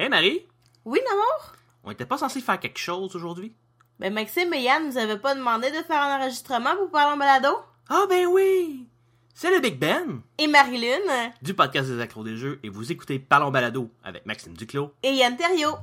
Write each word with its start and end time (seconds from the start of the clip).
Hey 0.00 0.08
Marie, 0.08 0.46
Oui, 0.86 0.98
Namour? 1.06 1.52
on 1.84 1.90
était 1.90 2.06
pas 2.06 2.16
censé 2.16 2.40
faire 2.40 2.58
quelque 2.58 2.78
chose 2.78 3.14
aujourd'hui? 3.14 3.54
Ben, 3.98 4.10
Maxime 4.10 4.54
et 4.54 4.62
Yann 4.62 4.86
nous 4.86 4.96
avaient 4.96 5.18
pas 5.18 5.34
demandé 5.34 5.68
de 5.70 5.82
faire 5.82 6.00
un 6.00 6.16
enregistrement 6.18 6.74
pour 6.74 6.90
parler 6.90 7.12
en 7.12 7.18
balado? 7.18 7.48
Ah 7.90 8.06
ben 8.08 8.24
oui! 8.28 8.88
C'est 9.34 9.50
le 9.50 9.60
Big 9.60 9.78
Ben 9.78 10.22
Et 10.38 10.46
Marilyn? 10.46 10.96
du 11.42 11.52
podcast 11.52 11.90
des 11.90 12.00
accros 12.00 12.24
des 12.24 12.38
jeux 12.38 12.60
et 12.62 12.70
vous 12.70 12.90
écoutez 12.90 13.18
Parlons 13.18 13.50
Balado 13.50 13.90
avec 14.02 14.24
Maxime 14.24 14.54
Duclos. 14.54 14.90
Et 15.02 15.12
Yann 15.12 15.36
Terriot? 15.36 15.76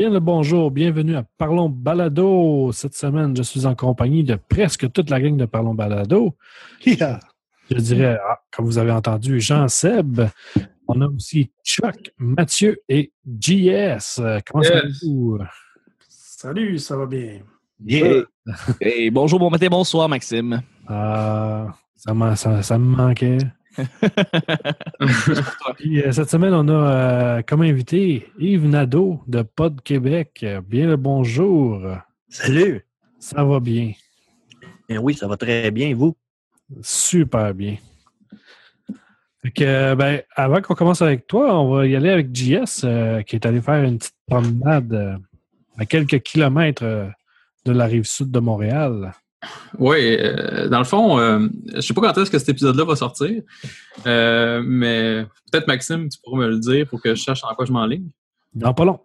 Bien 0.00 0.08
le 0.08 0.18
bonjour, 0.18 0.70
bienvenue 0.70 1.14
à 1.14 1.24
Parlons 1.36 1.68
Balado. 1.68 2.72
Cette 2.72 2.94
semaine, 2.94 3.36
je 3.36 3.42
suis 3.42 3.66
en 3.66 3.74
compagnie 3.74 4.24
de 4.24 4.34
presque 4.36 4.90
toute 4.92 5.10
la 5.10 5.20
gang 5.20 5.36
de 5.36 5.44
Parlons 5.44 5.74
Balado. 5.74 6.34
Yeah. 6.86 7.20
Je 7.70 7.76
dirais, 7.76 8.18
ah, 8.26 8.38
comme 8.50 8.64
vous 8.64 8.78
avez 8.78 8.92
entendu, 8.92 9.38
Jean-Seb. 9.42 10.22
On 10.88 11.02
a 11.02 11.06
aussi 11.06 11.52
Chuck, 11.62 12.12
Mathieu 12.16 12.78
et 12.88 13.12
JS. 13.26 14.20
Euh, 14.20 14.38
Comment 14.50 14.64
Yes. 14.64 14.72
allez-vous? 14.72 15.38
Salut, 16.08 16.78
ça 16.78 16.96
va 16.96 17.04
bien. 17.04 17.40
Yeah. 17.84 18.22
Hey, 18.80 19.10
bonjour, 19.10 19.38
bon 19.38 19.50
matin, 19.50 19.66
bonsoir, 19.70 20.08
Maxime. 20.08 20.62
Ah, 20.88 21.74
ça, 21.94 22.14
ça- 22.36 22.62
ça 22.62 22.78
me 22.78 22.96
manquait. 22.96 23.36
Puis, 25.76 26.02
euh, 26.02 26.12
cette 26.12 26.30
semaine, 26.30 26.54
on 26.54 26.68
a 26.68 26.72
euh, 26.72 27.42
comme 27.42 27.62
invité 27.62 28.26
Yves 28.38 28.66
Nadeau 28.66 29.20
de 29.26 29.42
Pod 29.42 29.80
Québec. 29.82 30.44
Bien 30.68 30.86
le 30.86 30.96
bonjour. 30.96 31.82
Salut! 32.28 32.84
Ça 33.18 33.44
va 33.44 33.60
bien? 33.60 33.92
Ben 34.88 34.98
oui, 34.98 35.14
ça 35.14 35.28
va 35.28 35.36
très 35.36 35.70
bien, 35.70 35.94
vous? 35.94 36.16
Super 36.82 37.54
bien. 37.54 37.76
Fait 39.42 39.50
que, 39.50 39.64
euh, 39.64 39.94
ben, 39.94 40.22
avant 40.36 40.60
qu'on 40.60 40.74
commence 40.74 41.00
avec 41.00 41.26
toi, 41.26 41.58
on 41.58 41.74
va 41.74 41.86
y 41.86 41.96
aller 41.96 42.10
avec 42.10 42.34
JS, 42.34 42.84
euh, 42.84 43.22
qui 43.22 43.36
est 43.36 43.46
allé 43.46 43.60
faire 43.60 43.82
une 43.82 43.98
petite 43.98 44.16
promenade 44.26 44.92
euh, 44.92 45.16
à 45.78 45.86
quelques 45.86 46.20
kilomètres 46.20 46.84
de 47.64 47.72
la 47.72 47.86
rive 47.86 48.04
sud 48.04 48.30
de 48.30 48.38
Montréal. 48.38 49.12
Oui, 49.78 50.16
euh, 50.18 50.68
dans 50.68 50.78
le 50.78 50.84
fond, 50.84 51.18
euh, 51.18 51.48
je 51.74 51.80
sais 51.80 51.94
pas 51.94 52.02
quand 52.02 52.20
est-ce 52.20 52.30
que 52.30 52.38
cet 52.38 52.50
épisode-là 52.50 52.84
va 52.84 52.96
sortir, 52.96 53.42
euh, 54.06 54.62
mais 54.64 55.24
peut-être 55.50 55.66
Maxime, 55.66 56.08
tu 56.08 56.18
pourras 56.22 56.38
me 56.38 56.48
le 56.48 56.58
dire 56.58 56.86
pour 56.86 57.00
que 57.00 57.14
je 57.14 57.22
sache 57.22 57.42
en 57.44 57.54
quoi 57.54 57.64
je 57.64 57.72
m'enligne. 57.72 58.10
Dans 58.54 58.74
pas 58.74 58.84
long. 58.84 59.00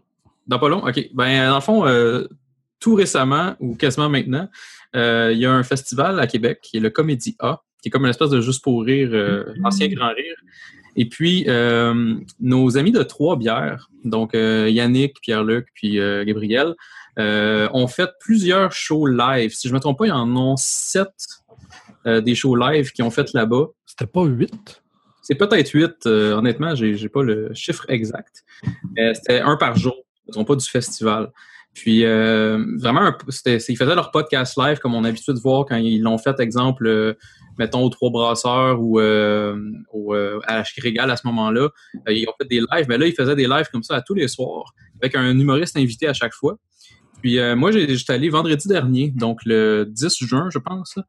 Dans 0.48 0.60
pas 0.60 0.68
long, 0.68 0.86
OK. 0.86 1.10
Ben, 1.14 1.48
dans 1.48 1.56
le 1.56 1.62
fond, 1.62 1.88
euh, 1.88 2.28
tout 2.80 2.96
récemment, 2.96 3.56
ou 3.60 3.76
quasiment 3.76 4.10
maintenant, 4.10 4.50
il 4.94 5.38
y 5.38 5.46
a 5.46 5.52
un 5.52 5.64
festival 5.64 6.20
à 6.20 6.28
Québec 6.28 6.60
qui 6.62 6.78
est 6.78 6.80
le 6.80 6.90
Comédie 6.90 7.36
A, 7.40 7.62
qui 7.82 7.90
est 7.90 7.92
comme 7.92 8.04
une 8.04 8.10
espèce 8.10 8.30
de 8.30 8.42
juste 8.42 8.64
pour 8.64 8.84
rire, 8.84 9.10
euh, 9.14 9.44
ancien 9.64 9.88
grand 9.88 10.10
rire. 10.10 10.36
Et 10.98 11.06
puis, 11.08 11.46
nos 12.40 12.78
amis 12.78 12.92
de 12.92 13.04
Trois-Bières, 13.04 13.90
donc 14.04 14.34
Yannick, 14.34 15.20
Pierre-Luc, 15.22 15.68
puis 15.74 15.98
Gabriel, 15.98 16.76
euh, 17.18 17.70
ont 17.74 17.88
fait 17.88 18.10
plusieurs 18.20 18.72
shows 18.72 19.06
live. 19.08 19.54
Si 19.54 19.68
je 19.68 19.74
ne 19.74 19.78
me 19.78 19.82
trompe 19.82 20.00
pas, 20.00 20.08
ils 20.08 20.12
en 20.12 20.36
ont 20.36 20.58
sept 20.58 21.14
euh, 22.06 22.22
des 22.22 22.36
shows 22.36 22.56
live 22.56 22.92
qu'ils 22.92 23.06
ont 23.06 23.12
fait 23.12 23.34
là-bas. 23.34 23.68
C'était 23.86 24.08
pas 24.08 24.24
huit? 24.26 24.82
C'est 25.22 25.36
peut-être 25.36 25.72
huit, 25.72 26.06
euh, 26.06 26.34
honnêtement, 26.34 26.76
j'ai 26.76 26.96
j'ai 26.96 27.10
pas 27.10 27.24
le 27.24 27.52
chiffre 27.54 27.86
exact. 27.90 28.44
C'était 29.14 29.40
un 29.40 29.58
par 29.58 29.76
jour, 29.76 29.96
me 30.28 30.34
trompe 30.34 30.48
pas 30.50 30.56
du 30.56 30.70
festival. 30.70 31.32
Puis 31.74 32.04
vraiment, 32.06 33.12
c'était- 33.30 33.58
ils 33.58 33.76
faisaient 33.76 33.96
leur 33.96 34.12
podcast 34.12 34.56
live 34.58 34.78
comme 34.78 34.94
on 34.94 35.04
a 35.04 35.08
l'habitude 35.08 35.34
de 35.34 35.40
voir 35.40 35.66
quand 35.66 35.76
ils 35.78 36.02
l'ont 36.02 36.18
fait, 36.18 36.40
exemple, 36.40 37.16
mettons 37.58 37.84
aux 37.84 37.90
Trois 37.90 38.12
Brasseurs 38.12 38.80
ou 38.80 39.00
au, 39.00 40.14
à 40.14 40.58
la 40.58 40.64
Régal 40.82 41.10
à 41.10 41.18
ce 41.18 41.26
moment-là. 41.28 41.70
Ils 42.08 42.28
ont 42.30 42.34
fait 42.40 42.48
des 42.48 42.62
lives, 42.72 42.86
mais 42.88 42.98
là, 42.98 43.08
ils 43.08 43.16
faisaient 43.16 43.36
des 43.36 43.48
lives 43.48 43.68
comme 43.72 43.84
ça 43.84 43.96
à 43.96 44.02
tous 44.02 44.14
les 44.14 44.28
soirs, 44.28 44.74
avec 45.02 45.16
un 45.16 45.38
humoriste 45.38 45.76
invité 45.76 46.08
à 46.08 46.14
chaque 46.14 46.34
fois. 46.34 46.58
Puis 47.26 47.40
euh, 47.40 47.56
moi, 47.56 47.72
j'étais 47.72 48.14
allé 48.14 48.30
vendredi 48.30 48.68
dernier, 48.68 49.10
donc 49.10 49.40
le 49.46 49.84
10 49.90 50.16
juin, 50.28 50.50
je 50.54 50.60
pense, 50.60 51.00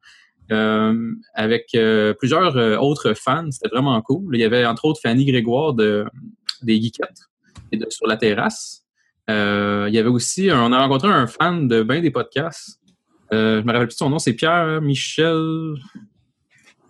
euh, 0.51 1.11
avec 1.35 1.67
euh, 1.75 2.15
plusieurs 2.15 2.55
autres 2.81 3.13
fans. 3.13 3.51
C'était 3.51 3.69
vraiment 3.69 4.01
cool. 4.01 4.35
Il 4.35 4.39
y 4.39 4.43
avait 4.43 4.65
entre 4.65 4.85
autres 4.85 4.99
Fanny 4.99 5.25
Grégoire 5.25 5.75
de, 5.75 6.05
des 6.63 6.81
Geekettes 6.81 7.21
et 7.71 7.77
de, 7.77 7.85
sur 7.91 8.07
la 8.07 8.17
terrasse. 8.17 8.83
Il 9.27 9.33
y 9.93 9.99
avait 9.99 10.09
aussi, 10.09 10.49
un- 10.49 10.59
on 10.63 10.71
a 10.71 10.79
rencontré 10.79 11.09
un 11.09 11.27
fan 11.27 11.67
de 11.67 11.83
bien 11.83 12.01
des 12.01 12.09
podcasts. 12.09 12.79
Je 13.31 13.61
me 13.61 13.71
rappelle 13.71 13.89
plus 13.89 13.95
son 13.97 14.09
nom, 14.09 14.17
c'est 14.17 14.33
Pierre 14.33 14.81
Michel 14.81 15.75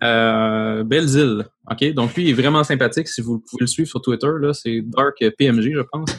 euh, 0.02 0.84
Belzile. 0.84 1.44
OK? 1.70 1.92
Donc 1.92 2.14
lui, 2.14 2.24
il 2.24 2.30
est 2.30 2.32
vraiment 2.32 2.64
sympathique. 2.64 3.08
Si 3.08 3.20
vous 3.20 3.40
pouvez 3.40 3.60
le 3.60 3.66
suivre 3.66 3.90
sur 3.90 4.00
Twitter, 4.00 4.30
là, 4.40 4.54
c'est 4.54 4.80
Dark 4.80 5.18
PMG, 5.36 5.74
je 5.74 5.82
pense. 5.92 6.16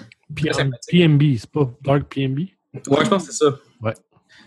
PMB, 0.92 1.24
c'est 1.40 1.50
pas 1.50 1.72
Dark 1.84 2.14
PMB. 2.14 2.42
Ouais, 2.74 3.03
je 3.03 3.09
pense 3.09 3.28
que 3.28 3.31
c'est 3.34 3.44
ça. 3.46 3.56
Ouais. 3.81 3.94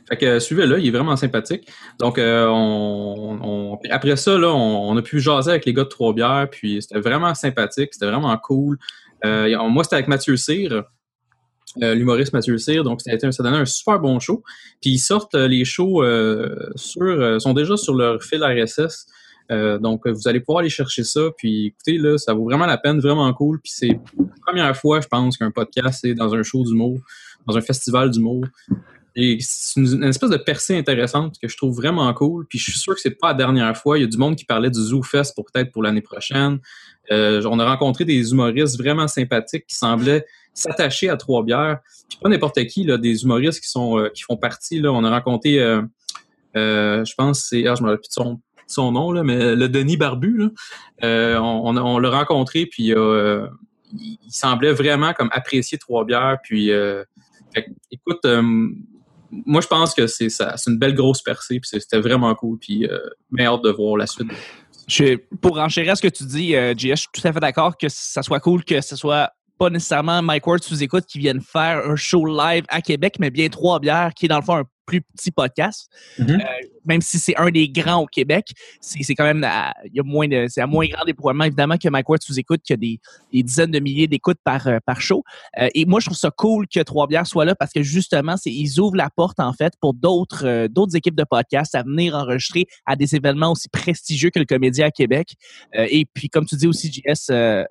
Fait 0.08 0.16
que 0.16 0.26
euh, 0.26 0.40
suivez-le, 0.40 0.80
il 0.80 0.88
est 0.88 0.90
vraiment 0.90 1.16
sympathique. 1.16 1.68
Donc, 1.98 2.18
euh, 2.18 2.46
on, 2.48 3.78
après 3.90 4.16
ça, 4.16 4.36
là, 4.38 4.48
on, 4.48 4.90
on 4.90 4.96
a 4.96 5.02
pu 5.02 5.20
jaser 5.20 5.50
avec 5.50 5.64
les 5.64 5.72
gars 5.72 5.84
de 5.84 5.88
Trois-Bières, 5.88 6.48
puis 6.50 6.82
c'était 6.82 7.00
vraiment 7.00 7.34
sympathique, 7.34 7.90
c'était 7.92 8.06
vraiment 8.06 8.36
cool. 8.38 8.78
Euh, 9.24 9.56
moi, 9.68 9.84
c'était 9.84 9.96
avec 9.96 10.08
Mathieu 10.08 10.36
Cyr, 10.36 10.84
l'humoriste 11.76 12.32
Mathieu 12.32 12.58
Cyr, 12.58 12.84
donc 12.84 13.00
ça, 13.00 13.10
a 13.12 13.14
été 13.14 13.26
un- 13.26 13.32
ça 13.32 13.42
donnait 13.42 13.56
un 13.58 13.64
super 13.64 13.98
bon 14.00 14.18
show. 14.18 14.42
Puis 14.80 14.90
ils 14.90 14.98
sortent 14.98 15.34
les 15.34 15.64
shows 15.64 16.02
sur, 16.74 17.40
sont 17.40 17.54
déjà 17.54 17.76
sur 17.76 17.94
leur 17.94 18.22
fil 18.22 18.42
RSS. 18.44 19.06
Euh, 19.50 19.78
donc, 19.78 20.06
vous 20.06 20.28
allez 20.28 20.40
pouvoir 20.40 20.60
aller 20.60 20.70
chercher 20.70 21.04
ça. 21.04 21.20
Puis, 21.36 21.66
écoutez, 21.66 21.98
là, 21.98 22.16
ça 22.16 22.32
vaut 22.32 22.44
vraiment 22.44 22.64
la 22.64 22.78
peine, 22.78 23.00
vraiment 23.00 23.30
cool. 23.34 23.60
Puis, 23.60 23.72
c'est 23.74 23.88
la 23.88 24.24
première 24.46 24.76
fois, 24.76 25.00
je 25.00 25.08
pense, 25.08 25.36
qu'un 25.36 25.50
podcast 25.50 26.04
est 26.04 26.14
dans 26.14 26.34
un 26.34 26.42
show 26.42 26.64
d'humour, 26.64 27.00
dans 27.46 27.56
un 27.56 27.60
festival 27.60 28.10
d'humour. 28.10 28.44
Et 29.14 29.38
c'est 29.40 29.78
une, 29.78 30.04
espèce 30.04 30.30
de 30.30 30.38
percée 30.38 30.76
intéressante 30.76 31.36
que 31.40 31.46
je 31.46 31.56
trouve 31.56 31.76
vraiment 31.76 32.12
cool. 32.14 32.46
Puis, 32.46 32.58
je 32.58 32.70
suis 32.70 32.78
sûr 32.78 32.94
que 32.94 33.00
c'est 33.00 33.18
pas 33.18 33.28
la 33.28 33.34
dernière 33.34 33.76
fois. 33.76 33.98
Il 33.98 34.02
y 34.02 34.04
a 34.04 34.06
du 34.06 34.16
monde 34.16 34.36
qui 34.36 34.44
parlait 34.44 34.70
du 34.70 34.80
Zoo 34.80 35.02
Fest 35.02 35.34
pour 35.34 35.44
peut-être 35.44 35.70
pour 35.70 35.82
l'année 35.82 36.00
prochaine. 36.00 36.60
Euh, 37.10 37.42
on 37.44 37.58
a 37.58 37.68
rencontré 37.68 38.04
des 38.04 38.30
humoristes 38.30 38.78
vraiment 38.78 39.08
sympathiques 39.08 39.66
qui 39.66 39.74
semblaient 39.74 40.24
s'attacher 40.54 41.10
à 41.10 41.16
Trois-Bières. 41.16 41.80
Puis, 42.08 42.18
pas 42.22 42.30
n'importe 42.30 42.64
qui, 42.66 42.84
là, 42.84 42.96
des 42.96 43.24
humoristes 43.24 43.60
qui 43.60 43.68
sont 43.68 43.98
euh, 43.98 44.08
qui 44.08 44.22
font 44.22 44.36
partie. 44.36 44.80
Là. 44.80 44.92
On 44.92 45.04
a 45.04 45.10
rencontré, 45.10 45.60
euh, 45.60 45.82
je 46.54 47.14
pense, 47.14 47.46
c'est, 47.50 47.66
ah, 47.66 47.74
je 47.74 47.82
me 47.82 47.88
rappelle 47.88 48.00
plus 48.00 48.08
de 48.08 48.14
son, 48.14 48.40
son 48.66 48.92
nom, 48.92 49.12
là, 49.12 49.22
mais 49.24 49.54
le 49.54 49.68
Denis 49.68 49.98
Barbu, 49.98 50.48
on, 51.02 51.76
on, 51.76 51.98
l'a 51.98 52.10
rencontré, 52.10 52.64
puis 52.64 52.94
il, 52.94 54.16
semblait 54.30 54.72
vraiment 54.72 55.12
comme 55.12 55.28
apprécier 55.32 55.76
Trois-Bières. 55.76 56.38
Puis, 56.42 56.70
fait 57.54 57.66
écoute, 57.90 58.24
euh, 58.24 58.42
moi, 59.30 59.60
je 59.62 59.66
pense 59.66 59.94
que 59.94 60.06
c'est 60.06 60.28
ça, 60.28 60.56
c'est 60.56 60.70
une 60.70 60.78
belle 60.78 60.94
grosse 60.94 61.22
percée, 61.22 61.58
puis 61.58 61.80
c'était 61.80 62.00
vraiment 62.00 62.34
cool, 62.34 62.58
puis 62.58 62.86
euh, 62.86 62.98
de 63.30 63.70
voir 63.70 63.96
la 63.96 64.06
suite. 64.06 64.28
Je, 64.86 65.16
pour 65.40 65.58
enchérir 65.58 65.92
à 65.92 65.96
ce 65.96 66.02
que 66.02 66.08
tu 66.08 66.24
dis, 66.24 66.54
euh, 66.54 66.74
JS, 66.76 66.88
je 66.90 66.94
suis 66.96 67.08
tout 67.12 67.26
à 67.26 67.32
fait 67.32 67.40
d'accord 67.40 67.76
que 67.78 67.88
ça 67.88 68.22
soit 68.22 68.40
cool 68.40 68.64
que 68.64 68.80
ce 68.80 68.96
soit 68.96 69.30
pas 69.58 69.70
nécessairement 69.70 70.22
Mike 70.22 70.46
Ward 70.46 70.62
sous 70.62 70.82
écoute 70.82 71.04
qui 71.06 71.18
vienne 71.18 71.40
faire 71.40 71.86
un 71.86 71.96
show 71.96 72.26
live 72.26 72.64
à 72.68 72.82
Québec, 72.82 73.16
mais 73.20 73.30
bien 73.30 73.48
Trois 73.48 73.78
Bières, 73.78 74.12
qui 74.14 74.26
est 74.26 74.28
dans 74.28 74.38
le 74.38 74.44
fond 74.44 74.56
un 74.56 74.64
plus 74.86 75.00
petit 75.00 75.30
podcast. 75.30 75.88
Mhm. 76.18 76.30
Euh, 76.30 76.44
même 76.84 77.00
si 77.00 77.18
c'est 77.18 77.36
un 77.36 77.50
des 77.50 77.68
grands 77.68 78.02
au 78.02 78.06
Québec, 78.06 78.48
c'est 78.80 79.14
quand 79.14 79.24
même 79.24 79.44
à, 79.44 79.72
il 79.84 79.94
y 79.94 80.00
a 80.00 80.02
moins 80.02 80.26
de, 80.26 80.46
c'est 80.48 80.60
à 80.60 80.66
moins 80.66 80.86
grand 80.86 81.04
déploiement 81.04 81.44
évidemment 81.44 81.76
que 81.76 81.88
Mike 81.88 82.08
Ward 82.08 82.22
sous 82.22 82.38
écoute, 82.38 82.62
qui 82.64 82.72
a 82.72 82.76
des, 82.76 83.00
des 83.32 83.42
dizaines 83.42 83.70
de 83.70 83.78
milliers 83.78 84.08
d'écoutes 84.08 84.38
par 84.42 84.66
euh, 84.66 84.78
par 84.84 85.00
show. 85.00 85.22
Euh, 85.60 85.68
et 85.74 85.84
moi, 85.84 86.00
je 86.00 86.06
trouve 86.06 86.18
ça 86.18 86.30
cool 86.30 86.66
que 86.66 86.80
Trois 86.80 87.06
Bières 87.06 87.26
soit 87.26 87.44
là 87.44 87.54
parce 87.54 87.72
que 87.72 87.82
justement, 87.82 88.36
c'est 88.36 88.50
ils 88.50 88.80
ouvrent 88.80 88.96
la 88.96 89.10
porte 89.10 89.38
en 89.38 89.52
fait 89.52 89.74
pour 89.80 89.94
d'autres 89.94 90.66
d'autres 90.66 90.96
équipes 90.96 91.16
de 91.16 91.24
podcasts 91.24 91.74
à 91.74 91.82
venir 91.82 92.14
enregistrer 92.14 92.66
à 92.86 92.96
des 92.96 93.14
événements 93.14 93.52
aussi 93.52 93.68
prestigieux 93.68 94.30
que 94.30 94.38
le 94.38 94.44
Comédien 94.44 94.86
à 94.86 94.90
Québec. 94.90 95.34
Et 95.74 96.04
puis, 96.12 96.28
comme 96.28 96.46
tu 96.46 96.56
dis 96.56 96.66
aussi, 96.66 96.92
JS, 96.92 97.30
le, 97.30 97.66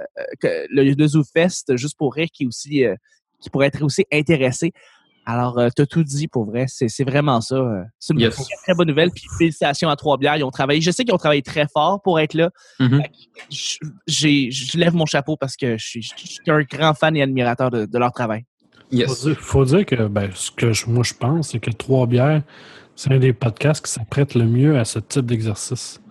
le 0.69 1.08
Zoo 1.08 1.24
Fest, 1.24 1.75
juste 1.75 1.98
pour 1.98 2.13
rire, 2.13 2.28
qui 2.31 2.44
est 2.44 2.48
aussi 2.48 2.86
qui 3.42 3.50
pourrait 3.50 3.68
être 3.68 3.84
aussi 3.84 4.06
intéressé. 4.12 4.72
Alors, 5.25 5.59
euh, 5.59 5.69
tu 5.75 5.83
as 5.83 5.85
tout 5.85 6.03
dit 6.03 6.27
pour 6.27 6.45
vrai. 6.45 6.65
C'est 6.68 7.03
vraiment 7.03 7.41
ça. 7.41 7.56
euh, 7.56 7.83
C'est 8.00 8.13
une 8.13 8.21
Yes. 8.21 8.35
très 8.63 8.73
bonne 8.73 8.88
nouvelle. 8.88 9.12
Puis 9.12 9.23
félicitations 9.38 9.89
à 9.89 9.95
Trois-Bières. 9.95 10.38
Ils 10.38 10.44
ont 10.44 10.50
travaillé. 10.51 10.81
Je 10.81 10.89
sais 10.91 11.03
qu'ils 11.03 11.13
ont 11.13 11.18
travaillé 11.18 11.41
très 11.44 11.68
fort 11.71 12.01
pour 12.01 12.19
être 12.19 12.33
là. 12.33 12.50
Mhm. 12.79 13.03
Je, 14.07 14.77
lève 14.77 14.94
mon 14.95 15.06
chapeau 15.06 15.38
parce 15.38 15.56
que 15.56 15.77
je 15.77 15.85
suis, 15.88 16.01
je 16.01 16.27
suis 16.27 16.39
un 16.47 16.62
grand 16.63 16.94
fan 16.94 17.15
et 17.15 17.21
admirateur 17.21 17.69
de, 17.69 17.85
de 17.85 17.97
leur 17.97 18.12
travail. 18.12 18.45
Yes. 18.91 19.07
Faut 19.07 19.27
dire, 19.29 19.39
faut 19.39 19.65
dire 19.65 19.85
que 19.85 20.07
ben, 20.07 20.29
ce 20.33 20.51
que 20.51 20.73
je- 20.73 20.88
moi 20.88 21.03
je 21.03 21.13
pense, 21.13 21.50
c'est 21.50 21.59
que 21.59 21.71
Trois 21.71 22.07
Bières, 22.07 22.41
c'est 22.95 23.12
un 23.13 23.19
des 23.19 23.31
podcasts 23.33 23.85
qui 23.85 23.91
s'apprête 23.91 24.35
le 24.35 24.45
mieux 24.45 24.77
à 24.77 24.85
ce 24.85 25.00
type 25.00 25.25
d'exercice. 25.25 26.01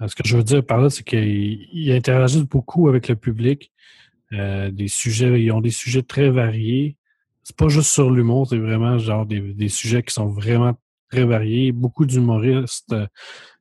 Euh, 0.00 0.08
Ce 0.08 0.14
que 0.16 0.26
je 0.26 0.36
veux 0.36 0.42
dire 0.42 0.64
par 0.64 0.80
là, 0.80 0.90
c'est 0.90 1.04
qu'ils 1.04 1.68
ils 1.72 1.92
interagissent 1.92 2.42
beaucoup 2.42 2.88
avec 2.88 3.08
le 3.08 3.16
public. 3.16 3.70
Euh, 4.32 4.70
des 4.72 4.88
sujets, 4.88 5.40
ils 5.40 5.52
ont 5.52 5.60
des 5.60 5.70
sujets 5.70 6.02
très 6.02 6.30
variés. 6.30 6.95
C'est 7.48 7.54
pas 7.54 7.68
juste 7.68 7.90
sur 7.90 8.10
l'humour, 8.10 8.48
c'est 8.48 8.58
vraiment 8.58 8.98
genre 8.98 9.24
des, 9.24 9.38
des 9.38 9.68
sujets 9.68 10.02
qui 10.02 10.12
sont 10.12 10.26
vraiment 10.26 10.76
très 11.12 11.24
variés. 11.24 11.70
Beaucoup 11.70 12.04
d'humoristes. 12.04 12.92
euh, 12.92 13.06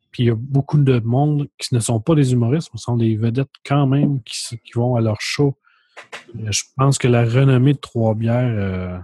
puis 0.10 0.24
il 0.24 0.26
y 0.26 0.30
a 0.32 0.36
beaucoup 0.36 0.80
de 0.80 1.00
monde 1.02 1.48
qui 1.60 1.76
ne 1.76 1.80
sont 1.80 2.00
pas 2.00 2.16
des 2.16 2.34
humoristes, 2.34 2.72
mais 2.74 2.80
sont 2.80 2.98
des 2.98 3.16
vedettes 3.16 3.52
quand 3.64 3.86
même 3.86 4.24
qui, 4.24 4.58
qui 4.58 4.72
vont 4.74 4.96
à 4.96 5.02
leur 5.02 5.18
show. 5.22 5.56
Euh, 6.36 6.48
Je 6.50 6.64
pense 6.76 6.98
que 6.98 7.08
la 7.08 7.26
renommée 7.26 7.74
de 7.74 7.78
Trois-Bières 7.78 8.56
euh, 8.58 8.98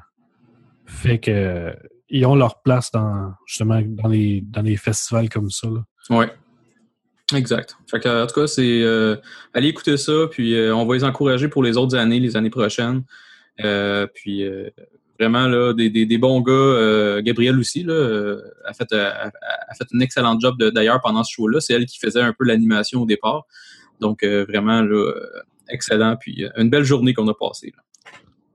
fait 0.87 1.19
que 1.19 1.75
ils 2.09 2.25
ont 2.25 2.33
leur 2.33 2.63
place 2.63 2.89
dans 2.91 3.33
justement 3.45 3.83
dans 3.85 4.07
les 4.09 4.41
dans 4.41 4.63
les 4.63 4.77
festivals 4.77 5.29
comme 5.29 5.51
ça. 5.51 5.67
Ouais. 6.09 6.33
Exact. 7.35 7.77
Fait 7.85 7.99
que, 7.99 8.23
en 8.23 8.25
tout 8.25 8.33
cas, 8.33 8.47
c'est 8.47 8.83
allez 9.53 9.67
écouter 9.67 9.95
ça, 9.97 10.25
puis 10.31 10.55
on 10.73 10.87
va 10.87 10.95
les 10.95 11.03
encourager 11.03 11.49
pour 11.49 11.61
les 11.61 11.77
autres 11.77 11.95
années, 11.95 12.19
les 12.19 12.35
années 12.35 12.49
prochaines. 12.49 13.03
Euh, 13.59 14.07
puis 14.13 14.43
euh, 14.43 14.69
vraiment 15.19 15.47
là, 15.47 15.73
des, 15.73 15.89
des, 15.89 16.05
des 16.05 16.17
bons 16.17 16.41
gars. 16.41 16.51
euh, 16.53 17.21
Gabrielle 17.21 17.59
aussi 17.59 17.83
là, 17.83 17.93
euh, 17.93 18.41
a 18.65 18.73
fait 18.73 18.91
a, 18.93 19.27
a 19.27 19.73
fait 19.75 19.87
un 19.93 19.99
excellent 19.99 20.39
job 20.39 20.57
d'ailleurs 20.73 21.01
pendant 21.01 21.23
ce 21.23 21.33
show-là. 21.33 21.59
C'est 21.59 21.73
elle 21.73 21.85
qui 21.85 21.99
faisait 21.99 22.21
un 22.21 22.33
peu 22.33 22.45
l'animation 22.45 23.01
au 23.01 23.05
départ. 23.05 23.45
Donc 23.99 24.23
euh, 24.23 24.45
vraiment 24.47 24.81
là, 24.81 25.11
excellent. 25.69 26.15
Puis 26.15 26.45
une 26.57 26.69
belle 26.69 26.83
journée 26.85 27.13
qu'on 27.13 27.27
a 27.27 27.33
passée. 27.33 27.73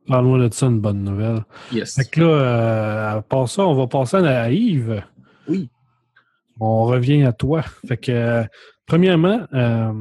Parle-moi 0.08 0.48
de 0.48 0.54
ça, 0.54 0.66
une 0.66 0.80
bonne 0.80 1.02
nouvelle. 1.02 1.44
Yes. 1.72 1.96
Fait 1.96 2.04
que 2.04 2.20
là, 2.20 2.26
euh, 2.26 3.18
à 3.18 3.22
part 3.22 3.48
ça, 3.48 3.66
on 3.66 3.74
va 3.74 3.86
passer 3.86 4.16
à 4.16 4.50
Yves. 4.50 5.02
Oui. 5.48 5.68
On 6.60 6.84
revient 6.84 7.24
à 7.24 7.32
toi. 7.32 7.62
Fait 7.86 7.96
que, 7.96 8.12
euh, 8.12 8.44
premièrement, 8.86 9.46
euh, 9.52 9.92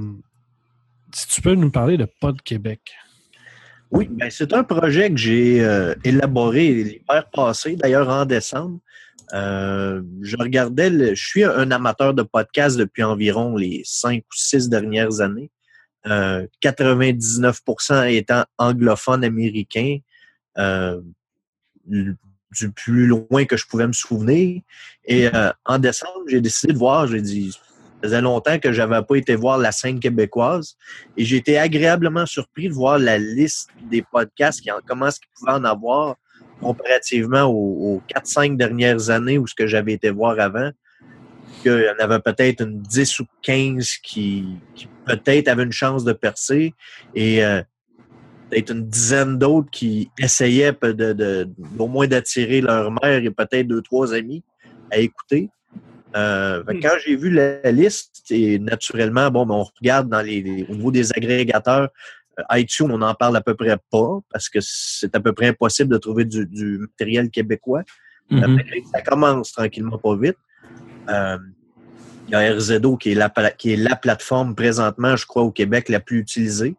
si 1.12 1.28
tu 1.28 1.42
peux 1.42 1.56
nous 1.56 1.72
parler 1.72 1.98
de 1.98 2.08
Pod 2.22 2.42
Québec. 2.42 2.82
Oui, 3.92 4.08
ben, 4.12 4.30
c'est 4.30 4.54
un 4.54 4.64
projet 4.64 5.10
que 5.12 5.18
j'ai 5.18 5.64
euh, 5.64 5.94
élaboré 6.04 6.74
l'hiver 6.84 7.30
passé, 7.32 7.76
d'ailleurs 7.76 8.10
en 8.10 8.26
décembre. 8.26 8.80
Euh, 9.34 10.02
je 10.22 10.36
regardais, 10.38 10.90
le- 10.90 11.16
je 11.16 11.26
suis 11.28 11.44
un 11.44 11.72
amateur 11.72 12.14
de 12.14 12.24
podcast 12.24 12.78
depuis 12.78 13.04
environ 13.04 13.56
les 13.56 13.82
cinq 13.86 14.20
ou 14.24 14.36
six 14.36 14.70
dernières 14.70 15.22
années. 15.22 15.50
Euh, 16.08 16.46
99% 16.62 18.04
étant 18.12 18.46
anglophone 18.58 19.24
américain, 19.24 19.98
euh, 20.58 21.02
du 21.88 22.72
plus 22.76 23.08
loin 23.08 23.46
que 23.46 23.58
je 23.58 23.66
pouvais 23.68 23.88
me 23.88 23.94
souvenir. 23.94 24.62
Et 25.06 25.28
euh, 25.34 25.52
en 25.66 25.80
décembre, 25.80 26.22
j'ai 26.28 26.42
décidé 26.42 26.74
de 26.74 26.78
voir, 26.78 27.08
j'ai 27.08 27.22
dit, 27.22 27.58
faisait 28.06 28.22
longtemps 28.22 28.60
que 28.60 28.72
j'avais 28.72 29.02
pas 29.02 29.16
été 29.16 29.36
voir 29.36 29.58
la 29.58 29.72
scène 29.72 30.00
québécoise. 30.00 30.76
Et 31.18 31.26
j'ai 31.26 31.38
été 31.38 31.58
agréablement 31.58 32.26
surpris 32.26 32.70
de 32.70 32.74
voir 32.74 33.00
la 33.00 33.18
liste 33.18 33.70
des 33.90 34.02
podcasts, 34.02 34.62
qui 34.62 34.72
en, 34.72 34.80
comment 34.86 35.10
qu'ils 35.10 35.28
pouvaient 35.36 35.54
en 35.54 35.64
avoir 35.64 36.16
comparativement 36.62 37.44
aux, 37.44 37.96
aux 37.96 38.02
4-5 38.14 38.58
dernières 38.58 39.10
années 39.10 39.38
où 39.38 39.48
ce 39.48 39.56
que 39.56 39.68
j'avais 39.68 39.94
été 39.94 40.10
voir 40.10 40.40
avant. 40.40 40.72
Qu'il 41.64 41.84
y 41.84 41.90
en 41.90 42.04
avait 42.04 42.20
peut-être 42.20 42.62
une 42.62 42.82
10 42.82 43.20
ou 43.20 43.26
15 43.42 43.98
qui, 44.04 44.46
peut-être 45.06 45.48
avaient 45.48 45.64
une 45.64 45.72
chance 45.72 46.04
de 46.04 46.14
percer 46.14 46.74
et 47.16 47.44
euh, 47.44 47.62
peut-être 48.50 48.72
une 48.72 48.88
dizaine 48.88 49.38
d'autres 49.38 49.70
qui 49.72 50.10
essayaient 50.20 50.74
de, 50.74 51.50
au 51.78 51.88
moins 51.88 52.08
d'attirer 52.08 52.62
leur 52.62 52.92
mère 52.92 53.24
et 53.24 53.32
peut-être 53.32 53.68
deux, 53.68 53.82
trois 53.82 54.14
amis 54.14 54.44
à 54.92 55.00
écouter. 55.00 55.50
Euh, 56.16 56.64
que 56.64 56.82
quand 56.82 56.96
j'ai 57.06 57.16
vu 57.16 57.30
la 57.30 57.72
liste, 57.72 58.24
et 58.30 58.58
naturellement, 58.60 59.30
bon, 59.32 59.46
ben, 59.46 59.56
on 59.56 59.64
regarde 59.80 60.10
dans 60.10 60.22
les, 60.22 60.42
les- 60.42 60.66
au 60.70 60.76
niveau 60.76 60.92
des 60.92 61.12
agrégateurs, 61.14 61.90
euh, 62.40 62.44
iTunes, 62.58 62.90
on 62.92 62.98
n'en 63.00 63.14
parle 63.14 63.36
à 63.38 63.42
peu 63.42 63.54
près 63.56 63.78
pas 63.92 64.20
parce 64.32 64.48
que 64.50 64.60
c'est 64.62 65.14
à 65.16 65.20
peu 65.20 65.34
près 65.34 65.48
impossible 65.48 65.90
de 65.92 65.98
trouver 65.98 66.26
du, 66.26 66.46
du 66.46 66.78
matériel 66.80 67.30
québécois. 67.30 67.84
Mhm. 68.30 68.60
Ça 68.94 69.02
commence 69.02 69.52
tranquillement 69.52 69.98
pas 69.98 70.16
vite. 70.16 70.38
Euh, 71.10 71.38
il 72.28 72.32
y 72.32 72.36
a 72.36 72.54
RZO 72.56 72.98
qui 72.98 73.12
est, 73.12 73.16
la, 73.16 73.30
pla- 73.30 73.52
qui 73.52 73.74
est 73.74 73.78
la 73.78 73.96
plateforme 73.96 74.56
présentement, 74.56 75.16
je 75.16 75.26
crois, 75.28 75.44
au 75.44 75.52
Québec 75.52 75.90
la 75.90 76.00
plus 76.00 76.20
utilisée. 76.20 76.76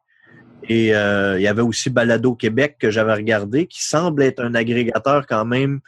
Et 0.69 0.93
euh, 0.97 1.39
il 1.39 1.43
y 1.43 1.47
avait 1.47 1.63
aussi 1.63 1.91
Balado 1.91 2.35
Québec 2.35 2.77
que 2.81 2.91
j'avais 2.91 3.15
regardé, 3.15 3.67
qui 3.69 3.85
semble 3.85 4.23
être 4.25 4.43
un 4.43 4.55
agrégateur 4.57 5.25
quand 5.29 5.45
même 5.45 5.79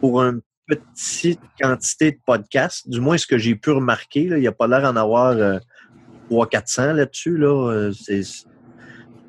pour 0.00 0.20
une 0.22 0.40
petite 0.68 1.40
quantité 1.60 2.12
de 2.12 2.18
podcasts. 2.24 2.88
Du 2.88 3.00
moins, 3.00 3.16
ce 3.16 3.26
que 3.26 3.38
j'ai 3.38 3.54
pu 3.54 3.70
remarquer, 3.70 4.24
il 4.24 4.34
n'y 4.34 4.46
a 4.46 4.52
pas 4.52 4.68
l'air 4.68 4.82
d'en 4.82 4.96
avoir 4.96 5.30
euh, 5.30 5.58
300-400 6.30 6.92
là-dessus. 6.92 7.36
Là. 7.36 7.70
Euh, 7.70 7.92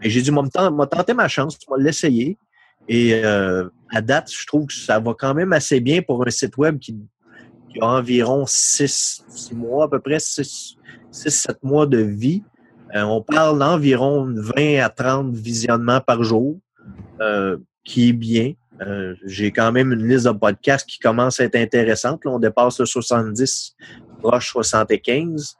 j'ai 0.01 0.21
dit, 0.21 0.31
moi, 0.31 0.43
m'a 0.71 0.87
tenté 0.87 1.13
ma 1.13 1.27
chance, 1.27 1.57
moi 1.67 1.77
l'essayer. 1.79 2.37
Et 2.87 3.21
euh, 3.23 3.67
à 3.89 4.01
date, 4.01 4.31
je 4.31 4.45
trouve 4.45 4.67
que 4.67 4.73
ça 4.73 4.99
va 4.99 5.13
quand 5.17 5.33
même 5.33 5.53
assez 5.53 5.79
bien 5.79 6.01
pour 6.01 6.25
un 6.25 6.29
site 6.29 6.57
web 6.57 6.79
qui, 6.79 6.95
a 7.81 7.85
environ 7.85 8.45
6 8.47 9.23
mois, 9.53 9.85
à 9.85 9.87
peu 9.87 9.99
près 9.99 10.17
6-7 10.17 10.75
mois 11.63 11.85
de 11.85 11.99
vie. 11.99 12.43
Euh, 12.95 13.03
on 13.03 13.21
parle 13.21 13.59
d'environ 13.59 14.33
20 14.35 14.79
à 14.83 14.89
30 14.89 15.35
visionnements 15.35 16.01
par 16.01 16.23
jour, 16.23 16.59
qui 17.83 18.09
est 18.09 18.13
bien. 18.13 18.53
Euh, 18.81 19.15
J'ai 19.25 19.51
quand 19.51 19.71
même 19.71 19.91
une 19.91 20.07
liste 20.07 20.25
de 20.25 20.31
podcasts 20.31 20.87
qui 20.87 20.99
commence 20.99 21.39
à 21.39 21.45
être 21.45 21.55
intéressante. 21.55 22.21
On 22.25 22.39
dépasse 22.39 22.79
le 22.79 22.85
70, 22.85 23.75
proche 24.19 24.51
75. 24.51 25.57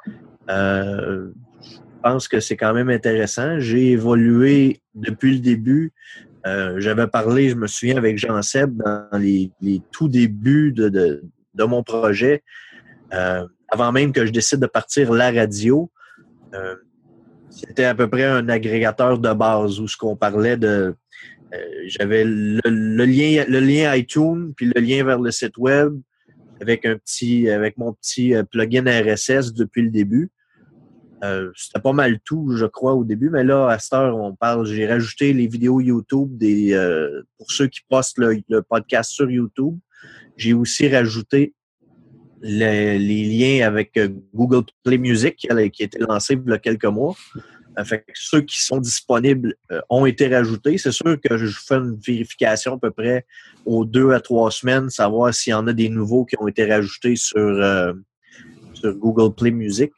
Euh, 0.50 1.30
je 1.62 1.77
pense 2.01 2.27
que 2.27 2.39
c'est 2.39 2.56
quand 2.56 2.74
même 2.74 2.89
intéressant. 2.89 3.60
J'ai 3.60 3.92
évolué 3.92 4.81
depuis 4.95 5.33
le 5.33 5.39
début. 5.39 5.92
Euh, 6.48 6.80
J'avais 6.80 7.07
parlé, 7.07 7.50
je 7.50 7.56
me 7.56 7.68
souviens, 7.68 7.98
avec 7.98 8.18
Jean 8.18 8.42
Seb 8.42 8.81
dans 8.81 9.18
les, 9.18 9.51
tout 9.92 10.07
débuts 10.07 10.72
de, 10.72 10.88
de, 10.89 11.63
mon 11.65 11.83
projet, 11.83 12.44
avant 13.12 13.92
même 13.92 14.13
que 14.13 14.25
je 14.25 14.31
décide 14.31 14.60
de 14.60 14.67
partir 14.67 15.12
la 15.12 15.32
radio. 15.32 15.91
C'était 17.50 17.86
à 17.86 17.96
peu 17.96 18.10
près 18.10 18.24
un 18.24 18.48
agrégateur 18.48 19.20
de 19.20 19.34
base 19.34 19.82
où 19.82 19.88
ce 19.88 19.98
qu'on 19.98 20.15
parlait 20.15 20.55
de 20.55 20.96
j'avais 21.88 22.24
le, 22.25 23.06
lien 23.06 23.46
le 23.48 23.60
lien 23.60 23.96
iTunes 23.96 24.53
puis 24.56 24.72
le 24.74 24.82
lien 24.82 25.03
vers 25.03 25.20
le 25.20 25.32
site 25.32 25.58
web 25.58 26.00
avec 26.62 26.86
un 26.86 26.98
petit 26.98 27.50
avec 27.50 27.77
mon 27.77 27.94
petit 27.94 28.36
euh, 28.36 28.44
plugin 28.44 28.84
RSS 28.86 29.53
depuis 29.53 29.82
le 29.82 29.89
début. 29.89 30.29
Euh, 31.24 31.51
C'était 31.56 31.82
pas 31.82 31.91
mal 31.91 32.20
tout, 32.24 32.56
je 32.56 32.65
crois, 32.65 32.94
au 32.94 33.03
début, 33.03 33.29
mais 33.29 33.44
là, 33.44 33.68
à 33.68 33.77
cette 33.77 33.94
heure, 33.94 34.15
on 34.18 34.36
parle, 34.36 34.65
j'ai 34.65 34.88
rajouté 34.88 35.34
les 35.34 35.48
vidéos 35.48 35.82
YouTube 35.82 36.38
des 36.38 36.74
euh, 36.74 37.24
pour 37.38 37.51
ceux 37.51 37.68
qui 37.68 37.82
postent 37.89 38.20
le, 38.20 38.62
podcast 38.62 39.12
sur 39.12 39.29
YouTube. 39.29 39.77
J'ai 40.38 40.53
aussi 40.53 40.88
rajouté 40.88 41.53
le- 42.41 42.98
les 42.98 43.25
liens 43.25 43.68
avec 43.68 43.98
euh, 43.98 44.08
Google 44.34 44.63
Play 44.84 44.98
Music 44.98 45.36
qui 45.36 45.51
a 45.51 45.62
été 45.62 46.00
lancé 46.00 46.36
il 46.41 46.50
y 46.50 46.53
a 46.53 46.58
quelques 46.58 46.86
mois. 46.86 47.15
Euh, 47.78 47.84
ceux 48.14 48.42
qui 48.42 48.62
sont 48.62 48.80
disponibles 48.80 49.56
euh, 49.72 49.82
ont 49.90 50.06
été 50.06 50.28
rajoutés. 50.28 50.78
C'est 50.78 50.92
sûr 50.92 51.18
que 51.22 51.38
je 51.38 51.48
fais 51.48 51.76
une 51.76 51.96
vérification 51.96 52.76
à 52.76 52.80
peu 52.80 52.92
près 52.92 53.26
aux 53.66 53.86
deux 53.86 54.12
à 54.12 54.20
trois 54.20 54.52
semaines, 54.52 54.90
savoir 54.90 55.34
s'il 55.34 55.52
y 55.52 55.54
en 55.54 55.68
a 55.68 55.74
des 55.74 55.90
nouveaux 55.90 56.26
qui 56.26 56.36
ont 56.40 56.48
été 56.48 56.66
rajoutés 56.66 57.16
sur, 57.16 57.40
euh, 57.40 57.94
Google 58.84 59.36
Play 59.36 59.52
Music. 59.52 59.92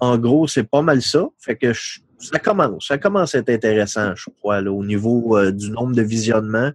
En 0.00 0.18
gros, 0.18 0.46
c'est 0.46 0.68
pas 0.68 0.82
mal 0.82 1.00
ça. 1.00 1.26
Fait 1.38 1.56
que 1.56 1.72
ça 2.18 2.38
commence. 2.38 2.88
Ça 2.88 2.98
commence 2.98 3.34
à 3.34 3.38
être 3.38 3.48
intéressant, 3.48 4.14
je 4.14 4.28
crois, 4.30 4.60
là, 4.60 4.70
au 4.70 4.84
niveau 4.84 5.40
du 5.50 5.70
nombre 5.70 5.94
de 5.94 6.02
visionnements. 6.02 6.70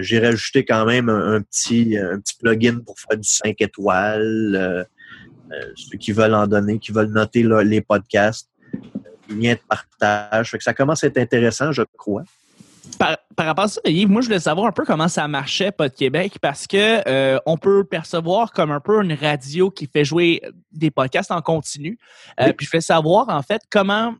J'ai 0.00 0.18
rajouté 0.18 0.66
quand 0.66 0.84
même 0.84 1.08
un, 1.08 1.40
petit, 1.40 1.96
un 1.96 2.20
petit 2.20 2.36
plugin 2.36 2.80
pour 2.84 2.98
faire 2.98 3.16
du 3.16 3.26
5 3.26 3.58
étoiles. 3.60 4.86
ceux 5.76 5.96
qui 5.96 6.12
veulent 6.12 6.34
en 6.34 6.46
donner, 6.46 6.78
qui 6.78 6.92
veulent 6.92 7.10
noter 7.10 7.46
les 7.64 7.80
podcasts, 7.80 8.50
lien 9.28 9.54
de 9.54 9.60
partage. 9.68 10.50
Fait 10.50 10.58
que 10.58 10.64
ça 10.64 10.74
commence 10.74 11.04
à 11.04 11.08
être 11.08 11.18
intéressant, 11.18 11.72
je 11.72 11.82
crois. 11.96 12.22
Par, 12.98 13.18
par 13.36 13.46
rapport 13.46 13.64
à 13.64 13.68
ça, 13.68 13.80
Yves, 13.84 14.08
moi, 14.08 14.22
je 14.22 14.26
voulais 14.26 14.40
savoir 14.40 14.66
un 14.66 14.72
peu 14.72 14.84
comment 14.84 15.08
ça 15.08 15.28
marchait, 15.28 15.70
Pod 15.70 15.92
Québec, 15.92 16.38
parce 16.40 16.66
que 16.66 17.02
euh, 17.06 17.38
on 17.46 17.56
peut 17.56 17.84
percevoir 17.84 18.52
comme 18.52 18.70
un 18.70 18.80
peu 18.80 19.02
une 19.02 19.12
radio 19.12 19.70
qui 19.70 19.86
fait 19.86 20.04
jouer 20.04 20.40
des 20.72 20.90
podcasts 20.90 21.30
en 21.30 21.42
continu. 21.42 21.98
Euh, 22.40 22.46
Oui. 22.46 22.52
Puis 22.54 22.66
je 22.66 22.70
voulais 22.70 22.80
savoir, 22.80 23.28
en 23.28 23.42
fait, 23.42 23.62
comment, 23.70 24.14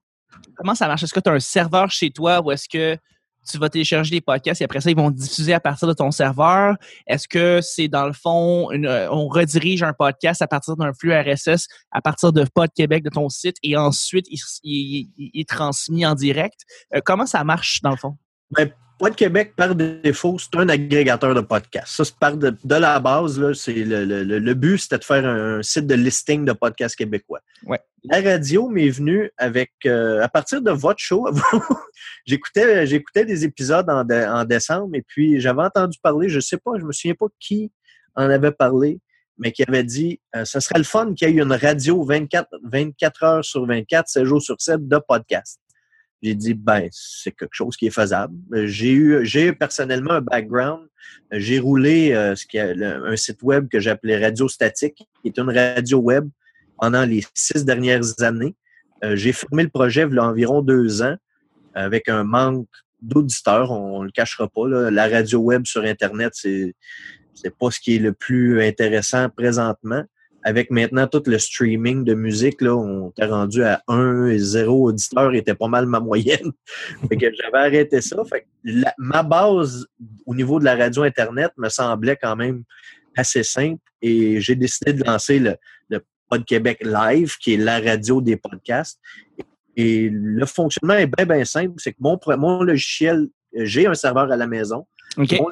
comment 0.55 0.75
ça 0.75 0.87
marche? 0.87 1.03
Est-ce 1.03 1.15
que 1.15 1.21
tu 1.21 1.31
as 1.31 1.33
un 1.33 1.41
serveur 1.41 1.91
chez 1.91 2.11
toi 2.11 2.41
ou 2.41 2.53
est-ce 2.53 2.69
que 2.69 2.97
tu 3.51 3.59
vas 3.59 3.69
télécharger 3.69 4.15
les 4.15 4.21
podcasts 4.21 4.61
et 4.61 4.65
après 4.65 4.81
ça, 4.81 4.91
ils 4.91 4.97
vont 4.97 5.11
diffuser 5.11 5.53
à 5.53 5.61
partir 5.61 5.89
de 5.89 5.93
ton 5.93 6.11
serveur. 6.11 6.77
Est-ce 7.07 7.29
que 7.29 7.61
c'est 7.63 7.89
dans 7.89 8.07
le 8.07 8.13
fond, 8.13 8.71
euh, 8.73 9.09
on 9.11 9.29
redirige 9.29 9.83
un 9.83 9.93
podcast 9.93 10.43
à 10.43 10.47
partir 10.47 10.77
d'un 10.77 10.93
flux 10.93 11.13
RSS 11.13 11.67
à 11.91 12.01
partir 12.01 12.33
de 12.33 12.45
Pod 12.45 12.71
Québec 12.75 13.03
de 13.05 13.11
ton 13.11 13.29
site 13.29 13.57
et 13.63 13.77
ensuite 13.77 14.27
il, 14.63 15.09
est 15.35 15.49
transmis 15.49 16.07
en 16.07 16.15
direct? 16.15 16.61
Euh, 16.95 17.01
comment 17.05 17.27
ça 17.27 17.45
marche 17.45 17.81
dans 17.83 17.91
le 17.91 17.97
fond? 17.97 18.17
Pod 18.99 19.15
Québec, 19.15 19.55
par 19.55 19.77
défaut, 19.77 20.39
c'est 20.41 20.59
un 20.59 20.69
agrégateur 20.69 21.33
de 21.33 21.41
podcasts. 21.41 21.95
Ça, 21.95 22.05
c'est 22.05 22.17
par 22.17 22.37
de, 22.37 22.53
de 22.65 22.75
la 22.75 22.99
base, 22.99 23.39
là, 23.39 23.55
c'est 23.55 23.73
le, 23.73 24.05
le- 24.05 24.25
le- 24.25 24.55
but, 24.55 24.79
c'était 24.79 24.99
de 24.99 25.05
faire 25.05 25.25
un, 25.25 25.63
site 25.63 25.87
de 25.87 25.95
listing 25.95 26.45
de 26.45 26.53
podcasts 26.53 26.97
québécois. 26.97 27.41
Ouais. 27.65 27.79
La 28.05 28.21
radio 28.21 28.69
m'est 28.69 28.89
venue 28.89 29.31
avec, 29.37 29.71
euh, 29.87 30.21
à 30.21 30.29
partir 30.29 30.63
de 30.63 30.73
votre 30.73 30.99
show, 30.99 31.29
j'écoutais, 32.27 32.87
j'écoutais 32.87 33.25
des 33.25 33.45
épisodes 33.45 33.89
en, 33.89 34.05
en 34.09 34.45
décembre 34.45 34.91
et 34.95 35.03
puis 35.03 35.41
j'avais 35.41 35.63
entendu 35.63 35.99
parler, 36.03 36.29
je 36.29 36.41
sais 36.41 36.57
pas, 36.59 36.73
je 36.79 36.85
me 36.85 36.91
souviens 36.93 37.15
pas 37.15 37.27
qui 37.39 37.71
en 38.17 38.29
avait 38.29 38.53
parlé, 38.53 38.99
mais 39.39 39.53
qui 39.53 39.63
avait 39.63 39.85
dit, 39.85 40.21
euh, 40.35 40.45
ce 40.45 40.59
serait 40.59 40.79
le 40.79 40.85
fun 40.85 41.15
qu'il 41.15 41.29
y 41.31 41.39
ait 41.39 41.43
une 41.43 41.53
radio 41.53 42.03
24, 42.05 42.49
24 42.65 43.23
heures 43.23 43.45
sur 43.45 43.65
24, 43.65 44.09
7 44.09 44.25
jours 44.25 44.43
sur 44.43 44.57
7 44.61 44.89
de 44.89 44.99
podcasts. 45.07 45.61
J'ai 46.23 46.35
dit, 46.35 46.55
ben, 46.55 46.89
c'est 46.91 47.31
quelque 47.31 47.55
chose 47.55 47.77
qui 47.77 47.87
est 47.87 47.91
faisable. 47.91 48.35
Euh, 48.53 48.67
J'ai 48.67 48.93
eu, 48.93 49.25
j'ai 49.25 49.53
personnellement 49.53 50.13
un 50.13 50.21
background. 50.21 50.87
Euh, 51.33 51.39
J'ai 51.39 51.59
roulé 51.59 52.13
euh, 52.13 52.35
ce 52.35 52.45
qui 52.47 52.59
un 52.59 53.17
site 53.17 53.43
web 53.43 53.69
que 53.69 53.79
j'appelais 53.79 54.23
Radio 54.23 54.49
Statique, 54.49 54.97
qui 55.23 55.29
est 55.29 55.39
une 55.39 55.51
radio 55.51 55.99
web 55.99 56.29
pendant 56.79 57.05
les 57.05 57.25
six 57.35 57.65
dernières 57.65 58.21
années. 58.23 58.55
Euh, 59.05 59.15
J'ai 59.15 59.33
fermé 59.33 59.63
le 59.63 59.69
projet 59.69 60.07
il 60.09 60.15
y 60.15 60.19
a 60.19 60.25
environ 60.25 60.61
deux 60.63 61.03
ans 61.03 61.17
avec 61.75 62.09
un 62.09 62.25
manque 62.25 62.67
d'auditeurs. 63.01 63.71
On 63.71 64.01
ne 64.01 64.07
le 64.07 64.11
cachera 64.11 64.49
pas. 64.49 64.67
là. 64.67 64.91
La 64.91 65.09
radio 65.09 65.39
web 65.39 65.67
sur 65.67 65.83
Internet, 65.85 66.33
c'est 66.35 66.75
c'est 67.35 67.57
pas 67.57 67.71
ce 67.71 67.79
qui 67.79 67.95
est 67.95 68.01
le 68.01 68.13
plus 68.13 68.61
intéressant 68.61 69.29
présentement 69.29 70.03
avec 70.45 70.71
maintenant 70.71 71.07
tout 71.07 71.23
le 71.27 71.39
streaming 71.39 72.05
de 72.05 72.15
musique, 72.15 72.61
là, 72.63 72.75
on 72.77 73.11
était 73.11 73.27
rendu 73.27 73.63
à 73.63 73.83
1 73.89 74.27
et 74.29 74.39
0 74.39 74.89
auditeurs, 74.91 75.35
était 75.35 75.55
pas 75.55 75.69
mal 75.69 75.87
ma 75.87 76.01
moyenne. 76.01 76.53
fait 77.09 77.17
que 77.17 77.27
j'avais 77.35 77.59
arrêté 77.59 78.01
ça. 78.01 78.17
Fait 78.25 78.43
que 78.43 78.47
la- 78.65 78.95
ma 78.99 79.23
base 79.23 79.87
au 80.27 80.35
niveau 80.35 80.59
de 80.61 80.65
la 80.65 80.77
radio 80.77 81.03
Internet 81.03 81.51
me 81.57 81.69
semblait 81.69 82.17
quand 82.17 82.37
même 82.37 82.63
assez 83.17 83.43
simple 83.43 83.81
et 84.01 84.41
j'ai 84.41 84.55
décidé 84.55 84.93
de 84.93 85.03
lancer 85.05 85.39
le, 85.41 85.57
le 85.89 86.01
Pod 86.31 86.45
Québec 86.45 86.79
Live, 86.85 87.37
qui 87.39 87.55
est 87.55 87.57
la 87.57 87.81
radio 87.81 88.21
des 88.21 88.37
podcasts. 88.37 89.01
Et 89.77 90.09
le 90.13 90.45
fonctionnement 90.47 90.95
est 90.95 91.07
bien, 91.07 91.25
bien 91.27 91.45
simple. 91.45 91.75
C'est 91.79 91.93
que 91.93 91.99
mon, 92.01 92.19
mon 92.37 92.63
logiciel, 92.63 93.27
j'ai 93.55 93.87
un 93.87 93.95
serveur 93.95 94.31
à 94.31 94.37
la 94.37 94.47
maison. 94.47 94.87
OK? 95.17 95.37
Bon, 95.39 95.49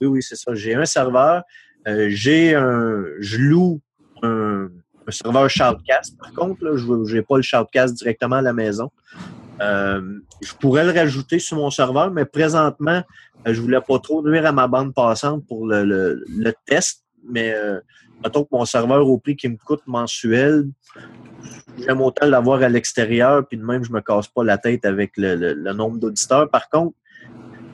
oui, 0.00 0.06
oui, 0.06 0.22
c'est 0.22 0.36
ça. 0.36 0.54
J'ai 0.54 0.74
un 0.74 0.84
serveur. 0.84 1.42
euh, 1.86 2.08
j'ai 2.10 2.54
un. 2.54 3.04
Je 3.20 3.38
loue 3.38 3.80
un, 4.22 4.68
serveur 5.08 5.50
Shoutcast. 5.50 6.16
Par 6.18 6.32
contre, 6.32 6.76
je 6.76 7.14
n'ai 7.14 7.22
pas 7.22 7.36
le 7.36 7.42
Shoutcast 7.42 7.94
directement 7.94 8.36
à 8.36 8.42
la 8.42 8.52
maison. 8.52 8.90
Euh, 9.60 10.20
je 10.40 10.54
pourrais 10.54 10.84
le 10.84 10.92
rajouter 10.92 11.38
sur 11.38 11.56
mon 11.56 11.70
serveur, 11.70 12.10
mais 12.10 12.24
présentement, 12.24 13.02
euh, 13.46 13.54
je 13.54 13.60
voulais 13.60 13.80
pas 13.80 13.98
trop 13.98 14.26
nuire 14.26 14.46
à 14.46 14.52
ma 14.52 14.68
bande 14.68 14.94
passante 14.94 15.46
pour 15.46 15.66
le, 15.66 15.84
le- 15.84 16.54
test. 16.66 17.04
Mais 17.28 17.52
euh, 17.54 17.80
mettons 18.24 18.44
que 18.44 18.48
mon 18.52 18.64
serveur 18.64 19.06
au 19.06 19.18
prix 19.18 19.36
qui 19.36 19.48
me 19.48 19.56
coûte 19.56 19.82
mensuel, 19.86 20.66
j'aime 21.78 22.00
autant 22.00 22.26
l'avoir 22.26 22.62
à 22.62 22.68
l'extérieur, 22.68 23.46
puis 23.46 23.58
de 23.58 23.64
même, 23.64 23.84
je 23.84 23.92
me 23.92 24.00
casse 24.00 24.28
pas 24.28 24.44
la 24.44 24.56
tête 24.56 24.86
avec 24.86 25.12
le, 25.16 25.34
le- 25.34 25.72
nombre 25.74 25.98
d'auditeurs. 25.98 26.48
Par 26.48 26.68
contre, 26.70 26.94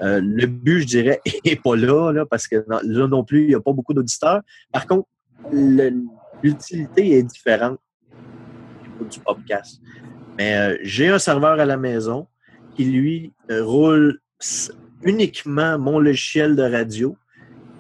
euh, 0.03 0.21
le 0.23 0.47
but, 0.47 0.81
je 0.81 0.87
dirais, 0.87 1.21
est 1.45 1.63
pas 1.63 1.77
là, 1.77 2.13
là 2.13 2.27
parce 2.27 2.49
que 2.49 2.65
là 2.69 3.07
non 3.07 3.23
plus, 3.23 3.43
il 3.45 3.49
n'y 3.49 3.55
a 3.55 3.61
pas 3.61 3.73
beaucoup 3.73 3.95
d'auditeurs. 3.95 4.43
Par 4.73 4.87
contre, 4.87 5.09
le- 5.53 6.03
l'utilité 6.43 7.13
est 7.19 7.23
différente 7.23 7.79
du 9.11 9.21
podcast. 9.21 9.81
Mais 10.37 10.55
euh, 10.55 10.79
j'ai 10.83 11.09
un 11.09 11.19
serveur 11.19 11.59
à 11.59 11.65
la 11.65 11.77
maison 11.77 12.27
qui, 12.75 12.85
lui, 12.85 13.33
euh, 13.51 13.65
roule 13.65 14.21
uniquement 15.03 15.79
mon 15.79 15.99
logiciel 15.99 16.57
de 16.57 16.63
radio. 16.63 17.17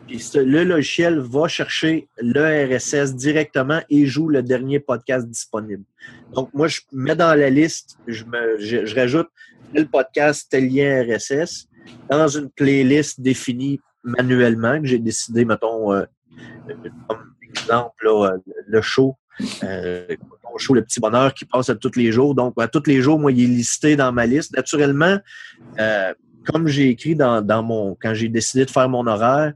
Puis 0.06 0.22
le 0.34 0.64
logiciel 0.64 1.18
va 1.18 1.48
chercher 1.48 2.08
le 2.18 2.76
RSS 2.76 3.14
directement 3.14 3.80
et 3.90 4.06
joue 4.06 4.28
le 4.28 4.42
dernier 4.42 4.78
podcast 4.78 5.28
disponible. 5.28 5.84
Donc, 6.32 6.52
moi, 6.54 6.68
je 6.68 6.80
mets 6.92 7.16
dans 7.16 7.34
la 7.34 7.50
liste, 7.50 7.98
je, 8.06 8.24
me, 8.24 8.58
je, 8.58 8.94
rajoute 8.94 9.28
tel 9.74 9.88
podcast, 9.88 10.46
tel 10.48 10.72
lien 10.72 11.02
RSS 11.02 11.68
dans 12.08 12.28
une 12.28 12.50
playlist 12.50 13.20
définie 13.20 13.80
manuellement 14.04 14.80
que 14.80 14.86
j'ai 14.86 15.00
décidé, 15.00 15.44
mettons, 15.44 15.92
euh, 15.92 16.04
comme 17.08 17.35
exemple, 17.62 18.04
là, 18.04 18.10
euh, 18.10 18.38
le 18.66 18.82
show, 18.82 19.16
euh, 19.64 20.06
Le 20.70 20.80
Petit 20.82 21.00
Bonheur 21.00 21.34
qui 21.34 21.44
passe 21.44 21.68
à 21.68 21.74
tous 21.74 21.96
les 21.96 22.12
jours. 22.12 22.34
Donc, 22.34 22.54
à 22.58 22.68
tous 22.68 22.84
les 22.86 23.02
jours, 23.02 23.18
moi, 23.18 23.32
il 23.32 23.44
est 23.44 23.46
listé 23.46 23.96
dans 23.96 24.12
ma 24.12 24.26
liste. 24.26 24.56
Naturellement, 24.56 25.18
euh, 25.78 26.14
comme 26.46 26.68
j'ai 26.68 26.88
écrit 26.88 27.14
dans 27.14 27.62
mon, 27.62 27.96
quand 28.00 28.14
j'ai 28.14 28.28
décidé 28.28 28.64
de 28.64 28.70
faire 28.70 28.88
mon 28.88 29.06
horaire, 29.06 29.52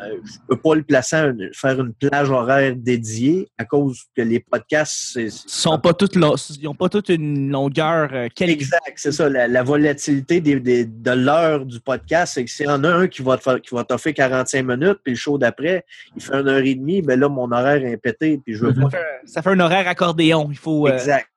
euh, 0.00 0.16
je 0.24 0.32
peux 0.48 0.56
pas 0.56 0.74
le 0.74 0.82
placer, 0.82 1.16
à 1.16 1.26
une- 1.26 1.50
faire 1.52 1.80
une 1.80 1.92
plage 1.94 2.30
horaire 2.30 2.74
dédiée 2.76 3.48
à 3.58 3.64
cause 3.64 4.02
que 4.16 4.22
les 4.22 4.40
podcasts, 4.40 5.12
c'est, 5.12 5.24
Ils 5.26 5.30
sont 5.46 5.78
pas 5.78 5.92
toutes 5.94 6.16
ils 6.16 6.68
ont 6.68 6.74
pas 6.74 6.88
toute 6.88 7.08
une 7.08 7.50
longueur 7.50 8.10
euh, 8.12 8.28
quelle- 8.34 8.50
Exact, 8.50 8.92
c'est 8.96 9.12
ça. 9.12 9.28
La, 9.28 9.46
la 9.48 9.62
volatilité 9.62 10.40
des, 10.40 10.58
des- 10.60 10.84
de 10.84 11.10
l'heure 11.12 11.64
du 11.64 11.80
podcast, 11.80 12.34
c'est 12.34 12.44
que 12.44 12.50
s'il 12.50 12.66
y 12.66 12.68
en 12.70 12.82
a 12.84 12.88
un 12.90 13.06
qui 13.08 13.22
va 13.22 13.36
t'offrir 13.36 14.14
45 14.14 14.62
minutes, 14.64 14.98
puis 15.02 15.12
le 15.12 15.18
show 15.18 15.38
d'après, 15.38 15.84
il 16.16 16.22
fait 16.22 16.34
une 16.34 16.48
heure 16.48 16.58
et 16.64 16.74
demie, 16.74 17.02
ben 17.02 17.18
là, 17.18 17.28
mon 17.28 17.50
horaire 17.52 17.84
est 17.84 17.96
pété, 17.96 18.40
puis 18.44 18.54
je 18.54 18.66
veux 18.66 18.74
Ça 18.74 18.80
pas. 18.82 18.90
fait, 18.90 19.06
ça 19.26 19.42
fait 19.42 19.50
un 19.50 19.60
horaire 19.60 19.86
accordéon. 19.88 20.48
Il 20.50 20.58
faut. 20.58 20.86
euh, 20.88 20.92
Exact. 20.94 21.28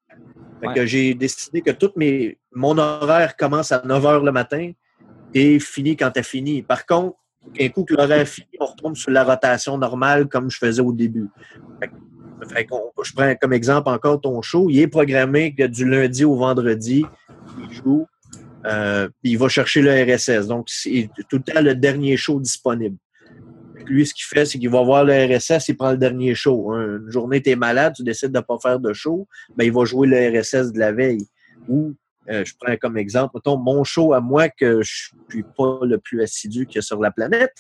Fait 0.60 0.68
ouais. 0.70 0.74
que 0.74 0.86
j'ai 0.88 1.13
décidé 1.13 1.62
que 1.62 1.70
toutes 1.72 1.96
mes, 1.98 2.39
mon 2.51 2.77
horaire 2.80 3.36
commence 3.38 3.72
à 3.72 3.84
9 3.86 4.06
heures 4.08 4.24
le 4.24 4.32
matin 4.32 4.72
et 5.34 5.60
finit 5.60 5.96
quand 5.96 6.10
t'as 6.10 6.24
fini. 6.24 6.63
Par 6.63 6.86
contre, 6.88 7.16
un 7.60 7.70
coup 7.70 7.84
que 7.84 7.94
l'horaire 7.94 8.27
on 8.60 8.66
retombe 8.66 8.96
sur 8.96 9.12
la 9.12 9.24
rotation 9.24 9.77
normale 9.77 10.27
comme 10.27 10.50
je 10.50 10.58
faisais 10.58 10.82
au 10.82 10.94
début. 10.94 11.30
Je 12.51 13.13
prends 13.13 13.36
comme 13.36 13.54
exemple 13.54 13.89
encore 13.89 14.22
ton 14.22 14.42
show. 14.42 14.70
Il 14.70 14.80
est 14.80 14.88
programmé 14.88 15.54
que 15.56 15.63
du 15.63 15.89
lundi 15.89 16.24
au 16.24 16.36
vendredi, 16.36 17.06
il 17.60 17.74
joue, 17.74 18.08
euh, 18.66 19.08
il 19.24 19.38
va 19.38 19.48
chercher 19.48 19.82
le 19.82 19.92
RSS. 19.92 20.48
Donc, 20.48 20.70
c'est 20.70 21.10
tout 21.30 21.38
le 21.38 21.44
temps 21.44 21.62
le 21.62 21.75
dernier 21.75 22.18
show 22.18 22.39
disponible. 22.39 22.98
Lui, 23.86 24.06
ce 24.06 24.13
qu'il 24.13 24.25
fait, 24.25 24.46
c'est 24.46 24.60
qu'il 24.60 24.70
va 24.70 24.84
voir 24.84 25.06
le 25.06 25.13
RSS, 25.13 25.70
il 25.70 25.77
prend 25.77 25.92
le 25.92 25.98
dernier 25.98 26.36
show. 26.36 26.74
Une 26.74 27.10
journée, 27.10 27.42
tu 27.42 27.51
es 27.51 27.56
malade, 27.56 27.94
tu 27.96 28.04
décides 28.04 28.32
de 28.32 28.38
ne 28.38 28.44
pas 28.44 28.58
faire 28.62 28.80
de 28.80 28.92
show, 28.92 29.27
ben, 29.56 29.63
il 29.63 29.72
va 29.72 29.86
jouer 29.86 30.08
le 30.08 30.39
RSS 30.39 30.74
de 30.74 30.80
la 30.80 30.92
veille. 30.92 31.25
Ou, 31.70 31.94
euh, 32.30 32.44
je 32.46 32.54
prends 32.60 32.76
comme 32.78 32.98
exemple, 32.98 33.36
mettons, 33.36 33.58
mon 33.58 33.84
show 33.84 34.14
à 34.14 34.20
moi, 34.20 34.50
que 34.50 34.82
je 34.82 35.10
suis 35.30 35.44
pas 35.44 35.80
le 35.84 35.98
plus 35.98 36.22
assidu 36.22 36.66
qu'il 36.66 36.76
y 36.76 36.80
a 36.80 36.82
sur 36.82 37.02
la 37.02 37.12
planète. 37.12 37.54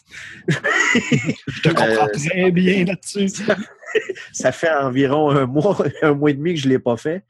Je 0.47 1.61
te 1.61 1.69
comprends 1.69 2.07
Euh, 2.07 2.13
très 2.13 2.51
bien 2.51 2.85
là-dessus. 2.85 3.29
ça 4.33 4.51
fait 4.51 4.71
environ 4.71 5.29
un 5.31 5.45
mois, 5.45 5.77
un 6.01 6.13
mois 6.13 6.31
et 6.31 6.33
demi 6.33 6.53
que 6.53 6.59
je 6.59 6.67
ne 6.67 6.73
l'ai 6.73 6.79
pas 6.79 6.97
fait. 6.97 7.23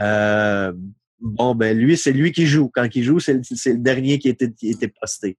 Euh, 0.00 0.72
bon, 1.20 1.54
ben 1.54 1.76
lui, 1.76 1.96
c'est 1.96 2.12
lui 2.12 2.32
qui 2.32 2.46
joue. 2.46 2.70
Quand 2.72 2.88
il 2.94 3.02
joue, 3.02 3.20
c'est 3.20 3.34
le, 3.34 3.78
dernier 3.78 4.18
qui 4.18 4.28
était, 4.28 4.50
qui 4.50 4.70
était 4.70 4.92
posté. 5.00 5.36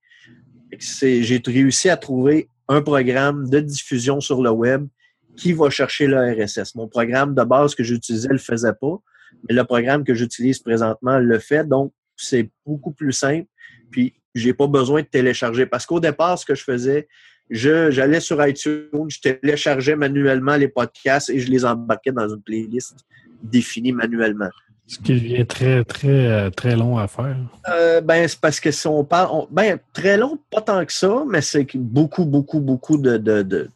J'ai 0.78 1.42
réussi 1.46 1.90
à 1.90 1.98
trouver 1.98 2.50
un 2.68 2.82
programme 2.82 3.50
de 3.50 3.60
diffusion 3.60 4.22
sur 4.22 4.44
le 4.44 4.52
web 4.52 4.88
qui 5.36 5.54
va 5.54 5.70
chercher 5.70 6.06
le 6.06 6.18
RSS. 6.18 6.76
Mon 6.76 6.88
programme 6.88 7.34
de 7.34 7.44
base 7.44 7.74
que 7.74 7.84
j'utilisais 7.84 8.28
ne 8.28 8.34
le 8.34 8.40
faisait 8.40 8.74
pas, 8.80 9.02
mais 9.48 9.56
le 9.56 9.64
programme 9.64 10.04
que 10.04 10.14
j'utilise 10.14 10.60
présentement 10.60 11.18
le 11.20 11.40
fait. 11.40 11.68
Donc, 11.68 11.92
c'est 12.16 12.50
beaucoup 12.66 12.92
plus 12.92 13.14
simple. 13.14 13.48
Puis, 13.92 14.14
j'ai 14.36 14.54
pas 14.54 14.68
besoin 14.68 15.02
de 15.02 15.08
télécharger. 15.08 15.66
Parce 15.66 15.86
qu'au 15.86 16.00
départ, 16.00 16.38
ce 16.38 16.46
que 16.46 16.56
je 16.56 16.64
faisais, 16.64 17.08
je, 17.50 17.90
j'allais 17.92 18.20
sur 18.20 18.46
iTunes, 18.46 18.90
je 19.08 19.20
téléchargeais 19.20 19.96
manuellement 19.96 20.56
les 20.56 20.68
podcasts 20.68 21.30
et 21.30 21.40
je 21.40 21.50
les 21.50 21.66
embarquais 21.66 22.12
dans 22.12 22.28
une 22.30 22.42
playlist 22.42 22.96
définie 23.42 23.92
manuellement. 23.92 24.50
Ce 24.86 24.98
qui 24.98 25.14
devient 25.14 25.46
très, 25.46 25.84
très, 25.84 26.28
euh, 26.28 26.50
très 26.50 26.76
long 26.76 26.98
à 26.98 27.08
faire. 27.08 27.38
Euh, 27.70 28.02
ben, 28.02 28.28
c'est 28.28 28.40
parce 28.40 28.60
que 28.60 28.72
si 28.72 28.88
on 28.88 29.04
parle, 29.04 29.30
on- 29.32 29.48
ben, 29.52 29.80
très 29.94 30.18
long, 30.18 30.38
pas 30.52 30.62
tant 30.62 30.84
que 30.84 30.92
ça, 30.94 31.24
mais 31.28 31.42
c'est 31.42 31.68
beaucoup, 31.76 32.26
beaucoup, 32.26 32.60
beaucoup 32.60 32.98
de, 32.98 33.18
de, 33.18 33.44
de- 33.44 33.70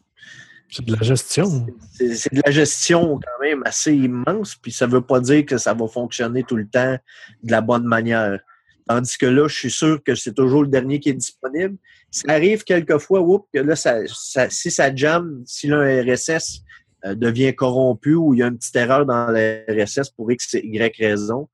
C'est 0.70 0.84
de 0.84 0.92
la 0.92 1.02
gestion. 1.02 1.66
c'est 1.92 2.32
de 2.34 2.42
la 2.44 2.50
gestion 2.50 3.20
quand 3.20 3.42
même 3.42 3.62
assez 3.64 3.94
immense, 3.94 4.56
puis 4.56 4.72
ça 4.72 4.86
veut 4.86 5.00
pas 5.00 5.20
dire 5.20 5.46
que 5.46 5.56
ça 5.56 5.72
va 5.72 5.86
fonctionner 5.86 6.42
tout 6.42 6.56
le 6.56 6.66
temps 6.66 6.98
de 7.42 7.50
la 7.50 7.60
bonne 7.60 7.84
manière. 7.84 8.40
Tandis 8.88 9.16
que 9.16 9.26
là, 9.26 9.48
je 9.48 9.54
suis 9.54 9.70
sûr 9.70 10.02
que 10.02 10.14
c'est 10.14 10.34
toujours 10.34 10.62
le 10.62 10.68
dernier 10.68 11.00
qui 11.00 11.10
est 11.10 11.14
disponible. 11.14 11.76
Ça 12.10 12.32
arrive 12.32 12.64
quelquefois, 12.64 13.20
oups, 13.20 13.48
que 13.52 13.60
là, 13.60 13.74
si 13.76 14.70
ça 14.70 14.94
jamme, 14.94 15.42
si 15.46 15.68
là, 15.68 15.78
un 15.78 16.02
RSS 16.02 16.62
euh, 17.06 17.14
devient 17.14 17.54
corrompu 17.54 18.14
ou 18.14 18.34
il 18.34 18.40
y 18.40 18.42
a 18.42 18.46
une 18.46 18.58
petite 18.58 18.76
erreur 18.76 19.06
dans 19.06 19.28
le 19.30 19.64
RSS 19.68 20.10
pour 20.10 20.30
X 20.30 20.54
Y 20.54 20.96
raison, 20.98 21.48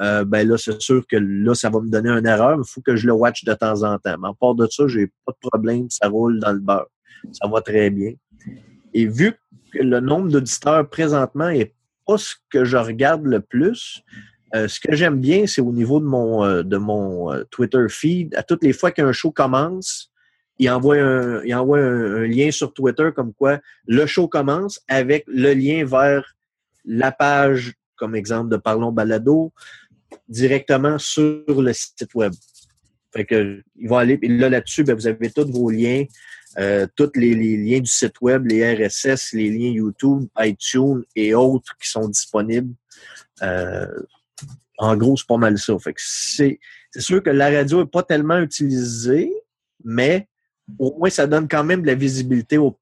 euh, 0.00 0.24
ben 0.24 0.48
là, 0.48 0.56
c'est 0.56 0.80
sûr 0.80 1.06
que 1.06 1.16
là, 1.16 1.54
ça 1.54 1.68
va 1.68 1.80
me 1.80 1.90
donner 1.90 2.10
une 2.10 2.26
erreur. 2.26 2.58
Il 2.58 2.68
faut 2.68 2.80
que 2.80 2.96
je 2.96 3.06
le 3.06 3.12
watch 3.12 3.44
de 3.44 3.52
temps 3.54 3.82
en 3.82 3.98
temps. 3.98 4.16
Mais 4.18 4.28
à 4.28 4.32
part 4.38 4.54
de 4.54 4.66
ça, 4.66 4.88
j'ai 4.88 5.08
pas 5.26 5.32
de 5.32 5.48
problème. 5.48 5.88
Ça 5.90 6.08
roule 6.08 6.40
dans 6.40 6.52
le 6.52 6.58
beurre. 6.58 6.88
Ça 7.32 7.46
va 7.46 7.60
très 7.60 7.90
bien. 7.90 8.12
Et 8.94 9.06
vu 9.06 9.32
que 9.72 9.78
le 9.78 10.00
nombre 10.00 10.30
d'auditeurs 10.30 10.88
présentement 10.88 11.48
est 11.48 11.74
pas 12.06 12.18
ce 12.18 12.34
que 12.50 12.64
je 12.64 12.76
regarde 12.76 13.24
le 13.24 13.40
plus, 13.40 14.02
euh, 14.54 14.68
ce 14.68 14.80
que 14.80 14.94
j'aime 14.94 15.18
bien, 15.18 15.46
c'est 15.46 15.62
au 15.62 15.72
niveau 15.72 15.98
de 15.98 16.04
mon, 16.04 16.44
euh, 16.44 16.62
de 16.62 16.76
mon 16.76 17.32
euh, 17.32 17.44
Twitter 17.50 17.84
feed. 17.88 18.34
À 18.34 18.42
toutes 18.42 18.62
les 18.62 18.72
fois 18.72 18.90
qu'un 18.90 19.12
show 19.12 19.30
commence, 19.30 20.10
il 20.58 20.68
envoie, 20.70 20.96
un, 20.96 21.42
il 21.42 21.54
envoie 21.54 21.78
un, 21.78 22.26
lien 22.26 22.50
sur 22.50 22.74
Twitter 22.74 23.10
comme 23.16 23.32
quoi 23.32 23.60
le 23.86 24.04
show 24.06 24.28
commence 24.28 24.80
avec 24.88 25.24
le 25.26 25.54
lien 25.54 25.84
vers 25.86 26.36
la 26.84 27.12
page, 27.12 27.72
comme 27.96 28.14
exemple 28.14 28.50
de 28.50 28.56
Parlons 28.56 28.92
Balado, 28.92 29.52
directement 30.28 30.98
sur 30.98 31.44
le 31.62 31.72
site 31.72 32.14
web. 32.14 32.32
Fait 33.12 33.24
que 33.24 33.62
ils 33.76 33.88
vont 33.88 33.96
aller, 33.96 34.18
là, 34.22 34.50
là-dessus, 34.50 34.84
ben, 34.84 34.94
vous 34.94 35.06
avez 35.06 35.30
tous 35.30 35.50
vos 35.50 35.70
liens, 35.70 36.04
euh, 36.58 36.86
tous 36.96 37.10
les, 37.14 37.34
liens 37.34 37.80
du 37.80 37.90
site 37.90 38.20
web, 38.20 38.46
les 38.46 38.74
RSS, 38.74 39.32
les 39.32 39.50
liens 39.50 39.70
YouTube, 39.70 40.26
iTunes 40.38 41.02
et 41.16 41.34
autres 41.34 41.76
qui 41.80 41.88
sont 41.88 42.08
disponibles. 42.08 42.74
Euh, 43.42 43.86
en 44.78 44.96
gros, 44.96 45.16
c'est 45.16 45.26
pas 45.26 45.38
mal 45.38 45.58
ça. 45.58 45.78
Fait 45.78 45.94
c'est, 45.96 46.58
sûr 46.98 47.22
que 47.22 47.30
la 47.30 47.50
radio 47.50 47.80
n'est 47.80 47.88
pas 47.88 48.02
tellement 48.02 48.38
utilisée, 48.38 49.32
mais 49.82 50.28
au 50.78 50.96
moins, 50.98 51.10
ça 51.10 51.26
donne 51.26 51.48
quand 51.48 51.64
même 51.64 51.82
de 51.82 51.86
la 51.86 51.94
visibilité 51.94 52.58
aux, 52.58 52.78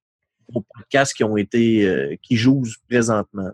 podcasts 0.53 1.15
qui 1.15 1.23
ont 1.23 1.37
été, 1.37 1.87
euh, 1.87 2.17
qui 2.21 2.37
jouent 2.37 2.65
présentement. 2.89 3.51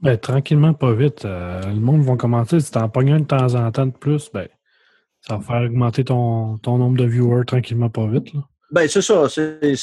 Ben, 0.00 0.18
tranquillement, 0.18 0.74
pas 0.74 0.92
vite. 0.92 1.22
le 1.22 1.74
monde 1.74 2.02
va 2.02 2.16
commencer. 2.16 2.58
Si 2.58 2.72
t'en 2.72 2.88
pognes 2.88 3.12
un 3.12 3.20
de 3.20 3.26
temps 3.26 3.54
en 3.54 3.70
temps 3.70 3.86
de 3.86 3.92
plus, 3.92 4.28
ben, 4.34 4.48
ça 5.20 5.36
va 5.36 5.42
faire 5.42 5.62
augmenter 5.62 6.04
ton, 6.04 6.58
ton 6.58 6.78
nombre 6.78 6.98
de 6.98 7.04
viewers 7.04 7.44
tranquillement, 7.46 7.88
pas 7.88 8.08
vite. 8.08 8.34
Là. 8.34 8.40
Ben, 8.70 8.88
c'est 8.88 9.02
ça. 9.02 9.26
Je 9.28 9.58
ne 9.70 9.74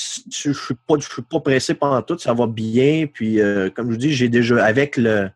suis, 0.53 0.75
pas- 0.87 0.95
je 0.99 1.07
suis 1.09 1.21
pas 1.21 1.39
pressé 1.39 1.73
pendant 1.73 2.01
tout. 2.01 2.17
Ça 2.17 2.33
va 2.33 2.47
bien. 2.47 3.07
Puis, 3.07 3.39
euh, 3.39 3.69
comme 3.69 3.87
je 3.87 3.91
vous 3.93 3.97
dis, 3.97 4.11
j'ai 4.13 4.29
déjà, 4.29 4.63
avec 4.65 4.97
le 4.97 5.29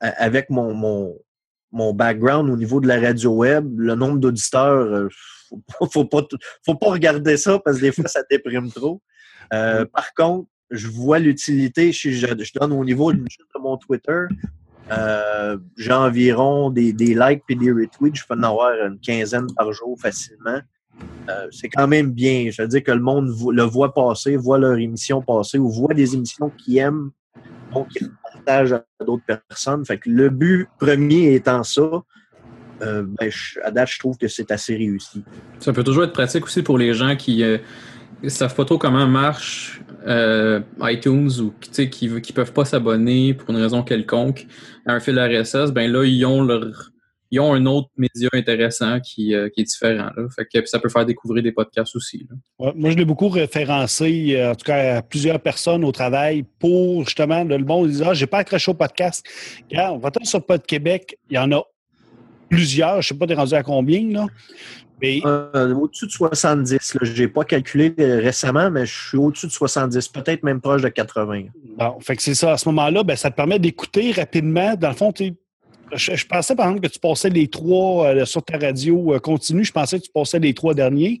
avec 0.00 0.48
mon, 0.48 0.72
mon, 0.72 1.14
mon 1.72 1.92
background 1.92 2.48
au 2.48 2.56
niveau 2.56 2.80
de 2.80 2.88
la 2.88 2.98
radio 2.98 3.32
web, 3.32 3.78
le 3.78 3.94
nombre 3.94 4.18
d'auditeurs, 4.18 4.70
euh, 4.94 5.08
faut, 5.50 5.58
pas- 5.78 5.86
faut, 5.92 6.04
pas, 6.06 6.22
faut 6.64 6.74
pas 6.74 6.90
regarder 6.90 7.36
ça 7.36 7.58
parce 7.58 7.76
que 7.76 7.82
des 7.82 7.92
fois, 7.92 8.08
ça 8.08 8.22
déprime 8.30 8.70
trop. 8.72 9.02
Euh, 9.52 9.84
par 9.84 10.14
contre, 10.14 10.48
je 10.70 10.88
vois 10.88 11.18
l'utilité. 11.18 11.92
Je, 11.92 12.10
je, 12.10 12.26
je 12.26 12.52
donne 12.58 12.72
au 12.72 12.84
niveau 12.84 13.12
de 13.12 13.22
mon 13.60 13.76
Twitter. 13.76 14.22
euh, 14.90 15.58
j'ai 15.76 15.92
environ 15.92 16.70
des, 16.70 16.92
des 16.94 17.14
likes 17.14 17.42
et 17.50 17.54
des 17.56 17.70
retweets. 17.72 18.14
Je 18.16 18.24
peux 18.26 18.34
en 18.34 18.42
avoir 18.42 18.72
une 18.86 18.98
quinzaine 18.98 19.46
par 19.54 19.70
jour 19.72 20.00
facilement. 20.00 20.60
Euh, 21.30 21.48
c'est 21.50 21.68
quand 21.68 21.86
même 21.86 22.12
bien. 22.12 22.50
Je 22.50 22.62
veux 22.62 22.68
dire 22.68 22.82
que 22.82 22.92
le 22.92 23.00
monde 23.00 23.28
le 23.28 23.62
voit 23.62 23.94
passer, 23.94 24.36
voit 24.36 24.58
leur 24.58 24.76
émission 24.76 25.22
passer 25.22 25.58
ou 25.58 25.70
voit 25.70 25.94
des 25.94 26.14
émissions 26.14 26.50
qu'ils 26.50 26.78
aiment, 26.78 27.10
donc 27.72 27.88
ils 28.00 28.10
partagent 28.22 28.72
à 28.72 28.84
d'autres 29.04 29.24
personnes. 29.24 29.84
Fait 29.84 29.98
que 29.98 30.10
le 30.10 30.30
but 30.30 30.68
premier 30.78 31.34
étant 31.34 31.62
ça, 31.62 32.02
euh, 32.82 33.04
ben, 33.06 33.30
à 33.62 33.70
date, 33.70 33.90
je 33.90 33.98
trouve 33.98 34.16
que 34.16 34.28
c'est 34.28 34.50
assez 34.50 34.76
réussi. 34.76 35.22
Ça 35.58 35.72
peut 35.72 35.84
toujours 35.84 36.04
être 36.04 36.12
pratique 36.12 36.44
aussi 36.44 36.62
pour 36.62 36.78
les 36.78 36.94
gens 36.94 37.14
qui 37.16 37.44
ne 38.22 38.28
savent 38.28 38.54
pas 38.54 38.64
trop 38.64 38.78
comment 38.78 39.06
marche 39.06 39.82
euh, 40.06 40.60
iTunes 40.82 41.30
ou 41.40 41.52
qui 41.60 42.08
ne 42.08 42.32
peuvent 42.32 42.52
pas 42.52 42.64
s'abonner 42.64 43.34
pour 43.34 43.50
une 43.50 43.56
raison 43.56 43.82
quelconque 43.82 44.46
à 44.86 44.94
un 44.94 45.00
fil 45.00 45.18
RSS. 45.18 45.72
Ben 45.72 45.90
là, 45.92 46.04
ils 46.04 46.24
ont 46.24 46.42
leur 46.42 46.90
ils 47.30 47.40
ont 47.40 47.54
un 47.54 47.64
autre 47.66 47.88
média 47.96 48.28
intéressant 48.32 48.98
qui, 49.00 49.34
euh, 49.34 49.48
qui 49.48 49.60
est 49.60 49.64
différent. 49.64 50.10
Là. 50.16 50.26
Fait 50.34 50.46
que 50.46 50.66
ça 50.66 50.78
peut 50.78 50.88
faire 50.88 51.06
découvrir 51.06 51.42
des 51.42 51.52
podcasts 51.52 51.94
aussi. 51.94 52.26
là. 52.28 52.36
Ouais, 52.58 52.72
moi, 52.74 52.90
je 52.90 52.96
l'ai 52.96 53.04
beaucoup 53.04 53.28
référencé, 53.28 54.34
euh, 54.36 54.50
en 54.50 54.54
tout 54.54 54.64
cas 54.64 54.96
à 54.98 55.02
plusieurs 55.02 55.40
personnes 55.40 55.84
au 55.84 55.92
travail, 55.92 56.44
pour 56.58 57.04
justement, 57.04 57.44
le 57.44 57.58
monde 57.58 57.88
disait 57.88 58.04
Ah, 58.08 58.14
j'ai 58.14 58.26
pas 58.26 58.38
accroché 58.38 58.70
au 58.70 58.74
podcast. 58.74 59.24
Regarde, 59.70 59.96
on 59.96 59.98
va 59.98 60.10
sur 60.24 60.44
Pod 60.44 60.64
Québec, 60.66 61.18
il 61.30 61.36
y 61.36 61.38
en 61.38 61.52
a 61.52 61.62
plusieurs, 62.48 63.00
je 63.00 63.08
sais 63.08 63.14
pas, 63.14 63.26
t'es 63.26 63.34
rendu 63.34 63.54
à 63.54 63.62
combien, 63.62 64.08
là. 64.10 64.26
Mais 65.00 65.20
Euh, 65.24 65.72
au-dessus 65.74 66.06
de 66.06 66.10
70, 66.10 66.98
je 67.00 67.22
n'ai 67.22 67.28
pas 67.28 67.44
calculé 67.44 67.94
récemment, 67.96 68.70
mais 68.70 68.84
je 68.84 69.08
suis 69.08 69.16
au-dessus 69.16 69.46
de 69.46 69.52
70, 69.52 70.08
peut-être 70.08 70.42
même 70.42 70.60
proche 70.60 70.82
de 70.82 70.88
80. 70.88 71.44
Bon, 71.78 71.98
fait 72.00 72.16
que 72.16 72.22
c'est 72.22 72.34
ça. 72.34 72.52
À 72.52 72.56
ce 72.58 72.68
moment-là, 72.68 73.02
ben, 73.02 73.16
ça 73.16 73.30
te 73.30 73.36
permet 73.36 73.58
d'écouter 73.58 74.12
rapidement. 74.12 74.74
Dans 74.74 74.90
le 74.90 74.94
fond, 74.94 75.12
tu 75.12 75.28
sais, 75.28 75.34
je, 75.92 76.26
pensais, 76.26 76.54
par 76.54 76.68
exemple, 76.68 76.86
que 76.86 76.92
tu 76.92 76.98
passais 76.98 77.30
les 77.30 77.48
trois 77.48 78.06
euh, 78.06 78.24
sur 78.24 78.42
ta 78.42 78.58
radio 78.58 79.14
euh, 79.14 79.18
continue. 79.18 79.64
Je 79.64 79.72
pensais 79.72 79.98
que 79.98 80.04
tu 80.04 80.10
passais 80.10 80.38
les 80.38 80.54
trois 80.54 80.74
derniers. 80.74 81.20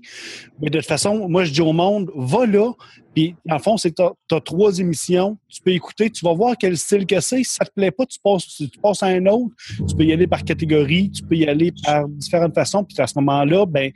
Mais 0.60 0.70
de 0.70 0.78
toute 0.78 0.88
façon, 0.88 1.28
moi, 1.28 1.44
je 1.44 1.52
dis 1.52 1.60
au 1.60 1.72
monde, 1.72 2.10
va 2.14 2.46
là. 2.46 2.72
Puis, 3.14 3.34
le 3.44 3.58
fond, 3.58 3.76
c'est 3.76 3.90
que 3.90 4.02
tu 4.28 4.34
as, 4.34 4.40
trois 4.40 4.78
émissions. 4.78 5.36
Tu 5.48 5.60
peux 5.62 5.72
écouter. 5.72 6.10
Tu 6.10 6.24
vas 6.24 6.32
voir 6.32 6.54
quel 6.58 6.76
style 6.76 7.06
que 7.06 7.20
c'est. 7.20 7.42
Si 7.42 7.54
ça 7.54 7.64
te 7.64 7.72
plaît 7.72 7.90
pas, 7.90 8.06
tu 8.06 8.18
passes, 8.22 8.46
tu 8.46 8.78
passes 8.80 9.02
à 9.02 9.06
un 9.06 9.26
autre. 9.26 9.54
Tu 9.88 9.96
peux 9.96 10.04
y 10.04 10.12
aller 10.12 10.26
par 10.26 10.44
catégorie. 10.44 11.10
Tu 11.10 11.22
peux 11.22 11.36
y 11.36 11.46
aller 11.46 11.72
par 11.84 12.08
différentes 12.08 12.54
façons. 12.54 12.84
Puis, 12.84 12.96
à 13.00 13.06
ce 13.06 13.18
moment-là, 13.18 13.66
ben, 13.66 13.90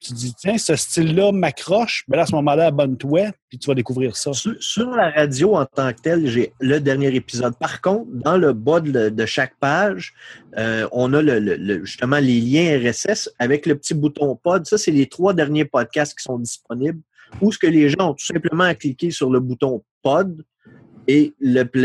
tu 0.00 0.12
dis, 0.12 0.34
tiens, 0.34 0.58
ce 0.58 0.76
style-là 0.76 1.32
m'accroche. 1.32 2.04
Ben 2.08 2.16
là, 2.16 2.22
à 2.22 2.26
ce 2.26 2.34
moment-là, 2.36 2.66
abonne-toi. 2.66 3.32
Puis, 3.48 3.58
tu 3.58 3.66
vas 3.66 3.74
découvrir 3.74 4.16
ça. 4.16 4.32
Sur, 4.32 4.90
la 4.90 5.10
radio 5.10 5.56
en 5.56 5.66
tant 5.66 5.92
que 5.92 6.00
telle, 6.00 6.26
j'ai 6.28 6.52
le 6.60 6.78
dernier 6.78 7.14
épisode. 7.14 7.56
Par 7.58 7.80
contre, 7.80 8.06
dans 8.12 8.36
le 8.36 8.52
bas 8.52 8.80
de, 8.80 9.26
chaque 9.26 9.56
page, 9.58 10.14
euh, 10.56 10.88
on 10.92 11.12
a 11.14 11.22
justement 11.84 12.18
les 12.18 12.40
liens 12.40 12.78
RSS 12.78 13.30
avec 13.38 13.66
le 13.66 13.74
petit 13.74 13.94
bouton 13.94 14.36
pod. 14.36 14.66
Ça, 14.66 14.78
c'est 14.78 14.92
les 14.92 15.06
trois 15.06 15.34
derniers 15.34 15.64
podcasts 15.64 16.16
qui 16.16 16.22
sont 16.22 16.38
disponibles. 16.38 17.00
Où 17.40 17.52
ce 17.52 17.58
que 17.58 17.66
les 17.66 17.90
gens 17.90 18.10
ont 18.10 18.14
tout 18.14 18.24
simplement 18.24 18.64
à 18.64 18.74
cliquer 18.74 19.10
sur 19.10 19.30
le 19.30 19.40
bouton 19.40 19.82
pod 20.02 20.44
et 21.08 21.34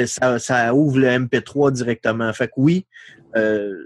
ça, 0.05 0.75
ouvre 0.75 0.99
le 0.99 1.07
MP3 1.07 1.71
directement. 1.71 2.31
Fait 2.33 2.47
que 2.47 2.53
oui, 2.57 2.85
euh, 3.35 3.85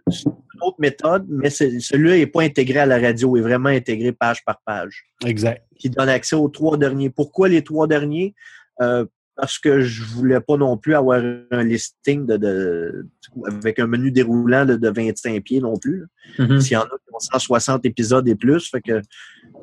une 0.57 0.67
autre 0.67 0.77
méthode, 0.79 1.25
mais 1.29 1.49
celui-là 1.49 2.17
n'est 2.17 2.27
pas 2.27 2.41
intégré 2.43 2.79
à 2.79 2.85
la 2.85 2.99
radio, 2.99 3.35
il 3.35 3.39
est 3.39 3.43
vraiment 3.43 3.69
intégré 3.69 4.11
page 4.11 4.43
par 4.45 4.61
page 4.65 5.05
Exact. 5.25 5.63
qui 5.77 5.89
donne 5.89 6.09
accès 6.09 6.35
aux 6.35 6.49
trois 6.49 6.77
derniers. 6.77 7.09
Pourquoi 7.09 7.47
les 7.49 7.63
trois 7.63 7.87
derniers? 7.87 8.33
Euh, 8.81 9.05
parce 9.35 9.59
que 9.59 9.81
je 9.81 10.03
voulais 10.03 10.39
pas 10.41 10.57
non 10.57 10.77
plus 10.77 10.95
avoir 10.95 11.21
un 11.51 11.63
listing 11.63 12.25
de, 12.25 12.37
de- 12.37 13.07
avec 13.45 13.77
un 13.77 13.85
menu 13.85 14.09
déroulant 14.11 14.65
de, 14.65 14.75
de 14.75 14.89
25 14.89 15.43
pieds 15.43 15.59
non 15.61 15.77
plus. 15.77 16.05
Mhm. 16.39 16.59
S'il 16.59 16.73
y 16.73 16.75
en 16.77 16.81
a 16.81 16.87
qui 16.87 17.13
ont 17.13 17.19
160 17.19 17.85
épisodes 17.85 18.27
et 18.27 18.33
plus, 18.35 18.67
fait 18.69 18.81
que 18.81 18.93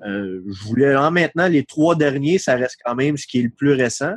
euh, 0.06 0.42
je 0.46 0.64
voulais 0.64 0.94
en 0.94 1.10
maintenant 1.10 1.48
les 1.48 1.64
trois 1.64 1.96
derniers, 1.96 2.38
ça 2.38 2.54
reste 2.54 2.76
quand 2.84 2.94
même 2.94 3.16
ce 3.16 3.26
qui 3.26 3.40
est 3.40 3.42
le 3.42 3.50
plus 3.50 3.72
récent. 3.72 4.14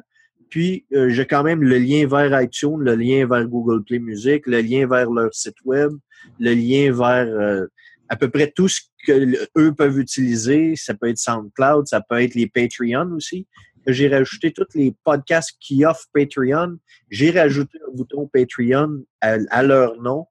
Puis 0.50 0.86
euh, 0.94 1.10
j'ai 1.10 1.26
quand 1.26 1.44
même 1.44 1.64
le 1.64 1.78
lien 1.80 2.08
vers 2.08 2.40
iTunes, 2.42 2.80
le 2.80 2.96
lien 2.96 3.26
vers 3.28 3.46
Google 3.48 3.84
Play 3.84 4.00
Music, 4.00 4.46
le 4.46 4.62
lien 4.62 4.88
vers 4.88 5.10
leur 5.10 5.34
site 5.34 5.58
web, 5.66 5.92
le 6.40 6.54
lien 6.54 6.92
vers 6.94 7.28
euh, 7.28 7.66
à 8.10 8.16
peu 8.16 8.30
près 8.30 8.52
tout 8.56 8.68
ce 8.68 8.82
que 9.06 9.36
eux 9.58 9.74
peuvent 9.74 10.00
utiliser. 10.00 10.76
Ça 10.76 10.94
peut 10.94 11.10
être 11.10 11.18
SoundCloud, 11.18 11.88
ça 11.88 12.02
peut 12.02 12.22
être 12.22 12.36
les 12.36 12.48
Patreon 12.48 13.12
aussi. 13.12 13.48
J'ai 13.86 14.10
rajouté 14.10 14.52
tous 14.52 14.68
les 14.76 14.94
podcasts 15.04 15.56
qui 15.60 15.86
offrent 15.86 16.08
Patreon. 16.14 16.78
J'ai 17.10 17.32
rajouté 17.32 17.80
un 17.88 17.96
bouton 17.96 18.28
Patreon 18.32 19.04
à, 19.22 19.38
à 19.50 19.64
leur 19.64 20.02
nom. 20.02 20.26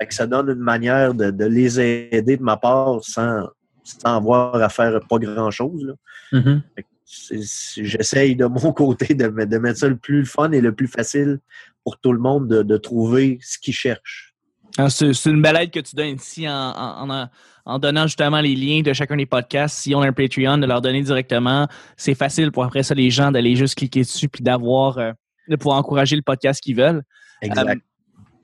Fait 0.00 0.06
que 0.06 0.14
ça 0.14 0.26
donne 0.26 0.48
une 0.50 0.54
manière 0.62 1.14
de, 1.14 1.30
de 1.30 1.44
les 1.44 1.80
aider 1.80 2.36
de 2.36 2.42
ma 2.42 2.56
part 2.56 3.02
sans, 3.04 3.48
sans 3.82 4.16
avoir 4.16 4.54
à 4.56 4.68
faire 4.68 5.00
pas 5.08 5.18
grand-chose. 5.18 5.94
Mhm. 6.32 6.62
C'est- 7.04 7.82
J'essaye 7.84 8.34
de 8.36 8.46
mon 8.46 8.72
côté 8.72 9.14
de 9.14 9.26
mettre 9.28 9.78
ça 9.78 9.88
le 9.88 9.96
plus 9.96 10.24
fun 10.24 10.50
et 10.52 10.60
le 10.60 10.74
plus 10.74 10.88
facile 10.88 11.38
pour 11.84 11.98
tout 11.98 12.12
le 12.12 12.18
monde 12.18 12.48
de, 12.48 12.62
de 12.62 12.76
trouver 12.76 13.38
ce 13.42 13.58
qu'ils 13.58 13.74
cherchent. 13.74 14.33
Ah, 14.78 14.90
C'est 14.90 15.24
une 15.26 15.40
belle 15.42 15.56
aide 15.56 15.70
que 15.70 15.80
tu 15.80 15.94
donnes 15.94 16.16
ici 16.16 16.48
en, 16.48 16.52
en, 16.52 17.10
en- 17.10 17.28
en 17.66 17.78
donnant 17.78 18.02
justement 18.06 18.40
les 18.42 18.54
liens 18.54 18.82
de 18.82 18.92
chacun 18.92 19.16
des 19.16 19.24
podcasts. 19.24 19.78
Si 19.78 19.94
on 19.94 20.02
a 20.02 20.06
un 20.08 20.12
Patreon, 20.12 20.58
de 20.58 20.66
leur 20.66 20.82
donner 20.82 21.00
directement, 21.02 21.66
c'est 21.96 22.14
facile 22.14 22.52
pour 22.52 22.62
après 22.64 22.82
ça 22.82 22.94
les 22.94 23.08
gens 23.10 23.30
d'aller 23.32 23.56
juste 23.56 23.76
cliquer 23.76 24.00
dessus 24.00 24.28
puis 24.28 24.42
d'avoir 24.44 24.98
euh, 24.98 25.12
de 25.48 25.56
pouvoir 25.56 25.78
encourager 25.78 26.14
le 26.14 26.20
podcast 26.20 26.60
qu'ils 26.62 26.76
veulent. 26.76 27.02
Exact. 27.40 27.80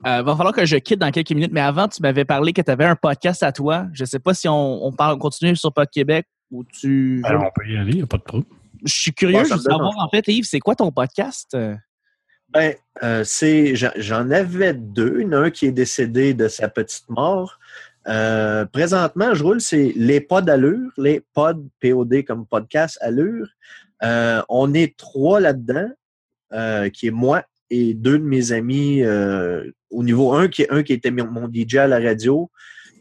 Euh, 0.07 0.23
va 0.23 0.35
falloir 0.35 0.55
que 0.55 0.65
je 0.65 0.77
quitte 0.77 0.97
dans 0.99 1.11
quelques 1.11 1.31
minutes, 1.33 1.51
mais 1.53 1.61
avant, 1.61 1.87
tu 1.87 2.01
m'avais 2.01 2.25
parlé 2.25 2.51
que 2.53 2.61
tu 2.63 2.71
avais 2.71 2.85
un 2.85 2.95
podcast 2.95 3.43
à 3.43 3.51
toi. 3.51 3.85
Je 3.93 4.05
sais 4.05 4.17
pas 4.17 4.33
si 4.33 4.47
on, 4.47 4.83
on 4.85 4.91
parle, 4.91 5.13
on 5.15 5.19
continue 5.19 5.55
sur 5.55 5.71
Pod 5.71 5.87
Québec 5.91 6.25
ou 6.49 6.63
tu. 6.63 7.21
Alors, 7.23 7.43
on 7.43 7.51
peut 7.53 7.69
y 7.69 7.77
aller, 7.77 7.91
il 7.91 7.97
n'y 7.97 8.01
a 8.01 8.07
pas 8.07 8.17
de 8.17 8.23
problème. 8.23 8.49
Je 8.83 8.91
suis 8.91 9.13
curieux 9.13 9.43
de 9.43 9.45
savoir 9.45 9.91
en 9.99 10.09
fait, 10.09 10.27
Yves, 10.27 10.45
c'est 10.45 10.59
quoi 10.59 10.73
ton 10.73 10.91
podcast? 10.91 11.55
Ben, 12.53 12.75
euh, 13.03 13.23
c'est, 13.23 13.75
j'en- 13.75 14.29
avais 14.31 14.73
deux. 14.73 15.21
Il 15.21 15.23
y 15.23 15.27
en 15.27 15.31
a 15.33 15.37
un 15.37 15.49
qui 15.51 15.67
est 15.67 15.71
décédé 15.71 16.33
de 16.33 16.47
sa 16.47 16.67
petite 16.67 17.09
mort. 17.09 17.59
Euh, 18.07 18.65
présentement, 18.65 19.33
je 19.33 19.43
roule, 19.43 19.61
c'est 19.61 19.93
les 19.95 20.19
pods 20.19 20.49
allure, 20.49 20.91
les 20.97 21.21
pods 21.33 21.63
POD 21.81 22.23
comme 22.25 22.45
podcast 22.45 22.97
allure. 23.01 23.47
Euh, 24.03 24.41
on 24.49 24.73
est 24.73 24.97
trois 24.97 25.39
là-dedans, 25.39 25.89
qui 26.91 27.07
est 27.07 27.11
moi 27.11 27.43
et 27.69 27.93
deux 27.93 28.19
de 28.19 28.23
mes 28.25 28.51
amis 28.51 29.01
au 29.89 30.03
niveau 30.03 30.33
1 30.33 30.49
qui, 30.49 30.65
un 30.69 30.83
qui 30.83 30.91
était 30.93 31.11
mon 31.11 31.49
DJ 31.49 31.75
à 31.75 31.87
la 31.87 31.99
radio 31.99 32.51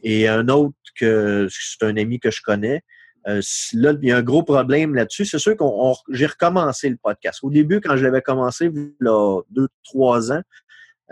et 0.04 0.28
un 0.28 0.48
autre 0.48 0.76
que 0.94 1.48
c'est 1.50 1.84
un 1.84 1.96
ami 1.96 2.20
que 2.20 2.30
je 2.30 2.42
connais. 2.42 2.82
Euh, 3.28 3.42
là, 3.74 3.92
il 4.00 4.09
y 4.09 4.12
a 4.12 4.16
un 4.16 4.22
gros 4.22 4.42
problème 4.42 4.94
là-dessus. 4.94 5.26
C'est 5.26 5.38
sûr 5.38 5.56
qu'on 5.56 5.90
on- 5.90 5.94
j'ai 6.11 6.26
recommencé 6.26 6.88
le 6.88 6.96
podcast. 6.96 7.40
Au 7.42 7.50
début, 7.50 7.80
quand 7.80 7.96
je 7.96 8.04
l'avais 8.04 8.22
commencé, 8.22 8.70
là, 8.98 9.40
deux, 9.50 9.68
trois 9.85 10.33
ans, 10.33 10.42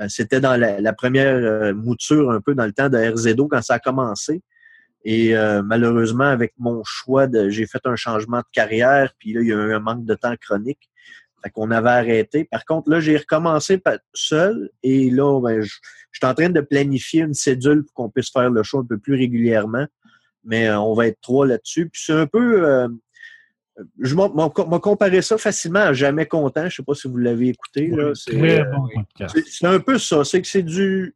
euh, 0.01 0.07
c'était 0.09 0.41
dans 0.41 0.57
la, 0.57 0.81
la 0.81 0.93
première 0.93 1.35
euh, 1.37 1.75
mouture, 1.75 2.31
un 2.31 2.41
peu 2.41 2.55
dans 2.55 2.65
le 2.67 2.73
temps 2.73 2.89
de 2.89 2.97
RZO, 2.97 3.49
quand 3.49 3.63
ça 3.63 3.75
a 3.75 3.79
commencé. 3.79 4.43
Et 5.05 5.37
euh, 5.37 5.63
malheureusement, 5.63 6.25
avec 6.25 6.55
mon 6.59 6.83
choix, 6.85 7.27
j'ai 7.49 7.67
fait 7.67 7.85
un 7.85 7.97
changement 7.97 8.39
de 8.39 8.47
carrière, 8.53 9.13
puis 9.19 9.33
là, 9.33 9.41
il 9.43 9.49
y 9.49 9.53
a 9.53 9.57
eu 9.57 9.73
un 9.75 9.81
manque 9.81 10.05
de 10.05 10.15
temps 10.15 10.35
chronique. 10.41 10.91
Fait 11.43 11.51
qu'on 11.51 11.71
avait 11.71 11.89
arrêté. 11.91 12.45
Par 12.45 12.65
contre, 12.65 12.91
là, 12.91 12.99
j'ai 13.01 13.17
recommencé 13.17 13.81
seul 14.13 14.71
et 14.83 15.09
là, 15.11 15.41
ben, 15.41 15.61
je, 15.61 15.77
je 16.11 16.19
suis 16.19 16.27
en 16.27 16.35
train 16.35 16.49
de 16.51 16.61
planifier 16.61 17.23
une 17.23 17.35
cédule 17.35 17.85
pour 17.85 17.95
qu'on 17.95 18.11
puisse 18.11 18.33
faire 18.33 18.51
le 18.51 18.63
show 18.65 18.81
un 18.81 18.85
peu 18.85 18.99
plus 18.99 19.15
régulièrement. 19.15 19.87
Mais 20.49 20.67
euh, 20.69 20.81
on 20.81 20.95
va 20.95 21.07
être 21.07 21.21
trois 21.21 21.47
là-dessus. 21.47 21.89
Puis 21.89 22.03
c'est 22.05 22.13
un 22.15 22.27
peu. 22.27 22.67
euh, 22.67 22.89
je 24.01 24.15
m'en 24.17 24.31
comparer 24.51 25.23
ça 25.23 25.39
facilement 25.39 25.79
à 25.81 25.93
Jamais 25.93 26.27
Content. 26.27 26.69
Je 26.69 26.77
sais 26.77 26.83
pas 26.83 26.95
si 26.95 27.07
vous 27.07 27.17
l'avez 27.19 27.49
écouté. 27.51 27.93
C'est, 28.15 28.33
Très 28.37 28.61
euh, 28.63 28.65
bon 28.65 28.89
c'est- 29.29 29.67
un 29.67 29.79
peu 29.79 29.99
ça. 29.99 30.25
C'est 30.25 30.43
que 30.43 30.49
c'est 30.49 30.65
du, 30.65 31.15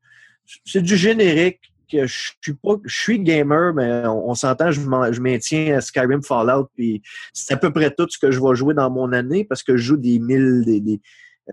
c'est 0.65 0.83
du 0.83 0.97
générique. 0.97 1.61
Que 1.91 2.07
je 2.07 2.31
suis 2.43 2.55
pas, 2.55 2.77
je 2.85 3.01
suis 3.03 3.19
gamer, 3.21 3.75
mais 3.75 4.07
on, 4.07 4.31
on 4.31 4.35
s'entend, 4.35 4.71
je, 4.71 4.81
je 4.81 5.21
maintiens 5.21 5.79
Skyrim, 5.83 6.23
Fallout, 6.23 6.69
puis 6.75 7.03
c'est 7.35 7.53
à 7.53 7.59
peu 7.59 7.71
près 7.71 7.91
tout 7.91 8.07
ce 8.09 8.17
que 8.17 8.31
je 8.31 8.41
vais 8.41 8.55
jouer 8.55 8.73
dans 8.73 8.89
mon 8.89 9.13
année 9.13 9.45
parce 9.45 9.63
que 9.63 9.77
je 9.77 9.83
joue 9.89 9.97
des 9.99 10.19
1000, 10.19 10.63
des, 10.65 10.81
des 10.81 11.01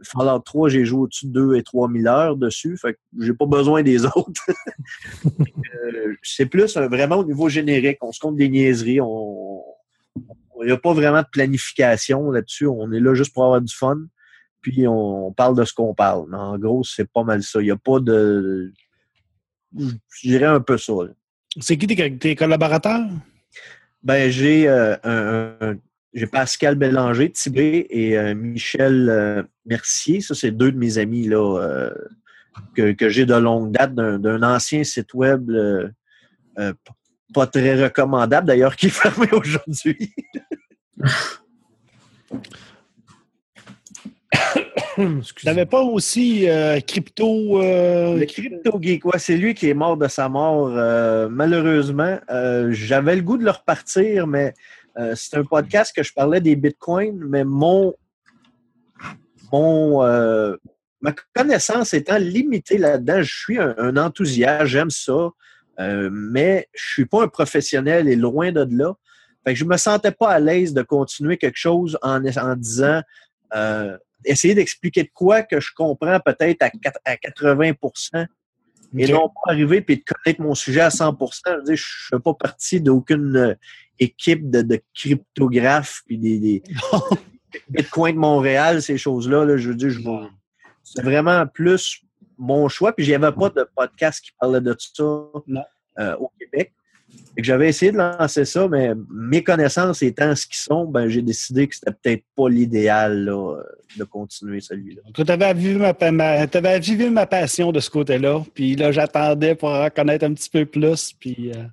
Fallout 0.04 0.40
3, 0.40 0.70
j'ai 0.70 0.86
joué 0.86 1.02
au-dessus 1.02 1.28
de 1.28 1.32
2 1.32 1.56
et 1.56 1.64
3000 1.64 2.08
heures 2.08 2.38
dessus, 2.38 2.78
fait 2.78 2.94
que 2.94 3.00
j'ai 3.20 3.34
pas 3.34 3.46
besoin 3.46 3.82
des 3.82 4.06
autres. 4.16 4.46
Euh, 5.26 6.14
c'est 6.22 6.46
plus 6.46 6.78
vraiment 6.78 7.18
au 7.18 7.26
niveau 7.26 7.50
générique. 7.50 7.98
On 8.02 8.12
se 8.12 8.20
compte 8.20 8.36
des 8.36 8.50
niaiseries, 8.50 9.02
on, 9.02 9.64
il 10.62 10.68
n'y 10.68 10.72
a 10.72 10.78
pas 10.78 10.94
vraiment 10.94 11.22
de 11.22 11.28
planification 11.32 12.32
là-dessus. 12.32 12.68
On 12.68 12.92
est 12.92 13.00
là 13.00 13.14
juste 13.14 13.34
pour 13.34 13.46
avoir 13.46 13.62
du 13.62 13.74
fun. 13.74 13.98
Puis 14.62 14.86
on, 14.88 15.32
parle 15.32 15.56
de 15.56 15.64
ce 15.64 15.74
qu'on 15.74 15.94
parle. 15.94 16.26
Mais 16.30 16.38
en 16.38 16.58
gros, 16.58 16.84
c'est 16.84 17.10
pas 17.10 17.24
mal 17.24 17.44
ça. 17.44 17.62
Il 17.62 17.66
n'y 17.66 17.72
a 17.72 17.78
pas 17.78 18.00
de. 18.00 18.74
Je 19.78 20.28
dirais 20.28 20.46
un 20.46 20.60
peu 20.60 20.78
ça. 20.78 20.94
C'est 21.60 21.78
qui 21.78 21.88
tes, 21.88 22.18
tes 22.18 22.36
collaborateurs? 22.36 23.08
Ben, 24.04 24.30
j'ai 24.30 24.68
euh, 24.68 24.96
un, 25.04 25.56
un- 25.62 25.78
j'ai 26.14 26.28
Pascal 26.28 26.76
Bélanger, 26.76 27.32
Tibé 27.32 27.86
et 27.90 28.18
euh, 28.18 28.34
Michel 28.34 29.10
euh, 29.10 29.44
Mercier. 29.66 30.22
Ça, 30.22 30.34
c'est 30.34 30.52
deux 30.52 30.72
de 30.72 30.78
mes 30.78 30.98
amis 30.98 31.28
là, 31.28 31.60
euh, 31.60 31.94
que, 32.76 32.94
que 32.94 33.10
j'ai 33.10 33.26
de 33.26 33.36
longue 33.36 33.72
date 33.72 33.94
d'un, 33.94 34.44
ancien 34.44 34.84
site 34.84 35.14
web 35.14 35.52
pas 37.32 37.46
très 37.46 37.84
recommandable, 37.84 38.48
d'ailleurs, 38.48 38.76
qui 38.78 38.88
est 38.88 38.90
fermé 38.90 39.28
aujourd'hui. 39.32 40.14
Tu 44.98 45.46
n'avais 45.46 45.66
pas 45.66 45.82
aussi 45.82 46.46
crypto. 46.86 47.62
Le 47.62 48.26
Crypto 48.26 48.78
Geek, 48.82 49.06
ouais, 49.06 49.18
c'est 49.18 49.38
lui 49.38 49.54
qui 49.54 49.70
est 49.70 49.74
mort 49.74 49.96
de 49.96 50.10
sa 50.10 50.28
mort, 50.28 50.68
malheureusement. 51.30 52.20
J'avais 52.72 53.16
le 53.16 53.22
goût 53.22 53.38
de 53.38 53.46
le 53.46 53.52
repartir, 53.52 54.28
mais 54.28 54.54
euh, 54.98 55.14
c'est 55.16 55.38
un 55.38 55.44
podcast 55.44 55.96
que 55.96 56.04
je 56.04 56.14
parlais 56.14 56.42
des 56.42 56.56
bitcoins, 56.56 57.18
mais 57.28 57.44
mon, 57.44 57.94
mon 59.52 60.04
euh, 60.04 60.56
ma 61.02 61.14
connaissance 61.34 61.94
étant 61.94 62.18
limitée 62.18 62.78
là-dedans, 62.78 63.22
je 63.22 63.34
suis 63.34 63.60
un, 63.60 63.98
enthousiaste, 63.98 64.66
j'aime 64.66 64.90
ça, 64.90 65.30
euh, 65.80 66.10
mais 66.12 66.68
je 66.74 66.94
suis 66.94 67.06
pas 67.06 67.24
un 67.24 67.28
professionnel 67.28 68.08
et 68.08 68.16
loin 68.16 68.52
de 68.52 68.68
là. 68.78 68.94
Fait 69.46 69.54
que 69.54 69.60
je 69.60 69.66
me 69.66 69.78
sentais 69.78 70.12
pas 70.12 70.30
à 70.30 70.40
l'aise 70.40 70.74
de 70.74 70.82
continuer 70.82 71.38
quelque 71.38 71.58
chose 71.58 71.98
en, 72.02 72.20
disant 72.58 73.02
essayer 74.26 74.54
d'expliquer 74.54 75.04
de 75.04 75.12
quoi 75.14 75.44
que 75.44 75.62
je 75.62 75.72
comprends 75.74 76.20
peut-être 76.20 76.62
à, 76.62 76.70
à 77.06 77.16
80 77.16 77.72
et 78.98 79.06
Ok. 79.06 79.12
non 79.12 79.30
pas 79.30 79.52
arriver 79.52 79.84
et 79.88 79.96
de 79.96 80.04
connaître 80.04 80.42
mon 80.42 80.56
sujet 80.56 80.82
à 80.82 80.90
100% 80.90 81.42
Je 81.46 81.52
veux 81.56 81.64
dire, 81.64 81.76
je 81.76 82.16
ne 82.16 82.18
fais 82.18 82.24
pas 82.24 82.34
partie 82.34 82.82
d'aucune 82.82 83.36
euh, 83.36 83.56
équipe 84.00 84.50
de, 84.50 84.62
de 84.62 84.82
cryptographes 84.96 86.02
puis 86.06 86.18
des, 86.18 86.40
des 86.40 86.64
Bitcoin 87.70 88.16
de 88.16 88.20
Montréal, 88.20 88.82
ces 88.82 88.98
choses-là. 88.98 89.46
là, 89.46 89.58
je 89.58 89.70
veux 89.70 89.76
dire, 89.76 89.90
je 89.90 90.02
c'est 90.84 91.04
vraiment 91.04 91.46
plus 91.46 92.02
mon 92.38 92.68
choix. 92.68 92.94
Puis 92.94 93.06
j'avais 93.06 93.32
pas 93.32 93.50
de 93.50 93.68
podcast 93.76 94.24
qui 94.24 94.32
parlait 94.40 94.62
de 94.62 94.76
ça 94.78 95.04
euh, 95.04 96.16
au 96.18 96.32
Québec. 96.40 96.74
J'avais 97.38 97.70
essayé 97.70 97.92
de 97.92 97.98
lancer 97.98 98.44
ça, 98.44 98.68
mais 98.68 98.92
mes 99.10 99.44
connaissances 99.44 100.02
étant 100.02 100.36
ce 100.36 100.46
qu'ils 100.46 100.58
sont, 100.58 100.86
ben 100.86 101.08
j'ai 101.08 101.22
décidé 101.22 101.68
que 101.68 101.76
c'était 101.76 101.94
peut-être 101.94 102.24
pas 102.36 102.50
l'idéal 102.50 103.30
euh, 103.30 103.64
de 103.98 104.04
continuer 104.04 104.60
celui-là. 104.60 105.02
Tu 105.14 105.32
avais 105.32 105.46
avivé 105.46 105.80
ma, 107.10 107.12
ma 107.12 107.26
passion 107.26 107.72
de 107.72 107.80
ce 107.80 107.90
côté-là. 107.90 108.44
Puis 108.54 108.76
là, 108.76 108.92
j'attendais 108.92 109.56
pour 109.56 109.70
en 109.70 109.90
connaître 109.90 110.26
un 110.26 110.34
petit 110.34 110.50
peu 110.50 110.66
plus. 110.66 111.14
Puis. 111.18 111.52
euh, 111.56 111.64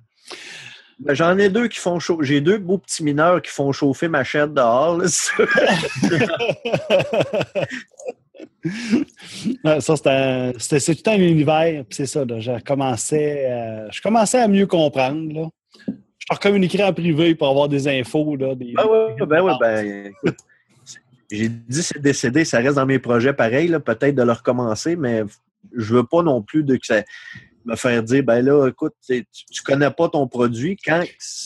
Ben, 0.99 1.13
J'en 1.13 1.37
ai 1.37 1.49
deux 1.49 1.67
qui 1.67 1.79
font 1.79 1.99
chauffer. 1.99 2.25
J'ai 2.25 2.41
deux 2.41 2.57
beaux 2.57 2.77
petits 2.79 3.03
mineurs 3.03 3.41
qui 3.41 3.51
font 3.51 3.71
chauffer 3.71 4.07
ma 4.07 4.23
chaîne 4.23 4.53
dehors. 4.53 4.97
là, 4.97 5.07
ça, 5.07 5.33
c'était 9.95 10.09
un- 10.09 10.51
c'était- 10.57 10.79
c'est 10.79 10.95
tout 10.95 11.09
un 11.09 11.15
univers. 11.17 11.83
C'est 11.89 12.05
ça, 12.05 12.25
là, 12.25 12.39
je, 12.39 12.51
commençais, 12.63 13.45
euh, 13.49 13.87
je 13.91 14.01
commençais 14.01 14.39
à 14.39 14.47
mieux 14.47 14.67
comprendre. 14.67 15.33
Là. 15.33 15.47
Je 15.87 16.35
te 16.35 16.39
communiquerai 16.41 16.83
en 16.83 16.93
privé 16.93 17.35
pour 17.35 17.47
avoir 17.47 17.69
des 17.69 17.87
infos. 17.87 18.35
Là, 18.35 18.55
des, 18.55 18.73
Ben 18.73 18.83
oui, 18.89 19.25
ben 19.27 19.41
oui, 19.41 19.51
ben. 19.59 20.05
écoute, 20.07 20.37
J'ai 21.31 21.49
dit 21.49 21.83
c'est 21.83 22.01
décédé, 22.01 22.43
ça 22.45 22.59
reste 22.59 22.75
dans 22.75 22.85
mes 22.85 22.99
projets 22.99 23.33
pareil, 23.33 23.67
là, 23.67 23.79
peut-être 23.79 24.15
de 24.15 24.23
le 24.23 24.31
recommencer, 24.31 24.95
mais 24.95 25.23
je 25.75 25.93
veux 25.95 26.05
pas 26.05 26.23
non 26.23 26.41
plus 26.41 26.63
de 26.63 26.75
que 26.75 26.85
ça 26.85 27.03
me 27.67 27.75
faire 27.75 28.01
dire 28.03 28.23
ben 28.23 28.41
là, 28.43 28.67
écoute, 28.67 28.93
tu, 29.05 29.25
tu 29.51 29.61
connais 29.63 29.91
pas 29.91 30.09
ton 30.09 30.27
produit 30.27 30.77
quand 30.83 31.03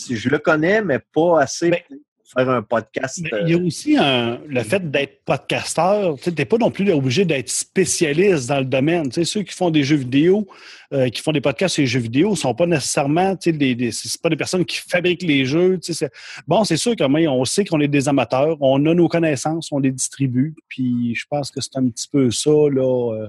je 0.10 0.29
le 0.29 0.38
connais, 0.38 0.81
mais 0.81 0.99
pas 1.13 1.41
assez 1.41 1.69
Ben, 1.71 1.79
pour 1.89 2.43
faire 2.45 2.49
un 2.49 2.62
podcast. 2.62 3.19
Mais 3.23 3.29
il 3.41 3.49
y 3.49 3.53
a 3.53 3.57
euh, 3.57 3.65
aussi 3.65 3.97
un- 3.97 4.39
le 4.47 4.63
fait 4.63 4.89
d'être 4.89 5.21
podcasteur. 5.25 6.15
Tu 6.21 6.31
n'es 6.31 6.45
pas 6.45 6.57
non 6.57 6.71
plus 6.71 6.89
obligé 6.91 7.25
d'être 7.25 7.49
spécialiste 7.49 8.47
dans 8.47 8.60
le 8.60 8.65
domaine. 8.65 9.12
Ceux 9.12 9.43
qui 9.43 9.53
font 9.53 9.69
des 9.69 9.84
jeux 9.84 9.97
vidéo, 9.97 10.47
euh, 10.93 11.10
qui 11.10 11.21
font 11.21 11.31
des 11.34 11.41
podcasts 11.41 11.73
sur 11.75 11.81
les 11.81 11.88
jeux 11.88 11.99
vidéo, 11.99 12.31
ne 12.31 12.36
sont 12.36 12.53
pas 12.55 12.65
nécessairement 12.67 13.36
des, 13.45 13.75
des- 13.75 13.91
c'est 13.91 14.21
pas 14.21 14.29
des 14.29 14.38
personnes 14.38 14.63
qui 14.63 14.77
fabriquent 14.77 15.23
les 15.23 15.45
jeux. 15.45 15.77
c'est- 15.81 16.10
Bon, 16.47 16.63
c'est 16.63 16.77
sûr 16.77 16.95
qu'on 16.95 17.45
sait 17.45 17.65
qu'on 17.65 17.81
est 17.81 17.88
des 17.89 18.07
amateurs, 18.07 18.55
on 18.62 18.86
a 18.86 18.93
nos 18.93 19.10
connaissances, 19.10 19.69
on 19.71 19.79
les 19.79 19.91
distribue. 19.91 20.53
Puis 20.69 21.15
je 21.15 21.25
pense 21.29 21.51
que 21.51 21.60
c'est 21.60 21.75
un 21.77 21.88
petit 21.89 22.07
peu 22.10 22.31
ça, 22.31 22.49
là. 22.49 23.13
euh, 23.23 23.27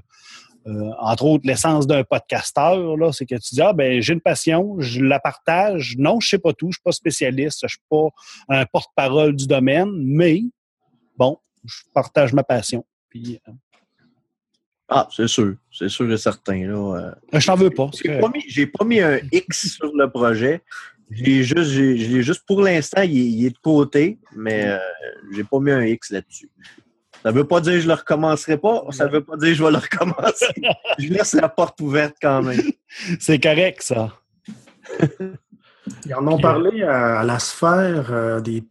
euh, 0.67 0.91
entre 1.01 1.25
autres, 1.25 1.45
l'essence 1.47 1.87
d'un 1.87 2.05
podcasteur, 2.05 2.97
là, 2.97 3.13
c'est 3.13 3.27
que 3.27 3.35
tu 3.35 3.55
dis, 3.55 3.63
ah, 3.63 3.73
ben, 3.73 4.01
j'ai 4.01 4.13
une 4.13 4.21
passion, 4.21 4.77
je 4.81 5.01
la 5.01 5.19
partage. 5.19 5.97
Non, 5.99 6.21
je 6.21 6.29
sais 6.29 6.39
pas 6.39 6.53
tout, 6.53 6.69
je 6.71 6.77
suis 6.77 6.83
pas 6.83 6.93
spécialiste, 6.93 7.61
je 7.63 7.69
suis 7.69 7.83
pas 7.91 8.09
un 8.49 8.65
porte-parole 8.67 9.35
du 9.35 9.47
domaine, 9.47 9.91
mais 10.05 10.43
bon, 11.17 11.39
je 11.65 11.75
partage 11.93 12.33
ma 12.33 12.45
passion. 12.45 12.85
Puis, 13.09 13.41
euh, 13.49 13.53
Ah, 14.89 15.09
c'est 15.11 15.27
sûr, 15.29 15.55
c'est 15.73 15.89
sûr 15.89 16.11
et 16.13 16.17
certain. 16.19 16.67
Là, 16.67 17.15
euh. 17.33 17.39
je 17.41 17.47
t'en 17.47 17.55
veux 17.57 17.71
pas. 17.71 17.89
J'ai 18.05 18.19
pas, 18.21 18.29
mis, 18.29 18.67
pas 18.67 18.85
mis 18.85 19.01
un 19.01 19.19
X 19.33 19.75
sur 19.77 19.91
le 19.95 20.09
projet. 20.11 20.61
Je 21.11 21.25
l'ai 21.25 21.43
juste, 21.45 21.71
j'ai- 21.71 21.95
l'ai 21.95 22.23
juste 22.23 22.45
pour 22.47 22.63
l'instant, 22.63 23.03
il, 23.03 23.19
est- 23.19 23.31
il 23.31 23.47
est 23.47 23.51
de 23.51 23.59
côté, 23.59 24.19
mais 24.37 24.67
euh, 24.69 24.79
j'ai 25.35 25.45
pas 25.45 25.59
mis 25.61 25.71
un 25.71 25.85
X 25.85 26.11
là-dessus. 26.11 26.51
Ça 27.23 27.31
veut 27.31 27.45
pas 27.45 27.61
dire 27.61 27.75
que 27.75 27.81
je 27.81 27.89
le 27.89 27.95
recommencerai 27.95 28.59
pas, 28.59 28.85
ça 28.91 29.07
veut 29.07 29.23
pas 29.23 29.37
dire 29.37 29.51
que 29.51 29.55
je 29.55 29.65
vais 29.65 29.71
le 29.71 29.79
recommencer. 29.79 30.47
je 30.99 31.09
laisse 31.09 31.35
la 31.35 31.49
porte 31.49 31.81
ouverte 31.81 32.17
quand 32.21 32.43
même. 32.43 32.61
C'est 33.21 33.39
correct, 33.41 33.83
ça. 33.83 34.11
Ils 36.07 36.15
en 36.15 36.27
ont 36.27 36.39
parlé 36.39 36.83
à, 36.83 37.21
à 37.21 37.25
la 37.25 37.39
sphère 37.39 38.09
euh, 38.11 38.41
des 38.41 38.63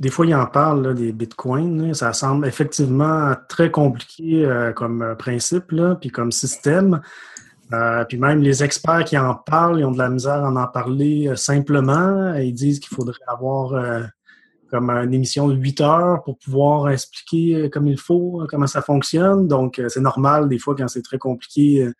des 0.00 0.08
fois, 0.08 0.24
ils 0.24 0.34
en 0.34 0.46
parlent 0.46 0.82
là, 0.82 0.94
des 0.94 1.12
bitcoins. 1.12 1.88
là. 1.88 1.94
Ça 1.94 2.14
semble 2.14 2.46
effectivement 2.46 3.34
très 3.50 3.70
compliqué 3.70 4.46
euh, 4.46 4.72
comme 4.72 5.02
euh, 5.02 5.14
principe, 5.14 5.72
là, 5.72 5.94
puis 5.94 6.08
comme 6.08 6.32
système. 6.32 7.02
Euh, 7.72 8.04
puis 8.04 8.18
même 8.18 8.42
les 8.42 8.64
experts 8.64 9.04
qui 9.04 9.16
en 9.16 9.34
parlent, 9.34 9.78
ils 9.78 9.84
ont 9.84 9.92
de 9.92 9.98
la 9.98 10.08
misère 10.08 10.42
à 10.44 10.50
en 10.50 10.66
parler 10.66 11.28
euh, 11.28 11.36
simplement. 11.36 12.34
Ils 12.34 12.54
disent 12.54 12.80
qu'il 12.80 12.94
faudrait 12.94 13.20
avoir 13.28 13.74
euh, 13.74 14.02
comme 14.70 14.90
une 14.90 15.14
émission 15.14 15.48
de 15.48 15.54
8 15.54 15.80
heures 15.80 16.22
pour 16.24 16.38
pouvoir 16.38 16.90
expliquer 16.90 17.54
euh, 17.56 17.68
comme 17.68 17.86
il 17.86 17.98
faut 17.98 18.42
euh, 18.42 18.46
comment 18.48 18.66
ça 18.66 18.82
fonctionne. 18.82 19.48
Donc, 19.48 19.78
euh, 19.78 19.88
c'est 19.88 20.00
normal 20.00 20.48
des 20.48 20.58
fois 20.58 20.74
quand 20.76 20.88
c'est 20.88 21.02
très 21.02 21.18
compliqué 21.18 21.90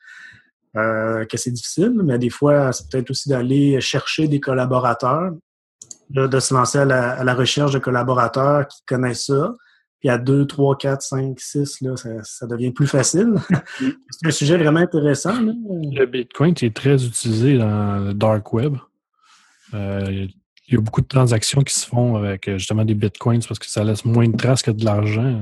euh, 0.76 1.24
que 1.24 1.36
c'est 1.36 1.50
difficile, 1.50 2.00
mais 2.04 2.18
des 2.18 2.30
fois, 2.30 2.72
c'est 2.72 2.88
peut-être 2.88 3.10
aussi 3.10 3.28
d'aller 3.28 3.80
chercher 3.80 4.28
des 4.28 4.38
collaborateurs, 4.38 5.32
de 6.10 6.40
se 6.40 6.54
lancer 6.54 6.78
à 6.78 6.84
la, 6.84 7.10
à 7.10 7.24
la 7.24 7.34
recherche 7.34 7.72
de 7.72 7.80
collaborateurs 7.80 8.68
qui 8.68 8.80
connaissent 8.86 9.26
ça, 9.26 9.56
Puis 9.98 10.08
à 10.08 10.18
2, 10.18 10.46
3, 10.46 10.78
4, 10.78 11.02
5, 11.02 11.40
6, 11.40 11.80
là, 11.80 11.96
ça, 11.96 12.10
ça 12.22 12.46
devient 12.46 12.70
plus 12.70 12.86
facile. 12.86 13.34
c'est 13.80 14.26
un 14.26 14.30
sujet 14.30 14.56
vraiment 14.56 14.78
intéressant. 14.78 15.40
Là. 15.40 15.52
Le 15.52 16.06
Bitcoin 16.06 16.54
qui 16.54 16.66
est 16.66 16.76
très 16.76 17.04
utilisé 17.04 17.58
dans 17.58 18.04
le 18.06 18.14
dark 18.14 18.52
web. 18.52 18.76
Euh, 19.74 20.26
il 20.70 20.74
y 20.74 20.78
a 20.78 20.80
beaucoup 20.80 21.00
de 21.00 21.06
transactions 21.08 21.62
qui 21.62 21.74
se 21.74 21.86
font 21.86 22.16
avec 22.16 22.48
euh, 22.48 22.56
justement 22.58 22.84
des 22.84 22.94
bitcoins 22.94 23.42
parce 23.46 23.58
que 23.58 23.66
ça 23.66 23.82
laisse 23.82 24.04
moins 24.04 24.28
de 24.28 24.36
traces 24.36 24.62
que 24.62 24.70
de 24.70 24.84
l'argent. 24.84 25.36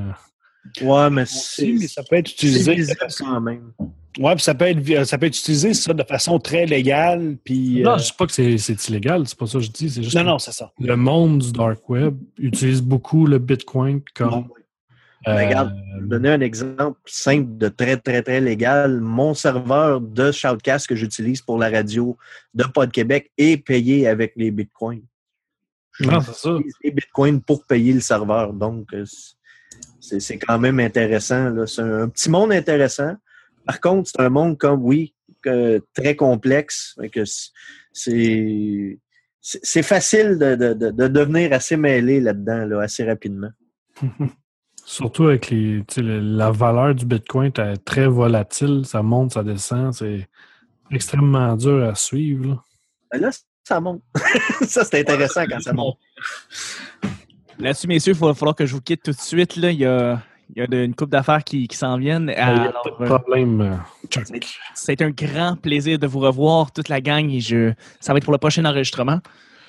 Ouais, 0.81 1.11
mais 1.11 1.25
c'est 1.27 1.73
mais 1.79 1.87
ça 1.87 2.03
peut 2.03 2.17
être 2.17 2.31
utilisé. 2.31 2.77
quand 3.19 3.41
même. 3.41 3.73
Ouais, 4.19 4.35
puis 4.35 4.43
ça 4.43 4.55
peut 4.55 4.65
être 4.65 5.05
ça 5.05 5.19
peut 5.19 5.27
être 5.27 5.39
utilisé 5.39 5.75
ça 5.75 5.93
de 5.93 6.03
façon 6.03 6.39
très 6.39 6.65
légale. 6.67 7.37
Puis 7.45 7.83
Non, 7.83 7.93
euh, 7.93 7.99
je 7.99 8.05
dis 8.07 8.13
pas 8.19 8.27
que 8.27 8.33
c'est 8.33 8.57
c'est 8.59 8.89
illégal, 8.89 9.29
c'est 9.29 9.39
pas 9.39 9.47
ça 9.47 9.59
que 9.59 9.65
je 9.65 9.71
dis. 9.71 9.91
C'est 9.91 10.03
juste 10.03 10.17
non, 10.17 10.23
que 10.23 10.27
non, 10.29 10.39
c'est 10.39 10.53
ça. 10.53 10.73
le 10.81 10.97
monde 10.97 11.39
du 11.41 11.53
dark 11.53 11.89
web 11.91 12.17
utilise 12.39 12.83
beaucoup 12.83 13.27
le 13.27 13.39
bitcoin 13.39 14.01
comme. 14.15 14.49
Euh, 15.27 15.35
regarde, 15.35 15.75
Je 15.97 16.03
vais 16.03 16.09
donner 16.09 16.31
un 16.31 16.41
exemple 16.41 16.99
simple 17.05 17.59
de 17.59 17.69
très, 17.69 17.97
très, 17.97 18.23
très 18.23 18.41
légal. 18.41 19.01
Mon 19.01 19.35
serveur 19.35 20.01
de 20.01 20.33
Shoutcast 20.33 20.87
que 20.87 20.95
j'utilise 20.95 21.43
pour 21.43 21.59
la 21.59 21.69
radio 21.69 22.17
de 22.55 22.65
Pod 22.65 22.91
Québec 22.91 23.31
est 23.37 23.59
payé 23.59 24.07
avec 24.09 24.33
les 24.37 24.51
bitcoins. 24.51 25.03
Non, 26.01 26.21
c'est 26.21 26.35
ça. 26.35 26.51
J'utilise 26.57 26.75
les 26.85 26.91
bitcoins 26.91 27.41
pour 27.43 27.65
payer 27.67 27.93
le 27.93 28.01
serveur. 28.01 28.53
Donc, 28.53 28.93
euh, 28.95 29.05
c'est 30.01 30.39
quand 30.39 30.59
même 30.59 30.81
intéressant. 30.81 31.67
C'est 31.67 31.83
un 31.83 32.09
petit 32.09 32.31
monde 32.31 32.53
intéressant. 32.53 33.15
Par 33.67 33.81
contre, 33.81 34.11
c'est 34.11 34.21
un 34.21 34.29
monde 34.31 34.57
comme, 34.59 34.83
oui, 34.83 35.15
que- 35.43 35.83
très 35.95 36.17
complexe. 36.17 36.97
Que 37.13 37.25
C'est 39.41 39.83
facile 39.83 40.39
de, 40.39 40.55
de- 40.55 40.75
de- 40.75 40.91
de 40.91 41.09
devenir 41.09 41.53
assez 41.53 41.77
mêlé 41.77 42.21
là-dedans, 42.21 42.65
là, 42.67 42.81
assez 42.83 43.05
rapidement. 43.05 43.51
Surtout 44.85 45.25
avec 45.25 45.51
les, 45.51 45.85
la 45.99 46.51
valeur 46.51 46.95
du 46.95 47.05
bitcoin 47.05 47.53
est 47.59 47.85
très 47.85 48.07
volatile, 48.07 48.83
ça 48.87 49.03
monte, 49.03 49.33
ça 49.35 49.43
descend, 49.43 49.93
c'est 49.93 50.27
extrêmement 50.91 51.55
dur 51.57 51.85
à 51.85 51.95
suivre. 51.95 52.47
là. 52.49 52.63
Ben 53.13 53.21
là, 53.21 53.31
ça 53.69 53.81
monte. 53.81 54.03
ça, 54.67 54.85
c'est 54.85 55.01
intéressant 55.01 55.45
quand 55.49 55.61
ça 55.61 55.73
monte. 55.73 55.99
Là-dessus, 57.59 57.87
messieurs, 57.87 58.13
il 58.15 58.19
va 58.19 58.35
falloir 58.35 58.55
que 58.55 58.67
je 58.67 58.75
vous 58.75 58.81
quitte 58.81 59.03
tout 59.03 59.13
de 59.13 59.21
suite. 59.21 59.57
Là. 59.57 59.71
Il 59.71 59.79
y 59.79 59.87
a, 59.87 60.21
il 60.55 60.63
y 60.63 60.77
a 60.77 60.85
une 60.85 60.95
couple 60.95 61.13
d'affaires 61.13 61.45
qui, 61.45 61.69
qui 61.69 61.77
s'en 61.77 61.97
viennent. 61.99 62.33
Il 62.37 62.53
n'y 62.61 62.67
a 62.67 62.73
pas 62.73 62.91
de 63.01 63.05
problème, 63.05 63.61
euh, 63.61 64.09
Chuck. 64.09 64.25
c'est 64.75 65.03
un 65.03 65.11
grand 65.11 65.57
plaisir 65.57 65.99
de 65.99 66.07
vous 66.07 66.21
revoir, 66.21 66.73
toute 66.73 66.89
la 66.89 67.01
gang. 67.01 67.31
Et 67.31 67.41
je, 67.41 67.73
ça 68.01 68.13
va 68.13 68.19
être 68.19 68.25
pour 68.25 68.33
le 68.33 68.39
prochain 68.39 68.65
enregistrement. 68.65 69.21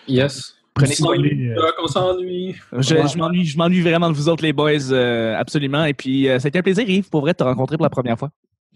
Yes. 0.07 0.55
Prenez 0.73 0.95
soin 0.95 1.17
de 1.17 1.23
les, 1.23 1.49
euh, 1.49 1.71
On 1.83 1.87
s'ennuie. 1.87 2.55
Je, 2.71 3.17
m'ennuie, 3.17 3.45
je 3.45 3.57
m'ennuie 3.57 3.81
vraiment 3.81 4.09
de 4.09 4.15
vous 4.15 4.29
autres, 4.29 4.43
les 4.43 4.53
boys, 4.53 4.91
euh, 4.91 5.35
absolument. 5.35 5.85
Et 5.85 5.93
puis, 5.93 6.29
euh, 6.29 6.39
c'était 6.39 6.59
un 6.59 6.61
plaisir, 6.61 6.87
Yves, 6.87 7.09
pour 7.09 7.21
vrai, 7.21 7.33
de 7.33 7.37
te 7.37 7.43
rencontrer 7.43 7.77
pour 7.77 7.85
la 7.85 7.89
première 7.89 8.17
fois. 8.17 8.29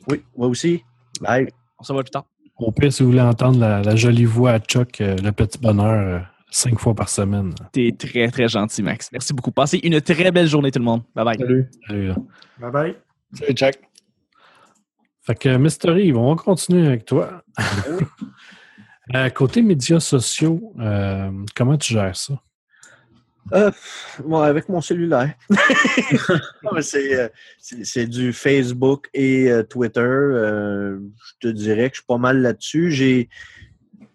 Oui, 0.07 0.21
moi 0.35 0.47
aussi. 0.47 0.83
Bye. 1.21 1.47
On 1.79 1.83
se 1.83 1.93
voit 1.93 2.03
plus 2.03 2.11
tard. 2.11 2.25
Au 2.57 2.71
pire, 2.71 2.93
si 2.93 3.03
vous 3.03 3.09
voulez 3.09 3.21
entendre 3.21 3.59
la, 3.59 3.81
la 3.81 3.95
jolie 3.95 4.25
voix 4.25 4.51
à 4.51 4.59
Chuck, 4.59 5.01
euh, 5.01 5.15
le 5.17 5.31
petit 5.31 5.57
bonheur, 5.57 5.91
euh, 5.91 6.19
cinq 6.51 6.79
fois 6.79 6.93
par 6.93 7.09
semaine. 7.09 7.53
T'es 7.71 7.95
très, 7.97 8.27
très 8.29 8.47
gentil, 8.47 8.83
Max. 8.83 9.09
Merci 9.11 9.33
beaucoup. 9.33 9.51
Passez 9.51 9.79
une 9.83 9.99
très 10.01 10.31
belle 10.31 10.47
journée, 10.47 10.71
tout 10.71 10.79
le 10.79 10.85
monde. 10.85 11.01
Bye 11.15 11.25
bye. 11.25 11.37
Salut. 11.37 11.69
Salut, 11.87 12.07
là. 12.07 12.15
Bye 12.59 12.71
bye. 12.71 12.95
Salut, 13.33 13.53
Jack. 13.55 13.79
Fait 15.21 15.35
que, 15.35 15.57
Mr. 15.57 15.99
Yves, 15.99 16.17
on 16.17 16.35
va 16.35 16.41
continuer 16.41 16.87
avec 16.87 17.05
toi. 17.05 17.43
Euh, 19.13 19.29
côté 19.29 19.61
médias 19.61 19.99
sociaux, 19.99 20.73
euh, 20.79 21.29
comment 21.55 21.77
tu 21.77 21.93
gères 21.93 22.15
ça? 22.15 22.41
Euh, 23.51 23.71
avec 24.41 24.69
mon 24.69 24.81
cellulaire. 24.81 25.33
Euh, 26.95 27.29
c'est, 27.59 28.07
du 28.07 28.33
Facebook 28.33 29.09
et 29.13 29.51
euh, 29.51 29.63
Twitter. 29.63 29.99
Euh, 30.01 30.97
je 31.25 31.47
te 31.47 31.53
dirais 31.53 31.89
que 31.89 31.95
je 31.95 31.99
suis 32.01 32.07
pas 32.07 32.17
mal 32.17 32.41
là-dessus. 32.41 32.89
J'ai, 32.89 33.29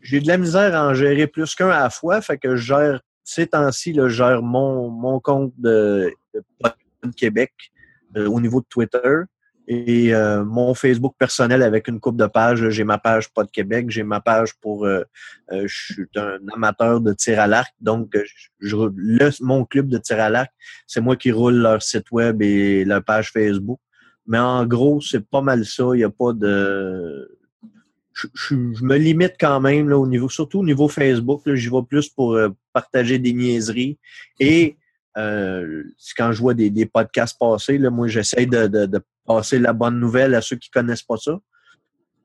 j'ai 0.00 0.20
de 0.20 0.26
la 0.26 0.38
misère 0.38 0.74
à 0.74 0.88
en 0.88 0.94
gérer 0.94 1.26
plus 1.26 1.54
qu'un 1.54 1.68
à 1.68 1.80
la 1.80 1.90
fois. 1.90 2.20
Fait 2.20 2.38
que 2.38 2.56
je 2.56 2.66
gère, 2.66 3.00
ces 3.22 3.46
temps-ci, 3.46 3.94
je 3.94 4.08
gère 4.08 4.42
mon, 4.42 4.88
mon 4.88 5.20
compte 5.20 5.52
de, 5.58 6.12
de 6.34 7.10
Québec 7.16 7.52
au 8.16 8.40
niveau 8.40 8.60
de 8.60 8.66
Twitter. 8.68 9.22
Et 9.70 10.14
euh, 10.14 10.44
mon 10.46 10.72
Facebook 10.72 11.14
personnel 11.18 11.62
avec 11.62 11.88
une 11.88 12.00
coupe 12.00 12.16
de 12.16 12.24
pages. 12.26 12.70
J'ai 12.70 12.84
ma 12.84 12.96
page 12.96 13.28
Pod 13.28 13.50
Québec, 13.50 13.90
j'ai 13.90 14.02
ma 14.02 14.18
page 14.20 14.54
pour 14.62 14.86
euh, 14.86 15.02
euh, 15.52 15.64
je 15.66 15.92
suis 15.92 16.06
un 16.16 16.38
amateur 16.54 17.02
de 17.02 17.12
tir 17.12 17.38
à 17.38 17.46
l'arc, 17.46 17.70
donc 17.78 18.16
euh, 18.16 18.24
je, 18.60 18.76
le- 18.96 19.30
mon 19.44 19.66
club 19.66 19.88
de 19.88 19.98
tir 19.98 20.20
à 20.20 20.30
l'arc, 20.30 20.50
c'est 20.86 21.02
moi 21.02 21.16
qui 21.16 21.30
roule 21.32 21.56
leur 21.56 21.82
site 21.82 22.10
web 22.12 22.40
et 22.40 22.86
leur 22.86 23.04
page 23.04 23.30
Facebook. 23.30 23.78
Mais 24.26 24.38
en 24.38 24.64
gros, 24.66 25.00
c'est 25.02 25.24
pas 25.28 25.42
mal 25.42 25.64
ça. 25.66 25.84
Il 25.92 25.98
n'y 25.98 26.04
a 26.04 26.10
pas 26.10 26.32
de. 26.32 27.38
Je, 28.14 28.26
je- 28.34 28.72
je 28.74 28.84
me 28.84 28.96
limite 28.96 29.34
quand 29.38 29.60
même 29.60 29.88
là, 29.90 29.98
au 29.98 30.06
niveau, 30.06 30.30
surtout 30.30 30.60
au 30.60 30.64
niveau 30.64 30.88
Facebook. 30.88 31.42
J'y 31.54 31.68
vais 31.68 31.82
plus 31.86 32.08
pour 32.08 32.34
euh, 32.34 32.48
partager 32.72 33.18
des 33.18 33.32
niaiseries. 33.34 33.98
Et 34.40 34.76
euh, 35.18 35.82
c'est 35.98 36.14
quand 36.16 36.32
je 36.32 36.40
vois 36.40 36.54
des, 36.54 36.70
des 36.70 36.86
podcasts 36.86 37.36
passer, 37.38 37.76
là, 37.78 37.90
moi 37.90 38.06
j'essaie 38.08 38.46
de, 38.46 38.66
de- 38.68 38.86
de 38.86 39.00
passer 39.26 39.58
la 39.58 39.72
bonne 39.72 39.98
nouvelle 40.00 40.34
à 40.34 40.40
ceux 40.40 40.56
qui 40.56 40.70
connaissent 40.70 41.02
pas 41.02 41.16
ça. 41.18 41.38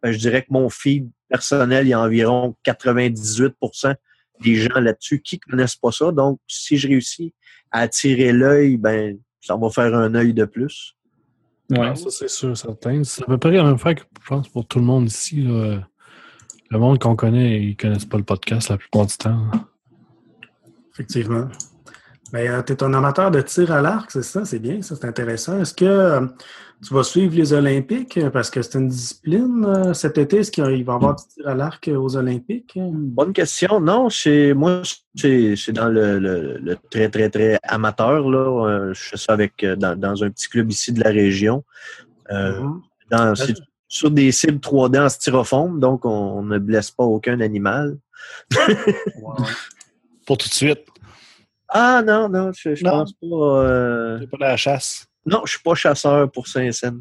Ben, 0.01 0.11
je 0.11 0.17
dirais 0.19 0.41
que 0.43 0.47
mon 0.51 0.69
feed 0.69 1.09
personnel, 1.29 1.87
il 1.87 1.89
y 1.89 1.93
a 1.93 1.99
environ 1.99 2.55
98% 2.65 3.95
des 4.41 4.55
gens 4.55 4.79
là-dessus 4.79 5.21
qui 5.21 5.39
connaissent 5.39 5.75
pas 5.75 5.91
ça. 5.91 6.11
Donc, 6.11 6.39
si 6.47 6.77
je 6.77 6.87
réussis 6.87 7.33
à 7.71 7.79
attirer 7.81 8.31
l'œil, 8.31 8.77
ben, 8.77 9.17
ça 9.41 9.55
va 9.55 9.69
faire 9.69 9.95
un 9.95 10.13
œil 10.15 10.33
de 10.33 10.45
plus. 10.45 10.95
Ouais. 11.69 11.95
Ça, 11.95 12.09
c'est 12.09 12.29
sûr, 12.29 12.55
certain. 12.57 13.03
C'est 13.03 13.23
à 13.23 13.25
peu 13.25 13.37
près 13.37 13.51
la 13.51 13.63
même 13.63 13.77
fois 13.79 13.95
que 13.95 14.01
je 14.21 14.27
pense 14.27 14.49
pour 14.49 14.67
tout 14.67 14.79
le 14.79 14.85
monde 14.85 15.07
ici. 15.07 15.41
là. 15.41 15.87
Le 16.69 16.79
monde 16.79 16.99
qu'on 16.99 17.15
connaît, 17.15 17.61
ils 17.61 17.75
connaissent 17.77 18.05
pas 18.05 18.17
le 18.17 18.23
podcast 18.23 18.69
la 18.69 18.77
plupart 18.77 19.05
du 19.05 19.15
temps. 19.17 19.49
Effectivement. 20.93 21.47
Ben, 22.33 22.63
tu 22.63 22.73
es 22.73 22.83
un 22.83 22.93
amateur 22.95 23.29
de 23.29 23.41
tir 23.41 23.71
à 23.71 23.79
l'arc, 23.81 24.09
c'est 24.11 24.23
ça? 24.23 24.43
C'est 24.43 24.57
bien, 24.57 24.81
ça, 24.81 24.95
c'est 24.95 25.05
intéressant. 25.05 25.59
Est-ce 25.61 25.73
que 25.75 25.85
euh, 25.85 26.25
tu 26.83 26.91
vas 26.91 27.03
suivre 27.03 27.35
les 27.35 27.53
Olympiques? 27.53 28.17
euh, 28.17 28.31
Parce 28.31 28.49
que 28.49 28.63
c'est 28.63 28.73
une 28.79 28.87
discipline 28.87 29.63
euh, 29.67 29.93
cet 29.93 30.17
été? 30.17 30.37
Est-ce 30.37 30.51
qu'il 30.51 30.63
va 30.63 30.71
y 30.71 30.81
avoir 30.81 31.15
du 31.15 31.23
tir 31.31 31.47
à 31.47 31.53
l'arc 31.53 31.87
euh, 31.87 31.95
aux 31.95 32.17
Olympiques? 32.17 32.73
Bonne 32.75 33.33
question. 33.33 33.79
Non, 33.79 34.09
c'est 34.09 34.55
moi, 34.55 34.81
c'est 35.15 35.71
dans 35.73 35.89
le, 35.89 36.17
le- 36.17 36.57
le 36.57 36.75
très, 36.89 37.07
très, 37.07 37.29
très 37.29 37.59
amateur. 37.61 38.27
Là. 38.27 38.67
Euh, 38.67 38.93
Je 38.95 39.01
fais 39.09 39.17
ça 39.17 39.33
avec 39.33 39.63
euh, 39.63 39.75
dans, 39.75 39.95
dans 39.95 40.23
un 40.23 40.31
petit 40.31 40.49
club 40.49 40.71
ici 40.71 40.91
de 40.91 41.03
la 41.03 41.11
région. 41.11 41.63
Euh, 42.31 42.59
Mhm. 42.61 42.81
dans, 43.11 43.35
c'est 43.35 43.53
sur 43.87 44.09
des 44.09 44.31
cibles 44.31 44.57
3D 44.57 44.99
en 45.05 45.07
styrofoam, 45.07 45.79
donc 45.79 46.03
on, 46.03 46.09
on 46.09 46.41
ne 46.41 46.57
blesse 46.57 46.89
pas 46.89 47.03
aucun 47.03 47.39
animal. 47.41 47.95
Pour 50.25 50.37
tout 50.37 50.47
de 50.47 50.53
suite. 50.53 50.79
Ah 51.75 52.03
non, 52.05 52.29
non, 52.29 52.51
je, 52.53 52.75
je 52.75 52.83
Non. 52.83 52.91
pense 52.91 53.13
pas. 53.13 53.25
euh, 53.27 54.17
C'est 54.19 54.29
pas 54.29 54.37
de 54.37 54.41
la 54.43 54.57
chasse. 54.57 55.07
Non, 55.25 55.41
je 55.45 55.51
suis 55.51 55.61
pas 55.61 55.73
chasseur 55.75 56.29
pour 56.31 56.47
Saint-Saëns. 56.47 56.99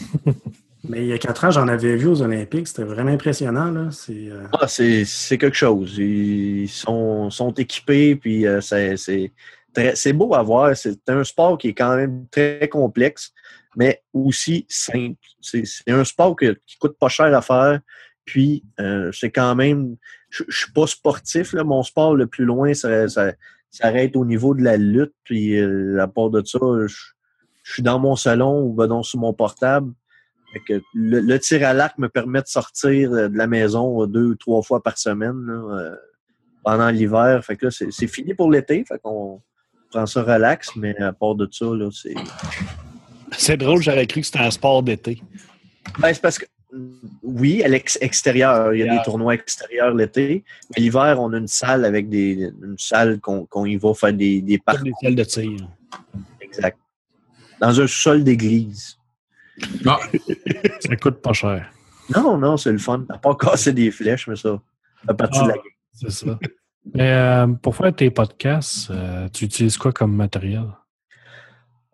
Mais 0.88 1.02
il 1.02 1.06
y 1.06 1.12
a 1.12 1.18
quatre 1.18 1.44
ans, 1.44 1.50
j'en 1.50 1.68
avais 1.68 1.94
vu 1.96 2.06
aux 2.08 2.22
Olympiques. 2.22 2.66
C'était 2.68 2.82
vraiment 2.82 3.12
impressionnant. 3.12 3.70
Là. 3.70 3.90
C'est, 3.92 4.28
euh, 4.30 4.46
Ah, 4.58 4.66
c'est 4.66 5.04
c'est 5.04 5.38
quelque 5.38 5.56
chose. 5.56 5.96
Ils 5.98 6.68
sont, 6.68 7.30
sont 7.30 7.52
équipés, 7.52 8.16
puis 8.16 8.46
euh, 8.46 8.60
c'est 8.60 8.96
c'est 8.96 9.32
très- 9.72 9.94
c'est 9.94 10.12
beau 10.12 10.34
à 10.34 10.42
voir. 10.42 10.76
C'est 10.76 11.08
un 11.08 11.22
sport 11.22 11.56
qui 11.58 11.68
est 11.68 11.74
quand 11.74 11.94
même 11.96 12.26
très 12.30 12.68
complexe, 12.68 13.32
mais 13.76 14.02
aussi 14.12 14.66
simple. 14.68 15.14
C'est 15.40 15.64
c'est 15.64 15.90
un 15.92 16.04
sport 16.04 16.34
que- 16.34 16.58
qui 16.66 16.76
coûte 16.78 16.96
pas 16.98 17.08
cher 17.08 17.32
à 17.32 17.42
faire, 17.42 17.78
puis 18.24 18.64
euh, 18.80 19.10
c'est 19.12 19.30
quand 19.30 19.54
même... 19.54 19.96
Je 20.30 20.42
je 20.48 20.56
suis 20.64 20.72
pas 20.72 20.86
sportif, 20.88 21.52
là. 21.52 21.62
mon 21.62 21.82
sport 21.84 22.16
le 22.16 22.26
plus 22.26 22.44
loin, 22.44 22.74
ça, 22.74 23.06
ça, 23.08 23.32
ça 23.72 23.86
arrête 23.86 24.16
au 24.16 24.24
niveau 24.24 24.54
de 24.54 24.62
la 24.62 24.76
lutte, 24.76 25.14
puis 25.24 25.58
euh, 25.58 26.00
à 26.00 26.06
part 26.06 26.28
de 26.28 26.44
ça, 26.44 26.58
je, 26.86 26.94
je 27.62 27.72
suis 27.72 27.82
dans 27.82 27.98
mon 27.98 28.16
salon 28.16 28.62
ou 28.62 28.74
ben 28.74 28.86
non 28.86 29.02
sur 29.02 29.18
mon 29.18 29.32
portable. 29.32 29.92
Fait 30.52 30.60
que 30.60 30.82
le, 30.92 31.20
le 31.20 31.38
tir 31.38 31.66
à 31.66 31.72
l'arc 31.72 31.96
me 31.96 32.10
permet 32.10 32.42
de 32.42 32.46
sortir 32.46 33.10
euh, 33.12 33.28
de 33.28 33.38
la 33.38 33.46
maison 33.46 34.06
deux 34.06 34.26
ou 34.26 34.34
trois 34.34 34.62
fois 34.62 34.82
par 34.82 34.98
semaine 34.98 35.46
là, 35.46 35.78
euh, 35.78 35.96
pendant 36.62 36.90
l'hiver. 36.90 37.42
Fait 37.42 37.56
que 37.56 37.66
là, 37.66 37.70
c'est 37.70 37.90
c'est 37.90 38.06
fini 38.06 38.34
pour 38.34 38.50
l'été. 38.50 38.84
Fait 38.84 38.98
qu'on 39.02 39.40
prend 39.90 40.04
ça 40.04 40.22
relax, 40.22 40.76
mais 40.76 40.94
à 40.98 41.14
part 41.14 41.34
de 41.34 41.48
ça, 41.50 41.64
là, 41.64 41.88
c'est. 41.90 42.14
C'est 43.38 43.56
drôle, 43.56 43.80
j'aurais 43.80 44.06
cru 44.06 44.20
que 44.20 44.26
c'était 44.26 44.40
un 44.40 44.50
sport 44.50 44.82
d'été. 44.82 45.22
Ben, 45.98 46.12
c'est 46.12 46.20
parce 46.20 46.38
que 46.38 46.44
oui, 47.22 47.62
à 47.62 47.68
l'extérieur, 47.68 48.72
il 48.74 48.80
y 48.80 48.88
a 48.88 48.96
des 48.96 49.02
tournois 49.02 49.34
extérieurs 49.34 49.94
l'été. 49.94 50.44
Mais 50.70 50.82
l'hiver, 50.82 51.18
on 51.20 51.32
a 51.32 51.38
une 51.38 51.48
salle 51.48 51.84
avec 51.84 52.08
des. 52.08 52.50
une 52.62 52.76
salle 52.78 53.20
qu'on 53.20 53.66
y 53.66 53.76
va 53.76 53.94
faire 53.94 54.12
des, 54.12 54.40
des 54.40 54.58
parcours. 54.58 54.84
des 54.84 54.92
salles 55.02 55.14
de 55.14 55.24
tir. 55.24 55.68
Exact. 56.40 56.78
Dans 57.60 57.80
un 57.80 57.86
sol 57.86 58.24
d'église. 58.24 58.96
Ah, 59.86 59.98
Ça 60.80 60.96
coûte 60.96 61.20
pas 61.20 61.32
cher. 61.32 61.70
Non, 62.14 62.36
non, 62.38 62.56
c'est 62.56 62.72
le 62.72 62.78
fun. 62.78 63.04
À 63.08 63.18
part 63.18 63.36
casser 63.36 63.72
des 63.72 63.90
flèches, 63.90 64.26
mais 64.26 64.36
ça, 64.36 64.60
partie 65.16 65.38
Ah. 65.40 65.44
de 65.44 65.48
la 65.48 65.54
game. 65.54 65.62
C'est 65.92 66.10
ça. 66.10 66.38
Mais 66.94 67.12
euh, 67.12 67.46
pour 67.46 67.76
faire 67.76 67.94
tes 67.94 68.10
podcasts, 68.10 68.90
euh, 68.90 69.28
tu 69.28 69.44
utilises 69.44 69.76
quoi 69.76 69.92
comme 69.92 70.16
matériel? 70.16 70.66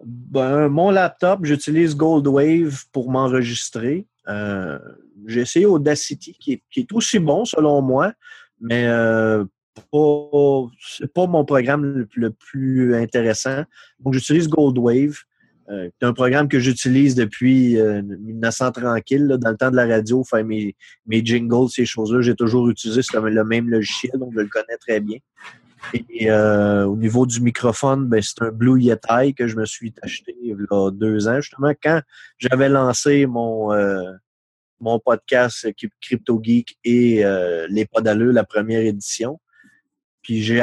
Ben, 0.05 0.69
mon 0.69 0.91
laptop, 0.91 1.45
j'utilise 1.45 1.97
Goldwave 1.97 2.85
pour 2.93 3.11
m'enregistrer. 3.11 4.07
Euh, 4.29 4.79
j'ai 5.27 5.41
essayé 5.41 5.67
Audacity, 5.67 6.37
qui 6.39 6.55
est, 6.55 6.63
qui 6.71 6.81
est 6.81 6.93
aussi 6.93 7.19
bon 7.19 7.45
selon 7.45 7.83
moi, 7.83 8.13
mais 8.61 8.87
euh, 8.87 9.45
c'est 10.81 11.13
pas 11.13 11.27
mon 11.27 11.45
programme 11.45 12.07
le, 12.15 12.31
plus 12.31 12.95
intéressant. 12.95 13.65
Donc, 14.01 14.15
j'utilise 14.15 14.49
Goldwave. 14.49 15.17
Euh, 15.71 15.91
c'est 16.01 16.07
un 16.07 16.15
programme 16.15 16.49
que 16.49 16.59
j'utilise 16.59 17.15
depuis 17.15 17.79
euh, 17.79 18.01
1900 18.03 18.73
tranquille, 18.73 19.29
dans 19.39 19.51
le 19.51 19.57
temps 19.57 19.71
de 19.71 19.77
la 19.77 19.87
radio, 19.87 20.25
faire 20.25 20.45
mes, 20.45 20.75
mes 21.07 21.25
jingles, 21.25 21.69
ces 21.69 21.85
choses-là. 21.85 22.23
J'ai 22.23 22.35
toujours 22.35 22.69
utilisé 22.71 23.03
le 23.13 23.45
même 23.45 23.69
logiciel, 23.69 24.13
donc 24.19 24.33
je 24.35 24.41
le 24.41 24.49
connais 24.49 24.77
très 24.81 25.01
bien. 25.01 25.19
Et 26.11 26.31
euh, 26.31 26.85
au 26.87 26.97
niveau 26.97 27.27
du 27.27 27.41
microphone, 27.41 28.07
ben, 28.07 28.21
c'est 28.23 28.43
un 28.43 28.51
Blue 28.51 28.81
Yeti 28.81 29.35
que 29.35 29.47
je 29.47 29.57
me 29.57 29.65
suis 29.65 29.93
acheté 30.03 30.37
il 30.43 30.49
y 30.49 30.53
a 30.53 30.91
deux 30.91 31.29
ans, 31.29 31.41
justement, 31.41 31.73
quand 31.83 32.01
j'avais 32.39 32.69
lancé 32.69 33.27
mon, 33.27 33.73
euh, 33.73 34.13
mon 34.81 34.99
podcast 34.99 35.69
Crypto 36.01 36.41
Geek 36.43 36.79
et 36.85 37.25
euh, 37.25 37.67
Les 37.71 37.87
Pas 37.87 38.01
d'allure, 38.01 38.33
la 38.33 38.45
première 38.45 38.81
édition. 38.81 39.41
Puis 40.23 40.43
j'ai 40.43 40.59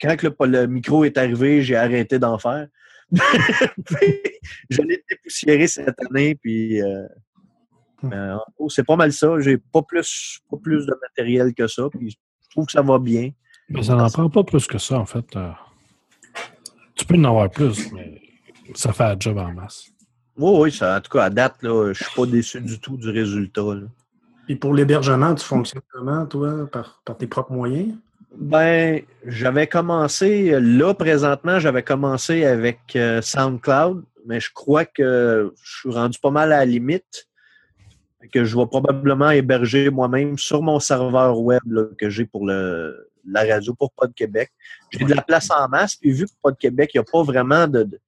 quand 0.00 0.22
le, 0.22 0.46
le 0.46 0.66
micro 0.66 1.04
est 1.04 1.18
arrivé, 1.18 1.62
j'ai 1.62 1.76
arrêté 1.76 2.18
d'en 2.18 2.38
faire. 2.38 2.66
Je 4.70 4.82
l'ai 4.82 5.02
dépoussiéré 5.08 5.66
cette 5.66 6.00
année, 6.02 6.34
puis 6.34 6.82
euh, 6.82 7.06
euh, 8.04 8.34
en 8.34 8.44
gros, 8.56 8.68
c'est 8.68 8.84
pas 8.84 8.96
mal 8.96 9.12
ça. 9.12 9.38
J'ai 9.40 9.58
pas 9.58 9.82
plus, 9.82 10.40
pas 10.50 10.56
plus 10.56 10.86
de 10.86 10.94
matériel 11.00 11.54
que 11.54 11.66
ça, 11.66 11.88
puis 11.90 12.10
je 12.10 12.50
trouve 12.50 12.66
que 12.66 12.72
ça 12.72 12.82
va 12.82 12.98
bien. 12.98 13.30
Mais 13.68 13.82
ça 13.82 13.94
n'en 13.94 14.08
prend 14.08 14.30
pas 14.30 14.44
plus 14.44 14.66
que 14.66 14.78
ça, 14.78 14.98
en 14.98 15.04
fait. 15.04 15.24
Euh, 15.36 15.50
tu 16.94 17.04
peux 17.04 17.16
en 17.16 17.24
avoir 17.24 17.50
plus, 17.50 17.92
mais 17.92 18.20
ça 18.74 18.92
fait 18.92 19.04
un 19.04 19.16
job 19.18 19.38
en 19.38 19.52
masse. 19.52 19.88
Oui, 20.36 20.52
oui, 20.60 20.72
ça, 20.72 20.96
en 20.96 21.00
tout 21.00 21.10
cas, 21.10 21.24
à 21.24 21.30
date, 21.30 21.62
là, 21.62 21.92
je 21.92 22.04
suis 22.04 22.14
pas 22.14 22.26
déçu 22.26 22.60
du 22.60 22.78
tout 22.78 22.96
du 22.96 23.10
résultat. 23.10 23.74
là. 23.74 23.86
Puis 24.46 24.56
pour 24.56 24.72
l'hébergement, 24.72 25.34
tu 25.34 25.44
fonctionnes 25.44 25.82
comment, 25.92 26.24
toi, 26.26 26.66
par, 26.72 27.02
par 27.04 27.16
tes 27.16 27.26
propres 27.26 27.52
moyens? 27.52 27.94
Ben, 28.36 29.02
j'avais 29.26 29.66
commencé, 29.66 30.58
là, 30.60 30.94
présentement, 30.94 31.58
j'avais 31.58 31.82
commencé 31.82 32.44
avec 32.44 32.78
euh, 32.96 33.20
SoundCloud, 33.20 34.04
mais 34.26 34.40
je 34.40 34.50
crois 34.52 34.84
que 34.84 35.52
je 35.62 35.78
suis 35.80 35.90
rendu 35.90 36.18
pas 36.18 36.30
mal 36.30 36.52
à 36.52 36.58
la 36.58 36.64
limite. 36.64 37.26
Que 38.32 38.44
je 38.44 38.56
vais 38.58 38.66
probablement 38.66 39.30
héberger 39.30 39.90
moi-même 39.90 40.36
sur 40.38 40.60
mon 40.60 40.80
serveur 40.80 41.40
web 41.40 41.62
là, 41.66 41.84
que 41.96 42.10
j'ai 42.10 42.26
pour 42.26 42.46
le, 42.46 43.07
la 43.32 43.44
radio 43.44 43.74
pour 43.74 43.92
Pod 43.92 44.12
Québec. 44.14 44.50
J'ai 44.90 45.04
de 45.04 45.14
la 45.14 45.22
place 45.22 45.50
en 45.50 45.68
masse, 45.68 45.96
puis 45.96 46.10
vu 46.12 46.26
que 46.26 46.32
Pod 46.42 46.56
Québec, 46.56 46.90
il 46.94 46.98
n'y 46.98 47.00
a 47.00 47.10
pas 47.10 47.22
vraiment 47.22 47.66
de, 47.66 47.82
de, 47.84 48.00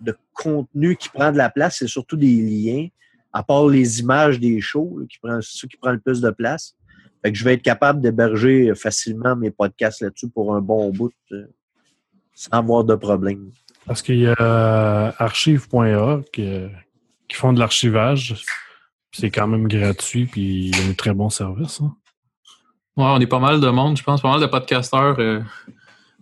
de 0.00 0.16
contenu 0.32 0.96
qui 0.96 1.08
prend 1.08 1.32
de 1.32 1.36
la 1.36 1.50
place, 1.50 1.76
c'est 1.78 1.88
surtout 1.88 2.16
des 2.16 2.36
liens, 2.36 2.88
à 3.32 3.42
part 3.42 3.66
les 3.68 4.00
images 4.00 4.40
des 4.40 4.60
shows, 4.60 4.98
là, 5.00 5.06
qui 5.08 5.18
prend, 5.18 5.40
ça 5.42 5.66
qui 5.66 5.76
prend 5.76 5.92
le 5.92 6.00
plus 6.00 6.20
de 6.20 6.30
place. 6.30 6.74
Fait 7.22 7.32
que 7.32 7.38
je 7.38 7.44
vais 7.44 7.54
être 7.54 7.62
capable 7.62 8.00
d'héberger 8.00 8.72
facilement 8.74 9.34
mes 9.36 9.50
podcasts 9.50 10.00
là-dessus 10.00 10.28
pour 10.28 10.54
un 10.54 10.60
bon 10.60 10.90
bout 10.90 11.12
euh, 11.32 11.46
sans 12.34 12.50
avoir 12.58 12.84
de 12.84 12.94
problème. 12.94 13.50
Parce 13.86 14.02
qu'il 14.02 14.20
y 14.20 14.26
a 14.26 14.34
euh, 14.40 15.12
archive.org 15.18 16.24
euh, 16.38 16.68
qui 17.28 17.36
font 17.36 17.52
de 17.52 17.58
l'archivage. 17.58 18.44
C'est 19.12 19.30
quand 19.30 19.46
même 19.46 19.66
gratuit, 19.66 20.26
puis 20.26 20.66
il 20.68 20.76
y 20.76 20.80
a 20.82 20.90
un 20.90 20.92
très 20.92 21.14
bon 21.14 21.30
service. 21.30 21.80
hein. 21.80 21.96
Ouais, 22.96 23.04
on 23.04 23.20
est 23.20 23.26
pas 23.26 23.38
mal 23.38 23.60
de 23.60 23.68
monde, 23.68 23.98
je 23.98 24.02
pense, 24.02 24.22
pas 24.22 24.30
mal 24.30 24.40
de 24.40 24.46
podcasteurs 24.46 25.16
euh, 25.18 25.40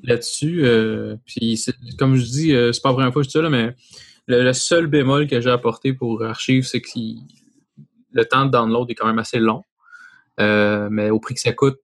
là-dessus. 0.03 0.65
euh, 0.65 1.17
puis, 1.25 1.63
comme 1.99 2.17
je 2.17 2.25
dis, 2.25 2.53
euh, 2.53 2.73
c'est 2.73 2.83
pas 2.83 2.89
la 2.89 2.95
première 2.95 3.13
fois 3.13 3.23
que 3.23 3.27
je 3.27 3.29
dis 3.29 3.39
ça, 3.39 3.43
là, 3.43 3.49
mais 3.49 3.77
le, 4.27 4.53
seul 4.53 4.89
bémol 4.89 5.29
que 5.29 5.41
j'ai 5.41 5.51
apporté 5.51 5.93
pour 5.93 6.25
Archive, 6.25 6.65
c'est 6.65 6.81
que 6.81 6.91
le 8.13 8.25
temps 8.25 8.47
de 8.47 8.51
download 8.51 8.91
est 8.91 8.95
quand 8.95 9.07
même 9.07 9.21
assez 9.21 9.39
long. 9.39 9.63
Mais 10.39 11.11
au 11.11 11.21
prix 11.21 11.35
que 11.35 11.41
ça 11.41 11.53
coûte. 11.53 11.79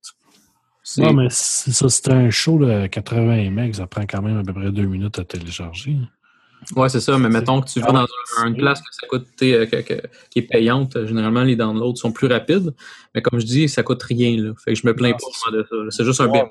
Non, 0.96 1.12
mais 1.12 1.28
ça, 1.30 1.88
c'était 1.88 2.12
un 2.12 2.30
show 2.30 2.58
de 2.58 2.88
80 2.88 3.50
MB, 3.50 3.72
ça 3.74 3.86
prend 3.86 4.02
quand 4.02 4.22
même 4.22 4.38
à 4.38 4.42
peu 4.42 4.52
près 4.52 4.72
deux 4.72 4.86
minutes 4.86 5.20
à 5.20 5.24
télécharger. 5.24 5.96
Ouais, 6.76 6.88
c'est 6.88 7.00
ça, 7.00 7.16
mais 7.18 7.28
mettons 7.28 7.60
que 7.62 7.68
tu 7.70 7.80
vas 7.80 7.90
dans 7.90 8.06
un- 8.38 8.46
une 8.48 8.56
place 8.56 8.80
que 8.80 8.86
ça 8.92 9.06
coûte, 9.06 9.26
euh, 9.42 9.66
que- 9.66 9.80
que- 9.80 10.02
qui 10.30 10.40
est 10.40 10.42
payante, 10.42 10.94
euh, 10.96 11.06
généralement 11.06 11.42
les 11.42 11.56
downloads 11.56 11.96
sont 11.96 12.12
plus 12.12 12.26
rapides. 12.26 12.74
Mais 13.14 13.22
comme 13.22 13.40
je 13.40 13.46
dis, 13.46 13.68
ça 13.68 13.82
coûte 13.82 14.02
rien. 14.02 14.36
Là. 14.36 14.52
Fait 14.64 14.74
que 14.74 14.78
je 14.80 14.86
me 14.86 14.94
plains 14.94 15.10
Non, 15.10 15.16
pas 15.44 15.56
de 15.56 15.62
ça. 15.68 15.76
C'est 15.96 16.04
juste 16.04 16.20
un 16.20 16.26
bémol 16.28 16.50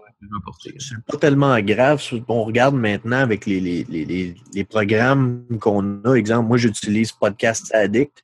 que. 0.63 0.71
C'est 0.79 0.95
pas 1.07 1.17
tellement 1.17 1.59
grave. 1.61 2.01
On 2.27 2.43
regarde 2.43 2.75
maintenant 2.75 3.19
avec 3.19 3.45
les, 3.45 3.59
les, 3.59 3.85
les, 3.87 4.03
les, 4.05 4.35
les 4.53 4.63
programmes 4.63 5.45
qu'on 5.61 6.01
a. 6.03 6.13
Exemple, 6.15 6.47
moi, 6.47 6.57
j'utilise 6.57 7.11
Podcast 7.11 7.73
Addict. 7.73 8.23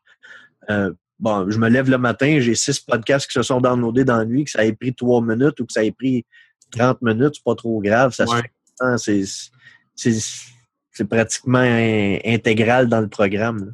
Euh, 0.70 0.92
bon, 1.20 1.50
je 1.50 1.58
me 1.60 1.70
lève 1.70 1.90
le 1.90 1.98
matin, 2.00 2.40
j'ai 2.40 2.56
six 2.56 2.80
podcasts 2.80 3.28
qui 3.28 3.34
se 3.34 3.44
sont 3.44 3.62
downloadés 3.62 4.04
dans 4.06 4.18
la 4.18 4.26
nuit, 4.26 4.44
que 4.46 4.52
ça 4.52 4.66
ait 4.66 4.74
pris 4.74 4.94
trois 4.96 5.22
minutes 5.22 5.60
ou 5.60 5.66
que 5.66 5.72
ça 5.72 5.84
ait 5.84 5.92
pris 5.92 6.26
30 6.72 7.02
minutes, 7.04 7.36
c'est 7.36 7.44
pas 7.44 7.56
trop 7.56 7.80
grave. 7.80 8.14
Ça 8.14 8.26
se 8.26 8.32
Ouais. 8.34 8.42
fait 8.42 8.52
hein, 8.82 8.98
c'est, 8.98 9.24
c'est, 10.96 11.08
pratiquement 11.08 11.60
in- 11.60 12.18
intégral 12.26 12.88
dans 12.90 13.02
le 13.02 13.08
programme. 13.08 13.58
là. 13.66 13.72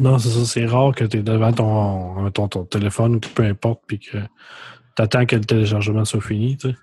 Non, 0.00 0.18
c'est 0.18 0.28
ça, 0.28 0.44
c'est 0.44 0.66
rare 0.66 0.94
que 0.94 1.04
tu 1.04 1.18
es 1.18 1.22
devant 1.22 1.52
ton, 1.52 2.30
ton, 2.30 2.48
ton 2.48 2.64
téléphone 2.64 3.16
ou 3.16 3.20
peu 3.20 3.42
importe, 3.44 3.82
puis 3.86 3.98
que 3.98 4.18
tu 4.18 5.02
attends 5.02 5.24
que 5.26 5.36
le 5.36 5.44
téléchargement 5.44 6.04
soit 6.04 6.20
fini. 6.20 6.56
Tu 6.58 6.70
sais. 6.70 6.76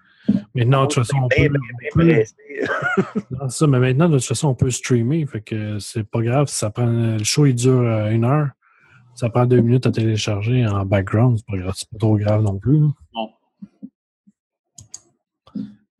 Maintenant, 0.55 0.81
de 0.81 0.87
toute 0.87 1.05
façon, 1.05 1.17
on 1.23 1.27
Ben, 1.27 1.51
peut. 1.51 1.59
ben, 2.03 2.07
ben. 2.07 2.25
Non, 3.29 3.47
ça, 3.49 3.67
mais 3.67 3.77
maintenant, 3.79 4.09
de 4.09 4.17
toute 4.17 4.27
façon, 4.27 4.47
on 4.47 4.55
peut 4.55 4.71
streamer. 4.71 5.23
Fait 5.27 5.41
que 5.41 5.77
c'est 5.77 6.03
pas 6.03 6.21
grave. 6.21 6.47
si 6.47 6.55
Ça 6.55 6.71
prend, 6.71 6.87
le 6.87 7.23
show, 7.23 7.45
il 7.45 7.53
dure 7.53 7.81
euh, 7.81 8.09
une 8.09 8.25
heure. 8.25 8.49
Ça 9.13 9.29
prend 9.29 9.45
deux 9.45 9.61
minutes 9.61 9.85
à 9.85 9.91
télécharger 9.91 10.65
en 10.65 10.83
background. 10.83 11.37
C'est 11.37 11.45
pas 11.45 11.57
grave. 11.61 11.73
C'est 11.77 11.89
pas 11.91 11.97
trop 11.99 12.17
grave 12.17 12.41
non 12.41 12.57
plus. 12.57 12.79
Non. 12.79 13.29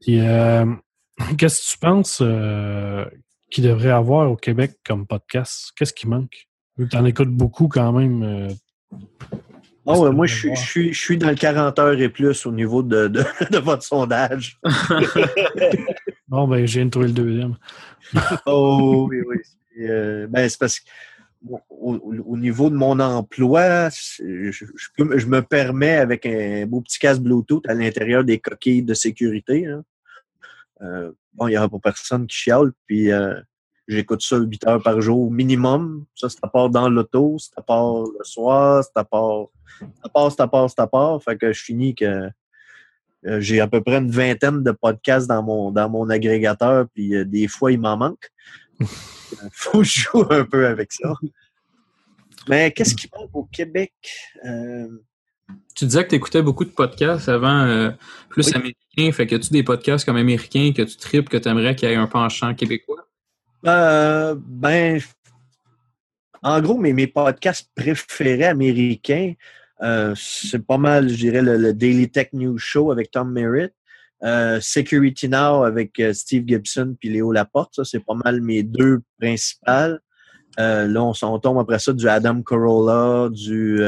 Puis, 0.02 0.20
euh, 0.22 0.66
qu'est-ce 1.38 1.62
que 1.62 1.72
tu 1.74 1.78
penses 1.80 2.20
euh, 2.22 3.06
qu'il 3.56 3.64
devrait 3.64 3.90
avoir 3.92 4.30
au 4.30 4.36
Québec 4.36 4.74
comme 4.86 5.08
podcast? 5.08 5.72
Qu'est-ce 5.78 5.94
qui 5.94 6.08
manque? 6.08 6.48
Vu 6.78 6.86
que 6.86 6.92
tu 6.92 6.98
en 6.98 7.06
écoutes 7.06 7.30
beaucoup 7.30 7.68
quand 7.70 7.94
même. 7.94 8.22
euh, 8.24 8.50
Ah 9.88 9.98
ouais, 9.98 10.12
moi, 10.12 10.26
je 10.26 10.50
je, 10.54 10.56
suis, 10.56 10.92
je 10.94 11.00
suis 11.00 11.18
dans 11.18 11.30
le 11.30 11.36
40 11.36 11.80
heures 11.80 12.00
et 12.02 12.10
plus 12.10 12.46
au 12.46 12.52
niveau 12.52 12.84
de, 12.84 13.08
de, 13.08 13.24
de 13.52 13.58
votre 13.60 13.84
sondage. 13.84 14.60
Bon, 16.28 16.48
ben, 16.48 16.66
de 16.66 16.90
trouver 16.90 17.08
le 17.08 17.14
deuxième. 17.14 17.56
Oh 18.46 19.08
oui, 19.10 19.22
oui. 19.28 19.38
C'est, 19.44 19.90
euh, 19.90 20.28
ben, 20.30 20.50
c'est 20.50 20.60
parce 20.60 20.80
que 20.80 20.86
au, 21.48 21.60
au- 21.70 22.24
au 22.26 22.38
niveau 22.38 22.70
de 22.70 22.76
mon 22.76 23.00
emploi, 23.00 23.90
je, 23.90 24.52
je 24.52 24.66
peux- 24.98 25.18
je 25.18 25.28
me 25.28 25.42
permets 25.42 25.96
avec 25.98 26.26
un 26.26 26.66
beau 26.66 26.82
petit 26.82 26.98
casque 27.00 27.22
Bluetooth 27.22 27.68
à 27.70 27.74
l'intérieur 27.74 28.24
des 28.24 28.40
coquilles 28.40 28.84
de 28.84 28.94
sécurité. 28.96 29.66
hein. 29.68 29.84
Euh, 30.82 31.12
bon, 31.34 31.48
il 31.48 31.52
n'y 31.52 31.58
aura 31.58 31.70
pas 31.70 31.80
personne 31.80 32.28
qui 32.28 32.36
chiale, 32.36 32.72
puis 32.86 33.12
euh, 33.12 33.40
j'écoute 33.88 34.22
ça 34.22 34.38
8 34.38 34.68
heures 34.68 34.84
par 34.84 35.02
jour 35.02 35.32
minimum. 35.32 36.06
Ça, 36.16 36.30
c'est 36.30 36.44
à 36.44 36.48
part 36.48 36.70
dans 36.70 36.90
l'auto, 36.90 37.38
c'est 37.40 37.58
à 37.58 37.62
part 37.62 38.04
le 38.04 38.24
soir, 38.24 38.84
c'est 38.84 39.00
à 39.00 39.04
part, 39.04 39.48
part, 40.14 40.32
c'est 40.32 40.42
à 40.42 40.48
part, 40.48 40.70
c'est 40.70 40.80
à 40.80 40.88
part. 40.88 41.22
Fait 41.24 41.38
que 41.38 41.54
je 41.54 41.64
finis 41.64 41.96
que 41.96 42.30
euh, 43.26 43.40
j'ai 43.40 43.60
à 43.60 43.68
peu 43.68 43.82
près 43.82 43.98
une 43.98 44.12
vingtaine 44.12 44.64
de 44.64 44.72
podcasts 44.72 45.28
dans 45.28 45.42
mon, 45.42 45.72
dans 45.72 45.90
mon 45.90 46.10
agrégateur, 46.10 46.88
puis 46.94 47.26
des 47.26 47.48
fois, 47.48 47.72
il 47.72 47.80
m'en 47.80 47.98
manque. 47.98 48.32
faut 49.52 49.80
que 49.80 49.84
je 49.84 50.02
joue 50.02 50.26
un 50.30 50.46
peu 50.46 50.68
avec 50.68 50.92
ça. 50.92 51.14
Mais 52.48 52.72
qu'est-ce 52.72 52.94
qui 52.94 53.10
manque 53.16 53.32
au 53.34 53.46
Québec? 53.46 53.94
Tu 55.76 55.86
disais 55.86 56.04
que 56.06 56.10
tu 56.10 56.16
écoutais 56.16 56.42
beaucoup 56.42 56.64
de 56.64 56.70
podcasts 56.70 57.28
avant, 57.28 57.66
euh, 57.66 57.92
plus 58.30 58.48
Oui. 58.48 58.54
américains. 58.56 59.12
Fait 59.12 59.28
que 59.28 59.36
tu 59.36 59.52
des 59.52 59.64
podcasts 59.64 60.06
comme 60.06 60.16
américains 60.16 60.72
que 60.76 60.82
tu 60.84 60.96
tripes, 60.96 61.28
que 61.28 61.38
tu 61.38 61.50
aimerais 61.50 61.76
qu'il 61.76 61.90
y 61.90 61.92
ait 61.92 61.96
un 61.96 62.08
penchant 62.08 62.56
québécois? 62.56 63.08
Euh, 63.66 64.36
ben, 64.40 65.02
en 66.42 66.62
gros, 66.62 66.78
mes, 66.78 66.94
mes 66.94 67.08
podcasts 67.08 67.70
préférés 67.76 68.46
américains, 68.46 69.34
euh, 69.82 70.14
c'est 70.16 70.66
pas 70.66 70.78
mal, 70.78 71.10
je 71.10 71.16
dirais, 71.16 71.42
le, 71.42 71.58
le 71.58 71.74
Daily 71.74 72.10
Tech 72.10 72.30
News 72.32 72.58
Show 72.58 72.92
avec 72.92 73.12
Tom 73.12 73.32
Merritt, 73.34 73.74
euh, 74.24 74.60
Security 74.62 75.28
Now 75.28 75.64
avec 75.64 76.02
Steve 76.14 76.46
Gibson 76.48 76.96
puis 76.98 77.10
Léo 77.10 77.34
Laporte. 77.34 77.76
Ça, 77.76 77.84
c'est 77.84 78.00
pas 78.00 78.16
mal 78.24 78.40
mes 78.40 78.64
deux 78.64 79.02
principales. 79.20 80.00
Là, 80.58 81.04
on, 81.04 81.12
on 81.22 81.40
tombe 81.40 81.60
après 81.60 81.80
ça 81.80 81.92
du 81.92 82.08
Adam 82.08 82.42
Carolla, 82.42 83.28
du 83.30 83.84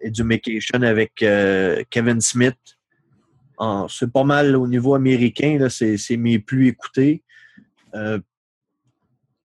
Education 0.00 0.82
avec 0.82 1.22
euh, 1.22 1.82
Kevin 1.90 2.20
Smith. 2.20 2.56
C'est 3.88 4.12
pas 4.12 4.24
mal 4.24 4.54
au 4.56 4.66
niveau 4.66 4.94
américain, 4.94 5.56
là, 5.58 5.70
c'est 5.70 5.96
c'est 5.96 6.16
mes 6.16 6.38
plus 6.38 6.68
écoutés. 6.68 7.22
Euh, 7.94 8.18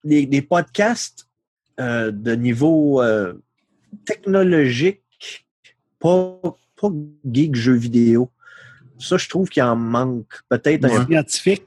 des, 0.03 0.25
des 0.25 0.41
podcasts 0.41 1.29
euh, 1.79 2.11
de 2.11 2.33
niveau 2.35 3.01
euh, 3.01 3.33
technologique, 4.05 5.03
pas, 5.99 6.41
pas 6.75 6.89
geek 7.31 7.55
jeux 7.55 7.75
vidéo. 7.75 8.29
Ça, 8.99 9.17
je 9.17 9.29
trouve 9.29 9.47
qu'il 9.47 9.63
en 9.63 9.75
manque 9.75 10.41
peut-être 10.49 10.85
un 10.85 10.89
Ouais. 10.89 11.05
Scientifique? 11.05 11.63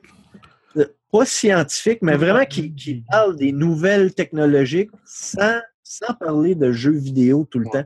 peu. 0.74 0.92
pas 1.11 1.24
scientifique, 1.24 2.00
mais 2.02 2.16
vraiment 2.16 2.44
qui, 2.44 2.74
qui 2.74 3.05
parle 3.11 3.36
des 3.36 3.52
nouvelles 3.52 4.12
technologiques 4.14 4.90
sans, 5.05 5.61
sans 5.82 6.12
parler 6.14 6.55
de 6.55 6.72
jeux 6.72 6.98
vidéo 6.98 7.46
tout 7.50 7.61
le 7.61 7.70
temps. 7.70 7.84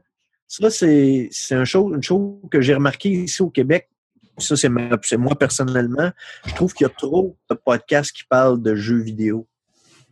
Ça, 0.49 0.71
c'est 0.71 1.31
un 1.51 1.65
une 1.65 2.03
chose 2.03 2.41
que 2.51 2.61
j'ai 2.61 2.75
remarqué 2.75 3.11
ici 3.11 3.43
au 3.43 3.51
Québec. 3.51 3.89
Ça, 4.39 4.57
c'est 4.57 4.69
moi 4.69 5.39
personnellement. 5.39 6.11
Je 6.47 6.55
trouve 6.55 6.73
qu'il 6.73 6.87
y 6.87 6.91
a 6.91 6.93
trop 6.93 7.37
de 7.51 7.55
podcasts 7.55 8.13
qui 8.13 8.25
parlent 8.25 8.63
de 8.63 8.75
jeux 8.75 9.01
vidéo. 9.01 9.47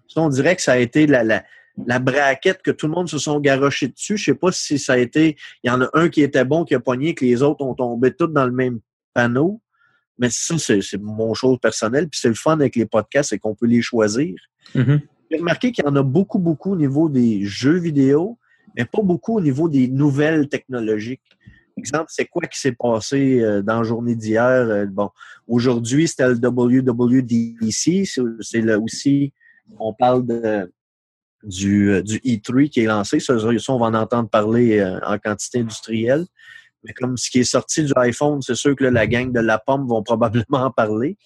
Ça, 0.08 0.20
on 0.20 0.28
dirait 0.28 0.54
que 0.56 0.62
ça 0.62 0.72
a 0.72 0.76
été 0.76 1.06
la, 1.06 1.24
la, 1.24 1.42
la 1.86 1.98
braquette 1.98 2.62
que 2.62 2.70
tout 2.70 2.86
le 2.86 2.92
monde 2.92 3.08
se 3.08 3.18
sont 3.18 3.40
garochés 3.40 3.88
dessus. 3.88 4.16
Je 4.16 4.24
sais 4.24 4.34
pas 4.34 4.52
si 4.52 4.78
ça 4.78 4.94
a 4.94 4.98
été. 4.98 5.36
Il 5.62 5.68
y 5.68 5.70
en 5.70 5.80
a 5.80 5.88
un 5.94 6.08
qui 6.08 6.22
était 6.22 6.44
bon, 6.44 6.64
qui 6.64 6.74
a 6.74 6.80
pogné, 6.80 7.14
que 7.14 7.24
les 7.24 7.42
autres 7.42 7.64
ont 7.64 7.74
tombé 7.74 8.12
tous 8.12 8.26
dans 8.26 8.46
le 8.46 8.52
même 8.52 8.80
panneau. 9.14 9.62
Mais 10.18 10.28
ça, 10.30 10.56
c'est 10.58 11.00
mon 11.00 11.34
chose 11.34 11.58
personnelle. 11.60 12.08
Puis 12.08 12.20
c'est 12.20 12.28
le 12.28 12.34
fun 12.34 12.54
avec 12.54 12.76
les 12.76 12.86
podcasts, 12.86 13.30
c'est 13.30 13.38
qu'on 13.38 13.54
peut 13.54 13.66
les 13.66 13.82
choisir. 13.82 14.34
Mhm. 14.74 15.00
J'ai 15.30 15.38
remarqué 15.38 15.72
qu'il 15.72 15.84
y 15.84 15.88
en 15.88 15.96
a 15.96 16.02
beaucoup, 16.02 16.38
beaucoup 16.38 16.72
au 16.72 16.76
niveau 16.76 17.08
des 17.08 17.44
jeux 17.44 17.78
vidéo, 17.78 18.38
mais 18.76 18.84
pas 18.84 19.02
beaucoup 19.02 19.38
au 19.38 19.40
niveau 19.40 19.68
des 19.68 19.88
nouvelles 19.88 20.48
technologiques. 20.48 21.22
Exemple, 21.78 22.06
c'est 22.08 22.26
quoi 22.26 22.46
qui 22.46 22.58
s'est 22.58 22.72
passé 22.72 23.40
euh, 23.40 23.62
dans 23.62 23.78
la 23.78 23.84
journée 23.84 24.14
d'hier? 24.14 24.42
Euh, 24.44 24.86
bon, 24.86 25.10
aujourd'hui, 25.46 26.08
c'était 26.08 26.28
le 26.28 26.36
WWDC. 26.36 28.04
C'est 28.40 28.60
là 28.62 28.78
aussi, 28.78 29.32
on 29.78 29.92
parle 29.92 30.24
du, 31.42 31.90
euh, 31.90 32.02
du 32.02 32.16
E3 32.18 32.70
qui 32.70 32.80
est 32.80 32.86
lancé. 32.86 33.20
Ça, 33.20 33.34
on 33.34 33.78
va 33.78 33.86
en 33.86 33.94
entendre 33.94 34.28
parler 34.28 34.82
en 35.04 35.18
quantité 35.18 35.60
industrielle. 35.60 36.24
Mais 36.82 36.92
comme 36.92 37.16
ce 37.16 37.30
qui 37.30 37.40
est 37.40 37.44
sorti 37.44 37.84
du 37.84 37.92
iPhone, 37.96 38.40
c'est 38.40 38.54
sûr 38.54 38.74
que 38.76 38.84
la 38.84 39.06
gang 39.06 39.32
de 39.32 39.40
la 39.40 39.58
pomme 39.58 39.86
vont 39.86 40.02
probablement 40.02 40.64
en 40.64 40.70
parler. 40.70 41.18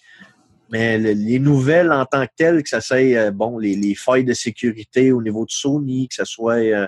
Mais 0.71 0.97
le- 0.97 1.11
les 1.11 1.37
nouvelles 1.39 1.91
en 1.91 2.05
tant 2.05 2.25
que 2.25 2.31
telles, 2.35 2.63
que 2.63 2.69
ça 2.69 2.79
soit 2.81 2.97
euh, 2.97 3.31
bon, 3.31 3.57
les, 3.57 3.75
les 3.75 3.93
failles 3.95 4.23
de 4.23 4.33
sécurité 4.33 5.11
au 5.11 5.21
niveau 5.21 5.45
de 5.45 5.51
Sony, 5.51 6.07
que 6.07 6.15
ça 6.15 6.25
soit, 6.25 6.55
euh, 6.63 6.87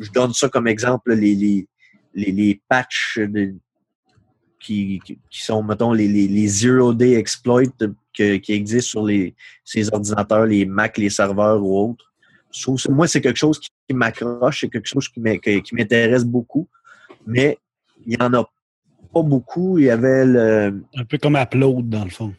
je 0.00 0.10
donne 0.10 0.32
ça 0.34 0.48
comme 0.48 0.66
exemple, 0.66 1.14
les, 1.14 1.34
les, 1.34 1.66
les, 2.14 2.60
patchs 2.68 3.18
de- 3.20 3.54
qui, 4.60 5.00
qui 5.30 5.42
sont, 5.44 5.62
mettons, 5.62 5.92
les, 5.92 6.08
les, 6.08 6.26
les 6.26 6.48
zero-day 6.48 7.12
exploits 7.14 7.62
que- 8.16 8.36
qui 8.36 8.52
existent 8.52 8.90
sur 8.90 9.04
les, 9.04 9.34
ces 9.64 9.92
ordinateurs, 9.92 10.46
les 10.46 10.64
Mac, 10.64 10.96
les 10.98 11.10
serveurs 11.10 11.62
ou 11.62 11.90
autres. 11.90 12.12
Moi, 12.88 13.06
c'est 13.08 13.20
quelque 13.20 13.36
chose 13.36 13.58
qui, 13.60 13.70
m'accroche, 13.94 14.60
c'est 14.60 14.68
quelque 14.68 14.86
chose 14.88 15.08
qui 15.08 15.20
m'intéresse 15.20 16.24
beaucoup, 16.24 16.68
mais 17.26 17.58
il 18.06 18.16
n'y 18.16 18.24
en 18.24 18.32
a 18.32 18.44
pas 19.12 19.22
beaucoup. 19.22 19.78
Il 19.78 19.84
y 19.86 19.90
avait 19.90 20.24
le, 20.24 20.82
Un 20.96 21.04
peu 21.04 21.18
comme 21.18 21.36
Upload, 21.36 21.88
dans 21.88 22.04
le 22.04 22.10
fond. 22.10 22.32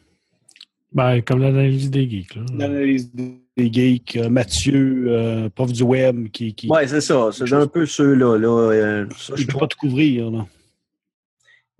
Ben, 0.96 1.20
comme 1.20 1.40
l'analyse 1.42 1.90
des 1.90 2.08
geeks. 2.08 2.34
Là. 2.36 2.42
L'analyse 2.56 3.12
des 3.14 3.72
geeks, 3.72 4.16
euh, 4.16 4.30
Mathieu, 4.30 5.04
euh, 5.08 5.48
prof 5.50 5.70
du 5.70 5.82
web, 5.82 6.28
qui. 6.30 6.54
qui 6.54 6.68
Ouais, 6.68 6.86
c'est 6.88 7.02
ça. 7.02 7.28
C'est 7.32 7.52
un 7.52 7.66
peu 7.66 7.84
ceux-là. 7.84 8.38
Là, 8.38 8.48
euh, 8.72 9.06
ça, 9.16 9.34
je 9.36 9.42
je 9.42 9.46
peux 9.46 9.50
trouve 9.50 9.60
pas 9.60 9.66
tout 9.68 9.78
couvrir. 9.78 10.30
Là. 10.30 10.46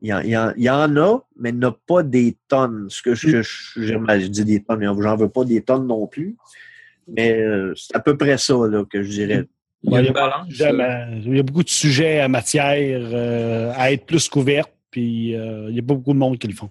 Il 0.03 0.09
y, 0.09 0.13
en, 0.13 0.21
il 0.21 0.29
y 0.29 0.37
en- 0.37 0.53
il 0.59 0.63
y 0.65 0.69
en 0.69 0.95
a, 0.99 1.19
mais 1.39 1.49
il 1.49 1.59
n'y 1.59 1.65
en 1.65 1.71
a 1.71 1.77
pas 1.87 2.03
des 2.03 2.37
tonnes. 2.49 2.89
Ce 2.91 3.01
que 3.01 3.15
je, 3.15 3.41
je, 3.41 3.43
je- 3.43 4.21
je 4.21 4.27
dis 4.27 4.45
des 4.45 4.63
tonnes, 4.63 4.81
mais 4.81 4.87
j'en 5.03 5.17
veux 5.17 5.31
pas 5.31 5.45
des 5.47 5.63
tonnes 5.63 5.87
non 5.87 6.07
plus. 6.07 6.37
Mais 7.09 7.33
euh, 7.41 7.73
c'est 7.75 7.97
à 7.97 8.01
peu 8.01 8.17
près 8.19 8.37
ça 8.37 8.53
là, 8.69 8.85
que 8.85 9.03
je 9.03 9.09
dirais. 9.09 9.45
Il 9.83 9.93
y 9.93 9.97
a 9.97 10.01
il 10.01 10.07
y 10.07 10.09
a 10.09 10.13
balance. 10.13 10.49
Sujet 10.51 10.67
à 10.67 10.73
ma- 10.75 11.09
Il 11.25 11.37
y 11.37 11.41
a 11.41 11.43
beaucoup 11.43 11.63
de 11.63 11.69
sujets 11.71 12.21
à 12.21 12.29
matière 12.29 13.01
euh, 13.03 13.73
à 13.77 13.93
être 13.93 14.05
plus 14.05 14.29
couverts, 14.29 14.67
puis 14.91 15.35
euh, 15.35 15.69
il 15.69 15.73
n'y 15.75 15.79
a 15.79 15.83
pas 15.83 15.95
beaucoup 15.95 16.13
de 16.13 16.19
monde 16.19 16.37
qui 16.39 16.49
le 16.49 16.55
font. 16.55 16.69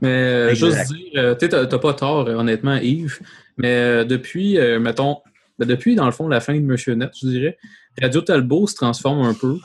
Mais 0.00 0.08
euh, 0.08 0.50
Exact. 0.50 0.66
juste 0.78 0.92
dire, 0.92 1.10
euh, 1.16 1.34
tu 1.34 1.46
sais, 1.46 1.66
t'as 1.66 1.78
pas 1.78 1.94
tort, 1.94 2.26
euh, 2.28 2.34
honnêtement, 2.34 2.76
Yves, 2.76 3.20
mais 3.58 4.04
depuis, 4.04 4.58
mettons, 4.80 5.18
ben, 5.58 5.66
depuis, 5.68 5.94
dans 5.94 6.06
le 6.06 6.12
fond, 6.12 6.26
la 6.28 6.40
fin 6.40 6.54
de 6.54 6.64
Monsieur 6.64 6.94
Net, 6.94 7.10
je 7.20 7.28
dirais, 7.28 7.58
Radio 8.00 8.22
Talbot 8.22 8.66
se 8.66 8.74
transforme 8.74 9.20
un 9.26 9.34
peu. 9.34 9.58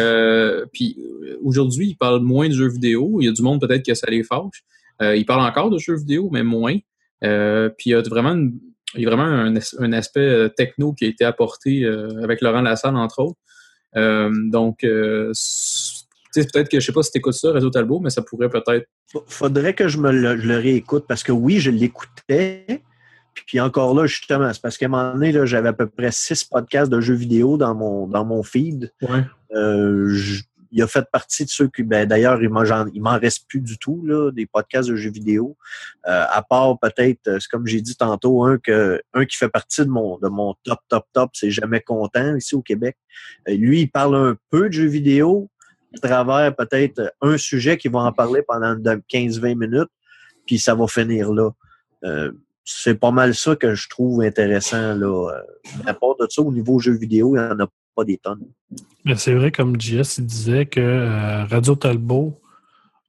Euh, 0.00 0.66
puis 0.72 0.98
aujourd'hui, 1.42 1.88
il 1.88 1.96
parle 1.96 2.20
moins 2.20 2.48
de 2.48 2.52
jeux 2.52 2.68
vidéo. 2.68 3.18
Il 3.20 3.24
y 3.24 3.28
a 3.28 3.32
du 3.32 3.40
monde 3.40 3.60
peut-être 3.60 3.86
que 3.86 3.94
ça 3.94 4.06
les 4.10 4.22
fâche. 4.22 4.62
Euh, 5.00 5.16
il 5.16 5.24
parle 5.24 5.40
encore 5.48 5.70
de 5.70 5.78
jeux 5.78 5.96
vidéo, 5.96 6.28
mais 6.30 6.42
moins. 6.42 6.76
Euh, 7.24 7.70
puis 7.70 7.90
il 7.90 7.92
y 7.92 7.94
a 7.94 8.02
vraiment, 8.02 8.32
une- 8.32 8.58
il 8.94 9.02
y 9.02 9.06
a 9.06 9.08
vraiment 9.08 9.24
un, 9.24 9.54
un 9.78 9.92
aspect 9.92 10.50
techno 10.56 10.92
qui 10.92 11.06
a 11.06 11.08
été 11.08 11.24
apporté 11.24 11.86
avec 12.22 12.42
Laurent 12.42 12.60
Lassalle, 12.62 12.96
entre 12.96 13.20
autres. 13.20 13.38
Donc, 14.50 14.84
peut-être 16.46 16.68
que 16.68 16.80
je 16.80 16.86
sais 16.86 16.92
pas 16.92 17.02
si 17.02 17.12
tu 17.12 17.18
écoutes 17.18 17.34
ça, 17.34 17.52
Radio 17.52 17.70
Talbot, 17.70 18.00
mais 18.00 18.10
ça 18.10 18.22
pourrait 18.22 18.48
peut-être 18.48 18.86
Faudrait 19.26 19.74
que 19.74 19.88
je 19.88 19.98
me 19.98 20.10
le, 20.10 20.38
je 20.40 20.46
le 20.46 20.56
réécoute 20.56 21.06
parce 21.08 21.22
que 21.22 21.32
oui, 21.32 21.60
je 21.60 21.70
l'écoutais. 21.70 22.82
Puis 23.46 23.60
encore 23.60 23.94
là, 23.94 24.06
justement, 24.06 24.52
c'est 24.52 24.60
parce 24.60 24.76
qu'à 24.76 24.86
un 24.86 24.88
moment 24.88 25.12
donné, 25.12 25.32
j'avais 25.46 25.68
à 25.68 25.72
peu 25.72 25.86
près 25.86 26.10
six 26.12 26.44
podcasts 26.44 26.90
de 26.90 27.00
jeux 27.00 27.14
vidéo 27.14 27.56
dans 27.56 27.74
mon, 27.74 28.06
dans 28.06 28.24
mon 28.24 28.42
feed. 28.42 28.92
Ouais. 29.02 29.24
Euh, 29.54 30.08
je- 30.10 30.42
il 30.70 30.82
a 30.82 30.86
fait 30.86 31.06
partie 31.10 31.44
de 31.44 31.50
ceux 31.50 31.68
qui, 31.68 31.82
ben, 31.82 32.06
d'ailleurs, 32.06 32.42
il 32.42 32.50
m'en, 32.50 33.18
reste 33.18 33.46
plus 33.48 33.60
du 33.60 33.78
tout, 33.78 34.04
là, 34.04 34.30
des 34.30 34.46
podcasts 34.46 34.88
de 34.88 34.96
jeux 34.96 35.10
vidéo. 35.10 35.56
Euh, 36.06 36.24
à 36.28 36.42
part 36.42 36.78
peut-être, 36.78 37.26
euh, 37.28 37.38
c'est 37.40 37.48
comme 37.48 37.66
j'ai 37.66 37.80
dit 37.80 37.96
tantôt, 37.96 38.44
un 38.44 38.58
que, 38.58 39.00
un 39.14 39.24
qui 39.24 39.36
fait 39.36 39.48
partie 39.48 39.82
de 39.82 39.90
mon, 39.90 40.18
de 40.18 40.28
mon 40.28 40.54
top, 40.64 40.80
top, 40.88 41.06
top, 41.12 41.30
c'est 41.32 41.50
jamais 41.50 41.80
content 41.80 42.36
ici 42.36 42.54
au 42.54 42.62
Québec. 42.62 42.96
Euh, 43.48 43.54
lui, 43.54 43.82
il 43.82 43.90
parle 43.90 44.16
un 44.16 44.36
peu 44.50 44.68
de 44.68 44.72
jeux 44.74 44.86
vidéo 44.86 45.48
à 45.94 46.06
travers 46.06 46.54
peut-être 46.54 47.12
un 47.20 47.36
sujet 47.38 47.76
qui 47.76 47.88
va 47.88 48.00
en 48.00 48.12
parler 48.12 48.42
pendant 48.46 48.74
de 48.74 49.02
15-20 49.12 49.56
minutes, 49.56 49.90
puis 50.46 50.58
ça 50.58 50.74
va 50.74 50.86
finir 50.86 51.32
là. 51.32 51.50
Euh, 52.04 52.32
c'est 52.64 52.94
pas 52.94 53.10
mal 53.10 53.34
ça 53.34 53.56
que 53.56 53.74
je 53.74 53.88
trouve 53.88 54.20
intéressant, 54.20 54.94
là. 54.94 55.30
Euh, 55.30 55.40
À 55.86 55.94
part 55.94 56.16
de 56.20 56.26
ça, 56.28 56.42
au 56.42 56.52
niveau 56.52 56.78
jeux 56.78 56.96
vidéo, 56.96 57.34
il 57.34 57.40
n'y 57.40 57.46
en 57.46 57.58
a 57.60 57.66
pas 57.96 58.04
des 58.04 58.18
tonnes. 58.18 58.46
C'est 59.16 59.34
vrai, 59.34 59.50
comme 59.50 59.80
JS 59.80 60.20
disait, 60.20 60.66
que 60.66 60.80
euh, 60.80 61.44
Radio 61.46 61.74
Talbot 61.74 62.38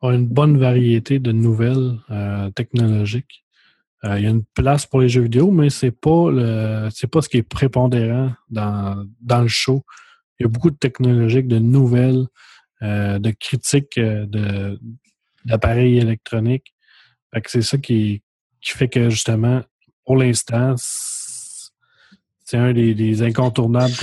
a 0.02 0.12
une 0.14 0.28
bonne 0.28 0.58
variété 0.58 1.20
de 1.20 1.34
nouvelles 1.34 1.98
euh, 2.10 2.50
technologiques. 2.52 3.44
Euh, 4.06 4.18
il 4.18 4.24
y 4.24 4.28
a 4.28 4.30
une 4.30 4.46
place 4.46 4.86
pour 4.86 5.02
les 5.02 5.10
jeux 5.10 5.24
vidéo, 5.24 5.52
mais 5.52 5.70
c'est 5.70 5.92
pas 5.92 6.32
pas 7.12 7.22
ce 7.22 7.28
qui 7.30 7.38
est 7.38 7.44
prépondérant 7.44 8.32
dans, 8.50 9.06
dans 9.20 9.42
le 9.42 9.50
show. 9.50 9.84
Il 10.40 10.44
y 10.44 10.46
a 10.46 10.50
beaucoup 10.50 10.72
de 10.72 10.78
technologiques, 10.78 11.50
de 11.50 11.60
nouvelles, 11.60 12.28
euh, 12.82 13.20
de 13.20 13.32
critiques 13.32 13.98
euh, 13.98 14.26
de 14.26 14.80
d'appareils 15.46 15.98
électroniques. 15.98 16.74
Fait 17.34 17.42
que 17.42 17.50
c'est 17.50 17.62
ça 17.62 17.78
qui, 17.78 18.22
qui 18.62 18.72
fait 18.72 18.90
que 18.90 19.10
justement, 19.10 19.62
pour 20.06 20.18
l'instant, 20.18 20.76
c'est 20.78 22.58
un 22.58 22.74
des, 22.74 22.94
des 22.94 23.22
incontournables. 23.24 23.94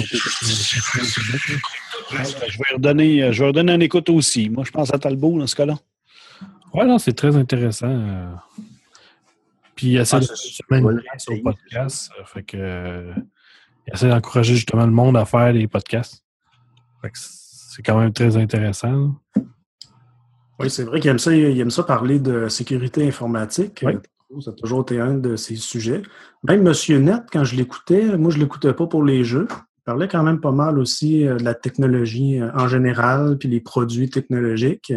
Ouais, 2.13 2.25
Je 2.49 2.59
vais 2.59 2.75
redonner, 2.75 3.23
euh, 3.23 3.33
je 3.33 3.43
vais 3.43 3.49
redonner 3.49 3.73
un 3.73 3.81
écoute 3.81 4.09
aussi. 4.11 4.49
Moi, 4.49 4.65
je 4.65 4.71
pense 4.71 4.93
à 4.95 4.99
Talbot 4.99 5.39
dans 5.39 5.47
ce 5.47 5.57
cas-là. 5.57 5.79
Ouais, 6.73 6.87
non, 6.87 6.99
c'est 6.99 7.15
très 7.15 7.35
intéressant. 7.37 8.39
Puis 9.75 9.89
il 9.89 9.97
essaie 9.99 10.17
Ah, 10.17 10.21
de 10.21 10.25
se 10.25 10.63
une 10.71 11.03
essayer, 11.15 11.43
podcast. 11.43 12.11
Fait 12.27 12.43
que 12.43 13.13
il 13.87 13.95
essaie 13.95 14.09
d'encourager 14.09 14.55
justement 14.55 14.87
le 14.87 14.93
monde 14.93 15.17
à 15.17 15.25
faire 15.25 15.53
des 15.53 15.69
podcasts. 15.69 16.23
Fait 17.03 17.11
que 17.11 17.19
c'est 17.77 17.83
quand 17.83 17.99
même 18.01 18.13
très 18.13 18.37
intéressant. 18.39 18.91
là. 19.37 19.43
Oui, 20.59 20.71
c'est 20.71 20.85
vrai 20.85 21.01
qu'il 21.01 21.11
aime 21.11 21.19
ça, 21.19 21.35
il 21.35 21.61
aime 21.61 21.71
ça 21.71 21.83
parler 21.83 22.19
de 22.19 22.49
sécurité 22.49 23.07
informatique. 23.07 23.85
Oui. 23.85 23.93
Ça 24.41 24.51
a 24.51 24.55
toujours 24.55 24.81
été 24.81 24.99
un 24.99 25.15
de 25.15 25.37
ses 25.37 25.57
sujets. 25.57 26.01
Même 26.43 26.63
Monsieur 26.63 26.99
Net, 26.99 27.25
quand 27.31 27.45
je 27.45 27.55
l'écoutais, 27.57 28.17
moi 28.17 28.31
je 28.31 28.39
l'écoutais 28.39 28.73
pas 28.73 28.87
pour 28.87 29.05
les 29.05 29.23
jeux. 29.23 29.47
Il 29.51 29.85
parlait 29.85 30.09
quand 30.09 30.23
même 30.23 30.41
pas 30.41 30.51
mal 30.53 30.79
aussi 30.79 31.27
euh, 31.27 31.37
de 31.37 31.45
la 31.45 31.55
technologie 31.55 32.41
euh, 32.41 32.51
en 32.55 32.67
général, 32.69 33.37
puis 33.39 33.49
les 33.51 33.61
produits 33.61 34.09
technologiques. 34.09 34.93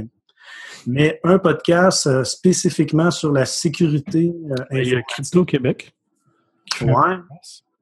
Mais 0.87 1.19
un 1.25 1.37
podcast 1.39 2.07
euh, 2.07 2.23
spécifiquement 2.23 3.11
sur 3.11 3.31
la 3.33 3.45
sécurité 3.45 4.31
euh, 4.51 4.55
Il 4.81 4.87
y 4.87 4.95
a. 4.95 5.01
Crypto 5.03 5.43
Québec. 5.45 5.93
Ouais. 6.81 7.17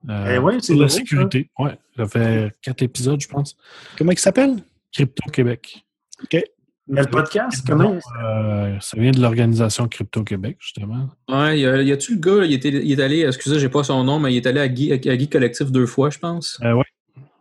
euh, 0.09 0.33
Eh 0.35 0.37
ouais, 0.39 0.55
c'est 0.59 0.73
sur 0.73 0.73
la 0.73 0.79
drôle, 0.79 0.89
ça. 0.89 0.97
sécurité. 0.97 1.49
Ouais, 1.59 1.77
ça 1.95 2.07
fait 2.07 2.51
quatre 2.61 2.81
épisodes, 2.81 3.21
je 3.21 3.27
pense. 3.27 3.55
Comment 3.97 4.11
il 4.11 4.19
s'appelle? 4.19 4.55
Crypto 4.93 5.29
Québec. 5.31 5.85
Mais 6.89 7.01
le 7.01 7.07
podcast, 7.07 7.65
comment 7.67 7.97
Euh, 8.23 8.77
ça 8.79 8.97
vient 8.99 9.11
de 9.11 9.19
l'organisation 9.19 9.87
Crypto 9.89 10.23
Québec, 10.23 10.55
justement. 10.59 11.09
Ouais, 11.27 11.59
y 11.59 11.91
a-tu 11.91 12.13
le 12.15 12.19
gars, 12.21 12.45
il, 12.45 12.53
était, 12.53 12.69
il 12.69 12.91
est 12.97 13.03
allé, 13.03 13.21
excusez, 13.25 13.59
j'ai 13.59 13.67
pas 13.67 13.83
son 13.83 14.03
nom, 14.05 14.19
mais 14.19 14.33
il 14.33 14.37
est 14.37 14.45
allé 14.47 14.61
à 14.61 14.69
Guy, 14.69 14.93
à 14.93 14.97
Guy 14.97 15.27
Collectif 15.27 15.69
deux 15.71 15.85
fois, 15.85 16.09
je 16.09 16.17
pense. 16.19 16.59
Euh, 16.63 16.73
ouais. 16.73 16.85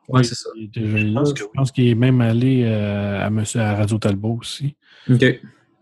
Ouais, 0.09 0.25
c'est 0.25 0.35
ça. 0.35 0.51
Il 0.57 0.65
est 0.65 0.81
déjà 0.81 0.99
là. 0.99 1.23
Je 1.37 1.45
pense 1.55 1.71
qu'il 1.73 1.87
est 1.89 1.95
même 1.95 2.21
allé 2.21 2.65
euh, 2.65 3.25
à, 3.25 3.31
monsieur, 3.31 3.61
à 3.61 3.75
Radio 3.77 3.99
Talbot 3.99 4.39
aussi. 4.41 4.77
OK. 5.11 5.25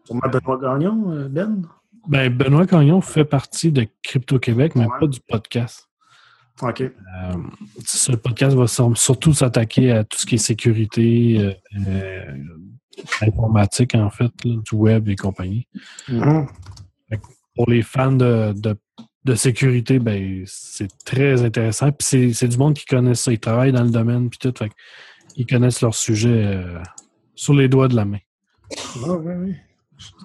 Sûrement 0.04 0.28
Benoît 0.30 0.58
Gagnon, 0.60 1.28
Ben? 1.30 1.62
Ben, 2.06 2.34
Benoît 2.34 2.66
Gagnon 2.66 3.00
fait 3.00 3.24
partie 3.24 3.72
de 3.72 3.86
Crypto 4.02 4.38
Québec, 4.38 4.74
mais 4.76 4.84
Ouais. 4.84 4.98
pas 5.00 5.06
du 5.06 5.20
podcast. 5.26 5.88
OK. 6.62 6.80
Euh, 6.82 6.90
ce 7.84 8.12
podcast 8.12 8.54
va 8.56 8.66
sur- 8.66 8.96
surtout 8.96 9.32
s'attaquer 9.34 9.90
à 9.92 10.04
tout 10.04 10.18
ce 10.18 10.26
qui 10.26 10.36
est 10.36 10.38
sécurité, 10.38 11.38
euh, 11.40 11.52
euh, 11.88 12.36
informatique, 13.22 13.94
en 13.94 14.10
fait, 14.10 14.30
là, 14.44 14.54
du 14.64 14.74
web 14.74 15.08
et 15.08 15.16
compagnie. 15.16 15.66
Mhm. 16.08 16.46
Pour 17.56 17.70
les 17.70 17.82
fans 17.82 18.12
de, 18.12 18.52
de, 18.52 18.76
de 19.24 19.34
sécurité, 19.36 19.98
ben, 20.00 20.42
c'est 20.46 20.88
très 21.04 21.42
intéressant. 21.44 21.92
Puis 21.92 22.32
c'est- 22.34 22.48
du 22.48 22.56
monde 22.58 22.74
qui 22.74 22.84
connaît 22.84 23.14
ça. 23.14 23.32
Ils 23.32 23.38
travaillent 23.38 23.72
dans 23.72 23.84
le 23.84 23.90
domaine, 23.90 24.28
puis 24.28 24.38
tout. 24.38 24.52
Fait 24.56 24.70
ils 25.36 25.46
connaissent 25.46 25.80
leur 25.80 25.94
sujet 25.94 26.44
euh, 26.46 26.80
sur 27.34 27.54
les 27.54 27.68
doigts 27.68 27.88
de 27.88 27.96
la 27.96 28.04
main. 28.04 28.18
Ah, 29.04 29.12
oui, 29.12 29.32
oui. 29.36 29.54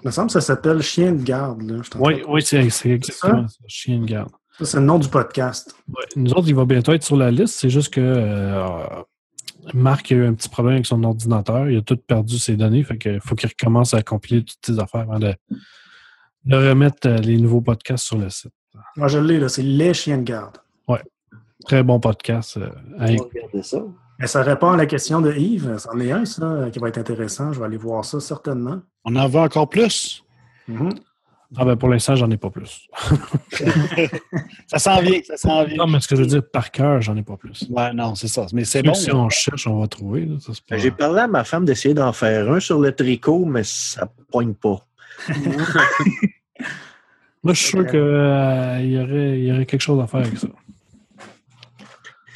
Il 0.04 0.08
me 0.08 0.12
semble 0.12 0.28
que 0.28 0.34
ça 0.34 0.42
s'appelle 0.42 0.82
Chien 0.82 1.12
de 1.14 1.22
garde. 1.24 1.62
Là. 1.62 1.82
Oui, 2.00 2.22
oui, 2.28 2.42
c'est 2.44 2.68
c'est 2.72 2.92
exactement 2.92 3.48
ça. 3.48 3.58
Chien 3.68 4.00
de 4.00 4.06
garde. 4.06 4.32
Ça, 4.60 4.66
c'est 4.66 4.78
le 4.78 4.84
nom 4.86 5.00
du 5.00 5.08
podcast. 5.08 5.74
Ouais, 5.88 6.04
Nous 6.18 6.32
autres, 6.34 6.48
il 6.48 6.56
va 6.56 6.66
bientôt 6.66 6.92
être 6.92 7.04
sur 7.04 7.16
la 7.16 7.32
liste. 7.32 7.56
C'est 7.56 7.70
juste 7.70 7.94
que 7.94 8.02
euh, 8.02 8.66
Marc 9.74 10.12
a 10.12 10.16
eu 10.16 10.26
un 10.26 10.34
petit 10.34 10.50
problème 10.50 10.76
avec 10.76 10.86
son 10.86 11.02
ordinateur. 11.04 11.70
Il 11.70 11.78
a 11.78 11.82
tout 11.82 11.96
perdu 11.98 12.38
ses 12.38 12.58
données. 12.58 12.84
Fait 12.84 12.98
qu'il 12.98 13.22
faut 13.22 13.36
qu'il 13.36 13.50
recommence 13.50 13.94
à 13.94 14.02
compiler 14.02 14.44
toutes 14.44 14.60
ses 14.66 14.78
affaires 14.80 15.02
avant 15.02 15.20
de, 15.20 15.34
de 16.46 16.56
remettre 16.56 17.08
euh, 17.08 17.18
les 17.20 17.38
nouveaux 17.38 17.62
podcasts 17.62 18.06
sur 18.06 18.18
le 18.18 18.30
site. 18.30 18.52
Moi, 18.98 19.08
je 19.08 19.18
l'ai, 19.20 19.40
là. 19.40 19.48
C'est 19.50 19.64
Les 19.64 19.94
Chiens 19.94 20.18
de 20.18 20.24
garde. 20.24 20.58
Très 21.66 21.84
bon 21.84 22.00
podcast. 22.00 22.56
euh, 22.58 22.70
regarder 23.00 23.64
ça. 23.64 23.80
Mais 24.18 24.28
ça 24.28 24.42
répond 24.44 24.72
à 24.72 24.78
la 24.78 24.86
question 24.86 25.20
de 25.22 25.32
Yves. 25.32 25.78
C'en 25.78 26.00
est 26.00 26.12
un, 26.12 26.24
ça, 26.26 26.70
qui 26.72 26.80
va 26.80 26.88
être 26.88 26.98
intéressant. 26.98 27.52
Je 27.54 27.60
vais 27.60 27.66
aller 27.66 27.78
voir 27.78 28.04
ça 28.06 28.20
certainement. 28.20 28.80
On 29.06 29.16
en 29.18 29.28
veut 29.28 29.40
encore 29.40 29.70
plus. 29.70 30.24
Mhm. 30.68 30.90
Ah 31.58 31.66
ben 31.66 31.76
pour 31.76 31.90
l'instant, 31.90 32.16
j'en 32.16 32.30
ai 32.30 32.38
pas 32.38 32.52
plus. 32.52 32.88
Ça 34.68 34.78
s'en 34.78 35.02
vient, 35.02 35.20
ça 35.26 35.36
s'en 35.36 35.64
vient. 35.66 35.78
Non, 35.78 35.88
mais 35.88 36.00
ce 36.00 36.08
que 36.08 36.16
je 36.16 36.22
veux 36.22 36.28
dire, 36.28 36.44
par 36.48 36.70
cœur, 36.70 37.02
j'en 37.02 37.18
ai 37.18 37.24
pas 37.24 37.38
plus. 37.38 37.66
Ouais, 37.72 37.92
non, 37.92 38.14
c'est 38.14 38.28
ça. 38.28 38.46
Mais 38.54 38.66
c'est 38.66 38.84
bon. 38.84 38.94
Si 38.94 39.12
on 39.12 39.30
cherche, 39.30 39.66
on 39.66 39.80
va 39.80 39.88
trouver. 39.88 40.28
pas- 40.68 40.78
J'ai 40.78 40.92
parlé 40.92 41.22
à 41.22 41.28
ma 41.28 41.44
femme 41.44 41.66
d'essayer 41.66 41.96
d'en 41.96 42.14
faire 42.14 42.52
un 42.52 42.60
sur 42.60 42.80
le 42.80 42.92
tricot, 42.96 43.46
mais 43.46 43.64
ça 43.64 44.08
poigne 44.32 44.54
pas. 44.54 44.86
Moi, 47.44 47.54
je 47.54 47.60
suis 47.60 47.70
sûr 47.70 47.88
qu'il 47.88 47.98
y, 48.00 49.00
aurait, 49.00 49.40
il 49.40 49.46
y 49.46 49.52
aurait 49.52 49.66
quelque 49.66 49.82
chose 49.82 50.00
à 50.04 50.08
faire 50.08 50.20
avec 50.20 50.38
ça. 50.38 50.48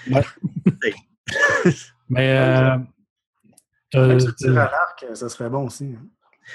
Ouais. 0.10 0.24
Mais 2.10 2.38
euh, 2.38 2.78
t'as- 3.92 4.04
Avec 4.06 4.22
ce 4.22 4.32
tir 4.32 4.52
à 4.52 4.66
l'arc, 4.72 5.06
ça 5.14 5.30
serait 5.30 5.50
bon 5.50 5.66
aussi. 5.68 5.94
hein. 5.98 6.04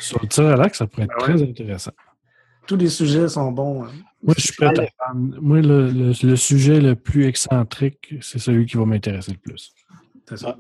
sur 0.01 0.21
le 0.21 0.29
tir 0.29 0.47
à 0.47 0.57
l'arc, 0.57 0.75
ça 0.75 0.87
pourrait 0.87 1.05
être 1.05 1.15
Ben 1.19 1.27
ouais. 1.27 1.35
très 1.39 1.43
intéressant. 1.51 1.93
Tous 2.69 2.77
les 2.77 2.89
sujets 2.89 3.29
sont 3.29 3.51
bons. 3.51 3.83
hein. 3.85 3.91
Moi, 4.23 4.35
je 4.37 4.43
suis 4.45 4.53
prêt 4.55 4.67
à 4.69 4.87
prendre- 4.99 5.41
Moi, 5.41 5.61
le, 5.61 5.91
le- 5.91 6.13
le 6.23 6.37
sujet 6.37 6.81
le 6.81 6.95
plus 6.95 7.25
excentrique, 7.27 8.15
c'est 8.21 8.39
celui 8.39 8.67
qui 8.67 8.77
va 8.77 8.85
m'intéresser 8.85 9.33
le 9.33 9.39
plus. 9.39 9.73
C'est 10.29 10.37
ça. 10.37 10.57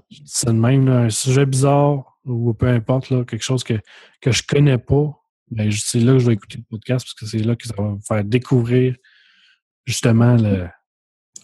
De 0.46 0.52
même, 0.52 0.86
là, 0.86 1.00
un 1.00 1.10
sujet 1.10 1.44
bizarre 1.46 2.18
ou 2.24 2.54
peu 2.54 2.66
importe, 2.68 3.10
là, 3.10 3.24
quelque 3.24 3.42
chose 3.44 3.62
que, 3.62 3.74
que 4.20 4.32
je 4.32 4.42
connais 4.42 4.78
pas, 4.78 5.12
ben, 5.50 5.70
je- 5.70 5.80
c'est 5.80 6.00
là 6.00 6.12
que 6.14 6.18
je 6.20 6.26
vais 6.26 6.32
écouter 6.34 6.58
le 6.58 6.64
podcast 6.68 7.04
parce 7.06 7.14
que 7.14 7.26
c'est 7.26 7.44
là 7.44 7.54
que 7.56 7.66
ça 7.68 7.74
va 7.76 7.90
me 7.90 7.98
faire 8.00 8.24
découvrir 8.24 8.96
justement 9.84 10.36
le, 10.36 10.66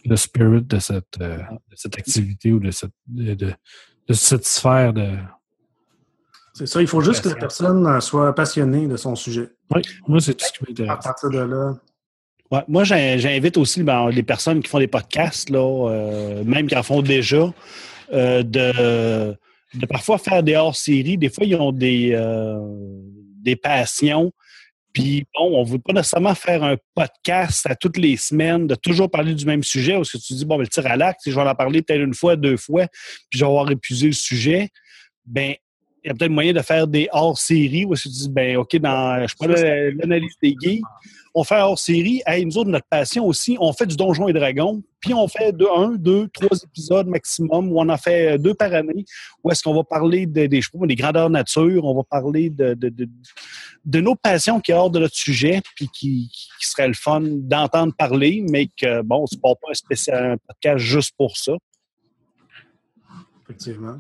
le 0.07 0.17
spirit 0.17 0.63
de 0.63 0.79
cette, 0.79 1.21
euh, 1.21 1.39
de 1.71 1.77
cette 1.77 1.99
activité 1.99 2.53
ou 2.53 2.59
de 2.61 2.71
cette, 2.71 2.93
de, 3.07 3.35
de- 3.35 3.55
de 4.09 4.13
cette 4.15 4.45
sphère 4.47 4.93
de. 4.93 5.17
C'est 6.57 6.67
ça. 6.67 6.81
Il 6.81 6.87
faut 6.87 7.01
juste 7.01 7.23
que 7.25 7.29
la 7.29 7.35
personne 7.37 7.87
euh, 7.87 8.01
soit 8.01 8.35
passionnée 8.35 8.87
de 8.87 8.97
son 8.97 9.17
sujet. 9.17 9.49
Oui, 9.75 9.83
moi, 10.07 10.21
c'est 10.21 10.35
tout 10.35 10.45
ce 10.47 10.53
qui 10.53 10.59
À 10.59 10.67
m'intéresse. 10.87 11.05
partir 11.05 11.31
de 11.31 11.39
là, 11.41 11.75
Ouais, 12.51 12.61
moi, 12.69 12.85
j'in- 12.85 13.17
j'invite 13.17 13.57
aussi 13.57 13.83
ben, 13.83 14.09
les 14.11 14.23
personnes 14.23 14.63
qui 14.63 14.69
font 14.69 14.79
des 14.79 14.87
podcasts, 14.87 15.51
là, 15.51 15.89
euh, 15.91 16.45
même 16.45 16.67
qui 16.69 16.77
en 16.77 16.83
font 16.83 17.03
déjà, 17.03 17.53
euh, 18.13 18.43
de, 18.45 19.35
de 19.77 19.87
parfois 19.87 20.19
faire 20.19 20.43
des 20.43 20.55
hors-séries. 20.55 21.17
Des 21.19 21.31
fois, 21.31 21.45
ils 21.47 21.57
ont 21.57 21.73
des, 21.73 22.13
euh, 22.13 22.61
des 23.43 23.57
passions. 23.57 24.31
Puis, 24.93 25.25
bon, 25.35 25.59
on 25.59 25.65
ne 25.65 25.69
veut 25.69 25.79
pas 25.81 25.95
nécessairement 25.95 26.35
faire 26.37 26.63
un 26.63 26.77
podcast 26.95 27.67
à 27.69 27.75
toutes 27.75 27.97
les 27.97 28.17
semaines, 28.17 28.69
de 28.69 28.77
toujours 28.77 29.11
parler 29.11 29.35
du 29.35 29.45
même 29.47 29.65
sujet, 29.65 29.95
parce 29.95 30.13
que 30.13 30.19
tu 30.19 30.35
dis, 30.35 30.45
bon, 30.45 30.57
ben, 30.57 30.63
le 30.63 30.69
tir 30.69 30.87
à 30.87 30.97
l'arc, 30.97 31.17
si 31.21 31.33
je 31.33 31.35
vais 31.35 31.43
en 31.49 31.55
parler 31.57 31.83
peut-être 31.83 32.03
une 32.03 32.15
fois, 32.15 32.37
deux 32.37 32.57
fois, 32.59 32.87
puis 33.31 33.39
je 33.39 33.45
vais 33.45 33.49
avoir 33.51 33.69
épuisé 33.73 34.07
le 34.07 34.13
sujet, 34.13 34.69
ben 35.27 35.55
il 36.05 36.09
y 36.09 36.11
a 36.11 36.15
peut-être 36.15 36.31
moyen 36.31 36.53
de 36.53 36.61
faire 36.61 36.87
des 36.87 37.09
hors-séries 37.13 37.87
où 37.87 37.95
tu 37.95 38.09
dis, 38.09 38.29
ben, 38.29 38.59
OK, 38.59 38.77
dans, 38.77 39.27
je 39.27 39.49
là, 39.49 39.91
l'analyse 39.93 40.35
des 40.43 40.55
gays, 40.55 40.83
on 41.35 41.45
fait 41.45 41.59
hors 41.61 41.79
série. 41.79 42.23
Hey, 42.27 42.45
nous 42.45 42.59
autres, 42.59 42.69
notre 42.69 42.87
passion 42.87 43.25
aussi, 43.25 43.57
on 43.59 43.73
fait 43.73 43.87
du 43.87 43.97
Donjon 43.97 44.29
et 44.29 44.35
Dragon, 44.35 44.83
puis 45.01 45.15
on 45.15 45.27
fait 45.27 45.55
un, 45.77 45.93
deux, 45.93 46.29
trois 46.29 46.57
épisodes 46.63 47.07
maximum, 47.07 47.73
où 47.73 47.81
on 47.81 47.89
en 47.89 47.97
fait 47.97 48.39
deux 48.39 48.53
par 48.53 48.75
année, 48.75 49.07
où 49.43 49.51
est-ce 49.51 49.63
qu'on 49.63 49.75
va 49.75 49.83
parler 49.83 50.27
de- 50.27 50.47
des, 50.47 50.61
je 50.61 50.69
des 50.87 50.95
grandeurs 50.95 51.31
nature, 51.31 51.87
on 51.87 51.95
va 51.95 52.03
parler 52.05 52.51
de, 52.51 52.75
de, 52.75 54.01
nos 54.01 54.15
passions 54.15 54.61
qui 54.61 54.73
est 54.73 54.75
hors 54.75 54.91
de 54.91 54.99
notre 54.99 55.17
sujet, 55.17 55.63
puis 55.75 55.89
qui, 55.89 56.31
qui, 56.61 56.67
serait 56.69 56.89
le 56.89 56.95
fun 56.95 57.23
d'entendre 57.23 57.95
parler, 57.97 58.45
mais 58.51 58.67
que, 58.67 59.01
bon, 59.01 59.25
on 59.25 59.27
ne 59.35 59.41
pas 59.41 59.55
un, 59.71 59.75
spécial, 59.75 60.33
un 60.33 60.37
podcast 60.37 60.85
juste 60.85 61.15
pour 61.17 61.37
ça. 61.37 61.55
effectivement. 63.43 63.99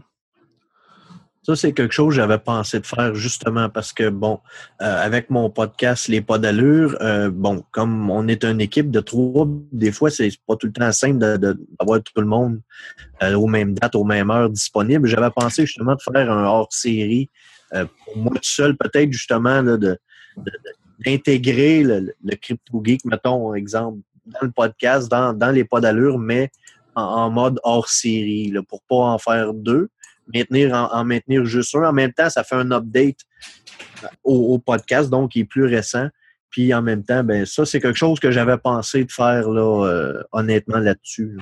Ça, 1.46 1.54
c'est 1.56 1.74
quelque 1.74 1.92
chose 1.92 2.08
que 2.08 2.14
j'avais 2.14 2.38
pensé 2.38 2.80
de 2.80 2.86
faire 2.86 3.14
justement 3.14 3.68
parce 3.68 3.92
que, 3.92 4.08
bon, 4.08 4.40
euh, 4.80 5.04
avec 5.04 5.28
mon 5.28 5.50
podcast 5.50 6.08
Les 6.08 6.22
Pas 6.22 6.38
d'allure, 6.38 6.96
euh, 7.02 7.30
bon, 7.30 7.62
comme 7.70 8.08
on 8.08 8.26
est 8.28 8.44
une 8.44 8.62
équipe 8.62 8.90
de 8.90 9.00
trois, 9.00 9.46
des 9.70 9.92
fois, 9.92 10.08
c'est 10.08 10.30
pas 10.46 10.56
tout 10.56 10.68
le 10.68 10.72
temps 10.72 10.90
simple 10.92 11.18
d'avoir 11.18 12.02
tout 12.02 12.18
le 12.18 12.26
monde 12.26 12.62
euh, 13.22 13.34
aux 13.34 13.46
mêmes 13.46 13.74
dates, 13.74 13.94
aux 13.94 14.04
mêmes 14.04 14.30
heures 14.30 14.48
disponibles. 14.48 15.06
J'avais 15.06 15.28
pensé 15.30 15.66
justement 15.66 15.94
de 15.96 16.00
faire 16.00 16.32
un 16.32 16.44
hors-série 16.44 17.28
euh, 17.74 17.84
pour 18.04 18.16
moi 18.16 18.32
tout 18.36 18.40
seul, 18.42 18.74
peut-être 18.78 19.12
justement 19.12 19.62
de, 19.62 19.98
d'intégrer 21.04 21.82
le, 21.82 22.14
le 22.24 22.36
Crypto 22.36 22.82
Geek, 22.82 23.04
mettons, 23.04 23.52
exemple, 23.52 23.98
dans 24.24 24.40
le 24.40 24.50
podcast, 24.50 25.10
dans, 25.10 25.34
dans 25.34 25.50
Les 25.50 25.64
Pas 25.64 25.80
d'allure, 25.80 26.18
mais 26.18 26.50
en, 26.94 27.02
en 27.02 27.30
mode 27.30 27.60
hors-série, 27.64 28.54
pour 28.66 28.80
pas 28.88 28.96
en 28.96 29.18
faire 29.18 29.52
deux 29.52 29.90
maintenir 30.32 30.74
en, 30.74 30.92
en 30.92 31.04
maintenir 31.04 31.44
juste 31.44 31.74
un. 31.74 31.84
En 31.88 31.92
même 31.92 32.12
temps, 32.12 32.30
ça 32.30 32.44
fait 32.44 32.56
un 32.56 32.70
update 32.70 33.18
au, 34.22 34.58
podcast, 34.58 35.10
donc 35.10 35.34
il 35.36 35.40
est 35.40 35.44
plus 35.44 35.64
récent. 35.64 36.08
Puis 36.50 36.72
en 36.72 36.82
même 36.82 37.02
temps, 37.02 37.24
ben 37.24 37.44
ça, 37.44 37.64
c'est 37.66 37.80
quelque 37.80 37.98
chose 37.98 38.20
que 38.20 38.30
j'avais 38.30 38.58
pensé 38.58 39.04
de 39.04 39.10
faire 39.10 39.50
là, 39.50 39.86
euh, 39.86 40.22
honnêtement 40.32 40.78
là-dessus. 40.78 41.36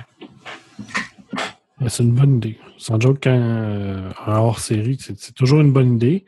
C'est 1.87 2.03
une 2.03 2.13
bonne 2.13 2.37
idée. 2.37 2.57
Sans 2.77 2.99
joke, 2.99 3.19
quand 3.23 3.37
euh, 3.37 4.09
hors-série, 4.25 4.97
c'est 4.99 5.33
toujours 5.33 5.61
une 5.61 5.71
bonne 5.71 5.95
idée. 5.95 6.25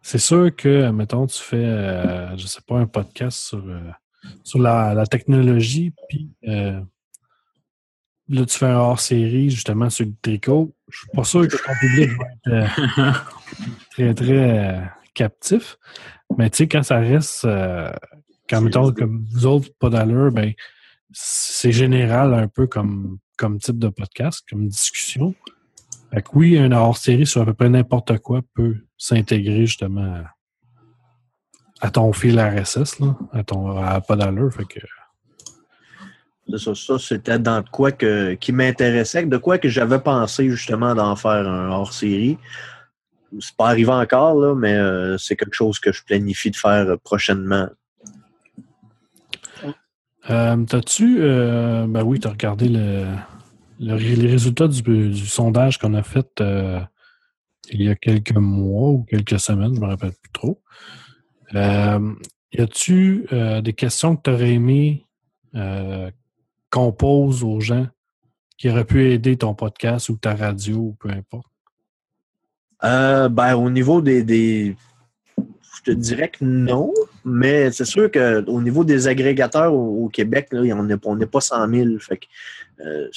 C'est 0.00 0.18
sûr 0.18 0.54
que, 0.54 0.90
mettons, 0.90 1.26
tu 1.26 1.40
fais, 1.40 1.64
euh, 1.64 2.36
je 2.36 2.46
sais 2.46 2.60
pas, 2.66 2.76
un 2.76 2.86
podcast 2.86 3.38
sur, 3.38 3.64
euh, 3.66 4.60
la, 4.62 4.94
la 4.94 5.06
technologie, 5.06 5.92
puis 6.08 6.30
là, 8.32 8.46
tu 8.46 8.58
fais 8.58 8.66
un 8.66 8.78
hors-série, 8.78 9.50
justement, 9.50 9.90
sur 9.90 10.06
le 10.06 10.12
tricot. 10.20 10.74
Je 10.88 10.98
suis 10.98 11.08
pas 11.14 11.24
sûr 11.24 11.46
que 11.46 11.56
ton 11.56 11.72
public 11.80 12.10
va 12.18 12.26
être 12.64 12.98
euh, 12.98 13.12
très, 13.90 14.14
très 14.14 14.58
euh, 14.58 14.80
captif. 15.14 15.78
Mais 16.38 16.48
tu 16.50 16.58
sais, 16.58 16.68
quand 16.68 16.82
ça 16.82 16.98
reste, 16.98 17.44
euh, 17.44 17.92
quand, 18.48 18.62
mettons, 18.62 18.90
comme 18.92 19.24
vous 19.32 19.46
autres, 19.46 19.68
pas 19.78 19.90
d'allure, 19.90 20.32
ben, 20.32 20.52
c'est 21.10 21.72
général 21.72 22.32
un 22.32 22.48
peu 22.48 22.66
comme, 22.66 23.18
comme 23.36 23.58
type 23.58 23.78
de 23.78 23.88
podcast, 23.88 24.42
comme 24.48 24.66
discussion. 24.66 25.34
Fait 26.10 26.22
que 26.22 26.28
oui, 26.34 26.58
un 26.58 26.72
hors-série 26.72 27.26
sur 27.26 27.42
à 27.42 27.44
peu 27.44 27.54
près 27.54 27.68
n'importe 27.68 28.18
quoi 28.18 28.40
peut 28.54 28.76
s'intégrer 28.96 29.66
justement 29.66 30.24
à, 31.80 31.86
à 31.86 31.90
ton 31.90 32.12
fil 32.14 32.40
RSS, 32.40 32.98
là, 33.00 33.16
à 33.32 33.44
ton 33.44 33.76
à 33.76 34.00
pas 34.00 34.16
d'allure. 34.16 34.52
Fait 34.52 34.64
que 34.64 34.80
Ça, 36.58 36.98
c'était 36.98 37.38
dans 37.38 37.62
quoi 37.62 37.92
que, 37.92 38.34
qui 38.34 38.52
m'intéressait, 38.52 39.24
de 39.26 39.36
quoi 39.36 39.58
que 39.58 39.68
j'avais 39.68 39.98
pensé 39.98 40.50
justement 40.50 40.94
d'en 40.94 41.16
faire 41.16 41.48
un 41.48 41.70
hors-série. 41.70 42.38
C'est 43.40 43.56
pas 43.56 43.68
arrivé 43.68 43.90
encore, 43.90 44.34
là, 44.34 44.54
mais 44.54 44.74
euh, 44.74 45.16
c'est 45.16 45.36
quelque 45.36 45.54
chose 45.54 45.78
que 45.78 45.90
je 45.92 46.02
planifie 46.04 46.50
de 46.50 46.56
faire 46.56 46.86
euh, 46.88 46.96
prochainement. 47.02 47.68
Euh, 50.30 50.56
T'as-tu, 50.64 51.22
euh, 51.22 51.86
ben 51.88 52.02
oui, 52.02 52.20
t'as 52.20 52.30
regardé 52.30 52.68
le, 52.68 53.06
le- 53.80 53.96
les 53.96 54.30
résultats 54.30 54.68
du, 54.68 55.16
sondage 55.16 55.78
qu'on 55.78 55.94
a 55.94 56.02
fait 56.02 56.42
il 57.70 57.82
y 57.82 57.88
a 57.88 57.94
quelques 57.94 58.36
mois 58.36 58.90
ou 58.90 59.04
quelques 59.08 59.38
semaines, 59.40 59.74
je 59.74 59.80
me 59.80 59.86
rappelle 59.86 60.12
plus 60.12 60.32
trop. 60.32 60.60
Y 61.54 62.60
a-tu 62.60 63.26
des 63.62 63.72
questions 63.72 64.16
que 64.16 64.22
tu 64.24 64.30
aurais 64.30 64.52
aimé 64.52 65.06
euh, 66.72 66.78
qu'on 66.78 66.92
pose 66.92 67.44
aux 67.44 67.60
gens 67.60 67.86
qui 68.56 68.70
auraient 68.70 68.84
pu 68.84 69.10
aider 69.10 69.36
ton 69.36 69.54
podcast 69.54 70.08
ou 70.08 70.16
ta 70.16 70.34
radio 70.34 70.76
ou 70.76 70.96
peu 70.98 71.10
importe? 71.10 71.46
Euh, 72.84 73.28
ben, 73.28 73.54
au 73.54 73.70
niveau 73.70 74.00
des, 74.00 74.76
Je 75.36 75.82
te 75.84 75.90
dirais 75.90 76.28
que 76.28 76.44
non, 76.44 76.92
mais 77.24 77.70
c'est 77.70 77.84
sûr 77.84 78.10
qu'au 78.10 78.60
niveau 78.60 78.84
des 78.84 79.06
agrégateurs 79.08 79.72
au, 79.72 80.08
Québec, 80.08 80.48
là, 80.52 80.60
on 80.76 80.84
n'est 80.84 80.96
on 81.04 81.16
n'est 81.16 81.26
pas 81.26 81.40
100 81.40 81.68
000. 81.68 81.98
Fait 81.98 82.18
que, 82.18 82.26
euh, 82.80 83.08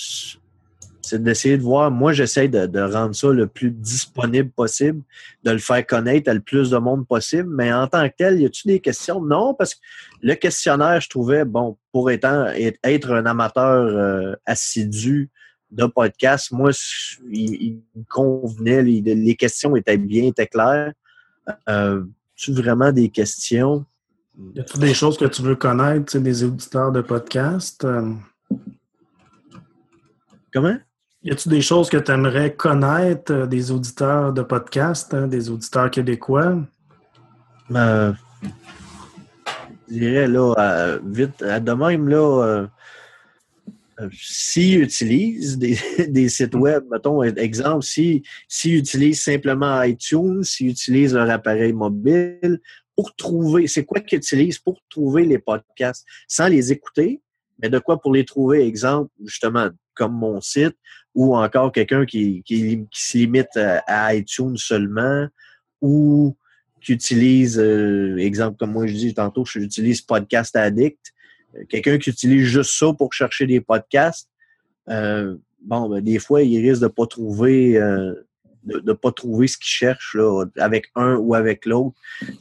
c'est 1.05 1.21
d'essayer 1.21 1.57
de 1.57 1.61
voir. 1.61 1.91
Moi, 1.91 2.13
j'essaie 2.13 2.47
de, 2.47 2.65
de 2.65 2.79
rendre 2.79 3.13
ça 3.15 3.29
le 3.29 3.47
plus 3.47 3.69
disponible 3.69 4.49
possible, 4.49 5.01
de 5.43 5.51
le 5.51 5.59
faire 5.59 5.85
connaître 5.85 6.29
à 6.29 6.33
le 6.33 6.39
plus 6.39 6.71
de 6.71 6.77
monde 6.77 7.07
possible. 7.07 7.47
Mais 7.55 7.71
en 7.71 7.87
tant 7.87 8.07
que 8.09 8.15
tel, 8.17 8.41
y 8.41 8.45
a-tu 8.45 8.67
des 8.67 8.79
questions? 8.79 9.21
Non, 9.21 9.53
parce 9.53 9.75
que 9.75 9.79
le 10.21 10.33
questionnaire, 10.33 10.99
je 10.99 11.09
trouvais, 11.09 11.45
bon, 11.45 11.77
pour 11.91 12.09
étant, 12.09 12.47
être 12.47 13.11
un 13.11 13.25
amateur 13.25 13.85
euh, 13.85 14.33
assidu 14.45 15.29
de 15.71 15.85
podcast, 15.85 16.51
moi, 16.51 16.71
il, 17.31 17.79
convenait. 18.09 18.81
Les, 18.81 19.01
les 19.01 19.35
questions 19.35 19.75
étaient 19.75 19.97
bien, 19.97 20.23
étaient 20.25 20.47
claires. 20.47 20.93
Euh, 21.69 22.03
tu 22.35 22.51
vraiment 22.51 22.91
des 22.91 23.09
questions? 23.09 23.85
Y 24.55 24.59
a-t-il 24.59 24.79
des 24.81 24.93
choses 24.93 25.17
que 25.17 25.25
tu 25.25 25.41
veux 25.43 25.55
connaître, 25.55 26.17
des 26.17 26.43
auditeurs 26.43 26.91
de 26.91 27.01
podcast? 27.01 27.83
Euh, 27.85 28.11
Comment? 30.55 30.77
Y 31.25 31.31
a-t-il 31.31 31.49
des 31.49 31.61
choses 31.61 31.89
que 31.89 31.97
tu 31.97 32.11
aimerais 32.11 32.53
connaître 32.53 33.33
euh, 33.33 33.47
des 33.47 33.71
auditeurs 33.71 34.31
de 34.31 34.43
podcast, 34.43 35.11
hein, 35.11 35.27
des 35.27 35.49
auditeurs 35.49 35.89
québécois? 35.89 36.61
Euh, 37.71 38.13
je 39.89 39.93
dirais 39.93 40.27
là, 40.27 40.99
vite, 41.03 41.41
à 41.41 41.59
de 41.59 41.71
même, 41.71 42.07
là, 42.09 42.43
euh, 42.43 42.67
euh, 44.01 44.09
s'ils 44.13 44.83
utilisent 44.83 45.57
des, 45.57 46.29
sites 46.29 46.53
web, 46.53 46.83
mettons, 46.91 47.23
exemple, 47.23 47.83
s'ils 47.83 48.21
utilisent 48.63 49.23
simplement 49.23 49.81
iTunes, 49.81 50.43
s'ils 50.43 50.69
utilisent 50.69 51.15
leur 51.15 51.31
appareil 51.31 51.73
mobile, 51.73 52.59
pour 52.95 53.15
trouver, 53.15 53.65
c'est 53.65 53.83
quoi 53.83 53.99
qu'ils 53.99 54.19
utilisent 54.19 54.59
pour 54.59 54.79
trouver 54.89 55.25
les 55.25 55.39
podcasts, 55.39 56.05
sans 56.27 56.49
les 56.49 56.71
écouter, 56.71 57.19
mais 57.59 57.69
de 57.69 57.79
quoi 57.79 57.99
pour 57.99 58.13
les 58.13 58.25
trouver, 58.25 58.67
exemple, 58.67 59.09
justement, 59.23 59.69
comme 59.95 60.13
mon 60.13 60.39
site, 60.39 60.77
ou 61.15 61.35
encore 61.35 61.71
quelqu'un 61.71 62.05
qui, 62.05 62.43
qui, 62.43 62.85
qui 62.91 63.01
se 63.01 63.17
limite 63.17 63.55
à, 63.55 63.79
à 63.87 64.13
iTunes 64.13 64.57
seulement, 64.57 65.27
ou 65.81 66.35
qui 66.81 66.93
utilise, 66.93 67.57
euh, 67.57 68.17
exemple 68.17 68.57
comme 68.57 68.73
moi 68.73 68.85
je 68.85 68.93
dis 68.93 69.13
tantôt, 69.13 69.43
j'utilise 69.45 70.01
Podcast 70.01 70.55
Addict. 70.55 70.99
Euh, 71.55 71.63
Quelqu'un 71.67 71.97
qui 71.97 72.11
utilise 72.11 72.45
juste 72.45 72.77
ça 72.77 72.93
pour 72.93 73.11
chercher 73.13 73.47
des 73.47 73.61
podcasts, 73.61 74.29
euh, 74.89 75.35
bon, 75.61 75.89
ben, 75.89 76.01
des 76.03 76.19
fois, 76.19 76.43
il 76.43 76.69
risque 76.69 76.81
de 76.81 76.87
pas 76.87 77.07
trouver 77.07 77.77
euh, 77.77 78.13
de, 78.65 78.79
de 78.79 78.93
pas 78.93 79.11
trouver 79.11 79.47
ce 79.47 79.57
qu'il 79.57 79.67
cherche 79.67 80.15
là, 80.15 80.45
avec 80.57 80.87
un 80.95 81.15
ou 81.17 81.33
avec 81.33 81.65
l'autre. 81.65 81.95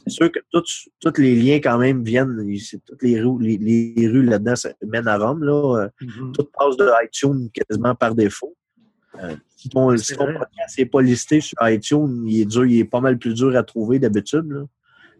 C'est 0.05 0.13
sûr 0.13 0.31
que 0.31 0.39
tous 0.51 1.17
les 1.17 1.35
liens 1.35 1.57
quand 1.57 1.77
même 1.77 2.03
viennent, 2.03 2.35
toutes 2.85 3.03
les 3.03 3.21
rues, 3.21 3.41
les, 3.41 3.57
les 3.57 4.07
rues 4.07 4.23
là-dedans 4.23 4.55
mènent 4.85 5.07
à 5.07 5.17
Rome. 5.17 5.43
Là. 5.43 5.83
Euh, 5.83 6.05
Tout 6.33 6.47
passe 6.57 6.77
de 6.77 6.89
iTunes 7.05 7.49
quasiment 7.53 7.95
par 7.95 8.15
défaut. 8.15 8.55
Euh, 9.23 9.35
si 9.55 9.69
ton, 9.69 9.95
si 9.97 10.05
C'est 10.05 10.15
ton 10.17 10.25
podcast 10.33 10.77
n'est 10.77 10.85
pas 10.85 11.01
listé 11.01 11.41
sur 11.41 11.57
iTunes, 11.61 12.23
il 12.27 12.41
est 12.41 12.45
dur, 12.45 12.65
il 12.65 12.79
est 12.79 12.85
pas 12.85 12.99
mal 13.01 13.17
plus 13.17 13.33
dur 13.33 13.55
à 13.55 13.63
trouver 13.63 13.99
d'habitude. 13.99 14.45
là. 14.49 14.61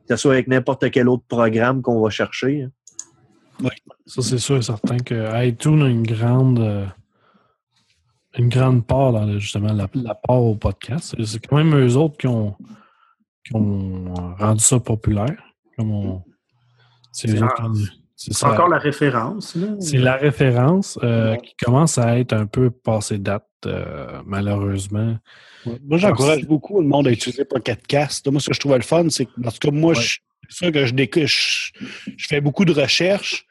Que 0.07 0.15
ce 0.15 0.21
soit 0.21 0.33
avec 0.33 0.47
n'importe 0.47 0.91
quel 0.91 1.09
autre 1.09 1.23
programme 1.27 1.81
qu'on 1.81 2.01
va 2.01 2.09
chercher. 2.09 2.63
hein. 2.63 2.71
Ça, 4.05 4.21
c'est 4.21 4.37
sûr 4.37 4.57
et 4.57 4.61
certain 4.61 4.97
que 4.97 5.45
iTunes 5.47 5.81
a 5.81 5.87
une 5.87 6.03
grande, 6.05 6.59
euh, 6.59 6.85
une 8.37 8.49
grande 8.49 8.85
part 8.85 9.13
dans 9.13 9.25
le- 9.25 9.39
justement 9.39 9.71
la, 9.73 9.87
la 9.93 10.13
part 10.15 10.41
au 10.43 10.55
podcast. 10.55 11.15
C'est- 11.17 11.25
C'est 11.25 11.47
quand 11.47 11.55
même 11.57 11.73
eux 11.75 11.95
autres 11.95 12.17
qui 12.17 12.27
ont, 12.27 12.55
qui 13.45 13.55
ont 13.55 14.13
rendu 14.37 14.59
ça 14.63 14.79
populaire. 14.79 15.41
Comme 15.77 15.91
on- 15.91 16.23
c'est 17.11 17.29
eux 17.29 17.37
C'est 17.37 17.43
autres 17.43 17.55
qui 17.55 17.61
ont- 17.63 17.73
c'est 17.73 18.33
C'est 18.33 18.33
ça. 18.33 18.51
encore 18.51 18.67
la 18.69 18.77
référence. 18.77 19.55
là. 19.55 19.67
C'est 19.79 19.97
la 19.97 20.15
référence 20.17 20.99
euh, 21.03 21.35
qui 21.37 21.55
commence 21.63 21.97
à 21.97 22.19
être 22.19 22.33
un 22.33 22.45
peu 22.45 22.69
passée 22.69 23.17
date, 23.17 23.45
euh, 23.65 24.21
malheureusement. 24.25 25.17
Ouais. 25.65 25.77
Moi, 25.83 25.97
j'encourage 25.97 26.45
beaucoup 26.45 26.79
le 26.81 26.87
monde 26.87 27.07
à 27.07 27.11
utiliser 27.11 27.45
Pocket 27.45 27.85
Cast. 27.87 28.27
Moi, 28.31 28.39
ce 28.39 28.47
que 28.49 28.55
je 28.55 28.59
trouvais 28.59 28.77
le 28.77 28.83
fun, 28.83 29.09
c'est 29.09 29.25
que, 29.25 29.31
parce 29.43 29.59
que 29.59 29.69
moi, 29.69 29.93
Ouais. 29.95 30.01
je- 30.01 30.19
sûr 30.49 30.71
que 30.71 30.85
je, 30.85 30.93
je, 30.95 31.71
je 32.17 32.27
fais 32.27 32.39
beaucoup 32.41 32.65
de 32.65 32.71
recherches. 32.71 33.45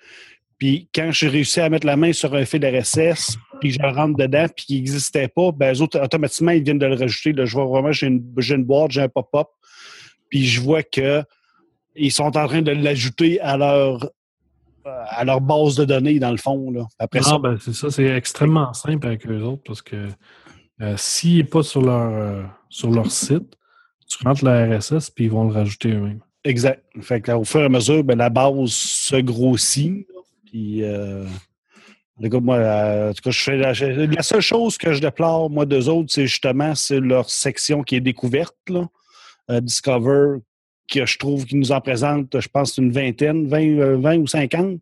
Puis 0.59 0.89
quand 0.95 1.11
j'ai 1.11 1.27
réussi 1.29 1.61
à 1.61 1.69
mettre 1.69 1.87
la 1.87 1.97
main 1.97 2.13
sur 2.13 2.33
un 2.35 2.45
fil 2.45 2.65
RSS, 2.65 3.37
puis 3.61 3.73
je 3.73 3.81
rentre 3.83 4.17
dedans, 4.17 4.47
puis 4.55 4.65
qu'il 4.67 4.77
n'existait 4.77 5.27
pas, 5.27 5.51
ben, 5.51 5.75
eux 5.75 5.83
autres, 5.83 6.01
automatiquement, 6.01 6.53
ils 6.53 6.63
viennent 6.63 6.79
de 6.79 6.87
le 6.87 6.95
rajouter. 6.95 7.33
Là, 7.33 7.45
je 7.45 7.55
vois 7.55 7.65
vraiment, 7.67 7.91
j'ai 7.91 8.07
une, 8.07 8.25
j'ai 8.39 8.55
une 8.55 8.65
boîte, 8.65 8.93
j'ai 8.93 9.03
un 9.03 9.09
pop-up, 9.09 9.49
puis 10.31 10.47
je 10.47 10.61
vois 10.61 10.83
que 10.85 11.23
ils 11.97 12.13
sont 12.13 12.25
en 12.37 12.47
train 12.47 12.63
de 12.63 12.71
l'ajouter 12.71 13.41
à 13.41 13.57
leur, 13.57 14.09
à 14.85 15.25
leur 15.25 15.41
base 15.41 15.77
de 15.77 15.85
données, 15.85 16.19
dans 16.19 16.31
le 16.31 16.37
fond. 16.37 16.71
Là. 16.71 16.87
Après 16.99 17.23
ça, 17.23 17.39
ben, 17.39 17.57
c'est 17.61 17.75
ça, 17.75 17.91
c'est 17.91 18.07
extrêmement 18.07 18.73
simple 18.73 19.07
avec 19.07 19.27
eux 19.27 19.43
autres 19.43 19.63
parce 19.67 19.83
que 19.83 20.09
euh, 20.81 20.95
s'il 20.97 21.39
n'est 21.39 21.45
pas 21.45 21.63
sur 21.63 21.83
leur, 21.83 22.13
euh, 22.13 22.43
sur 22.69 22.91
leur 22.91 23.11
site, 23.11 23.57
tu 24.07 24.23
rentres 24.25 24.45
la 24.45 24.79
RSS 24.79 25.11
puis 25.11 25.25
ils 25.25 25.31
vont 25.31 25.45
le 25.45 25.53
rajouter 25.53 25.93
eux-mêmes. 25.93 26.21
Exact. 26.45 26.85
Fait 27.01 27.21
que, 27.21 27.31
là, 27.31 27.39
au 27.39 27.45
fur 27.45 27.61
et 27.61 27.65
à 27.65 27.69
mesure, 27.69 28.05
ben, 28.05 28.19
la 28.19 28.29
base 28.29 28.71
se 28.71 29.17
grossit. 29.17 30.07
Puis, 30.47 30.83
euh, 30.83 31.25
en 32.19 32.23
tout 32.23 32.29
cas, 32.29 32.41
moi, 32.41 32.57
en 32.57 33.13
tout 33.13 33.23
cas, 33.23 33.31
je 33.31 33.43
fais 33.43 33.57
la, 33.57 34.23
seule 34.23 34.41
chose 34.41 34.77
que 34.77 34.93
je 34.93 35.01
déplore, 35.01 35.49
moi, 35.51 35.65
d'eux 35.65 35.89
autres, 35.89 36.13
c'est 36.13 36.27
justement 36.27 36.75
c'est 36.75 37.01
leur 37.01 37.31
section 37.31 37.83
qui 37.83 37.97
est 37.97 38.01
découverte, 38.01 38.57
là, 38.69 38.87
euh, 39.51 39.61
Discover, 39.61 40.39
que 40.87 41.07
je 41.07 41.19
trouve 41.19 41.47
qu'ils 41.47 41.59
nous 41.59 41.73
en 41.73 41.81
présentent, 41.81 42.39
je 42.41 42.49
pense, 42.49 42.77
une 42.77 42.93
vingtaine, 42.93 43.47
20, 43.47 43.63
euh, 43.79 43.97
20 43.97 44.19
ou 44.19 44.27
50, 44.27 44.81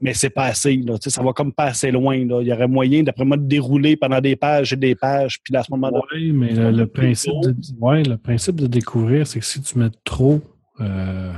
mais 0.00 0.12
c'est 0.12 0.30
pas 0.30 0.46
assez. 0.46 0.76
Là, 0.78 0.94
Tu 0.98 1.04
sais, 1.04 1.10
ça 1.10 1.22
va 1.22 1.32
comme 1.32 1.52
pas 1.52 1.66
assez 1.66 1.90
loin. 1.90 2.16
Là. 2.26 2.40
Il 2.42 2.48
y 2.48 2.52
aurait 2.52 2.66
moyen, 2.66 3.02
d'après 3.04 3.24
moi, 3.24 3.36
de 3.36 3.44
dérouler 3.46 3.96
pendant 3.96 4.20
des 4.20 4.34
pages 4.36 4.72
et 4.72 4.76
des 4.76 4.94
pages, 4.96 5.38
puis 5.42 5.54
à 5.56 5.62
ce 5.62 5.70
moment-là, 5.72 6.00
Oui, 6.12 6.32
mais 6.32 6.52
le, 6.52 6.70
le 6.72 6.86
principe 6.86 7.32
de, 7.42 7.54
ouais, 7.78 8.02
le 8.02 8.16
principe 8.16 8.56
de 8.56 8.66
découvrir, 8.66 9.26
c'est 9.26 9.38
que 9.38 9.44
si 9.46 9.60
tu 9.62 9.78
mets 9.78 9.90
trop, 10.04 10.40
euh, 10.80 11.32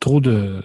trop 0.00 0.20
de, 0.20 0.62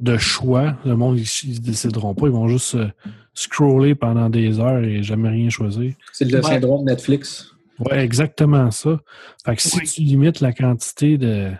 de 0.00 0.16
choix, 0.16 0.76
le 0.86 0.96
monde, 0.96 1.18
ils 1.18 1.52
ne 1.54 1.58
décideront 1.58 2.14
pas. 2.14 2.26
Ils 2.26 2.32
vont 2.32 2.48
juste 2.48 2.76
euh, 2.76 2.88
scroller 3.34 3.94
pendant 3.94 4.30
des 4.30 4.58
heures 4.58 4.82
et 4.82 5.02
jamais 5.02 5.28
rien 5.28 5.50
choisir. 5.50 5.92
C'est 6.12 6.24
le 6.24 6.36
Ouais. 6.38 6.42
syndrome 6.42 6.84
Netflix. 6.86 7.52
Oui, 7.80 7.96
exactement 7.96 8.70
ça. 8.70 8.98
Fait 9.44 9.56
que 9.56 9.62
si 9.62 9.76
Oui. 9.78 9.84
tu 9.86 10.00
limites 10.02 10.40
la 10.40 10.52
quantité 10.52 11.16
de, 11.18 11.52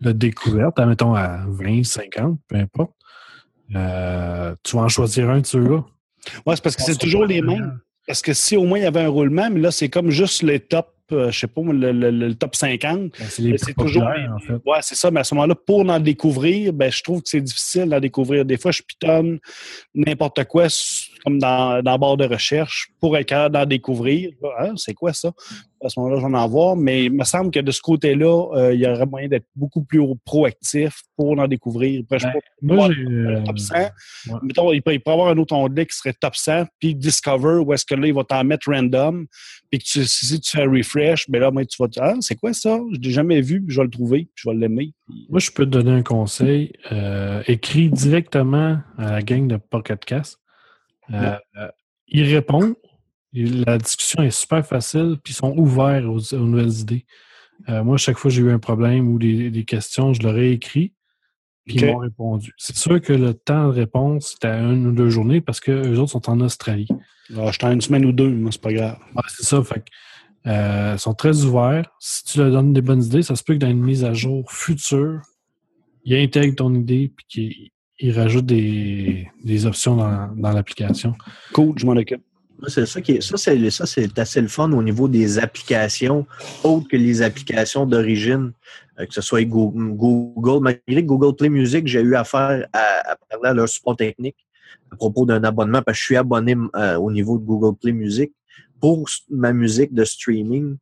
de 0.00 0.12
découvertes, 0.12 0.78
admettons 0.78 1.14
à 1.14 1.44
20, 1.48 1.84
50, 1.84 2.38
peu 2.48 2.56
importe, 2.56 2.92
euh, 3.74 4.54
tu 4.62 4.76
vas 4.76 4.82
en 4.82 4.88
choisir 4.88 5.30
un 5.30 5.40
de 5.40 5.46
ceux-là. 5.46 5.84
Ouais, 6.46 6.56
c'est 6.56 6.62
parce 6.62 6.76
que 6.76 6.82
c'est 6.82 6.98
toujours 6.98 7.24
les 7.26 7.40
mêmes. 7.42 7.80
Parce 8.06 8.20
que 8.20 8.34
si 8.34 8.56
au 8.56 8.64
moins 8.64 8.78
il 8.78 8.82
y 8.82 8.86
avait 8.86 9.00
un 9.00 9.08
roulement, 9.08 9.48
mais 9.50 9.60
là, 9.60 9.70
c'est 9.70 9.88
comme 9.88 10.10
juste 10.10 10.42
les 10.42 10.60
top, 10.60 10.90
euh, 11.12 11.30
je 11.30 11.38
sais 11.40 11.46
pas, 11.46 11.62
le, 11.62 11.92
le- 11.92 12.10
le 12.10 12.34
top 12.34 12.54
50. 12.54 12.98
Ben, 13.18 13.56
c'est 13.56 13.74
toujours 13.74 14.02
en 14.04 14.38
fait. 14.38 14.52
Ouais, 14.66 14.78
c'est 14.82 14.94
ça. 14.94 15.10
Mais 15.10 15.20
à 15.20 15.24
ce 15.24 15.34
moment-là, 15.34 15.54
pour 15.54 15.80
en 15.88 16.00
découvrir, 16.00 16.74
ben, 16.74 16.90
je 16.92 17.02
trouve 17.02 17.22
que 17.22 17.28
c'est 17.30 17.40
difficile 17.40 17.88
d'en 17.88 18.00
découvrir. 18.00 18.44
Des 18.44 18.58
fois, 18.58 18.72
je 18.72 18.82
pitonne 18.82 19.38
n'importe 19.94 20.44
quoi, 20.44 20.66
comme 21.24 21.38
dans, 21.38 21.82
dans 21.82 21.98
barre 21.98 22.16
de 22.16 22.26
recherche, 22.26 22.88
pour 23.00 23.16
être 23.16 23.26
capable 23.26 23.54
d'en 23.54 23.66
découvrir. 23.66 24.30
Ah, 24.58 24.70
c'est 24.76 24.94
quoi 24.94 25.12
ça? 25.12 25.32
À 25.82 25.88
ce 25.90 26.00
moment-là, 26.00 26.20
j'en 26.20 26.32
en 26.32 26.48
voir. 26.48 26.76
Mais 26.76 27.04
il 27.04 27.12
me 27.12 27.24
semble 27.24 27.50
que 27.50 27.60
de 27.60 27.70
ce 27.70 27.80
côté-là, 27.82 28.48
euh, 28.54 28.74
il 28.74 28.80
y 28.80 28.86
aurait 28.86 29.04
moyen 29.06 29.28
d'être 29.28 29.44
beaucoup 29.54 29.82
plus 29.82 30.00
proactif 30.24 31.02
pour 31.16 31.38
en 31.38 31.46
découvrir. 31.46 32.02
Après, 32.04 32.18
je 32.18 32.24
sais 32.26 32.32
Ben, 32.62 32.74
Moi, 32.76 32.90
j'ai. 32.92 33.02
euh, 33.04 33.42
top 33.44 33.58
100. 33.58 33.74
ouais. 33.74 33.90
Mettons, 34.42 34.72
il 34.72 34.82
peut, 34.82 34.94
y 34.94 35.00
avoir 35.06 35.28
un 35.28 35.36
autre 35.36 35.54
onglet 35.54 35.84
qui 35.86 35.96
serait 35.96 36.14
top 36.14 36.36
100, 36.36 36.64
puis 36.80 36.94
Discover, 36.94 37.58
où 37.64 37.72
est-ce 37.74 37.84
que 37.84 37.94
là, 37.94 38.06
il 38.06 38.14
va 38.14 38.24
t'en 38.24 38.44
mettre 38.44 38.70
random, 38.70 39.26
puis 39.70 39.78
que 39.80 39.84
tu- 39.84 40.04
si 40.06 40.40
tu 40.40 40.50
fais 40.56 40.62
un 40.62 40.70
refresh, 40.70 41.28
ben 41.28 41.40
là, 41.40 41.50
moi, 41.50 41.64
tu 41.66 41.76
vas 41.78 41.86
te 41.88 41.92
dire, 41.94 42.02
ah, 42.02 42.14
c'est 42.20 42.36
quoi 42.36 42.52
ça? 42.54 42.78
Je 42.94 42.98
l'ai 43.00 43.10
jamais 43.10 43.40
vu, 43.42 43.60
puis 43.62 43.74
je 43.74 43.80
vais 43.80 43.84
le 43.84 43.90
trouver, 43.90 44.20
puis 44.34 44.42
je 44.44 44.48
vais 44.50 44.56
l'aimer. 44.56 44.92
Moi, 45.28 45.38
je 45.40 45.50
peux 45.50 45.64
te 45.66 45.70
donner 45.70 45.90
un 45.92 46.02
conseil. 46.02 46.72
Euh, 46.92 47.42
écris 47.46 47.90
directement 47.90 48.78
à 48.96 49.12
la 49.12 49.22
gang 49.22 49.46
de 49.46 49.56
Pocket 49.56 50.02
Cast. 50.04 50.38
Euh, 51.12 51.36
ils 52.08 52.32
répondent. 52.34 52.74
La 53.32 53.78
discussion 53.78 54.22
est 54.22 54.30
super 54.30 54.64
facile, 54.64 55.16
puis 55.22 55.32
ils 55.32 55.36
sont 55.36 55.56
ouverts 55.56 56.08
aux, 56.08 56.34
aux 56.34 56.46
nouvelles 56.46 56.72
idées. 56.72 57.04
Euh, 57.68 57.82
moi, 57.82 57.96
chaque 57.96 58.18
fois 58.18 58.30
que 58.30 58.34
j'ai 58.36 58.42
eu 58.42 58.50
un 58.50 58.58
problème 58.58 59.08
ou 59.08 59.18
des, 59.18 59.50
des 59.50 59.64
questions, 59.64 60.12
je 60.12 60.22
leur 60.22 60.36
ai 60.38 60.52
écrit, 60.52 60.92
puis 61.64 61.76
ils 61.76 61.86
m'ont 61.86 61.98
répondu. 61.98 62.52
C'est 62.58 62.76
sûr 62.76 63.00
que 63.00 63.12
le 63.12 63.34
temps 63.34 63.68
de 63.68 63.72
réponse, 63.74 64.32
c'était 64.32 64.48
à 64.48 64.58
une 64.58 64.86
ou 64.86 64.92
deux 64.92 65.08
journées 65.08 65.40
parce 65.40 65.60
qu'eux 65.60 65.98
autres 65.98 66.12
sont 66.12 66.30
en 66.30 66.40
Australie. 66.40 66.88
Ah, 67.36 67.50
je 67.50 67.66
une 67.66 67.80
semaine 67.80 68.04
ou 68.04 68.12
deux, 68.12 68.28
moi, 68.28 68.52
c'est 68.52 68.60
pas 68.60 68.72
grave. 68.72 68.98
Ouais, 69.14 69.22
c'est 69.28 69.44
ça. 69.44 69.62
Fait 69.62 69.80
que, 69.80 69.90
euh, 70.46 70.92
ils 70.94 70.98
sont 70.98 71.14
très 71.14 71.44
ouverts. 71.44 71.90
Si 71.98 72.24
tu 72.24 72.38
leur 72.38 72.50
donnes 72.50 72.72
des 72.72 72.82
bonnes 72.82 73.02
idées, 73.02 73.22
ça 73.22 73.34
se 73.34 73.42
peut 73.42 73.54
que 73.54 73.60
dans 73.60 73.70
une 73.70 73.82
mise 73.82 74.04
à 74.04 74.12
jour 74.12 74.50
future, 74.52 75.22
ils 76.04 76.16
intègrent 76.16 76.56
ton 76.56 76.74
idée 76.74 77.12
puis 77.16 77.72
qu'ils 77.98 78.08
ils 78.08 78.18
rajoutent 78.18 78.46
des, 78.46 79.28
des 79.44 79.66
options 79.66 79.96
dans, 79.96 80.28
dans 80.36 80.50
l'application. 80.52 81.14
Cool, 81.52 81.74
je 81.78 81.86
m'en 81.86 81.92
occupe. 81.92 82.22
Moi, 82.58 82.68
C'est 82.68 82.86
ça 82.86 83.00
qui 83.00 83.12
est, 83.12 83.20
ça, 83.20 83.36
c'est, 83.36 83.70
ça, 83.70 83.84
c'est 83.86 84.18
assez 84.18 84.40
le 84.40 84.48
fun 84.48 84.70
au 84.72 84.82
niveau 84.82 85.08
des 85.08 85.38
applications, 85.38 86.24
autres 86.62 86.88
que 86.88 86.96
les 86.96 87.20
applications 87.22 87.84
d'origine, 87.86 88.52
euh, 89.00 89.06
que 89.06 89.12
ce 89.14 89.20
soit 89.20 89.44
Go- 89.44 89.72
Google. 89.74 90.62
Malgré 90.62 91.02
Google 91.02 91.34
Play 91.36 91.48
Music, 91.48 91.86
j'ai 91.86 92.00
eu 92.00 92.14
affaire 92.14 92.66
à, 92.72 93.12
à 93.12 93.16
parler 93.28 93.48
à 93.50 93.54
leur 93.54 93.68
support 93.68 93.96
technique 93.96 94.36
à 94.92 94.96
propos 94.96 95.26
d'un 95.26 95.42
abonnement, 95.42 95.82
parce 95.82 95.98
que 95.98 96.00
je 96.00 96.04
suis 96.06 96.16
abonné 96.16 96.54
euh, 96.76 96.96
au 96.96 97.10
niveau 97.10 97.38
de 97.38 97.44
Google 97.44 97.76
Play 97.76 97.92
Music. 97.92 98.32
pour 98.80 99.08
ma 99.30 99.52
musique 99.52 99.92
de 99.94 100.04
streaming. 100.04 100.76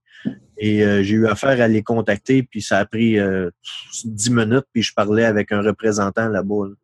Et 0.64 0.84
euh, 0.84 1.02
j'ai 1.02 1.14
eu 1.16 1.26
affaire 1.26 1.60
à 1.60 1.66
les 1.66 1.82
contacter, 1.82 2.44
puis 2.44 2.62
ça 2.62 2.78
a 2.78 2.84
pris 2.86 3.18
euh, 3.18 3.50
10 4.04 4.30
minutes, 4.30 4.66
puis 4.72 4.82
je 4.82 4.94
parlais 4.94 5.24
avec 5.24 5.50
un 5.50 5.60
représentant 5.60 6.28
là-bas. 6.28 6.68
là. 6.68 6.74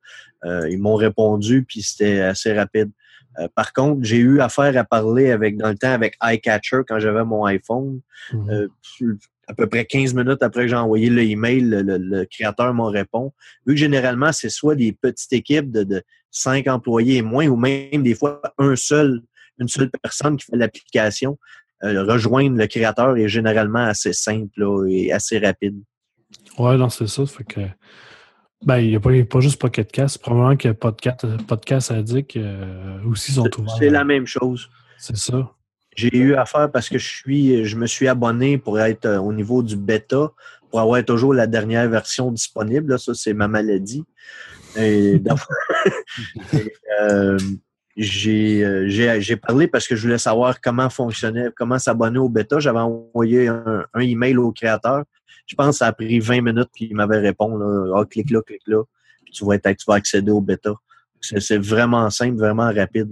Euh, 0.50 0.68
ils 0.68 0.78
m'ont 0.80 0.96
répondu, 0.96 1.64
puis 1.64 1.82
c'était 1.82 2.20
assez 2.20 2.52
rapide. 2.52 2.90
Euh, 3.38 3.46
par 3.54 3.72
contre, 3.72 4.00
j'ai 4.02 4.16
eu 4.16 4.40
affaire 4.40 4.76
à 4.76 4.82
parler 4.82 5.30
avec 5.30 5.56
dans 5.56 5.68
le 5.68 5.76
temps 5.76 5.92
avec 5.92 6.16
iCatcher 6.22 6.80
quand 6.88 6.98
j'avais 6.98 7.24
mon 7.24 7.44
iPhone. 7.44 8.00
Mhm. 8.32 8.50
Euh, 8.50 8.68
à 9.46 9.54
peu 9.54 9.66
près 9.68 9.84
15 9.84 10.12
minutes 10.12 10.42
après 10.42 10.62
que 10.62 10.68
j'ai 10.68 10.74
envoyé 10.76 11.08
le 11.08 11.22
email, 11.22 11.60
le, 11.60 11.82
le- 11.82 11.98
le 11.98 12.24
créateur 12.26 12.74
m'en 12.74 12.86
répond. 12.90 13.32
Vu 13.64 13.74
que 13.74 13.80
généralement, 13.80 14.32
c'est 14.32 14.50
soit 14.50 14.74
des 14.74 14.92
petites 14.92 15.32
équipes 15.32 15.70
de, 15.70 15.84
de 15.84 16.02
5 16.32 16.66
employés 16.66 17.18
et 17.18 17.22
moins, 17.22 17.46
ou 17.46 17.56
même 17.56 18.02
des 18.02 18.14
fois 18.16 18.42
un 18.58 18.74
seul, 18.76 19.22
une 19.58 19.68
seule 19.68 19.90
personne 20.02 20.36
qui 20.36 20.44
fait 20.46 20.56
l'application. 20.56 21.38
Euh, 21.84 22.04
rejoindre 22.04 22.56
le 22.56 22.66
créateur 22.66 23.16
est 23.16 23.28
généralement 23.28 23.84
assez 23.84 24.12
simple 24.12 24.50
là, 24.56 24.86
et 24.88 25.12
assez 25.12 25.38
rapide. 25.38 25.80
Ouais, 26.58 26.76
non, 26.76 26.88
c'est 26.88 27.06
ça. 27.06 27.24
Fait 27.26 27.44
que. 27.44 27.60
Ben, 28.64 28.78
il 28.78 28.88
n'y 28.88 28.96
a 28.96 29.00
pas, 29.00 29.10
pas 29.30 29.40
juste 29.40 29.60
Pocket 29.60 29.90
Cast. 29.92 30.18
Probablement 30.18 30.56
que 30.56 30.70
Podcast, 30.70 31.24
Podcast 31.46 31.92
Addict 31.92 32.36
euh, 32.36 32.98
aussi 33.08 33.32
sont 33.32 33.48
ouverts. 33.58 33.76
C'est 33.78 33.90
la 33.90 34.04
même 34.04 34.26
chose. 34.26 34.68
C'est 34.98 35.16
ça. 35.16 35.52
J'ai 35.94 36.16
eu 36.16 36.34
affaire 36.34 36.70
parce 36.70 36.88
que 36.88 36.98
je 36.98 37.08
suis, 37.08 37.64
je 37.64 37.76
me 37.76 37.86
suis 37.86 38.08
abonné 38.08 38.58
pour 38.58 38.80
être 38.80 39.06
euh, 39.06 39.18
au 39.18 39.32
niveau 39.32 39.62
du 39.62 39.76
bêta, 39.76 40.32
pour 40.70 40.80
avoir 40.80 41.04
toujours 41.04 41.34
la 41.34 41.46
dernière 41.46 41.88
version 41.88 42.32
disponible. 42.32 42.90
Là, 42.90 42.98
ça, 42.98 43.14
c'est 43.14 43.32
ma 43.32 43.48
maladie. 43.48 44.04
Et 44.76 45.18
donc, 45.18 45.38
et, 46.52 46.72
euh, 47.00 47.38
j'ai, 47.98 48.64
euh, 48.64 48.88
j'ai, 48.88 49.36
parlé 49.36 49.66
parce 49.66 49.88
que 49.88 49.96
je 49.96 50.02
voulais 50.02 50.18
savoir 50.18 50.60
comment 50.60 50.88
fonctionnait, 50.88 51.48
comment 51.56 51.78
s'abonner 51.78 52.18
au 52.18 52.28
bêta. 52.28 52.60
J'avais 52.60 52.78
envoyé 52.78 53.48
un, 53.48 53.84
un 53.92 54.00
email 54.00 54.36
au 54.36 54.52
créateur. 54.52 55.04
Je 55.46 55.54
pense 55.56 55.70
que 55.70 55.76
ça 55.78 55.88
a 55.88 55.92
pris 55.92 56.20
20 56.20 56.42
minutes, 56.42 56.68
puis 56.72 56.86
il 56.90 56.94
m'avait 56.94 57.18
répondu 57.18 57.64
ah, 57.94 58.04
clique 58.08 58.30
là, 58.30 58.40
clique 58.42 58.66
là, 58.66 58.82
puis 59.24 59.32
tu 59.32 59.44
vas 59.44 59.56
être, 59.56 59.68
tu 59.72 59.84
vas 59.86 59.94
accéder 59.94 60.30
au 60.30 60.40
bêta. 60.40 60.72
C'est, 61.20 61.58
vraiment 61.58 62.08
simple, 62.10 62.36
vraiment 62.36 62.72
rapide. 62.72 63.10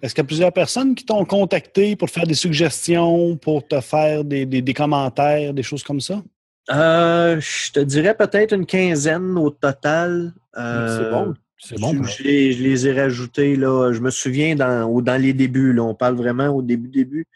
Est-ce 0.00 0.14
qu'il 0.14 0.22
y 0.22 0.24
a 0.24 0.26
plusieurs 0.26 0.52
personnes 0.52 0.94
qui 0.94 1.04
t'ont 1.04 1.24
contacté 1.26 1.94
pour 1.94 2.08
te 2.08 2.14
faire 2.14 2.26
des 2.26 2.34
suggestions, 2.34 3.36
pour 3.36 3.66
te 3.66 3.80
faire 3.80 4.24
des, 4.24 4.46
des- 4.46 4.62
des 4.62 4.74
commentaires, 4.74 5.52
des 5.52 5.62
choses 5.62 5.82
comme 5.82 6.00
ça? 6.00 6.22
Euh, 6.70 7.38
je 7.40 7.72
te 7.72 7.80
dirais 7.80 8.14
peut-être 8.16 8.52
une 8.52 8.64
quinzaine 8.64 9.36
au 9.36 9.50
total. 9.50 10.32
Euh, 10.56 10.98
c'est 10.98 11.10
bon. 11.10 11.34
C'est 11.66 11.80
bon. 11.80 12.02
Je, 12.02 12.22
les, 12.22 12.52
je 12.52 12.62
les 12.62 12.88
ai 12.88 12.92
rajoutés, 12.92 13.56
là. 13.56 13.90
Je 13.92 14.00
me 14.00 14.10
souviens 14.10 14.54
dans, 14.54 15.00
dans 15.00 15.20
les 15.20 15.32
débuts, 15.32 15.72
là. 15.72 15.82
On 15.82 15.94
parle 15.94 16.14
vraiment 16.14 16.48
au 16.48 16.60
début, 16.60 16.88
début. 16.88 17.26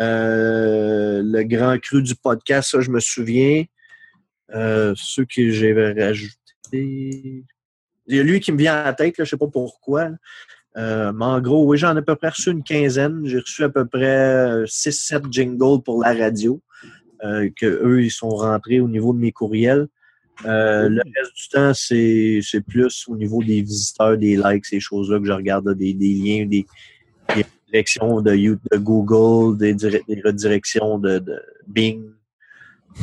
Euh, 0.00 1.22
le 1.24 1.42
grand 1.42 1.76
cru 1.80 2.00
du 2.00 2.14
podcast, 2.14 2.70
ça, 2.70 2.80
je 2.80 2.90
me 2.90 3.00
souviens. 3.00 3.64
Euh, 4.54 4.94
ceux 4.96 5.24
que 5.24 5.50
j'ai 5.50 5.72
rajoutés. 5.72 7.44
Il 8.06 8.16
y 8.16 8.20
a 8.20 8.22
lui 8.22 8.38
qui 8.38 8.52
me 8.52 8.58
vient 8.58 8.74
à 8.74 8.84
la 8.84 8.92
tête, 8.92 9.18
là, 9.18 9.24
je 9.24 9.30
sais 9.30 9.36
pas 9.36 9.48
pourquoi. 9.48 10.10
Euh, 10.76 11.12
mais 11.12 11.24
en 11.24 11.40
gros, 11.40 11.66
oui, 11.66 11.76
j'en 11.76 11.96
ai 11.96 11.98
à 11.98 12.02
peu 12.02 12.14
près 12.14 12.28
reçu 12.28 12.50
une 12.50 12.62
quinzaine. 12.62 13.22
J'ai 13.24 13.40
reçu 13.40 13.64
à 13.64 13.70
peu 13.70 13.86
près 13.86 14.64
6-7 14.66 15.32
jingles 15.32 15.82
pour 15.82 16.00
la 16.00 16.14
radio. 16.14 16.60
Que 17.22 17.66
eux, 17.66 18.04
ils 18.04 18.10
sont 18.10 18.28
rentrés 18.28 18.80
au 18.80 18.88
niveau 18.88 19.14
de 19.14 19.18
mes 19.18 19.32
courriels. 19.32 19.88
Euh, 20.44 20.88
le 20.88 21.00
reste 21.16 21.36
du 21.36 21.48
temps, 21.48 21.72
c'est 21.74 22.60
plus 22.66 23.06
au 23.08 23.16
niveau 23.16 23.42
des 23.42 23.62
visiteurs, 23.62 24.16
des 24.18 24.36
likes, 24.36 24.66
ces 24.66 24.80
choses-là 24.80 25.18
que 25.20 25.26
je 25.26 25.32
regarde, 25.32 25.66
là, 25.68 25.74
des, 25.74 25.94
des 25.94 26.12
liens, 26.14 26.46
des, 26.46 26.66
des 27.34 27.44
redirections 27.66 28.20
de, 28.20 28.34
de 28.72 28.76
Google, 28.78 29.56
des, 29.58 29.74
dire- 29.74 30.00
des 30.08 30.20
redirections 30.24 30.98
de, 30.98 31.18
de 31.20 31.40
Bing, 31.66 32.02
euh, 32.04 33.02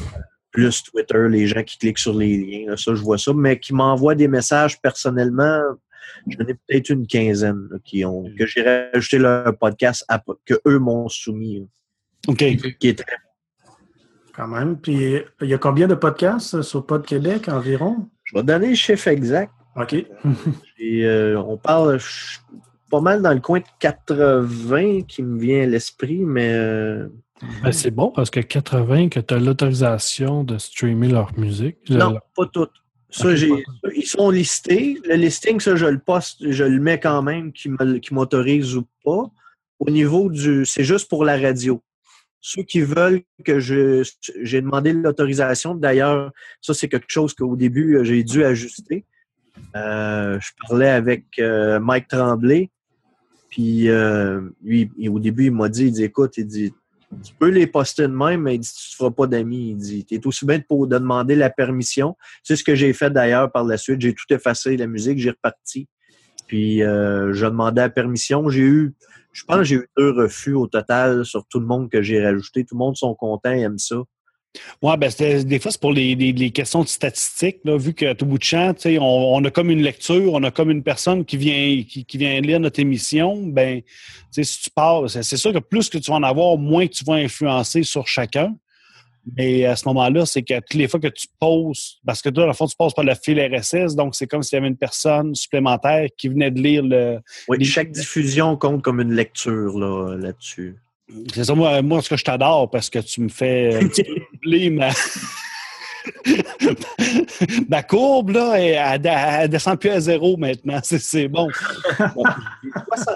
plus 0.52 0.84
Twitter, 0.84 1.28
les 1.30 1.48
gens 1.48 1.64
qui 1.64 1.78
cliquent 1.78 2.00
sur 2.00 2.14
les 2.18 2.38
liens, 2.38 2.72
là, 2.72 2.78
ça, 2.78 2.94
je 2.94 3.02
vois 3.02 3.18
ça, 3.18 3.32
mais 3.34 3.58
qui 3.58 3.74
m'envoient 3.74 4.16
des 4.16 4.28
messages 4.28 4.80
personnellement, 4.82 5.62
j'en 6.28 6.46
ai 6.46 6.54
peut-être 6.54 6.90
une 6.90 7.08
quinzaine 7.08 7.68
là, 7.72 7.78
qui 7.86 8.04
ont 8.04 8.26
que 8.38 8.46
j'ai 8.46 8.62
rajouté 8.92 9.18
leur 9.18 9.58
podcast 9.58 10.04
à- 10.10 10.22
que 10.46 10.56
eux 10.68 10.80
m'ont 10.80 11.08
soumis, 11.08 11.66
OK. 12.28 12.44
qui 12.80 12.88
est 12.90 12.98
très 12.98 13.16
Quand 14.36 14.48
même. 14.48 14.78
Puis, 14.78 15.18
il 15.42 15.48
y 15.48 15.54
a 15.54 15.58
combien 15.58 15.88
de 15.88 15.96
podcasts 15.96 16.56
euh, 16.56 16.62
sur 16.62 16.86
Pod 16.86 17.06
Québec 17.06 17.48
environ? 17.50 18.10
Je 18.24 18.36
vais 18.36 18.42
te 18.42 18.48
donner 18.48 18.70
le 18.70 18.76
chiffre 18.76 19.08
exact. 19.10 19.52
OK. 19.76 19.94
Et, 20.80 21.06
euh, 21.06 21.40
on 21.42 21.58
parle 21.58 21.98
je 22.00 22.06
suis 22.06 22.40
pas 22.90 23.02
mal 23.02 23.22
dans 23.22 23.34
le 23.34 23.40
coin 23.40 23.60
de 23.60 23.66
80 23.80 25.02
qui 25.08 25.24
me 25.24 25.40
vient 25.40 25.64
à 25.64 25.66
l'esprit, 25.66 26.20
mais 26.26 26.52
euh, 26.54 27.08
Ben, 27.64 27.72
c'est 27.72 27.92
bon 27.92 28.12
parce 28.12 28.30
que 28.30 28.40
80, 28.42 29.10
que 29.10 29.20
tu 29.20 29.34
as 29.34 29.40
l'autorisation 29.40 30.44
de 30.44 30.58
streamer 30.58 31.08
leur 31.10 31.38
musique. 31.38 31.78
non, 31.90 32.18
pas 32.36 32.46
toutes. 32.48 32.72
Ça, 33.10 33.26
pas 33.30 33.90
ils 33.96 34.06
sont 34.06 34.30
listés. 34.30 34.98
Le 35.06 35.16
listing, 35.16 35.60
ça, 35.60 35.76
je 35.76 35.86
le 35.86 36.00
poste, 36.00 36.50
je 36.50 36.64
le 36.64 36.80
mets 36.80 36.98
quand 37.00 37.22
même, 37.22 37.52
qui 37.52 37.68
me- 37.70 37.98
qui 37.98 38.14
m'autorise 38.14 38.78
ou 38.78 38.86
pas. 39.04 39.24
Au 39.80 39.90
niveau 39.90 40.30
du. 40.30 40.66
C'est 40.66 40.84
juste 40.86 41.10
pour 41.10 41.26
la 41.26 41.38
radio. 41.38 41.82
Ceux 42.42 42.64
qui 42.64 42.82
veulent 42.82 43.22
que 43.46 43.60
je. 43.60 44.04
J'ai 44.42 44.62
demandé 44.62 44.94
l'autorisation. 44.94 45.76
D'ailleurs, 45.76 46.32
ça, 46.60 46.74
c'est 46.74 46.90
quelque 46.90 47.10
chose 47.10 47.36
qu'au 47.36 47.56
début, 47.56 47.98
euh, 47.98 48.04
j'ai 48.04 48.24
dû 48.24 48.44
ajuster. 48.44 49.06
Euh, 49.76 50.40
je 50.40 50.50
parlais 50.68 50.90
avec 50.90 51.26
euh, 51.38 51.80
Mike 51.80 52.08
Tremblay. 52.08 52.72
Puis, 53.50 53.90
lui, 54.64 54.90
au 55.08 55.20
début, 55.20 55.46
il 55.46 55.52
m'a 55.52 55.68
dit, 55.70 55.88
il 55.88 55.92
dit, 55.92 56.06
écoute, 56.06 56.38
il 56.38 56.48
dit, 56.48 56.74
tu 57.22 57.34
peux 57.38 57.50
les 57.50 57.68
poster 57.68 58.04
de 58.04 58.14
même, 58.14 58.44
mais 58.44 58.56
il 58.56 58.60
dit, 58.60 58.70
tu 58.74 58.94
ne 58.94 58.96
feras 58.96 59.12
pas 59.12 59.28
d'amis. 59.28 59.72
Il 59.72 59.78
dit, 59.78 60.06
tu 60.06 60.16
es 60.16 60.26
aussi 60.26 60.46
bien 60.46 60.58
de, 60.58 60.64
de 60.86 60.98
demander 60.98 61.36
la 61.36 61.50
permission. 61.50 62.16
C'est 62.44 62.56
ce 62.56 62.64
que 62.64 62.76
j'ai 62.76 62.94
fait 62.94 63.12
d'ailleurs 63.12 63.52
par 63.52 63.66
la 63.66 63.78
suite. 63.78 64.00
J'ai 64.00 64.14
tout 64.14 64.34
effacé, 64.34 64.78
la 64.78 64.88
musique, 64.88 65.20
j'ai 65.20 65.32
reparti. 65.32 65.90
Puis, 66.48 66.80
je 66.80 67.46
demandais 67.46 67.82
la 67.82 67.90
permission. 67.90 68.50
J'ai 68.50 68.62
eu, 68.62 68.94
je 69.32 69.44
pense 69.44 69.58
que 69.58 69.64
j'ai 69.64 69.76
eu 69.76 69.88
deux 69.98 70.12
refus 70.12 70.54
au 70.54 70.68
total 70.68 71.26
sur 71.26 71.46
tout 71.46 71.60
le 71.60 71.66
monde 71.66 71.90
que 71.90 72.02
j'ai 72.02 72.24
rajouté. 72.24 72.66
Tout 72.66 72.76
le 72.76 72.80
monde 72.80 72.98
sont 72.98 73.16
contents, 73.16 73.52
aiment 73.52 73.80
ça. 73.80 73.98
Ouais, 74.82 74.98
ben 74.98 75.10
des 75.44 75.60
fois, 75.60 75.72
c'est 75.72 75.80
pour 75.80 75.94
les, 75.94 76.52
questions 76.52 76.84
de 76.84 76.88
statistiques, 76.88 77.60
vu 77.66 77.94
que 77.94 78.12
tout 78.14 78.26
bout 78.26 78.38
de 78.38 78.44
champ, 78.44 78.74
on, 78.86 79.46
a 79.46 79.50
comme 79.50 79.70
une 79.70 79.82
lecture, 79.82 80.34
on 80.34 80.44
a 80.44 80.52
comme 80.52 80.70
une 80.72 80.84
personne 80.84 81.24
qui 81.24 81.38
vient, 81.38 82.42
lire 82.42 82.60
notre 82.60 82.80
émission, 82.80 83.38
ben, 83.48 83.82
si 84.32 84.64
tu 84.64 84.70
parles, 84.72 85.10
c'est 85.10 85.38
sûr 85.38 85.54
que 85.54 85.60
plus 85.60 85.90
que 85.90 85.98
tu 85.98 86.12
vas 86.12 86.18
en 86.18 86.24
avoir, 86.24 86.58
moins 86.58 86.86
que 86.88 86.94
tu 86.94 87.06
vas 87.06 87.14
influencer 87.14 87.84
sur 87.84 88.08
chacun. 88.08 88.54
Mais 89.38 89.66
à 89.66 89.76
ce 89.76 89.88
moment-là, 89.88 90.26
c'est 90.26 90.42
que 90.42 90.56
toutes 90.60 90.74
les 90.74 90.88
fois 90.88 91.00
que 91.00 91.08
tu 91.08 91.28
poses, 91.40 92.00
parce 92.06 92.22
que 92.22 92.30
toi, 92.30 92.44
dans 92.44 92.48
le 92.48 92.54
fond, 92.54 92.66
tu 92.68 92.76
passes 92.76 92.94
par 92.94 93.06
le 93.06 93.14
fil 93.16 93.40
RSS, 93.40 93.96
donc 93.96 94.16
c'est 94.16 94.26
comme 94.28 94.42
s'il 94.44 94.56
y 94.56 94.60
avait 94.60 94.68
une 94.68 94.78
personne 94.78 95.36
supplémentaire 95.36 96.08
qui 96.18 96.28
venait 96.28 96.50
de 96.52 96.60
lire 96.60 96.84
le. 96.84 97.20
Oui, 97.48 97.58
Les- 97.60 97.66
chaque 97.66 97.92
diffusion 97.92 98.56
compte 98.58 98.82
comme 98.82 99.00
une 99.00 99.14
lecture 99.14 99.78
là, 99.78 100.16
là-dessus. 100.18 100.76
C'est 101.34 101.44
ça, 101.44 101.54
moi, 101.54 101.82
moi, 101.82 102.02
ce 102.02 102.10
que 102.10 102.18
je 102.18 102.24
t'adore, 102.24 102.70
parce 102.70 102.90
que 102.90 103.00
tu 103.00 103.22
me 103.22 103.30
fais 103.30 103.76
un 103.84 103.88
petit 103.88 104.04
peu 104.04 104.16
oublier 104.36 104.70
ma... 104.70 104.90
ma 107.70 107.84
courbe, 107.84 108.30
là, 108.32 108.56
elle, 108.60 109.02
elle- 109.06 109.12
elle 109.42 109.50
descend 109.50 109.80
plus 109.80 109.90
à 109.92 110.00
zéro 110.00 110.38
maintenant. 110.38 110.80
C'est- 110.84 111.00
C'est 111.00 111.28
bon. 111.28 111.48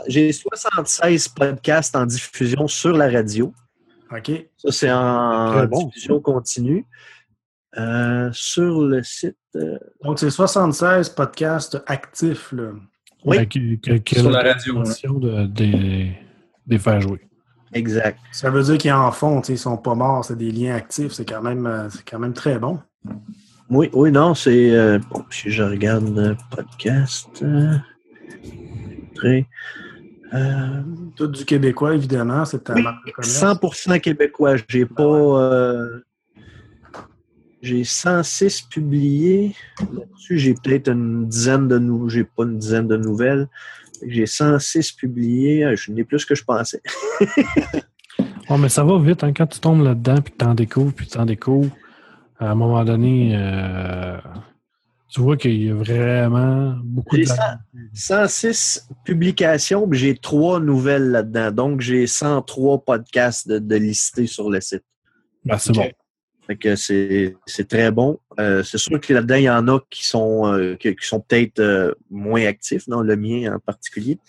J'ai 0.07 0.31
76 0.31 1.29
podcasts 1.29 1.95
en 1.95 2.05
diffusion 2.05 2.67
sur 2.67 2.95
la 2.95 3.09
radio. 3.09 3.53
OK. 4.11 4.31
Ça, 4.57 4.71
c'est 4.71 4.91
en 4.91 5.65
bon. 5.65 5.85
diffusion 5.87 6.19
continue. 6.19 6.85
Euh, 7.77 8.29
sur 8.31 8.81
le 8.83 9.03
site. 9.03 9.35
euh, 9.57 9.77
Donc, 10.03 10.17
c'est 10.19 10.29
76 10.29 11.09
podcasts 11.09 11.81
actifs, 11.87 12.51
là. 12.53 12.71
Oui. 13.25 13.45
Qui- 13.49 13.79
qui- 13.81 14.01
qui 14.01 14.15
a 14.17 14.21
Sur 14.21 14.29
la 14.31 14.43
radio, 14.43 14.81
de, 14.83 15.45
de, 15.47 16.07
les 16.67 16.77
faire 16.79 17.01
jouer. 17.01 17.19
exact. 17.73 18.19
Ça 18.31 18.49
veut 18.49 18.63
dire 18.63 18.77
qu'ils 18.77 18.93
en 18.93 19.11
font, 19.11 19.41
ils 19.41 19.57
sont 19.57 19.75
pas 19.77 19.93
morts, 19.95 20.23
c'est 20.23 20.37
des 20.37 20.51
liens 20.51 20.75
actifs, 20.75 21.11
c'est 21.13 21.25
quand 21.27 21.41
même 21.41 21.65
euh, 21.65 21.89
c'est 21.89 22.07
quand 22.09 22.19
même 22.19 22.33
très 22.33 22.59
bon. 22.59 22.79
Oui, 23.69 23.89
oui, 23.93 24.09
non, 24.11 24.35
c'est. 24.35 24.71
euh, 24.71 24.99
bon, 25.09 25.25
si 25.29 25.49
je 25.51 25.63
regarde 25.63 26.15
le 26.15 26.37
podcast. 26.55 27.27
euh, 27.43 27.75
très. 29.15 29.47
Euh, 30.34 30.82
Tout 31.15 31.28
du 31.28 31.45
québécois, 31.45 31.93
évidemment, 31.95 32.45
c'est 32.45 32.69
Oui, 32.69 32.82
marque 32.84 33.05
de 33.07 33.11
commerce. 33.11 33.43
100% 33.43 33.99
québécois. 34.01 34.55
J'ai 34.67 34.86
pas. 34.86 35.03
euh, 35.03 35.99
j'ai 37.61 37.84
106 37.84 38.61
publiés. 38.63 39.55
Là-dessus, 39.93 40.38
j'ai 40.38 40.53
peut-être 40.53 40.89
une 40.91 41.28
dizaine 41.28 41.67
de 41.67 41.80
nou- 41.80 42.09
J'ai 42.09 42.23
pas 42.23 42.43
une 42.43 42.57
dizaine 42.59 42.88
de 42.88 42.97
nouvelles. 42.97 43.47
J'ai 44.05 44.26
106 44.26 44.91
publiés. 44.91 45.63
Ah, 45.63 45.76
Je 45.76 45.91
n'ai 45.91 46.03
plus 46.03 46.26
que 46.26 46.36
je 46.36 46.43
pensais. 46.43 46.82
Oh, 48.47 48.57
mais 48.57 48.69
ça 48.69 48.84
va 48.84 48.99
vite 48.99 49.23
hein, 49.23 49.34
quand 49.36 49.47
tu 49.47 49.59
tombes 49.59 49.84
là-dedans, 49.84 50.21
puis 50.21 50.32
que 50.32 50.38
tu 50.38 50.45
en 50.45 50.53
découvres, 50.53 50.93
puis 50.93 51.07
tu 51.07 51.17
en 51.17 51.26
découvres. 51.26 51.76
À 52.39 52.51
un 52.51 52.55
moment 52.55 52.86
donné, 52.86 53.32
euh, 53.36 54.17
tu 55.16 55.22
vois 55.22 55.38
qu'il 55.38 55.63
y 55.63 55.70
a 55.70 55.74
vraiment 55.74 56.76
beaucoup 56.84 57.16
de. 57.16 57.24
J'ai 57.24 57.28
100 57.93 58.28
106 58.28 58.89
publications, 59.05 59.88
puis 59.88 59.97
j'ai 59.97 60.18
trois 60.18 60.59
nouvelles 60.59 61.09
là-dedans. 61.09 61.51
Donc, 61.51 61.80
j'ai 61.80 62.05
103 62.05 62.84
podcasts 62.84 63.47
de, 63.47 63.59
de 63.59 63.76
listés 63.78 64.28
sur 64.28 64.49
le 64.49 64.59
site. 64.59 64.84
Ben, 65.45 65.57
c'est 65.57 65.72
bon. 65.72 65.89
Fait 66.45 66.57
que 66.57 66.76
c'est 66.76 67.34
c'est 67.45 67.70
très 67.70 67.91
bon. 67.91 68.20
Euh, 68.41 68.61
c'est 68.63 68.78
sûr 68.78 68.99
que 68.99 69.13
là-dedans, 69.13 69.36
il 69.36 69.43
y 69.43 69.49
en 69.49 69.70
a 69.70 69.80
qui 69.89 70.05
sont 70.05 70.47
euh, 70.47 70.76
qui, 70.76 70.93
qui 70.93 71.07
sont 71.07 71.22
peut-être 71.22 71.59
euh, 71.59 71.93
moins 72.09 72.45
actifs, 72.45 72.86
non, 72.89 72.99
le 72.99 73.16
mien 73.16 73.55
en 73.55 73.59
particulier. 73.59 74.20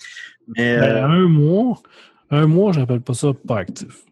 Mais 0.57 0.79
Ben, 0.79 0.85
euh, 0.85 1.05
un 1.05 1.27
mois, 1.27 1.83
un 2.31 2.47
mois, 2.47 2.71
j'appelle 2.71 3.01
pas 3.01 3.15
ça 3.15 3.33
pas 3.33 3.59
actif. 3.59 4.05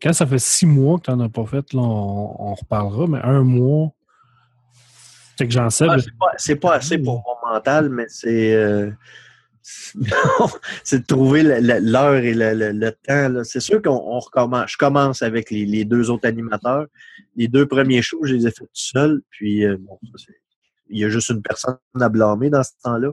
Quand 0.00 0.12
ça 0.14 0.26
fait 0.26 0.38
six 0.38 0.66
mois 0.66 0.98
que 0.98 1.04
tu 1.04 1.10
n'en 1.10 1.20
as 1.20 1.28
pas 1.28 1.44
fait, 1.44 1.74
là, 1.74 1.80
on, 1.80 2.52
on 2.52 2.54
reparlera, 2.54 3.06
mais 3.06 3.20
un 3.22 3.42
mois, 3.42 3.92
c'est 5.38 5.46
que 5.46 5.52
j'en 5.52 5.70
sais. 5.70 5.86
ah, 5.88 5.96
c'est 6.36 6.56
pas, 6.56 6.74
assez 6.74 6.98
pour 6.98 7.22
mon 7.24 7.52
mental, 7.52 7.88
mais 7.90 8.06
c'est 8.08 8.54
euh, 8.54 8.90
c'est 10.82 11.00
de 11.00 11.06
trouver 11.06 11.42
l'heure 11.42 12.16
et 12.16 12.34
le, 12.34 12.54
le- 12.54 12.72
le 12.72 12.90
temps. 12.90 13.44
C'est 13.44 13.60
sûr 13.60 13.80
qu'on 13.80 13.90
on 13.92 14.18
recommence. 14.18 14.72
Je 14.72 14.76
commence 14.76 15.22
avec 15.22 15.50
les, 15.52 15.64
les 15.64 15.84
deux 15.84 16.10
autres 16.10 16.26
animateurs. 16.26 16.86
Les 17.36 17.46
deux 17.46 17.66
premiers 17.66 18.02
shows, 18.02 18.24
je 18.24 18.34
les 18.34 18.46
ai 18.46 18.50
faits 18.50 18.66
tout 18.66 18.72
seul. 18.72 19.22
Puis 19.30 19.64
euh, 19.64 19.76
bon, 19.78 19.98
ça, 20.16 20.32
il 20.90 20.98
y 20.98 21.04
a 21.04 21.08
juste 21.08 21.28
une 21.28 21.42
personne 21.42 21.76
à 22.00 22.08
blâmer 22.08 22.50
dans 22.50 22.62
ce 22.64 22.70
temps-là. 22.82 23.10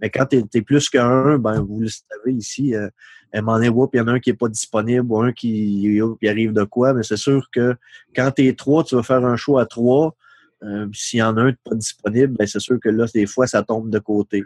Mais 0.00 0.08
quand 0.10 0.26
tu 0.26 0.42
es, 0.54 0.62
plus 0.62 0.88
qu'un, 0.88 1.38
ben 1.38 1.60
vous 1.60 1.80
le 1.80 1.88
savez 1.88 2.32
ici, 2.32 2.74
euh, 2.74 2.88
à 3.34 3.38
un 3.38 3.42
moment 3.42 3.56
donné, 3.58 3.68
whoop, 3.68 3.90
il 3.94 3.98
y 3.98 4.00
en 4.00 4.08
a 4.08 4.12
un 4.12 4.20
qui 4.20 4.30
n'est 4.30 4.36
pas 4.36 4.48
disponible 4.48 5.06
ou 5.10 5.20
un 5.20 5.32
qui, 5.32 6.00
qui 6.20 6.28
arrive 6.28 6.52
de 6.52 6.64
quoi. 6.64 6.94
Mais 6.94 7.02
c'est 7.02 7.16
sûr 7.16 7.48
que 7.52 7.74
quand 8.14 8.30
tu 8.34 8.46
es 8.46 8.54
trois, 8.54 8.82
tu 8.84 8.94
vas 8.94 9.02
faire 9.02 9.24
un 9.26 9.36
show 9.36 9.58
à 9.58 9.66
trois. 9.66 10.14
Euh, 10.62 10.86
S'il 10.92 11.18
y 11.18 11.22
en 11.22 11.36
a 11.36 11.42
un 11.42 11.52
pas 11.52 11.74
disponible, 11.74 12.34
ben 12.38 12.46
c'est 12.46 12.60
sûr 12.60 12.78
que 12.80 12.88
là, 12.88 13.06
des 13.14 13.26
fois, 13.26 13.46
ça 13.46 13.62
tombe 13.62 13.90
de 13.90 13.98
côté. 13.98 14.42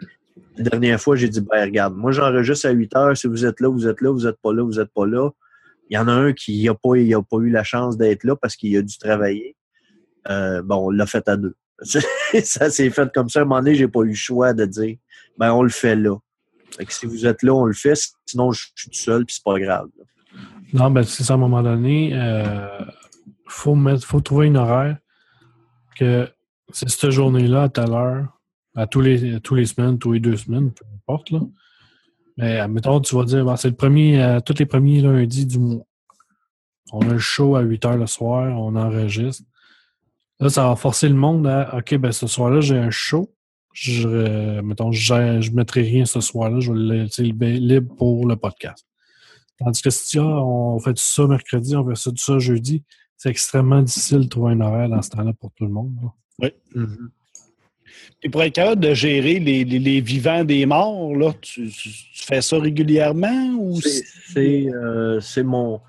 La 0.57 0.63
dernière 0.63 0.99
fois, 0.99 1.15
j'ai 1.15 1.29
dit, 1.29 1.41
ben 1.41 1.63
regarde, 1.63 1.95
moi 1.95 2.11
j'enregistre 2.11 2.67
à 2.67 2.71
8 2.71 2.95
heures, 2.95 3.17
si 3.17 3.27
vous 3.27 3.45
êtes 3.45 3.59
là, 3.59 3.69
vous 3.69 3.87
êtes 3.87 4.01
là, 4.01 4.11
vous 4.11 4.25
n'êtes 4.25 4.37
pas 4.41 4.53
là, 4.53 4.63
vous 4.63 4.79
n'êtes 4.79 4.93
pas 4.93 5.05
là. 5.05 5.29
Il 5.89 5.95
y 5.95 5.97
en 5.97 6.07
a 6.07 6.13
un 6.13 6.33
qui 6.33 6.63
n'a 6.63 6.73
pas, 6.73 6.95
il 6.95 7.11
eu 7.11 7.49
la 7.49 7.63
chance 7.63 7.97
d'être 7.97 8.23
là 8.23 8.35
parce 8.35 8.55
qu'il 8.55 8.75
a 8.77 8.81
dû 8.81 8.97
travailler. 8.97 9.55
Euh, 10.29 10.61
bon, 10.61 10.87
on 10.87 10.89
l'a 10.89 11.05
fait 11.05 11.27
à 11.27 11.35
deux. 11.35 11.55
ça 11.81 12.69
s'est 12.69 12.89
fait 12.89 13.11
comme 13.13 13.27
ça. 13.27 13.39
À 13.39 13.41
un 13.41 13.45
moment 13.45 13.59
donné, 13.59 13.75
j'ai 13.75 13.87
pas 13.87 14.01
eu 14.01 14.09
le 14.09 14.13
choix 14.13 14.53
de 14.53 14.65
dire, 14.65 14.97
ben 15.37 15.51
on 15.51 15.63
le 15.63 15.69
fait 15.69 15.95
là. 15.95 16.15
Si 16.87 17.05
vous 17.05 17.25
êtes 17.25 17.43
là, 17.43 17.53
on 17.53 17.65
le 17.65 17.73
fait. 17.73 17.99
Sinon, 18.25 18.51
je 18.51 18.67
suis 18.75 18.89
tout 18.89 18.93
seul, 18.93 19.25
puis 19.25 19.35
c'est 19.35 19.43
pas 19.43 19.59
grave. 19.59 19.89
Non, 20.71 20.89
ben 20.89 21.03
c'est 21.03 21.23
ça, 21.23 21.33
à 21.33 21.35
un 21.35 21.39
moment 21.39 21.61
donné, 21.61 22.11
euh, 22.13 22.85
faut 23.47 23.75
mettre, 23.75 24.05
faut 24.05 24.21
trouver 24.21 24.47
une 24.47 24.57
horaire 24.57 24.97
c'est 26.73 26.89
cette 26.89 27.09
journée-là 27.09 27.63
à 27.63 27.69
telle 27.69 27.91
heure, 27.91 28.27
à 28.75 28.87
tous 28.87 29.01
les, 29.01 29.35
à 29.35 29.39
tous 29.39 29.55
les 29.55 29.65
semaines, 29.65 29.99
tous 29.99 30.13
les 30.13 30.19
deux 30.19 30.37
semaines, 30.37 30.71
peu 30.71 30.85
importe, 30.95 31.31
là. 31.31 31.39
Mais 32.37 32.59
admettons, 32.59 32.99
tu 33.01 33.15
vas 33.15 33.23
dire, 33.23 33.45
ben, 33.45 33.55
c'est 33.55 33.69
le 33.69 33.75
premier, 33.75 34.21
euh, 34.21 34.39
tous 34.39 34.57
les 34.57 34.65
premiers 34.65 35.01
lundis 35.01 35.45
du 35.45 35.59
mois. 35.59 35.85
On 36.93 37.01
a 37.01 37.13
le 37.13 37.19
show 37.19 37.55
à 37.55 37.61
8 37.61 37.85
heures 37.85 37.97
le 37.97 38.07
soir, 38.07 38.57
on 38.59 38.75
enregistre. 38.75 39.43
Là, 40.39 40.49
ça 40.49 40.67
va 40.67 40.75
forcer 40.75 41.07
le 41.07 41.15
monde 41.15 41.45
à, 41.45 41.77
OK, 41.77 41.95
ben, 41.95 42.11
ce 42.11 42.27
soir-là, 42.27 42.61
j'ai 42.61 42.77
un 42.77 42.89
show. 42.89 43.33
Je, 43.73 44.07
euh, 44.07 44.61
mettons, 44.61 44.91
je, 44.91 45.39
je 45.39 45.51
mettrai 45.51 45.81
rien 45.81 46.05
ce 46.05 46.19
soir-là, 46.19 46.59
je 46.59 46.71
vais 46.71 46.79
le 46.79 47.03
laisser 47.03 47.23
libre 47.23 47.45
libre 47.45 47.95
pour 47.95 48.25
le 48.25 48.35
podcast. 48.35 48.85
Tandis 49.59 49.81
que 49.81 49.89
si 49.89 50.17
ah, 50.17 50.23
on 50.23 50.79
fait 50.79 50.97
ça 50.97 51.27
mercredi, 51.27 51.75
on 51.75 51.87
fait 51.87 51.95
ça, 51.95 52.11
ça 52.15 52.39
jeudi, 52.39 52.83
c'est 53.21 53.29
extrêmement 53.29 53.83
difficile 53.83 54.21
de 54.21 54.27
trouver 54.27 54.53
un 54.53 54.61
horaire 54.61 54.89
dans 54.89 55.01
ce 55.01 55.11
temps-là 55.11 55.31
pour 55.39 55.51
tout 55.51 55.65
le 55.65 55.71
monde. 55.71 55.93
là. 56.39 56.49
Et 58.23 58.29
pour 58.29 58.41
être 58.43 58.53
capable 58.53 58.81
de 58.81 58.93
gérer 58.93 59.39
les, 59.39 59.63
les- 59.63 59.79
les 59.79 60.01
vivants 60.01 60.43
des 60.43 60.65
morts, 60.65 61.15
là, 61.15 61.33
tu, 61.41 61.69
tu- 61.69 61.89
tu 61.89 62.23
fais 62.23 62.41
ça 62.41 62.57
régulièrement 62.57 63.49
ou 63.59 63.79
C'est- 63.81 64.03
C'est 64.33 64.65
euh, 64.73 65.19
c'est 65.19 65.43
mon, 65.43 65.81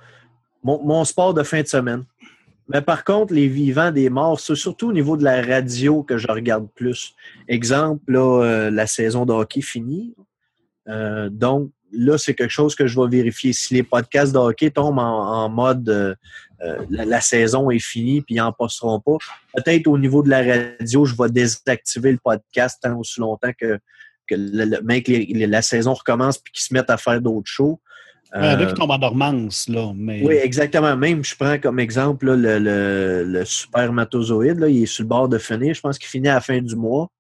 mon, 0.62 0.82
mon 0.84 1.04
sport 1.04 1.32
de 1.32 1.42
fin 1.42 1.62
de 1.62 1.66
semaine. 1.66 2.04
Mais 2.68 2.80
par 2.82 3.04
contre, 3.04 3.32
les 3.34 3.48
vivants 3.48 3.90
des 3.92 4.08
morts, 4.10 4.40
c'est 4.40 4.54
surtout 4.54 4.88
au 4.88 4.92
niveau 4.92 5.16
de 5.16 5.24
la 5.24 5.42
radio 5.42 6.02
que 6.02 6.16
je 6.18 6.26
regarde 6.28 6.68
plus. 6.74 7.14
Exemple, 7.48 8.12
là, 8.12 8.42
euh, 8.44 8.70
la 8.70 8.86
saison 8.86 9.24
de 9.26 9.32
hockey 9.32 9.60
finie. 9.62 10.14
Euh, 10.88 11.28
donc, 11.30 11.70
là, 11.92 12.16
c'est 12.18 12.34
quelque 12.34 12.50
chose 12.50 12.74
que 12.74 12.86
je 12.86 12.98
vais 12.98 13.08
vérifier. 13.08 13.52
Si 13.52 13.74
les 13.74 13.82
podcasts 13.82 14.32
de 14.32 14.38
hockey 14.38 14.70
tombent 14.70 14.98
en, 14.98 15.44
en 15.44 15.48
mode 15.50 16.16
la, 16.90 17.04
la 17.04 17.20
saison 17.20 17.70
est 17.70 17.78
finie 17.78 18.20
puis 18.22 18.36
ils 18.36 18.38
n'en 18.38 18.52
passeront 18.52 19.00
pas, 19.00 19.16
peut-être 19.54 19.86
au 19.88 19.98
niveau 19.98 20.22
de 20.22 20.30
la 20.30 20.42
radio, 20.42 21.04
je 21.04 21.14
vais 21.16 21.28
désactiver 21.28 22.12
le 22.12 22.18
podcast 22.22 22.78
tant 22.82 22.98
aussi 22.98 23.20
longtemps 23.20 23.52
que, 23.58 23.78
que 24.26 24.34
le, 24.36 24.64
le- 24.64 24.80
même 24.82 25.02
que 25.02 25.10
les- 25.10 25.26
les- 25.26 25.46
la 25.46 25.62
saison 25.62 25.94
recommence 25.94 26.38
puis 26.38 26.52
qu'ils 26.52 26.62
se 26.64 26.72
mettent 26.74 26.90
à 26.90 26.96
faire 26.96 27.20
d'autres 27.20 27.50
shows. 27.50 27.80
Euh, 28.34 28.64
qui 28.66 28.72
tombent 28.74 28.92
en 28.92 28.98
dormance, 28.98 29.68
là. 29.68 29.92
Mais... 29.94 30.22
oui, 30.24 30.36
exactement. 30.36 30.96
Même, 30.96 31.22
je 31.22 31.36
prends 31.36 31.58
comme 31.58 31.78
exemple 31.78 32.24
là, 32.34 32.36
le, 32.36 32.58
le. 32.58 33.44
Là, 34.54 34.68
il 34.68 34.82
est 34.82 34.86
sur 34.86 35.02
le 35.02 35.08
bord 35.08 35.28
de 35.28 35.36
finir. 35.36 35.74
Je 35.74 35.80
pense 35.82 35.98
qu'il 35.98 36.08
finit 36.08 36.28
à 36.28 36.34
la 36.34 36.40
fin 36.40 36.58
du 36.62 36.74
mois. 36.74 37.10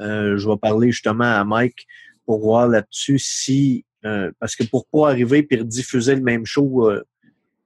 Euh, 0.00 0.36
je 0.36 0.46
vais 0.46 0.56
parler 0.58 0.92
justement 0.92 1.24
à 1.24 1.44
Mike 1.44 1.86
pour 2.26 2.40
voir 2.40 2.68
là-dessus 2.68 3.18
si... 3.18 3.86
euh, 4.04 4.30
parce 4.38 4.54
que 4.54 4.64
pour 4.64 4.86
pas 4.86 5.08
arriver 5.08 5.46
et 5.50 5.56
rediffuser 5.56 6.14
le 6.14 6.20
même 6.22 6.44
show 6.44 6.90
euh, 6.90 6.92
euh, 6.94 7.04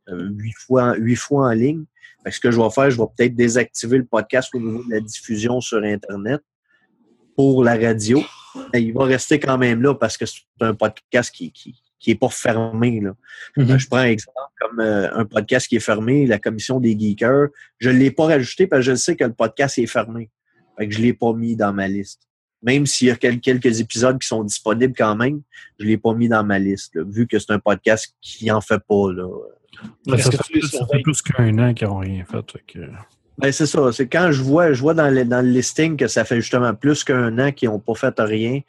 huit, 0.08 0.54
fois, 0.58 0.94
huit 0.96 1.16
fois 1.16 1.48
en 1.48 1.52
ligne, 1.52 1.84
fait 2.22 2.30
que 2.30 2.36
ce 2.36 2.40
que 2.40 2.50
je 2.50 2.60
vais 2.60 2.70
faire, 2.70 2.90
je 2.90 2.96
vais 2.98 3.06
peut-être 3.16 3.34
désactiver 3.34 3.98
le 3.98 4.04
podcast 4.06 4.54
au 4.54 4.60
niveau 4.60 4.82
de 4.84 4.90
la 4.90 5.00
diffusion 5.00 5.60
sur 5.60 5.82
Internet 5.82 6.40
pour 7.36 7.64
la 7.64 7.76
radio. 7.76 8.22
Mais 8.72 8.82
il 8.82 8.92
va 8.92 9.04
rester 9.04 9.38
quand 9.40 9.58
même 9.58 9.82
là 9.82 9.94
parce 9.94 10.16
que 10.16 10.24
c'est 10.26 10.40
un 10.60 10.74
podcast 10.74 11.34
qui, 11.34 11.50
qui, 11.50 11.74
qui 11.98 12.12
est 12.12 12.14
pas 12.14 12.28
fermé. 12.28 13.00
Là. 13.00 13.14
Euh, 13.58 13.78
Je 13.78 13.86
prends 13.88 13.98
un 13.98 14.04
exemple 14.04 14.38
comme 14.60 14.80
euh, 14.80 15.12
un 15.12 15.24
podcast 15.24 15.66
qui 15.66 15.76
est 15.76 15.80
fermé, 15.80 16.26
la 16.26 16.38
commission 16.38 16.78
des 16.80 16.96
geekers. 16.98 17.48
Je 17.78 17.90
ne 17.90 17.96
l'ai 17.98 18.10
pas 18.10 18.26
rajouté 18.26 18.66
parce 18.66 18.86
que 18.86 18.92
je 18.92 18.94
sais 18.96 19.16
que 19.16 19.24
le 19.24 19.32
podcast 19.32 19.78
est 19.78 19.86
fermé. 19.86 20.30
Fait 20.78 20.86
que 20.88 20.94
je 20.94 21.00
ne 21.00 21.04
l'ai 21.04 21.14
pas 21.14 21.32
mis 21.32 21.56
dans 21.56 21.72
ma 21.72 21.88
liste. 21.88 22.22
Même 22.62 22.86
s'il 22.86 23.08
y 23.08 23.10
a 23.10 23.16
quel- 23.16 23.40
quelques 23.40 23.80
épisodes 23.80 24.18
qui 24.18 24.26
sont 24.26 24.42
disponibles 24.44 24.94
quand 24.96 25.16
même, 25.16 25.42
je 25.78 25.84
ne 25.84 25.90
l'ai 25.90 25.98
pas 25.98 26.14
mis 26.14 26.28
dans 26.28 26.44
ma 26.44 26.58
liste, 26.58 26.94
là, 26.94 27.02
vu 27.06 27.26
que 27.26 27.38
c'est 27.38 27.50
un 27.50 27.58
podcast 27.58 28.14
qui 28.22 28.50
en 28.50 28.60
fait 28.62 28.80
pas. 28.88 29.12
Là. 29.12 29.28
Ben, 30.06 30.18
ça, 30.18 30.30
que 30.30 30.36
fait 30.36 30.60
ça 30.66 30.86
fait 30.92 31.02
plus 31.02 31.22
qu'un 31.22 31.58
an 31.58 31.74
qu'ils 31.74 31.88
n'ont 31.88 31.98
rien 31.98 32.24
fait. 32.24 32.52
fait 32.52 32.62
que- 32.66 32.90
Ben, 33.38 33.50
c'est 33.52 33.66
ça. 33.66 33.90
C'est 33.92 34.06
quand 34.08 34.30
je 34.32 34.42
vois, 34.42 34.72
je 34.72 34.80
vois 34.80 34.94
dans 34.94 35.08
le, 35.10 35.24
dans 35.24 35.44
le 35.44 35.50
listing 35.50 35.96
que 35.96 36.06
ça 36.06 36.24
fait 36.24 36.40
justement 36.40 36.74
plus 36.74 37.02
qu'un 37.04 37.38
an 37.38 37.52
qu'ils 37.52 37.68
n'ont 37.68 37.80
pas 37.80 37.94
fait 37.94 38.14
rien. 38.18 38.60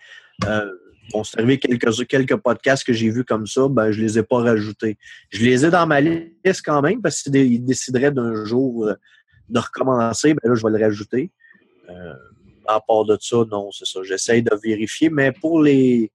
Euh, 0.45 0.71
bon, 1.11 1.23
c'est 1.23 1.37
arrivé 1.39 1.59
quelques, 1.59 2.07
quelques 2.07 2.35
podcasts 2.37 2.83
que 2.83 2.93
j'ai 2.93 3.09
vus 3.09 3.23
comme 3.23 3.45
ça, 3.45 3.67
ben, 3.69 3.91
je 3.91 4.01
les 4.01 4.17
ai 4.17 4.23
pas 4.23 4.39
rajoutés. 4.39 4.97
Je 5.29 5.43
les 5.43 5.65
ai 5.65 5.69
dans 5.69 5.85
ma 5.85 6.01
liste 6.01 6.61
quand 6.65 6.81
même 6.81 7.01
parce 7.01 7.21
qu'ils 7.21 7.63
décideraient 7.63 8.11
d'un 8.11 8.43
jour 8.45 8.85
euh, 8.87 8.95
de 9.49 9.59
recommencer, 9.59 10.33
ben 10.33 10.49
là, 10.49 10.55
je 10.55 10.63
vais 10.65 10.77
le 10.77 10.83
rajouter. 10.83 11.31
Euh, 11.89 12.13
à 12.67 12.79
part 12.81 13.05
de 13.05 13.15
ça, 13.21 13.37
non, 13.51 13.69
c'est 13.71 13.85
ça. 13.85 13.99
J'essaye 14.03 14.41
de 14.41 14.49
vérifier, 14.63 15.09
mais 15.11 15.31
pour 15.31 15.61
les, 15.61 16.11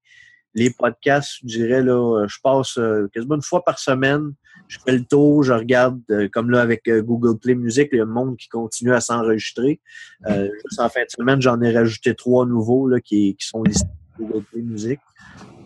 les 0.55 0.71
podcasts, 0.71 1.39
je 1.43 1.59
dirais, 1.59 1.83
là, 1.83 2.27
je 2.27 2.37
passe 2.43 2.77
euh, 2.79 3.09
quasiment 3.13 3.37
une 3.37 3.43
fois 3.43 3.63
par 3.65 3.79
semaine. 3.79 4.33
Je 4.69 4.79
fais 4.85 4.93
le 4.93 5.05
tour, 5.05 5.43
je 5.43 5.53
regarde, 5.53 6.01
euh, 6.11 6.29
comme 6.33 6.51
là 6.51 6.61
avec 6.61 6.87
euh, 6.89 7.03
Google 7.03 7.39
Play 7.39 7.55
Music, 7.55 7.89
il 7.93 7.99
y 7.99 8.01
a 8.01 8.05
le 8.05 8.11
monde 8.11 8.37
qui 8.37 8.49
continue 8.49 8.93
à 8.93 9.01
s'enregistrer. 9.01 9.81
Euh, 10.29 10.49
juste 10.65 10.81
en 10.81 10.89
fin 10.89 11.01
de 11.01 11.11
semaine, 11.11 11.41
j'en 11.43 11.61
ai 11.61 11.77
rajouté 11.77 12.15
trois 12.15 12.47
nouveaux 12.47 12.87
là, 12.87 13.01
qui, 13.01 13.35
qui 13.37 13.47
sont 13.47 13.63
listés 13.63 13.89
sur 14.17 14.27
Google 14.27 14.45
Play 14.45 14.63
Music. 14.63 15.01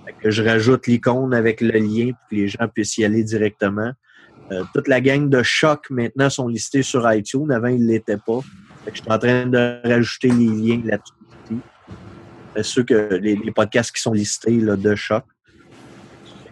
Fait 0.06 0.14
que 0.22 0.30
je 0.30 0.42
rajoute 0.42 0.86
l'icône 0.86 1.34
avec 1.34 1.60
le 1.60 1.78
lien 1.78 2.12
pour 2.12 2.28
que 2.30 2.34
les 2.36 2.48
gens 2.48 2.68
puissent 2.72 2.98
y 2.98 3.04
aller 3.04 3.24
directement. 3.24 3.92
Euh, 4.52 4.64
toute 4.74 4.88
la 4.88 5.00
gang 5.00 5.28
de 5.28 5.42
choc 5.42 5.88
maintenant 5.90 6.28
sont 6.28 6.48
listés 6.48 6.82
sur 6.82 7.10
iTunes. 7.10 7.50
Avant, 7.50 7.68
ils 7.68 7.84
ne 7.84 7.92
l'étaient 7.92 8.18
pas. 8.18 8.40
Fait 8.84 8.90
que 8.90 8.96
je 8.96 9.02
suis 9.02 9.10
en 9.12 9.18
train 9.18 9.46
de 9.46 9.80
rajouter 9.84 10.28
les 10.28 10.46
liens 10.46 10.82
là-dessus. 10.84 11.12
Sûr 12.62 12.86
que 12.86 13.14
les, 13.14 13.36
les 13.36 13.52
podcasts 13.52 13.94
qui 13.94 14.00
sont 14.00 14.12
listés 14.12 14.60
là, 14.60 14.76
de 14.76 14.94
choc. 14.94 15.24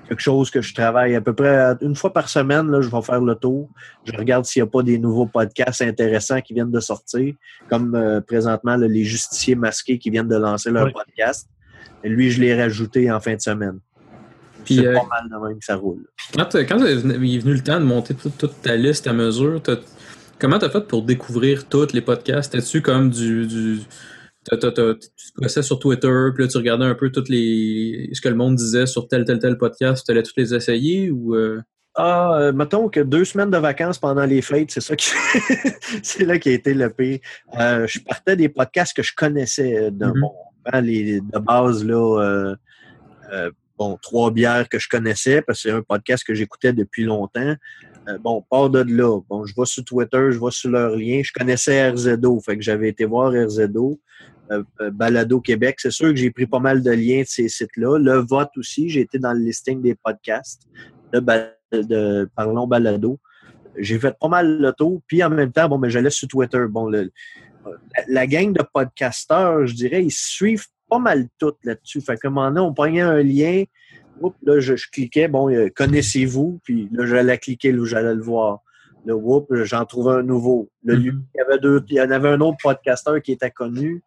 Quelque 0.08 0.20
chose 0.20 0.50
que 0.50 0.60
je 0.60 0.74
travaille 0.74 1.14
à 1.14 1.20
peu 1.22 1.32
près 1.32 1.74
une 1.80 1.96
fois 1.96 2.12
par 2.12 2.28
semaine. 2.28 2.70
Là, 2.70 2.82
je 2.82 2.90
vais 2.90 3.02
faire 3.02 3.20
le 3.20 3.34
tour. 3.34 3.70
Je 4.04 4.12
regarde 4.12 4.44
s'il 4.44 4.62
n'y 4.62 4.68
a 4.68 4.70
pas 4.70 4.82
des 4.82 4.98
nouveaux 4.98 5.26
podcasts 5.26 5.80
intéressants 5.80 6.40
qui 6.42 6.52
viennent 6.52 6.70
de 6.70 6.80
sortir, 6.80 7.34
comme 7.70 7.94
euh, 7.94 8.20
présentement 8.20 8.76
là, 8.76 8.86
les 8.88 9.04
justiciers 9.04 9.54
masqués 9.54 9.98
qui 9.98 10.10
viennent 10.10 10.28
de 10.28 10.36
lancer 10.36 10.70
leur 10.70 10.86
Oui. 10.86 10.92
podcast. 10.92 11.48
Et 12.04 12.08
lui, 12.08 12.30
je 12.30 12.40
l'ai 12.40 12.60
rajouté 12.60 13.10
en 13.10 13.20
fin 13.20 13.36
de 13.36 13.40
semaine. 13.40 13.78
Puis, 14.64 14.76
c'est 14.76 14.86
euh, 14.86 14.94
pas 14.94 15.06
mal 15.08 15.30
de 15.30 15.48
même 15.48 15.58
que 15.58 15.64
ça 15.64 15.76
roule. 15.76 16.04
Quand, 16.34 16.48
il 16.54 17.34
est 17.34 17.38
venu 17.38 17.54
le 17.54 17.62
temps 17.62 17.80
de 17.80 17.84
monter 17.84 18.14
toute, 18.14 18.36
toute 18.36 18.60
ta 18.60 18.76
liste 18.76 19.06
à 19.06 19.12
mesure, 19.12 19.62
comment 20.38 20.58
t'as 20.58 20.68
fait 20.70 20.86
pour 20.86 21.02
découvrir 21.04 21.68
tous 21.68 21.92
les 21.92 22.00
podcasts? 22.00 22.52
T'as-tu 22.52 22.82
comme 22.82 23.10
du. 23.10 23.46
du 23.46 23.78
tu 24.50 25.32
passais 25.40 25.62
sur 25.62 25.78
Twitter, 25.78 26.28
puis 26.34 26.44
là 26.44 26.48
tu 26.48 26.56
regardais 26.58 26.84
un 26.84 26.94
peu 26.94 27.10
toutes 27.10 27.28
les 27.28 28.10
ce 28.12 28.20
que 28.20 28.28
le 28.28 28.34
monde 28.34 28.56
disait 28.56 28.86
sur 28.86 29.08
tel, 29.08 29.24
tel, 29.24 29.38
tel 29.38 29.56
podcast, 29.56 30.04
tu 30.04 30.12
allais 30.12 30.22
tous 30.22 30.34
les 30.36 30.54
essayer 30.54 31.10
ou. 31.10 31.34
euh, 31.34 31.60
Ah, 31.94 32.38
euh, 32.40 32.52
mettons 32.52 32.88
que 32.88 33.00
deux 33.00 33.24
semaines 33.24 33.50
de 33.50 33.58
vacances 33.58 33.98
pendant 33.98 34.24
les 34.24 34.42
fêtes, 34.42 34.70
c'est 34.70 34.80
ça 34.80 34.96
qui 34.96 35.10
c'est 36.02 36.24
là 36.24 36.38
qui 36.38 36.48
a 36.48 36.52
été 36.52 36.74
le 36.74 36.90
pire. 36.90 37.18
Euh, 37.60 37.86
je 37.86 38.00
partais 38.00 38.34
des 38.36 38.48
podcasts 38.48 38.96
que 38.96 39.02
je 39.02 39.12
connaissais 39.14 39.90
de, 39.90 40.06
Mhm. 40.06 40.20
bon, 40.20 40.32
hein, 40.72 40.80
les, 40.80 41.20
de 41.20 41.38
base, 41.38 41.84
là, 41.84 42.54
bon, 43.78 43.98
trois 44.02 44.30
bières 44.30 44.68
que 44.68 44.78
je 44.78 44.88
connaissais, 44.88 45.42
parce 45.42 45.62
que 45.62 45.68
c'est 45.68 45.74
un 45.74 45.82
podcast 45.82 46.24
que 46.26 46.34
j'écoutais 46.34 46.72
depuis 46.72 47.04
longtemps. 47.04 47.54
Euh, 48.08 48.18
bon, 48.18 48.42
part 48.50 48.68
de 48.70 48.80
là. 48.80 49.20
Bon, 49.28 49.44
je 49.46 49.54
vais 49.56 49.64
sur 49.64 49.84
Twitter, 49.84 50.28
je 50.30 50.38
vais 50.38 50.50
sur 50.50 50.70
leur 50.70 50.96
lien. 50.96 51.20
Je 51.24 51.30
connaissais 51.32 51.88
RZO, 51.90 52.40
fait 52.40 52.56
que 52.56 52.62
j'avais 52.62 52.88
été 52.88 53.04
voir 53.04 53.32
RZO. 53.32 54.00
Euh, 54.52 54.62
euh, 54.80 54.90
Balado 54.90 55.40
Québec, 55.40 55.76
c'est 55.78 55.90
sûr 55.90 56.10
que 56.10 56.16
j'ai 56.16 56.30
pris 56.30 56.46
pas 56.46 56.58
mal 56.58 56.82
de 56.82 56.90
liens 56.90 57.22
de 57.22 57.26
ces 57.26 57.48
sites-là. 57.48 57.98
Le 57.98 58.18
vote 58.18 58.50
aussi, 58.56 58.88
j'ai 58.88 59.00
été 59.00 59.18
dans 59.18 59.32
le 59.32 59.40
listing 59.40 59.80
des 59.80 59.94
podcasts 59.94 60.62
de, 61.12 62.28
Parlons 62.36 62.66
Balado. 62.66 63.18
J'ai 63.78 63.98
fait 63.98 64.14
pas 64.18 64.28
mal 64.28 64.60
le 64.60 64.72
tour. 64.72 65.00
Puis 65.06 65.22
en 65.22 65.30
même 65.30 65.52
temps, 65.52 65.68
bon, 65.68 65.78
mais 65.78 65.90
j'allais 65.90 66.10
sur 66.10 66.28
Twitter. 66.28 66.64
Bon, 66.68 66.86
le, 66.88 67.10
la, 68.08 68.26
gang 68.26 68.52
de 68.52 68.62
podcasteurs, 68.62 69.66
je 69.66 69.74
dirais, 69.74 70.04
ils 70.04 70.10
suivent 70.10 70.66
pas 70.88 70.98
mal 70.98 71.28
tout 71.38 71.54
là-dessus. 71.64 72.02
Fait 72.02 72.16
qu'à 72.16 72.28
un 72.28 72.30
moment 72.30 72.48
donné, 72.50 72.60
on 72.60 72.74
prenait 72.74 73.00
un 73.00 73.22
lien. 73.22 73.64
Oups, 74.20 74.36
là, 74.42 74.60
je, 74.60 74.76
je 74.76 74.90
cliquais, 74.90 75.26
bon, 75.26 75.50
euh, 75.50 75.68
connaissez-vous, 75.74 76.60
puis 76.62 76.88
là, 76.92 77.06
j'allais 77.06 77.38
cliquer 77.38 77.72
là 77.72 77.80
où 77.80 77.86
j'allais 77.86 78.14
le 78.14 78.20
voir. 78.20 78.60
Là, 79.06 79.16
oups, 79.16 79.48
j'en 79.64 79.86
trouvais 79.86 80.16
un 80.16 80.22
nouveau. 80.22 80.70
Là, 80.84 80.94
lui, 80.94 81.12
il, 81.34 81.38
y 81.38 81.40
avait 81.40 81.58
deux, 81.58 81.82
il 81.88 81.94
y 81.94 82.00
en 82.00 82.10
avait 82.10 82.28
un 82.28 82.40
autre 82.40 82.58
podcasteur 82.62 83.20
qui 83.22 83.32
était 83.32 83.50
connu. 83.50 84.02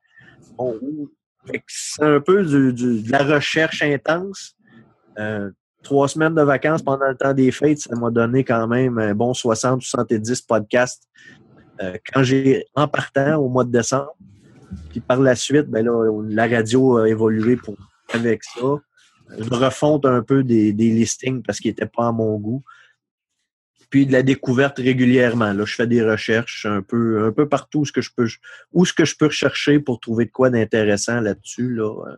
C'est 1.67 2.03
un 2.03 2.19
peu 2.19 2.43
de 2.43 3.11
la 3.11 3.23
recherche 3.23 3.81
intense. 3.81 4.55
Euh, 5.19 5.51
trois 5.83 6.07
semaines 6.07 6.33
de 6.33 6.41
vacances 6.41 6.81
pendant 6.81 7.07
le 7.07 7.15
temps 7.15 7.33
des 7.33 7.51
fêtes, 7.51 7.79
ça 7.79 7.95
m'a 7.95 8.09
donné 8.09 8.43
quand 8.43 8.67
même 8.67 8.97
un 8.97 9.13
bon 9.13 9.33
60 9.33 9.77
ou 9.77 9.85
70 9.85 10.41
podcasts 10.41 11.07
euh, 11.81 11.97
quand 12.11 12.23
j'ai 12.23 12.65
en 12.73 12.87
partant 12.87 13.35
au 13.35 13.47
mois 13.47 13.63
de 13.63 13.71
décembre. 13.71 14.15
Puis 14.89 14.99
par 14.99 15.19
la 15.19 15.35
suite, 15.35 15.67
ben 15.67 15.85
là, 15.85 16.11
la 16.27 16.47
radio 16.47 16.97
a 16.97 17.07
évolué 17.07 17.55
pour 17.55 17.75
avec 18.13 18.43
ça. 18.43 18.81
Je 19.37 19.49
refonte 19.49 20.05
un 20.05 20.21
peu 20.21 20.43
des, 20.43 20.73
des 20.73 20.89
listings 20.91 21.41
parce 21.43 21.59
qu'ils 21.59 21.71
n'étaient 21.71 21.85
pas 21.85 22.07
à 22.07 22.11
mon 22.11 22.37
goût. 22.37 22.63
Puis 23.89 24.05
de 24.05 24.11
la 24.11 24.23
découverte 24.23 24.77
régulièrement. 24.77 25.53
Là, 25.53 25.65
je 25.65 25.75
fais 25.75 25.87
des 25.87 26.03
recherches 26.03 26.65
un 26.65 26.81
peu, 26.81 27.25
un 27.25 27.31
peu 27.31 27.47
partout 27.47 27.79
où 27.79 27.85
ce 27.85 27.91
que 27.91 28.01
je 28.01 28.09
peux, 28.15 28.27
où 28.73 28.85
ce 28.85 28.93
que 28.93 29.05
je 29.05 29.15
peux 29.15 29.27
rechercher 29.27 29.79
pour 29.79 29.99
trouver 29.99 30.25
de 30.25 30.31
quoi 30.31 30.49
d'intéressant 30.49 31.19
là-dessus. 31.21 31.73
Là. 31.73 31.89
Euh, 32.07 32.15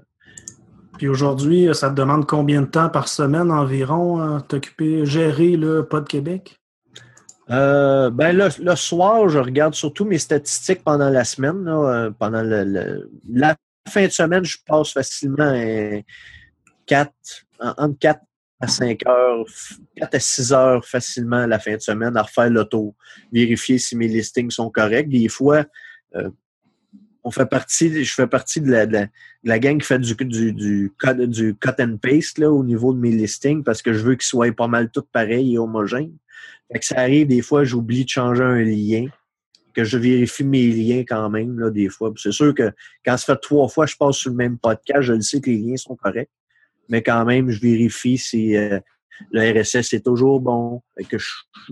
Puis 0.97 1.07
aujourd'hui, 1.07 1.69
ça 1.73 1.89
te 1.89 1.95
demande 1.95 2.25
combien 2.25 2.61
de 2.61 2.67
temps 2.67 2.89
par 2.89 3.07
semaine 3.07 3.51
environ 3.51 4.21
euh, 4.21 4.39
t'occuper, 4.39 5.05
gérer 5.05 5.55
le 5.57 5.85
Pod 5.85 6.07
Québec? 6.07 6.59
Euh, 7.49 8.09
ben 8.09 8.35
le, 8.35 8.49
le 8.61 8.75
soir, 8.75 9.29
je 9.29 9.39
regarde 9.39 9.73
surtout 9.73 10.03
mes 10.03 10.17
statistiques 10.17 10.83
pendant 10.83 11.09
la 11.09 11.23
semaine. 11.23 11.63
là, 11.63 11.71
euh, 12.05 12.11
pendant 12.11 12.41
le, 12.41 12.63
le- 12.65 13.09
la 13.31 13.55
fin 13.87 14.05
de 14.05 14.11
semaine, 14.11 14.43
je 14.43 14.57
passe 14.65 14.91
facilement 14.91 15.45
un 15.47 16.01
4, 16.87 17.11
en- 17.61 17.73
entre 17.77 17.99
4 17.99 18.19
à 18.59 18.67
5 18.67 19.05
heures, 19.07 19.45
4 19.95 20.15
à 20.15 20.19
6 20.19 20.53
heures 20.53 20.85
facilement 20.85 21.45
la 21.45 21.59
fin 21.59 21.75
de 21.75 21.81
semaine 21.81 22.17
à 22.17 22.23
refaire 22.23 22.49
le 22.49 22.63
tour, 22.65 22.95
vérifier 23.31 23.77
si 23.77 23.95
mes 23.95 24.07
listings 24.07 24.49
sont 24.49 24.69
corrects. 24.69 25.09
Des 25.09 25.27
fois, 25.27 25.65
euh, 26.15 26.29
on 27.23 27.31
fait 27.31 27.45
partie, 27.45 28.03
je 28.03 28.13
fais 28.13 28.25
partie 28.25 28.61
de 28.61 28.71
la, 29.43 29.59
gang 29.59 29.77
qui 29.79 29.85
fait 29.85 29.99
du, 29.99 30.91
cut, 30.97 31.71
and 31.79 31.97
paste 32.01 32.37
là, 32.37 32.51
au 32.51 32.63
niveau 32.63 32.93
de 32.93 32.99
mes 32.99 33.11
listings 33.11 33.63
parce 33.63 33.81
que 33.81 33.93
je 33.93 33.99
veux 33.99 34.15
qu'ils 34.15 34.27
soient 34.27 34.51
pas 34.53 34.67
mal 34.67 34.89
tous 34.89 35.05
pareils 35.11 35.55
et 35.55 35.57
homogènes. 35.57 36.15
Que 36.73 36.85
ça 36.85 36.99
arrive 36.99 37.27
des 37.27 37.41
fois, 37.41 37.63
j'oublie 37.63 38.05
de 38.05 38.09
changer 38.09 38.43
un 38.43 38.63
lien, 38.63 39.07
que 39.73 39.83
je 39.83 39.97
vérifie 39.97 40.43
mes 40.43 40.67
liens 40.67 41.03
quand 41.07 41.29
même, 41.29 41.59
là, 41.59 41.69
des 41.69 41.89
fois. 41.89 42.13
C'est 42.17 42.31
sûr 42.31 42.53
que 42.53 42.71
quand 43.05 43.17
ça 43.17 43.33
fait 43.33 43.39
trois 43.41 43.67
fois 43.67 43.85
je 43.85 43.95
passe 43.95 44.17
sur 44.17 44.31
le 44.31 44.37
même 44.37 44.57
podcast, 44.57 45.01
je 45.01 45.13
le 45.13 45.21
sais 45.21 45.39
que 45.39 45.49
les 45.49 45.57
liens 45.57 45.77
sont 45.77 45.95
corrects. 45.95 46.29
Mais 46.89 47.01
quand 47.03 47.25
même, 47.25 47.49
je 47.49 47.59
vérifie 47.61 48.17
si 48.17 48.55
euh, 48.55 48.79
le 49.31 49.61
RSS 49.61 49.93
est 49.93 50.05
toujours 50.05 50.39
bon. 50.39 50.81
Fait 50.97 51.03
que 51.03 51.17
je 51.17 51.27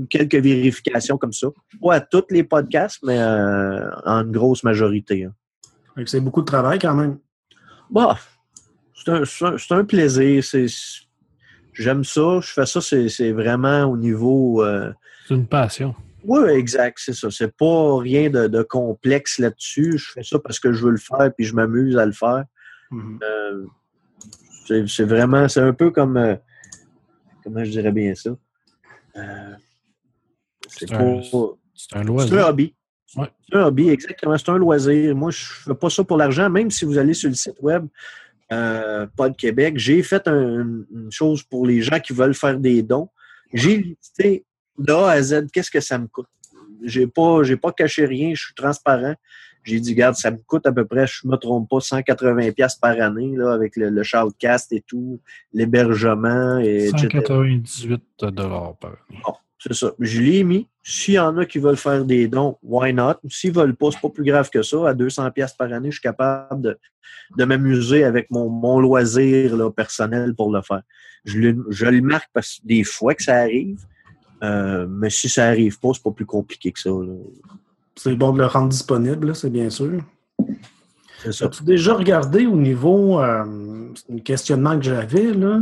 quelques 0.09 0.35
vérifications 0.35 1.17
comme 1.17 1.33
ça. 1.33 1.47
Pas 1.81 1.95
à 1.95 2.01
tous 2.01 2.23
les 2.31 2.43
podcasts, 2.43 2.99
mais 3.03 3.17
euh, 3.19 3.89
en 4.05 4.21
une 4.25 4.31
grosse 4.31 4.63
majorité. 4.63 5.25
hein. 5.25 5.33
Fait 5.95 6.03
que 6.03 6.09
C'est 6.09 6.19
beaucoup 6.21 6.41
de 6.41 6.45
travail 6.47 6.79
quand 6.79 6.93
même. 6.95 7.17
Bah, 7.89 8.17
c'est 8.93 9.11
un, 9.11 9.23
c'est 9.25 9.71
un- 9.73 9.85
plaisir. 9.85 10.43
C'est, 10.43 10.65
j'aime 11.73 12.03
ça. 12.03 12.39
Je 12.41 12.47
fais 12.51 12.65
ça, 12.65 12.81
c'est, 12.81 13.09
c'est 13.09 13.31
vraiment 13.31 13.83
au 13.85 13.97
niveau. 13.97 14.63
euh, 14.63 14.91
C'est 15.27 15.35
une 15.35 15.47
passion. 15.47 15.95
oui, 16.23 16.49
exact, 16.49 16.97
c'est 16.99 17.13
ça. 17.13 17.29
C'est 17.31 17.55
pas 17.55 17.99
rien 17.99 18.29
de, 18.29 18.47
de 18.47 18.63
complexe 18.63 19.37
là-dessus. 19.39 19.97
Je 19.97 20.11
fais 20.13 20.23
ça 20.23 20.39
parce 20.39 20.59
que 20.59 20.73
je 20.73 20.83
veux 20.83 20.91
le 20.91 20.97
faire 20.97 21.31
puis 21.35 21.45
je 21.45 21.53
m'amuse 21.55 21.95
à 21.97 22.05
le 22.05 22.11
faire. 22.11 22.43
Mhm. 22.91 23.19
Euh, 23.23 23.65
c'est, 24.65 25.03
vraiment, 25.03 25.47
c'est 25.47 25.61
un 25.61 25.73
peu 25.73 25.91
comme. 25.91 26.17
euh, 26.17 26.35
comment 27.43 27.63
je 27.63 27.71
dirais 27.71 27.91
bien 27.91 28.13
ça? 28.15 28.31
Euh, 29.17 29.53
c'est 30.67 30.91
un- 30.93 31.21
C'est 31.21 31.35
un 31.37 31.51
C'est 31.73 31.95
un 31.97 32.03
loisir. 32.03 32.47
hobby. 32.47 32.75
Ouais. 33.17 33.29
C'est 33.49 33.57
un 33.57 33.65
hobby, 33.65 33.89
exactement. 33.89 34.37
C'est 34.37 34.49
un 34.49 34.57
loisir. 34.57 35.15
Moi, 35.15 35.31
je 35.31 35.43
fais 35.45 35.73
pas 35.75 35.89
ça 35.89 36.03
pour 36.03 36.17
l'argent, 36.17 36.49
même 36.49 36.71
si 36.71 36.85
vous 36.85 36.97
allez 36.97 37.13
sur 37.13 37.29
le 37.29 37.35
site 37.35 37.57
web 37.61 37.85
euh, 38.51 39.07
Pod 39.15 39.35
Québec. 39.35 39.77
J'ai 39.77 40.01
fait 40.03 40.27
un- 40.27 40.83
une 40.93 41.11
chose 41.11 41.43
pour 41.43 41.65
les 41.65 41.81
gens 41.81 41.99
qui 41.99 42.13
veulent 42.13 42.33
faire 42.35 42.59
des 42.59 42.81
dons. 42.83 43.09
J'ai 43.53 43.77
listé 43.77 44.45
de 44.77 44.91
A 44.93 45.09
à 45.11 45.21
Z 45.21 45.47
qu'est-ce 45.51 45.71
que 45.71 45.79
ça 45.79 45.97
me 45.97 46.07
coûte? 46.07 46.27
J'ai 46.83 47.07
pas, 47.07 47.43
j'ai 47.43 47.57
pas 47.57 47.71
caché 47.71 48.05
rien, 48.05 48.33
je 48.35 48.45
suis 48.45 48.53
transparent. 48.53 49.15
J'ai 49.65 49.79
dit, 49.79 49.93
regarde, 49.93 50.15
ça 50.15 50.29
me 50.31 50.37
coûte 50.37 50.65
à 50.67 50.71
peu 50.71 50.85
près, 50.85 51.07
je 51.07 51.27
me 51.27 51.35
trompe 51.37 51.67
pas, 51.69 51.77
180$ 51.77 52.53
piastres 52.53 52.79
par 52.79 52.99
année, 53.01 53.35
là, 53.35 53.51
avec 53.51 53.75
le, 53.75 53.89
le 53.89 54.03
shoutcast 54.03 54.71
et 54.71 54.81
tout, 54.81 55.19
l'hébergement, 55.53 56.59
et 56.59 56.87
etc. 56.87 57.07
198 57.11 58.01
dollars 58.31 58.75
par 58.77 58.91
année. 58.91 59.19
Bon, 59.25 59.33
c'est 59.57 59.73
ça. 59.73 59.91
Je 59.99 60.21
l'ai 60.21 60.43
mis. 60.43 60.67
S'il 60.83 61.15
y 61.15 61.19
en 61.19 61.35
a 61.37 61.45
qui 61.45 61.57
veulent 61.57 61.77
faire 61.77 62.05
des 62.05 62.27
dons, 62.27 62.59
why 62.61 62.93
not? 62.93 63.15
S'ils 63.27 63.51
veulent 63.51 63.75
pas, 63.75 63.89
c'est 63.89 63.99
pas 63.99 64.09
plus 64.09 64.23
grave 64.23 64.51
que 64.51 64.61
ça. 64.61 64.89
À 64.89 64.93
200 64.93 65.31
pièces 65.31 65.53
par 65.53 65.73
année, 65.73 65.89
je 65.89 65.95
suis 65.95 66.03
capable 66.03 66.61
de, 66.61 66.77
de 67.35 67.43
m'amuser 67.45 68.03
avec 68.03 68.29
mon, 68.29 68.49
mon 68.49 68.79
loisir 68.79 69.57
là, 69.57 69.71
personnel 69.71 70.35
pour 70.35 70.51
le 70.51 70.61
faire. 70.61 70.83
Je 71.23 71.39
le, 71.39 71.65
je 71.71 71.87
le 71.87 72.01
marque 72.01 72.29
parce 72.33 72.59
que 72.59 72.67
des 72.67 72.83
fois 72.83 73.15
que 73.15 73.23
ça 73.23 73.37
arrive, 73.37 73.83
euh, 74.43 74.85
mais 74.87 75.09
si 75.09 75.27
ça 75.27 75.47
arrive 75.47 75.79
pas, 75.79 75.89
c'est 75.95 76.03
pas 76.03 76.11
plus 76.11 76.27
compliqué 76.27 76.71
que 76.71 76.79
ça. 76.79 76.91
là. 76.91 77.13
C'est 77.95 78.15
bon 78.15 78.33
de 78.33 78.39
le 78.39 78.45
rendre 78.45 78.69
disponible, 78.69 79.35
c'est 79.35 79.49
bien 79.49 79.69
sûr. 79.69 80.01
C'est 81.23 81.31
ça. 81.31 81.45
As-tu 81.45 81.63
déjà 81.63 81.93
regardé 81.93 82.45
au 82.45 82.55
niveau, 82.55 83.19
euh, 83.19 83.89
c'est 83.95 84.13
un 84.13 84.19
questionnement 84.19 84.77
que 84.77 84.83
j'avais, 84.85 85.33
là, 85.33 85.61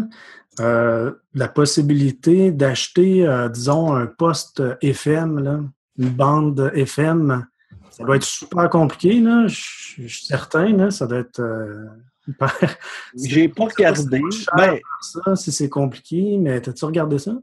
euh, 0.59 1.11
la 1.33 1.47
possibilité 1.47 2.51
d'acheter, 2.51 3.25
euh, 3.25 3.49
disons, 3.49 3.93
un 3.93 4.05
poste 4.05 4.61
FM, 4.81 5.39
là, 5.39 5.59
une 5.97 6.09
bande 6.09 6.71
FM? 6.75 7.45
Ça 7.91 8.03
doit 8.03 8.15
être 8.15 8.23
super 8.23 8.69
compliqué, 8.69 9.19
là, 9.21 9.47
je 9.47 9.55
suis 9.55 10.25
certain, 10.25 10.75
là, 10.75 10.91
ça 10.91 11.05
doit 11.05 11.19
être 11.19 11.39
euh, 11.39 11.85
hyper... 12.27 12.51
J'ai 13.23 13.47
pas 13.47 13.65
regardé. 13.65 14.21
cher. 14.31 14.53
Ben, 14.57 14.79
ça, 15.01 15.35
si 15.35 15.51
c'est 15.51 15.69
compliqué, 15.69 16.37
mais 16.39 16.59
t'as-tu 16.59 16.85
regardé 16.85 17.19
ça? 17.19 17.33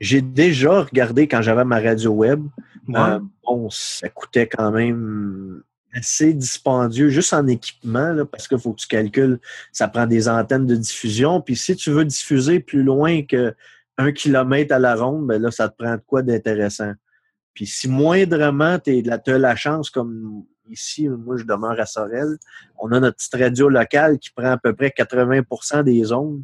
J'ai 0.00 0.20
déjà 0.20 0.82
regardé 0.82 1.28
quand 1.28 1.42
j'avais 1.42 1.64
ma 1.64 1.80
radio 1.80 2.10
web. 2.10 2.44
Ouais. 2.88 2.98
Euh, 2.98 3.20
bon, 3.44 3.70
ça 3.70 4.08
coûtait 4.08 4.46
quand 4.46 4.70
même 4.70 5.62
assez 5.94 6.34
dispendieux, 6.34 7.08
juste 7.08 7.32
en 7.32 7.46
équipement, 7.46 8.12
là, 8.12 8.24
parce 8.24 8.48
qu'il 8.48 8.58
faut 8.58 8.72
que 8.72 8.80
tu 8.80 8.88
calcules, 8.88 9.38
ça 9.72 9.88
prend 9.88 10.06
des 10.06 10.28
antennes 10.28 10.66
de 10.66 10.74
diffusion. 10.74 11.40
Puis 11.40 11.56
si 11.56 11.76
tu 11.76 11.90
veux 11.90 12.04
diffuser 12.04 12.60
plus 12.60 12.82
loin 12.82 13.22
que 13.22 13.54
un 13.96 14.10
kilomètre 14.10 14.74
à 14.74 14.78
la 14.80 14.96
ronde, 14.96 15.26
ben 15.26 15.40
là, 15.40 15.52
ça 15.52 15.68
te 15.68 15.76
prend 15.76 15.94
de 15.94 16.02
quoi 16.04 16.22
d'intéressant. 16.22 16.92
Puis 17.54 17.66
si 17.66 17.88
moindrement 17.88 18.78
tu 18.80 19.04
as 19.08 19.38
la 19.38 19.54
chance, 19.54 19.88
comme 19.88 20.44
ici, 20.68 21.08
moi 21.08 21.36
je 21.36 21.44
demeure 21.44 21.78
à 21.78 21.86
Sorel, 21.86 22.38
on 22.78 22.90
a 22.90 22.98
notre 22.98 23.16
petite 23.16 23.34
radio 23.34 23.68
locale 23.68 24.18
qui 24.18 24.30
prend 24.30 24.50
à 24.50 24.58
peu 24.58 24.74
près 24.74 24.88
80% 24.88 25.84
des 25.84 26.12
ondes. 26.12 26.42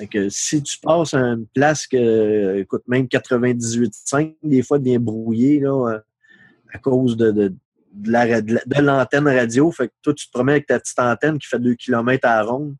Fait 0.00 0.06
que 0.06 0.28
si 0.30 0.62
tu 0.62 0.78
passes 0.80 1.12
à 1.12 1.18
une 1.20 1.46
place 1.54 1.86
que, 1.86 2.56
écoute, 2.56 2.82
même 2.88 3.06
98,5, 3.06 4.34
des 4.42 4.62
fois 4.62 4.78
bien 4.78 4.98
brouillé, 4.98 5.60
là, 5.60 5.90
euh, 5.92 5.98
à 6.72 6.78
cause 6.78 7.18
de, 7.18 7.30
de, 7.30 7.48
de 7.92 8.10
la- 8.10 8.40
de 8.40 8.54
la- 8.54 8.62
de 8.64 8.80
l'antenne 8.82 9.28
radio. 9.28 9.70
Fait 9.70 9.88
que 9.88 9.92
toi, 10.00 10.14
tu 10.14 10.26
te 10.26 10.32
promets 10.32 10.52
avec 10.52 10.66
ta 10.66 10.80
petite 10.80 10.98
antenne 10.98 11.38
qui 11.38 11.46
fait 11.48 11.58
2 11.58 11.74
km 11.74 12.26
à 12.26 12.36
la 12.36 12.42
ronde. 12.44 12.76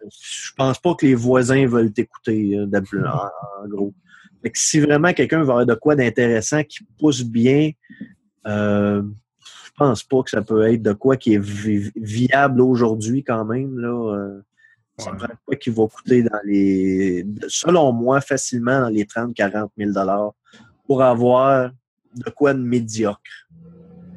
Je 0.00 0.50
pense 0.56 0.78
pas 0.78 0.94
que 0.94 1.04
les 1.04 1.14
voisins 1.14 1.66
veulent 1.66 1.92
t'écouter, 1.92 2.56
euh, 2.56 2.66
en, 3.62 3.68
gros. 3.68 3.92
Fait 4.42 4.50
que 4.50 4.58
si 4.58 4.80
vraiment 4.80 5.12
quelqu'un 5.12 5.38
veut 5.38 5.50
avoir 5.50 5.66
de 5.66 5.74
quoi 5.74 5.96
d'intéressant 5.96 6.62
qui 6.64 6.78
pousse 6.98 7.22
bien, 7.24 7.72
euh, 8.46 9.02
je 9.42 9.70
pense 9.76 10.02
pas 10.02 10.22
que 10.22 10.30
ça 10.30 10.40
peut 10.42 10.62
être 10.72 10.82
de 10.82 10.92
quoi 10.94 11.16
qui 11.18 11.34
est 11.34 11.38
vi- 11.44 11.92
viable 11.96 12.60
aujourd'hui 12.62 13.22
quand 13.22 13.44
même. 13.44 13.78
Là, 13.78 14.14
euh. 14.16 14.40
Ça 14.98 15.10
Ouais. 15.10 15.16
prend 15.18 15.28
quoi 15.44 15.56
qui 15.56 15.70
va 15.70 15.86
coûter 15.88 16.22
dans 16.22 16.38
les, 16.44 17.26
selon 17.48 17.92
moi, 17.92 18.20
facilement 18.20 18.80
dans 18.82 18.88
les 18.88 19.04
30-40 19.04 19.68
000 19.76 19.92
pour 20.86 21.02
avoir 21.02 21.70
de 22.14 22.30
quoi 22.30 22.54
de 22.54 22.60
médiocre. 22.60 23.18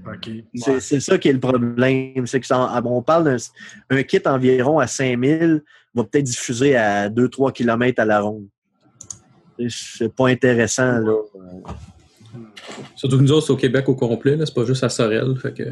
OK. 0.05 0.29
C'est 0.55 0.79
c'est 0.79 0.99
ça 0.99 1.17
qui 1.17 1.27
est 1.29 1.33
le 1.33 1.39
problème. 1.39 2.27
C'est 2.27 2.39
que 2.39 2.45
ça- 2.45 2.81
on 2.85 3.01
parle 3.01 3.23
d'un 3.25 3.37
un 3.89 4.03
kit 4.03 4.21
environ 4.25 4.79
à 4.79 4.87
5 4.87 5.21
000 5.21 5.59
va 5.95 6.03
peut-être 6.03 6.25
diffuser 6.25 6.75
à 6.75 7.09
2-3 7.09 7.51
km 7.51 7.99
à 8.01 8.05
la 8.05 8.19
ronde. 8.21 8.47
C'est- 9.69 10.13
pas 10.15 10.27
intéressant, 10.27 10.99
là. 10.99 11.13
Surtout 12.95 13.17
que 13.17 13.23
nous 13.23 13.31
autres, 13.31 13.47
c'est 13.47 13.53
au 13.53 13.57
Québec 13.57 13.89
au 13.89 13.95
complet, 13.95 14.37
c'est 14.45 14.53
pas 14.53 14.65
juste 14.65 14.83
à 14.83 14.89
Sorel. 14.89 15.35
Fait 15.41 15.53
que... 15.53 15.63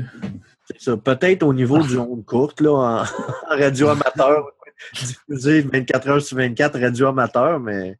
C'est 0.67 0.81
ça. 0.81 0.97
Peut-être 0.97 1.43
au 1.43 1.53
niveau 1.53 1.77
du 1.79 1.97
onde 1.99 2.25
courte, 2.25 2.59
là, 2.61 2.71
en, 2.71 3.03
en 3.03 3.57
radio 3.57 3.89
amateur, 3.89 4.47
diffuser 4.93 5.61
24 5.61 6.07
heures 6.09 6.21
sur 6.21 6.37
24 6.37 6.79
radio 6.79 7.07
amateur, 7.07 7.59
mais 7.59 7.97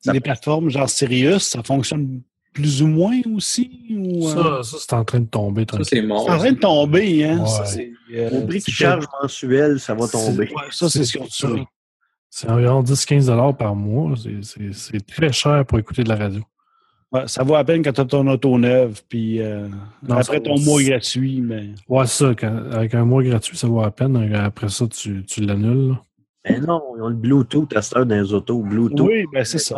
Ça- 0.00 0.12
Les 0.12 0.20
plateformes 0.20 0.68
genre 0.68 0.88
Sirius, 0.90 1.44
ça 1.44 1.62
fonctionne 1.62 2.20
plus 2.52 2.82
ou 2.82 2.86
moins 2.86 3.20
aussi? 3.34 3.80
Ou, 3.90 4.28
euh, 4.28 4.62
Ça, 4.62 4.70
ça 4.70 4.76
c'est 4.80 4.92
en 4.92 5.02
train 5.04 5.20
de 5.20 5.26
tomber. 5.26 5.64
Ça, 5.70 5.78
c'est 5.82 6.02
mort. 6.02 6.24
c'est 6.26 6.32
en 6.34 6.38
train 6.38 6.52
de 6.52 6.58
tomber, 6.58 7.24
hein? 7.24 7.40
Ouais. 7.40 7.48
Ça, 7.48 7.64
c'est, 7.64 7.90
euh, 8.14 8.30
au 8.30 8.46
prix 8.46 8.60
qu'ils 8.60 8.74
c'est- 8.74 8.84
chargent 8.84 9.06
mensuel, 9.22 9.80
ça 9.80 9.94
va 9.94 10.06
tomber. 10.06 10.44
ouais, 10.54 10.62
ça, 10.70 10.90
c'est 10.90 11.04
ce 11.04 11.16
qu'on 11.16 11.24
dit. 11.54 11.62
C'est 12.28 12.50
environ 12.50 12.82
10-15 12.82 13.30
par 13.56 13.74
mois. 13.74 14.14
C'est- 14.42 15.06
très 15.06 15.32
cher 15.32 15.64
pour 15.64 15.78
écouter 15.78 16.04
de 16.04 16.08
la 16.10 16.16
radio. 16.16 16.42
Ouais, 17.10 17.22
ça 17.26 17.42
vaut 17.44 17.54
à 17.54 17.64
peine 17.64 17.82
quand 17.82 17.92
tu 17.92 18.00
as 18.02 18.04
ton 18.04 18.26
auto 18.26 18.58
neuve, 18.58 19.00
puis 19.08 19.40
euh, 19.40 19.68
Non, 20.06 20.16
après 20.16 20.40
ton 20.40 20.58
mois 20.60 20.82
gratuit, 20.82 21.40
mais. 21.40 21.70
Ouais, 21.88 22.06
ça. 22.06 22.34
quand- 22.38 22.70
avec 22.72 22.92
un 22.94 23.04
mois 23.06 23.22
gratuit, 23.22 23.56
ça 23.56 23.68
vaut 23.68 23.82
à 23.82 23.90
peine. 23.90 24.16
Après 24.34 24.68
ça, 24.68 24.86
tu, 24.88 25.24
tu 25.24 25.40
l'annules. 25.40 25.94
Mais 26.48 26.60
non, 26.60 26.82
ils 26.96 27.02
ont 27.02 27.08
le 27.08 27.14
Bluetooth 27.14 27.74
à 27.76 27.82
cette 27.82 27.96
heure 27.96 28.06
dans 28.06 28.14
les 28.20 28.32
autos. 28.32 28.58
Bluetooth. 28.60 29.06
Oui, 29.08 29.24
ben 29.32 29.44
c'est 29.44 29.58
ça. 29.58 29.76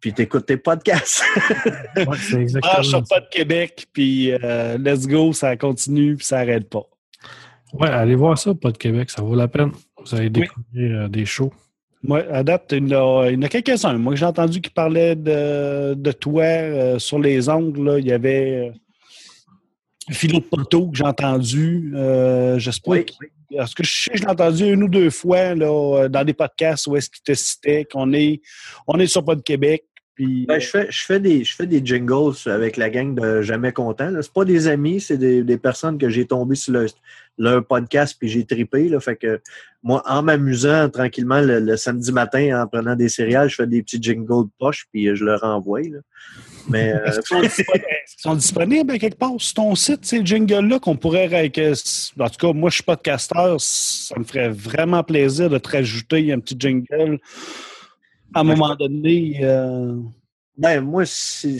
Puis 0.00 0.12
t'écoutes 0.14 0.46
tes 0.46 0.56
podcasts. 0.56 1.22
Ouais, 1.96 2.16
c'est 2.18 2.40
exactement 2.40 2.72
Ah, 2.76 2.82
je 2.82 2.90
ça. 2.90 3.02
pas 3.08 3.20
de 3.20 3.26
Québec, 3.30 3.86
puis 3.92 4.32
euh, 4.32 4.78
let's 4.78 5.06
go, 5.06 5.32
ça 5.32 5.56
continue, 5.56 6.16
puis 6.16 6.24
ça 6.24 6.38
arrête 6.38 6.68
pas. 6.70 6.84
Ouais, 7.72 7.88
allez 7.88 8.14
voir 8.14 8.38
ça, 8.38 8.54
pas 8.54 8.70
de 8.72 8.78
Québec, 8.78 9.10
ça 9.10 9.22
vaut 9.22 9.34
la 9.34 9.48
peine. 9.48 9.72
Vous 10.02 10.14
allez 10.14 10.30
découvrir 10.30 11.00
euh, 11.02 11.08
des 11.08 11.26
shows. 11.26 11.52
Moi, 12.02 12.22
à 12.32 12.42
date, 12.42 12.72
il 12.72 12.88
y 12.88 12.94
en 12.96 13.42
a, 13.42 13.48
quelques-uns. 13.48 13.98
Moi, 13.98 14.14
j'ai 14.14 14.24
entendu 14.24 14.60
qui 14.62 14.70
parlaient 14.70 15.14
de, 15.16 15.92
de 15.94 16.12
toi 16.12 16.42
euh, 16.44 16.98
sur 16.98 17.18
les 17.18 17.48
ongles. 17.50 17.84
là. 17.84 17.98
Il 17.98 18.06
y 18.06 18.12
avait 18.12 18.70
euh, 18.70 18.72
Philo 20.10 20.40
Poteau 20.40 20.88
que 20.88 20.96
j'ai 20.96 21.04
entendu. 21.04 21.92
Euh, 21.94 22.58
J'espère 22.58 22.90
Oui, 22.92 23.04
qu'il- 23.04 23.28
Parce 23.56 23.74
que 23.74 23.82
je 23.82 23.90
sais, 23.90 24.10
je 24.14 24.22
l'ai 24.22 24.28
entendu 24.28 24.72
une 24.72 24.84
ou 24.84 24.88
deux 24.88 25.10
fois 25.10 25.54
là, 25.54 25.66
euh, 25.66 26.08
dans 26.08 26.24
des 26.24 26.34
podcasts 26.34 26.86
où 26.86 26.96
est-ce 26.96 27.10
qu'il 27.10 27.22
te 27.22 27.34
citait 27.34 27.84
qu'on 27.84 28.12
est, 28.12 28.40
on 28.86 28.98
est 28.98 29.06
sur 29.06 29.22
de 29.34 29.42
Québec. 29.42 29.84
Puis, 30.14 30.44
Ben, 30.46 30.60
je, 30.60 30.66
fais, 30.68 30.86
je, 30.90 31.02
fais 31.04 31.18
des, 31.20 31.44
je 31.44 31.54
fais 31.54 31.66
des 31.66 31.80
jingles 31.84 32.34
avec 32.46 32.76
la 32.76 32.90
gang 32.90 33.14
de 33.14 33.40
Jamais 33.42 33.72
Content. 33.72 34.12
C'est 34.20 34.32
pas 34.32 34.44
des 34.44 34.66
amis, 34.68 35.00
c'est 35.00 35.16
des, 35.16 35.42
des 35.42 35.56
personnes 35.56 35.96
que 35.98 36.10
j'ai 36.10 36.26
tombé 36.26 36.56
sur 36.56 36.72
le- 36.74 36.86
leur 37.38 37.64
podcast 37.64 38.16
puis 38.18 38.28
j'ai 38.28 38.44
tripé. 38.44 38.88
Là. 38.90 39.00
Fait 39.00 39.16
que 39.16 39.40
moi, 39.82 40.02
en 40.06 40.22
m'amusant 40.22 40.90
tranquillement 40.90 41.40
le, 41.40 41.58
le 41.60 41.76
samedi 41.78 42.12
matin 42.12 42.62
en 42.62 42.66
prenant 42.66 42.94
des 42.96 43.08
céréales, 43.08 43.48
je 43.48 43.54
fais 43.54 43.66
des 43.66 43.82
petits 43.82 44.02
jingles 44.02 44.44
de 44.44 44.50
poche 44.58 44.86
puis 44.92 45.08
euh, 45.08 45.14
je 45.14 45.24
leur 45.24 45.42
envoie. 45.42 45.80
là. 45.80 45.98
Mais 46.68 46.92
euh, 46.92 47.04
Est-ce 47.06 47.20
qu'ils 47.20 47.26
sont 47.38 47.40
disponibles- 47.42 47.84
est-ce 47.86 48.14
qu'ils 48.16 48.22
sont 48.22 48.34
disponibles 48.34 48.90
à 48.90 48.98
quelque 48.98 49.16
part 49.18 49.32
sur 49.38 49.54
ton 49.54 49.74
site, 49.74 50.04
ces 50.04 50.24
jingles-là, 50.26 50.80
qu'on 50.80 50.96
pourrait. 50.96 51.50
que- 51.50 51.72
En 52.22 52.28
tout 52.28 52.46
cas, 52.46 52.52
moi, 52.52 52.68
je 52.68 52.74
suis 52.74 52.82
podcasteur. 52.84 53.58
Ça 53.58 54.18
me 54.18 54.24
ferait 54.24 54.50
vraiment 54.50 55.02
plaisir 55.02 55.48
de 55.48 55.56
te 55.56 55.70
rajouter 55.70 56.30
un 56.32 56.40
petit 56.40 56.56
jingle 56.58 57.18
à 58.34 58.40
un 58.40 58.44
moment 58.44 58.74
donné. 58.76 59.40
euh, 59.42 59.94
Ben, 60.58 60.82
moi, 60.82 61.04
c'est- 61.06 61.56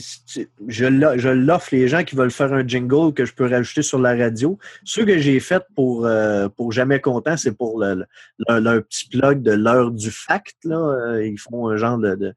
je 0.69 0.85
l'o- 0.85 1.17
je 1.17 1.31
l'offre 1.31 1.69
les 1.73 1.89
gens 1.89 2.05
qui 2.05 2.17
veulent 2.17 2.31
faire 2.31 2.53
un 2.53 2.67
jingle 2.67 3.15
que 3.15 3.25
je 3.25 3.33
peux 3.33 3.47
rajouter 3.49 3.81
sur 3.81 3.99
la 3.99 4.15
radio. 4.15 4.59
Ceux 4.85 5.07
que 5.07 5.17
j'ai 5.19 5.41
fait 5.41 5.63
pour, 5.75 6.05
euh, 6.05 6.49
pour 6.51 6.71
Jamais 6.73 7.01
Content, 7.01 7.39
c'est 7.39 7.53
pour 7.57 7.81
le, 7.81 8.05
le- 8.47 8.59
leur, 8.61 8.83
petit 8.85 9.09
plug 9.09 9.43
de 9.43 9.53
l'heure 9.53 9.91
du 9.91 10.11
fact. 10.11 10.57
Là. 10.65 10.77
Euh, 10.77 11.27
Ils 11.27 11.39
font 11.39 11.69
un 11.69 11.79
genre 11.79 11.97
de, 11.97 12.15
de, 12.15 12.35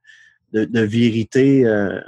de, 0.53 0.63
de 0.63 0.79
vérité, 0.81 1.65
euh, 1.65 1.99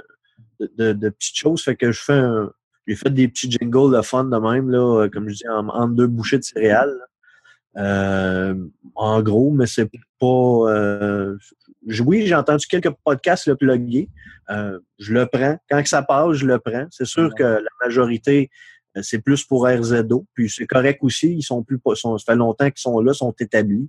de, 0.78 1.08
petites 1.10 1.36
choses. 1.36 1.62
Fait 1.62 1.76
que 1.76 1.92
je 1.92 2.00
fais 2.00 2.14
un. 2.14 2.50
J'ai 2.86 2.94
fait 2.96 3.10
des 3.10 3.28
petits 3.28 3.50
jingles 3.50 3.94
de 3.94 4.00
fun 4.00 4.24
de 4.24 4.38
même, 4.38 4.70
là, 4.70 5.06
comme 5.12 5.28
je 5.28 5.34
dis, 5.34 5.48
en, 5.48 5.88
deux 5.88 6.06
bouchées 6.06 6.38
de 6.38 6.44
céréales. 6.44 6.96
Euh, 7.76 8.54
en 8.94 9.20
gros, 9.22 9.50
mais 9.50 9.66
c'est 9.66 9.90
pas. 10.18 10.26
euh, 10.26 11.36
oui, 12.04 12.26
j'ai 12.26 12.34
entendu 12.34 12.66
quelques 12.66 12.90
podcasts 13.04 13.46
le 13.46 13.56
plugger. 13.56 14.08
Euh, 14.50 14.78
je 14.98 15.12
le 15.12 15.26
prends. 15.26 15.58
Quand 15.70 15.82
que 15.82 15.88
ça 15.88 16.02
passe, 16.02 16.34
je 16.36 16.46
le 16.46 16.58
prends. 16.58 16.86
C'est 16.90 17.04
sûr 17.06 17.30
que 17.34 17.42
la 17.42 17.70
majorité, 17.84 18.50
euh, 18.96 19.00
c'est 19.02 19.18
plus 19.20 19.44
pour 19.44 19.66
RZO. 19.66 20.26
Puis 20.34 20.50
c'est 20.50 20.66
correct 20.66 20.98
aussi. 21.02 21.34
Ils 21.34 21.42
sont 21.42 21.62
plus 21.62 21.78
sont, 21.94 22.18
ça 22.18 22.32
fait 22.32 22.36
longtemps 22.36 22.66
qu'ils 22.70 22.80
sont 22.80 23.00
là, 23.00 23.12
sont 23.12 23.34
établis. 23.38 23.88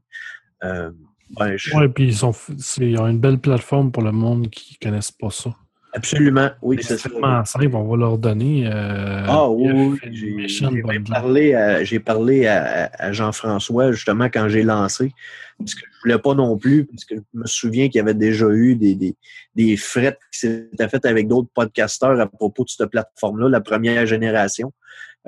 Euh, 0.64 0.92
ben, 1.38 1.56
je- 1.58 1.76
Ouais, 1.76 1.90
puis 1.90 2.06
ils, 2.06 2.16
sont, 2.16 2.34
c'est- 2.34 2.90
ils 2.90 2.98
ont 3.00 3.08
une 3.08 3.20
belle 3.20 3.40
plateforme 3.40 3.92
pour 3.92 4.04
le 4.04 4.12
monde 4.12 4.50
qui 4.50 4.78
ne 4.82 4.90
connaissent 4.90 5.12
pas 5.12 5.30
ça. 5.30 5.54
Absolument, 5.98 6.50
oui, 6.62 6.78
c'est 6.82 6.98
tellement 6.98 7.44
simple, 7.46 7.76
on 7.76 7.84
va 7.88 7.98
leur 7.98 8.18
donner. 8.18 8.68
euh, 8.68 9.24
Ah 9.28 9.50
oui, 9.50 9.72
oui, 9.72 10.48
j'ai 10.48 10.82
parlé 11.10 11.54
à, 11.54 11.84
j'ai 11.84 12.00
parlé 12.00 12.46
à, 12.48 12.90
à 12.98 13.12
Jean-François 13.12 13.92
justement 13.92 14.26
quand 14.26 14.48
j'ai 14.50 14.64
lancé, 14.64 15.12
parce 15.58 15.74
que 15.76 15.82
je 15.82 16.02
voulais 16.04 16.20
pas 16.20 16.36
non 16.36 16.58
plus, 16.58 16.86
parce 16.86 17.04
que 17.06 17.16
je 17.16 17.22
me 17.40 17.46
souviens 17.46 17.88
qu'il 17.90 17.98
y 17.98 18.02
avait 18.02 18.14
déjà 18.14 18.48
eu 18.50 18.76
des, 18.76 18.96
des, 18.96 19.16
des 19.56 19.76
frettes 19.78 20.20
qui 20.32 20.40
s'étaient 20.40 20.88
faites 20.90 21.06
avec 21.06 21.28
d'autres 21.28 21.50
podcasteurs 21.54 22.20
à 22.20 22.28
propos 22.28 22.64
de 22.64 22.70
cette 22.70 22.90
plateforme-là, 22.90 23.50
la 23.50 23.62
première 23.62 24.06
génération. 24.06 24.72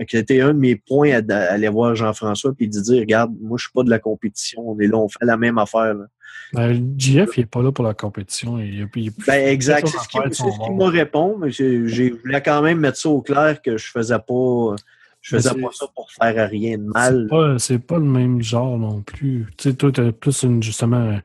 C'était 0.07 0.39
un 0.39 0.53
de 0.53 0.59
mes 0.59 0.75
points 0.77 1.11
à, 1.11 1.33
à 1.33 1.53
aller 1.53 1.67
voir 1.67 1.93
Jean-François 1.93 2.53
puis 2.53 2.69
de 2.69 2.79
dire, 2.79 2.99
regarde, 2.99 3.33
moi 3.41 3.57
je 3.57 3.63
suis 3.63 3.73
pas 3.73 3.83
de 3.83 3.89
la 3.89 3.99
compétition, 3.99 4.61
on 4.69 4.79
est 4.79 4.87
là, 4.87 4.97
on 4.97 5.09
fait 5.09 5.25
la 5.25 5.35
même 5.35 5.57
affaire. 5.57 5.93
là. 5.93 6.05
Ben, 6.53 6.67
le 6.67 6.97
GF, 6.97 7.37
il 7.37 7.41
n'est 7.41 7.45
pas 7.45 7.61
là 7.61 7.71
pour 7.71 7.85
la 7.85 7.93
compétition. 7.93 8.59
Il, 8.59 8.89
il 8.95 9.11
Ben, 9.27 9.47
exact. 9.47 9.87
C'est 9.87 9.97
ce 9.97 10.07
qui, 10.07 10.17
ce 10.35 10.71
me 10.71 10.85
répond, 10.85 11.37
mais 11.37 11.51
je 11.51 12.13
voulais 12.21 12.41
quand 12.41 12.61
même 12.61 12.79
mettre 12.79 12.97
ça 12.97 13.09
au 13.09 13.21
clair 13.21 13.61
que 13.61 13.77
je 13.77 13.91
faisais 13.91 14.19
pas, 14.19 14.75
je 15.21 15.35
faisais 15.35 15.51
Mais 15.55 15.63
pas 15.63 15.69
ça 15.73 15.85
pour 15.93 16.11
faire 16.11 16.49
rien 16.49 16.77
de 16.77 16.83
mal. 16.83 17.27
C'est 17.59 17.79
pas, 17.79 17.95
pas 17.95 17.99
le 17.99 18.05
même 18.05 18.41
genre 18.41 18.77
non 18.77 19.01
plus. 19.01 19.47
Tu 19.57 19.69
sais, 19.69 19.75
toi, 19.75 19.91
t'as 19.91 20.11
plus 20.11 20.43
une, 20.43 20.63
justement, 20.63 21.19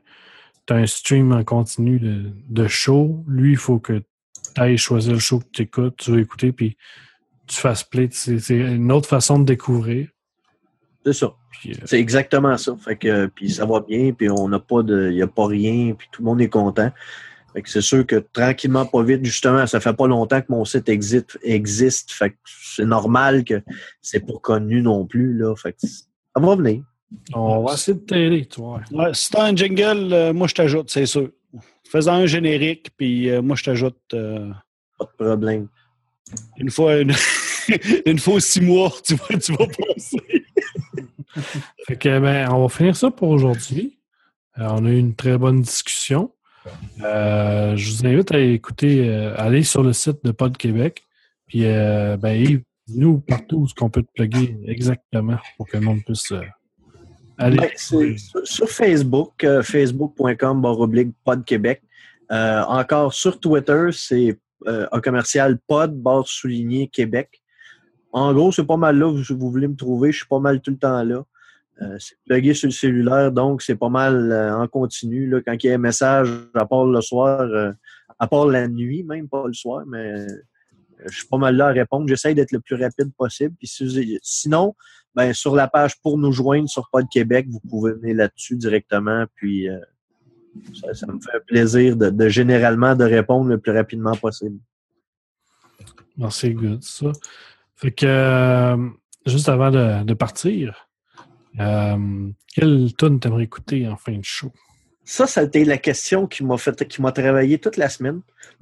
t'as 0.65 0.75
un 0.75 0.85
stream 0.85 1.31
en 1.31 1.43
continu 1.43 1.99
de, 1.99 2.31
de 2.49 2.67
show. 2.67 3.23
Lui, 3.27 3.51
il 3.51 3.57
faut 3.57 3.79
que 3.79 4.03
tu 4.55 4.61
ailles 4.61 4.77
choisir 4.77 5.13
le 5.13 5.19
show 5.19 5.39
que 5.39 5.45
tu 5.51 5.61
écoutes, 5.63 5.97
tu 5.97 6.11
veux 6.11 6.19
écouter, 6.19 6.51
puis 6.51 6.77
tu 7.47 7.59
fasses 7.59 7.83
play. 7.83 8.09
C'est 8.11 8.39
une 8.49 8.91
autre 8.91 9.07
façon 9.07 9.39
de 9.39 9.45
découvrir. 9.45 10.07
C'est 11.05 11.13
ça. 11.13 11.27
Euh, 11.67 11.73
C'est 11.85 11.99
exactement 11.99 12.57
ça. 12.57 12.75
Fait 12.83 12.95
que, 12.95 13.27
puis 13.27 13.49
ça 13.51 13.65
va 13.65 13.81
bien, 13.81 14.11
puis 14.11 14.29
on 14.29 14.47
n'a 14.47 14.59
pas 14.59 14.81
de, 14.81 15.09
il 15.11 15.17
y 15.17 15.21
a 15.21 15.27
pas 15.27 15.45
rien, 15.47 15.93
puis 15.97 16.07
tout 16.11 16.21
le 16.21 16.25
monde 16.25 16.41
est 16.41 16.49
content. 16.49 16.91
Fait 17.53 17.61
que 17.61 17.69
c'est 17.69 17.81
sûr 17.81 18.05
que 18.05 18.17
tranquillement, 18.33 18.85
pas 18.85 19.01
vite, 19.03 19.23
justement, 19.23 19.65
ça 19.65 19.79
fait 19.79 19.93
pas 19.93 20.07
longtemps 20.07 20.41
que 20.41 20.47
mon 20.49 20.65
site 20.65 20.89
existe, 20.89 21.39
existe. 21.43 22.11
Fait 22.11 22.31
que 22.31 22.35
c'est 22.45 22.85
normal 22.85 23.45
que 23.45 23.61
c'est 24.01 24.19
pas 24.19 24.37
connu 24.41 24.81
non 24.81 25.05
plus, 25.05 25.37
là. 25.37 25.55
Fait 25.55 25.71
que 25.73 25.77
ça 25.87 26.39
va 26.41 26.55
venir. 26.55 26.83
on 27.33 27.63
va 27.63 27.73
essayer 27.75 27.95
de 27.97 28.03
t'aider, 28.03 28.45
tu 28.45 28.59
vois. 28.59 28.81
ouais, 28.91 29.13
si 29.13 29.29
t'as 29.29 29.45
un 29.45 29.55
jingle, 29.55 30.11
euh, 30.11 30.33
moi, 30.33 30.47
je 30.47 30.55
t'ajoute, 30.55 30.89
c'est 30.89 31.05
sûr. 31.05 31.29
Fais-en 31.89 32.13
un 32.13 32.25
générique, 32.25 32.89
puis 32.97 33.29
euh, 33.29 33.41
moi, 33.41 33.55
je 33.55 33.63
t'ajoute 33.63 33.95
euh, 34.13 34.49
Pas 34.97 35.05
de 35.05 35.25
problème. 35.25 35.67
une 36.57 36.71
fois 36.71 36.97
une, 36.97 37.13
une 38.05 38.19
fois 38.19 38.41
six 38.41 38.59
mois, 38.59 38.91
tu 39.01 39.15
vas, 39.15 39.37
tu 39.37 39.53
vas 39.53 39.67
passer. 39.67 40.44
Fait 41.87 41.97
que, 41.97 42.19
ben, 42.19 42.49
on 42.51 42.61
va 42.61 42.69
finir 42.69 42.95
ça 42.95 43.11
pour 43.11 43.29
aujourd'hui. 43.29 43.99
Euh, 44.57 44.67
on 44.71 44.85
a 44.85 44.89
eu 44.89 44.97
une 44.97 45.15
très 45.15 45.37
bonne 45.37 45.61
discussion. 45.61 46.31
Euh, 47.01 47.75
je 47.75 47.91
vous 47.91 48.05
invite 48.05 48.31
à 48.31 48.39
écouter, 48.39 49.09
euh, 49.09 49.35
aller 49.37 49.63
sur 49.63 49.83
le 49.83 49.93
site 49.93 50.23
de 50.23 50.31
Pod 50.31 50.55
Québec. 50.57 51.03
Puis, 51.47 51.65
euh, 51.65 52.17
ben, 52.17 52.31
Yves, 52.31 52.63
dis-nous 52.87 53.19
partout 53.19 53.57
où 53.57 53.67
qu'on 53.75 53.89
peut 53.89 54.03
te 54.03 54.11
plugger 54.15 54.57
exactement 54.65 55.37
pour 55.57 55.67
que 55.67 55.77
le 55.77 55.83
monde 55.83 55.99
puisse 56.05 56.33
aller. 57.37 57.69
Sur, 57.77 58.69
Facebook, 58.69 59.45
facebook.com 59.63 60.61
barre 60.61 60.79
oblique 60.79 61.09
Pod 61.23 61.43
Québec. 61.45 61.81
Encore 62.29 63.13
sur 63.13 63.39
Twitter, 63.39 63.89
c'est 63.91 64.39
un 64.65 65.01
commercial 65.01 65.59
pod 65.67 65.95
barre 65.95 66.27
souligné 66.27 66.87
Québec. 66.87 67.41
En 68.15 68.33
gros, 68.33 68.49
c'est 68.53 68.63
pas 68.63 68.77
mal 68.77 68.97
là 68.97 69.11
vous 69.11 69.51
voulez 69.51 69.67
me 69.67 69.75
trouver. 69.75 70.13
Je 70.13 70.19
suis 70.19 70.27
pas 70.27 70.39
mal 70.39 70.61
tout 70.61 70.71
le 70.71 70.77
temps 70.77 71.03
là. 71.03 71.25
Euh, 71.81 71.97
c'est 71.99 72.15
plugué 72.25 72.53
sur 72.53 72.67
le 72.67 72.71
cellulaire, 72.71 73.29
donc 73.33 73.61
c'est 73.61 73.75
pas 73.75 73.89
mal 73.89 74.31
euh, 74.31 74.55
en 74.55 74.69
continu. 74.69 75.27
Là, 75.27 75.41
quand 75.45 75.61
il 75.61 75.67
y 75.67 75.69
a 75.69 75.75
un 75.75 75.79
message, 75.79 76.29
à 76.53 76.65
part 76.65 76.85
le 76.85 77.01
soir, 77.01 77.41
euh, 77.41 77.73
à 78.17 78.25
part 78.27 78.45
la 78.45 78.69
nuit, 78.69 79.03
même 79.03 79.27
pas 79.27 79.45
le 79.45 79.53
soir, 79.53 79.83
mais 79.85 80.25
je 81.05 81.13
suis 81.13 81.27
pas 81.27 81.37
mal 81.37 81.57
là 81.57 81.67
à 81.67 81.71
répondre. 81.73 82.07
J'essaie 82.07 82.33
d'être 82.33 82.53
le 82.53 82.61
plus 82.61 82.81
rapide 82.81 83.11
possible. 83.17 83.53
Puis 83.59 83.69
sinon, 84.23 84.73
ben, 85.13 85.33
sur 85.33 85.53
la 85.53 85.67
page 85.67 85.99
pour 86.01 86.17
nous 86.17 86.31
joindre 86.31 86.69
sur 86.69 86.87
Pod 86.89 87.05
Québec, 87.11 87.47
vous 87.49 87.59
pouvez 87.69 87.91
venir 87.91 88.15
là-dessus 88.15 88.55
directement. 88.55 89.25
Puis 89.35 89.67
ça, 90.93 91.05
me 91.07 91.19
fait 91.19 91.45
plaisir 91.45 91.97
de, 91.97 92.29
généralement 92.29 92.95
de 92.95 93.03
répondre 93.03 93.49
le 93.49 93.57
plus 93.57 93.73
rapidement 93.73 94.15
possible. 94.15 94.57
C'est 96.29 96.53
good, 96.53 96.81
ça. 96.81 97.11
Fait 97.75 97.91
que, 97.91 98.05
euh, 98.05 98.89
juste 99.25 99.49
avant 99.49 99.71
de, 99.71 100.03
de 100.03 100.13
partir, 100.13 100.87
euh, 101.59 102.29
quelle 102.53 102.93
tune 102.97 103.19
t'aimerais 103.19 103.43
écouter 103.43 103.87
en 103.87 103.97
fin 103.97 104.17
de 104.17 104.23
show? 104.23 104.51
Ça, 105.03 105.27
ça 105.27 105.41
a 105.41 105.43
été 105.43 105.65
la 105.65 105.77
question 105.77 106.25
qui 106.25 106.43
m'a 106.43 106.57
fait, 106.57 106.87
qui 106.87 107.01
m'a 107.01 107.11
travaillé 107.11 107.59
toute 107.59 107.77
la 107.77 107.89
semaine. 107.89 108.21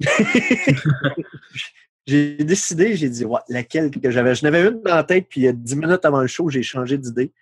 j'ai 2.06 2.36
décidé, 2.36 2.96
j'ai 2.96 3.08
dit, 3.08 3.24
ouais, 3.24 3.40
laquelle 3.48 3.90
que 3.90 4.10
j'avais? 4.10 4.34
Je 4.34 4.44
n'avais 4.44 4.68
une 4.68 4.82
dans 4.82 4.94
la 4.94 5.04
tête, 5.04 5.26
puis 5.28 5.46
euh, 5.46 5.52
dix 5.54 5.74
minutes 5.76 6.04
avant 6.04 6.20
le 6.20 6.26
show, 6.26 6.50
j'ai 6.50 6.62
changé 6.62 6.98
d'idée. 6.98 7.32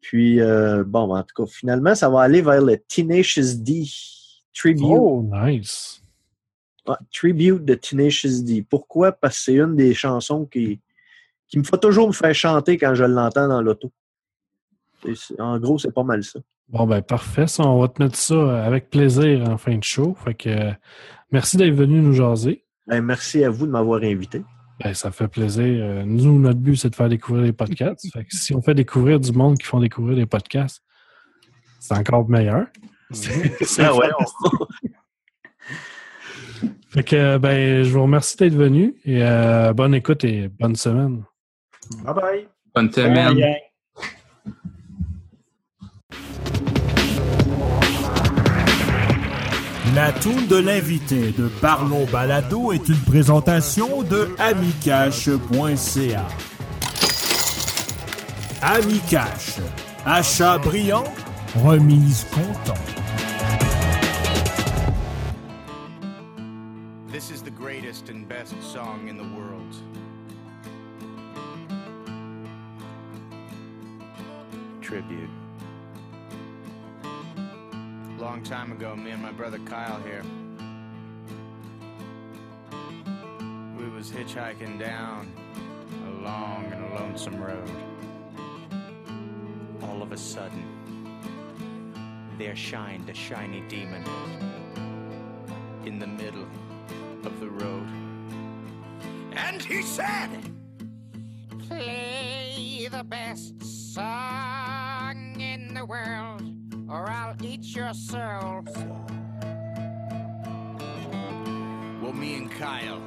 Puis, 0.00 0.40
euh, 0.40 0.84
bon, 0.84 1.14
en 1.14 1.22
tout 1.22 1.44
cas, 1.44 1.50
finalement, 1.50 1.94
ça 1.94 2.08
va 2.08 2.22
aller 2.22 2.40
vers 2.40 2.62
le 2.62 2.78
Tenacious 2.78 3.56
D 3.56 3.84
Tribute. 4.54 4.86
Oh, 4.88 5.28
nice. 5.30 6.00
Ouais, 6.88 6.94
tribute 7.12 7.64
de 7.64 7.74
Tenacious 7.74 8.42
D. 8.42 8.64
Pourquoi? 8.68 9.12
Parce 9.12 9.36
que 9.36 9.42
c'est 9.44 9.56
une 9.56 9.76
des 9.76 9.92
chansons 9.92 10.46
qui, 10.46 10.80
qui 11.48 11.58
me 11.58 11.64
fait 11.64 11.78
toujours 11.78 12.08
me 12.08 12.12
faire 12.12 12.34
chanter 12.34 12.76
quand 12.78 12.94
je 12.94 13.04
l'entends 13.04 13.48
dans 13.48 13.62
l'auto. 13.62 13.92
En 15.38 15.58
gros, 15.58 15.78
c'est 15.78 15.92
pas 15.92 16.02
mal 16.02 16.24
ça. 16.24 16.40
Bon, 16.68 16.86
ben, 16.86 17.00
parfait. 17.00 17.46
Ça, 17.46 17.62
on 17.64 17.80
va 17.80 17.88
te 17.88 18.02
mettre 18.02 18.16
ça 18.16 18.64
avec 18.64 18.90
plaisir 18.90 19.48
en 19.48 19.56
fin 19.56 19.76
de 19.76 19.84
show. 19.84 20.16
Fait 20.24 20.34
que, 20.34 20.48
euh, 20.48 20.72
merci 21.30 21.56
d'être 21.56 21.74
venu 21.74 22.00
nous 22.00 22.12
jaser. 22.12 22.64
Ben, 22.88 23.00
merci 23.02 23.44
à 23.44 23.50
vous 23.50 23.66
de 23.66 23.70
m'avoir 23.70 24.02
invité. 24.02 24.42
Ben, 24.82 24.92
ça 24.92 25.10
fait 25.12 25.28
plaisir. 25.28 25.62
Euh, 25.64 26.02
Nous, 26.04 26.38
notre 26.40 26.58
but, 26.58 26.74
c'est 26.76 26.90
de 26.90 26.96
faire 26.96 27.08
découvrir 27.08 27.44
les 27.44 27.52
podcasts. 27.52 28.06
Fait 28.12 28.24
que 28.24 28.34
si 28.36 28.52
on 28.54 28.60
fait 28.60 28.74
découvrir 28.74 29.20
du 29.20 29.30
monde 29.32 29.56
qui 29.58 29.64
font 29.66 29.78
découvrir 29.80 30.16
des 30.16 30.26
podcasts, 30.26 30.82
c'est 31.78 31.94
encore 31.96 32.28
meilleur. 32.28 32.66
C'est- 33.12 33.52
c'est 33.64 33.84
Ah 33.84 33.94
ouais, 33.94 34.08
fantastique. 34.10 34.92
Fait 36.90 37.04
que, 37.04 37.38
ben, 37.38 37.84
je 37.84 37.90
vous 37.92 38.02
remercie 38.02 38.36
d'être 38.38 38.54
venu 38.54 38.94
et 39.04 39.22
euh, 39.22 39.72
bonne 39.72 39.94
écoute 39.94 40.24
et 40.24 40.48
bonne 40.48 40.76
semaine. 40.76 41.22
Bye 42.04 42.14
bye. 42.14 42.48
Bonne 42.74 42.92
semaine. 42.92 43.34
Bye. 43.34 43.66
La 49.96 50.12
toune 50.12 50.46
de 50.46 50.56
l'invité 50.56 51.32
de 51.32 51.48
Parlons 51.48 52.04
Balado 52.12 52.70
est 52.70 52.86
une 52.86 53.00
présentation 53.06 54.02
de 54.02 54.28
amicache.ca. 54.38 56.26
Amicache. 58.60 59.56
Achat 60.04 60.58
brillant, 60.58 61.04
remise 61.64 62.26
content. 62.30 62.74
This 67.10 67.30
is 67.30 67.42
the 67.42 67.50
greatest 67.50 68.10
and 68.10 68.28
best 68.28 68.54
song 68.60 69.08
in 69.08 69.16
the 69.16 69.24
world. 69.34 69.74
Tribute. 74.86 75.28
Long 78.20 78.40
time 78.44 78.70
ago, 78.70 78.94
me 78.94 79.10
and 79.10 79.20
my 79.20 79.32
brother 79.32 79.58
Kyle 79.58 80.00
here. 80.02 80.22
We 83.76 83.88
was 83.88 84.12
hitchhiking 84.12 84.78
down 84.78 85.32
a 86.06 86.10
long 86.22 86.66
and 86.72 86.94
lonesome 86.94 87.42
road. 87.42 87.68
All 89.82 90.02
of 90.02 90.12
a 90.12 90.16
sudden, 90.16 90.62
there 92.38 92.54
shined 92.54 93.10
a 93.10 93.14
shiny 93.14 93.62
demon 93.62 94.04
in 95.84 95.98
the 95.98 96.06
middle 96.06 96.46
of 97.24 97.40
the 97.40 97.50
road. 97.50 97.88
And 99.32 99.60
he 99.60 99.82
said, 99.82 100.30
Play 101.66 102.88
the 102.88 103.02
best 103.02 103.60
song 103.92 104.75
the 105.76 105.84
world, 105.84 106.42
or 106.88 107.06
I'll 107.08 107.34
eat 107.42 107.74
your 107.76 107.92
soul. 107.92 108.64
Well, 112.00 112.12
me 112.14 112.36
and 112.36 112.50
Kyle, 112.50 113.02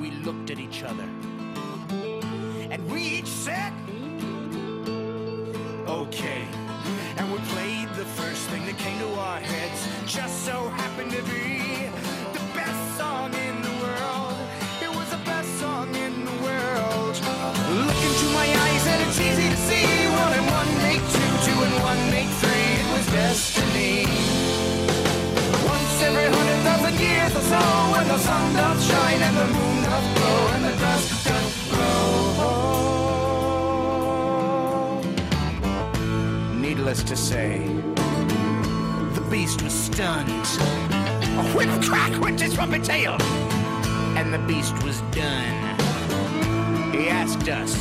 we 0.00 0.10
looked 0.10 0.50
at 0.50 0.58
each 0.58 0.82
other, 0.82 1.08
and 2.70 2.90
we 2.90 3.02
each 3.02 3.28
said, 3.28 3.72
Okay. 5.86 6.42
And 7.18 7.30
we 7.30 7.38
played 7.54 7.88
the 7.90 8.04
first 8.04 8.48
thing 8.48 8.64
that 8.66 8.76
came 8.78 8.98
to 8.98 9.08
our 9.20 9.38
heads. 9.38 9.86
Just 10.12 10.44
so 10.44 10.68
happened 10.70 11.12
to 11.12 11.22
be 11.22 11.86
the 12.32 12.44
best 12.54 12.98
song 12.98 13.32
in 13.34 13.62
the 13.62 13.74
world. 13.84 14.34
It 14.80 14.90
was 14.90 15.08
the 15.10 15.22
best 15.24 15.48
song 15.60 15.94
in 15.94 16.24
the 16.24 16.36
world. 16.42 17.14
Look 17.86 18.00
into 18.08 18.26
my 18.34 18.48
eyes 18.64 18.86
and 18.86 19.02
it's 19.08 19.20
easy 19.20 19.48
to 19.48 19.56
see. 19.56 20.01
Destiny. 23.32 24.04
Once 25.64 26.02
every 26.02 26.28
hundred 26.36 26.60
thousand 26.66 26.96
years 27.00 27.34
or 27.34 27.40
so, 27.40 27.60
when 27.92 28.06
the 28.06 28.18
sun 28.18 28.54
doth 28.54 28.82
shine 28.84 29.22
and 29.22 29.36
the 29.38 29.46
moon 29.46 29.82
doth 29.84 30.16
glow 30.16 30.48
and 30.54 30.64
the 30.66 30.72
grass 30.76 31.24
doth 31.24 31.70
grow. 31.70 32.00
Needless 36.60 37.02
to 37.04 37.16
say, 37.16 37.66
the 39.14 39.26
beast 39.30 39.62
was 39.62 39.72
stunned. 39.72 40.46
A 41.40 41.44
whip 41.56 41.70
crack 41.82 42.20
went 42.20 42.38
his 42.38 42.52
trumpet 42.52 42.84
tail, 42.84 43.16
and 44.18 44.30
the 44.30 44.40
beast 44.40 44.74
was 44.84 45.00
done. 45.12 45.56
He 46.92 47.08
asked 47.08 47.48
us, 47.48 47.78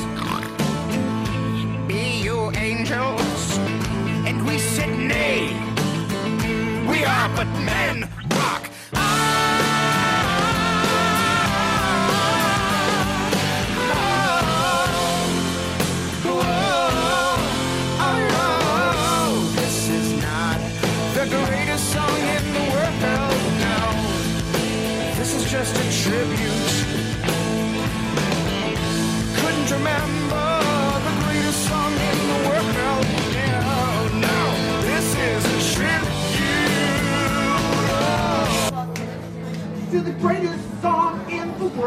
but 7.35 7.47
men. 7.65 8.20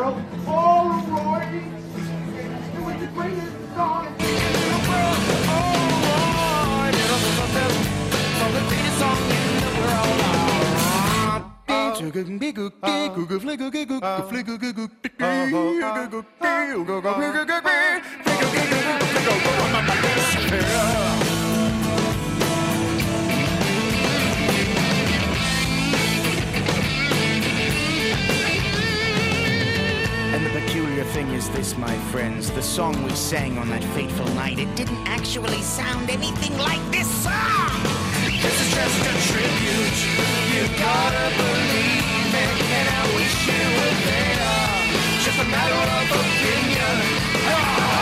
In 0.05 0.13
the 0.31 0.37
world, 0.51 1.03
Polaroid. 1.09 1.65
It 2.75 2.83
was 2.85 2.97
the 3.01 3.07
greatest 3.17 3.57
song 3.75 4.07
in 4.07 4.15
the 4.15 4.81
world, 4.89 5.21
Polaroid. 5.49 6.95
For 8.39 8.51
the 8.53 8.63
greatest 8.69 8.99
song 8.99 9.21
in 9.33 9.49
the 9.65 9.71
world. 9.81 10.19
And 20.89 21.24
the 31.05 31.13
thing 31.13 31.31
is 31.33 31.49
this, 31.51 31.77
my 31.77 31.97
friends. 32.11 32.51
The 32.51 32.63
song 32.63 33.03
we 33.03 33.11
sang 33.11 33.59
on 33.59 33.69
that 33.69 33.85
fateful 33.95 34.27
night, 34.35 34.59
it 34.59 34.75
didn't 34.75 35.07
actually 35.07 35.61
sound 35.63 36.11
anything 36.11 36.57
like 36.59 36.83
this 36.91 37.09
song! 37.23 37.71
This 38.43 38.57
is 38.65 38.71
just 38.75 38.99
a 39.11 39.15
tribute. 39.31 39.99
You 40.55 40.65
gotta 40.79 41.27
believe 41.37 42.33
it, 42.45 42.57
and 42.79 42.89
I 42.89 43.03
wish 43.17 43.37
you 43.49 43.65
were 43.77 43.97
there. 44.09 44.65
Just 45.25 45.39
a 45.41 45.49
matter 45.51 45.83
of 45.99 46.07
opinion. 46.21 46.97
Ah! 47.47 47.94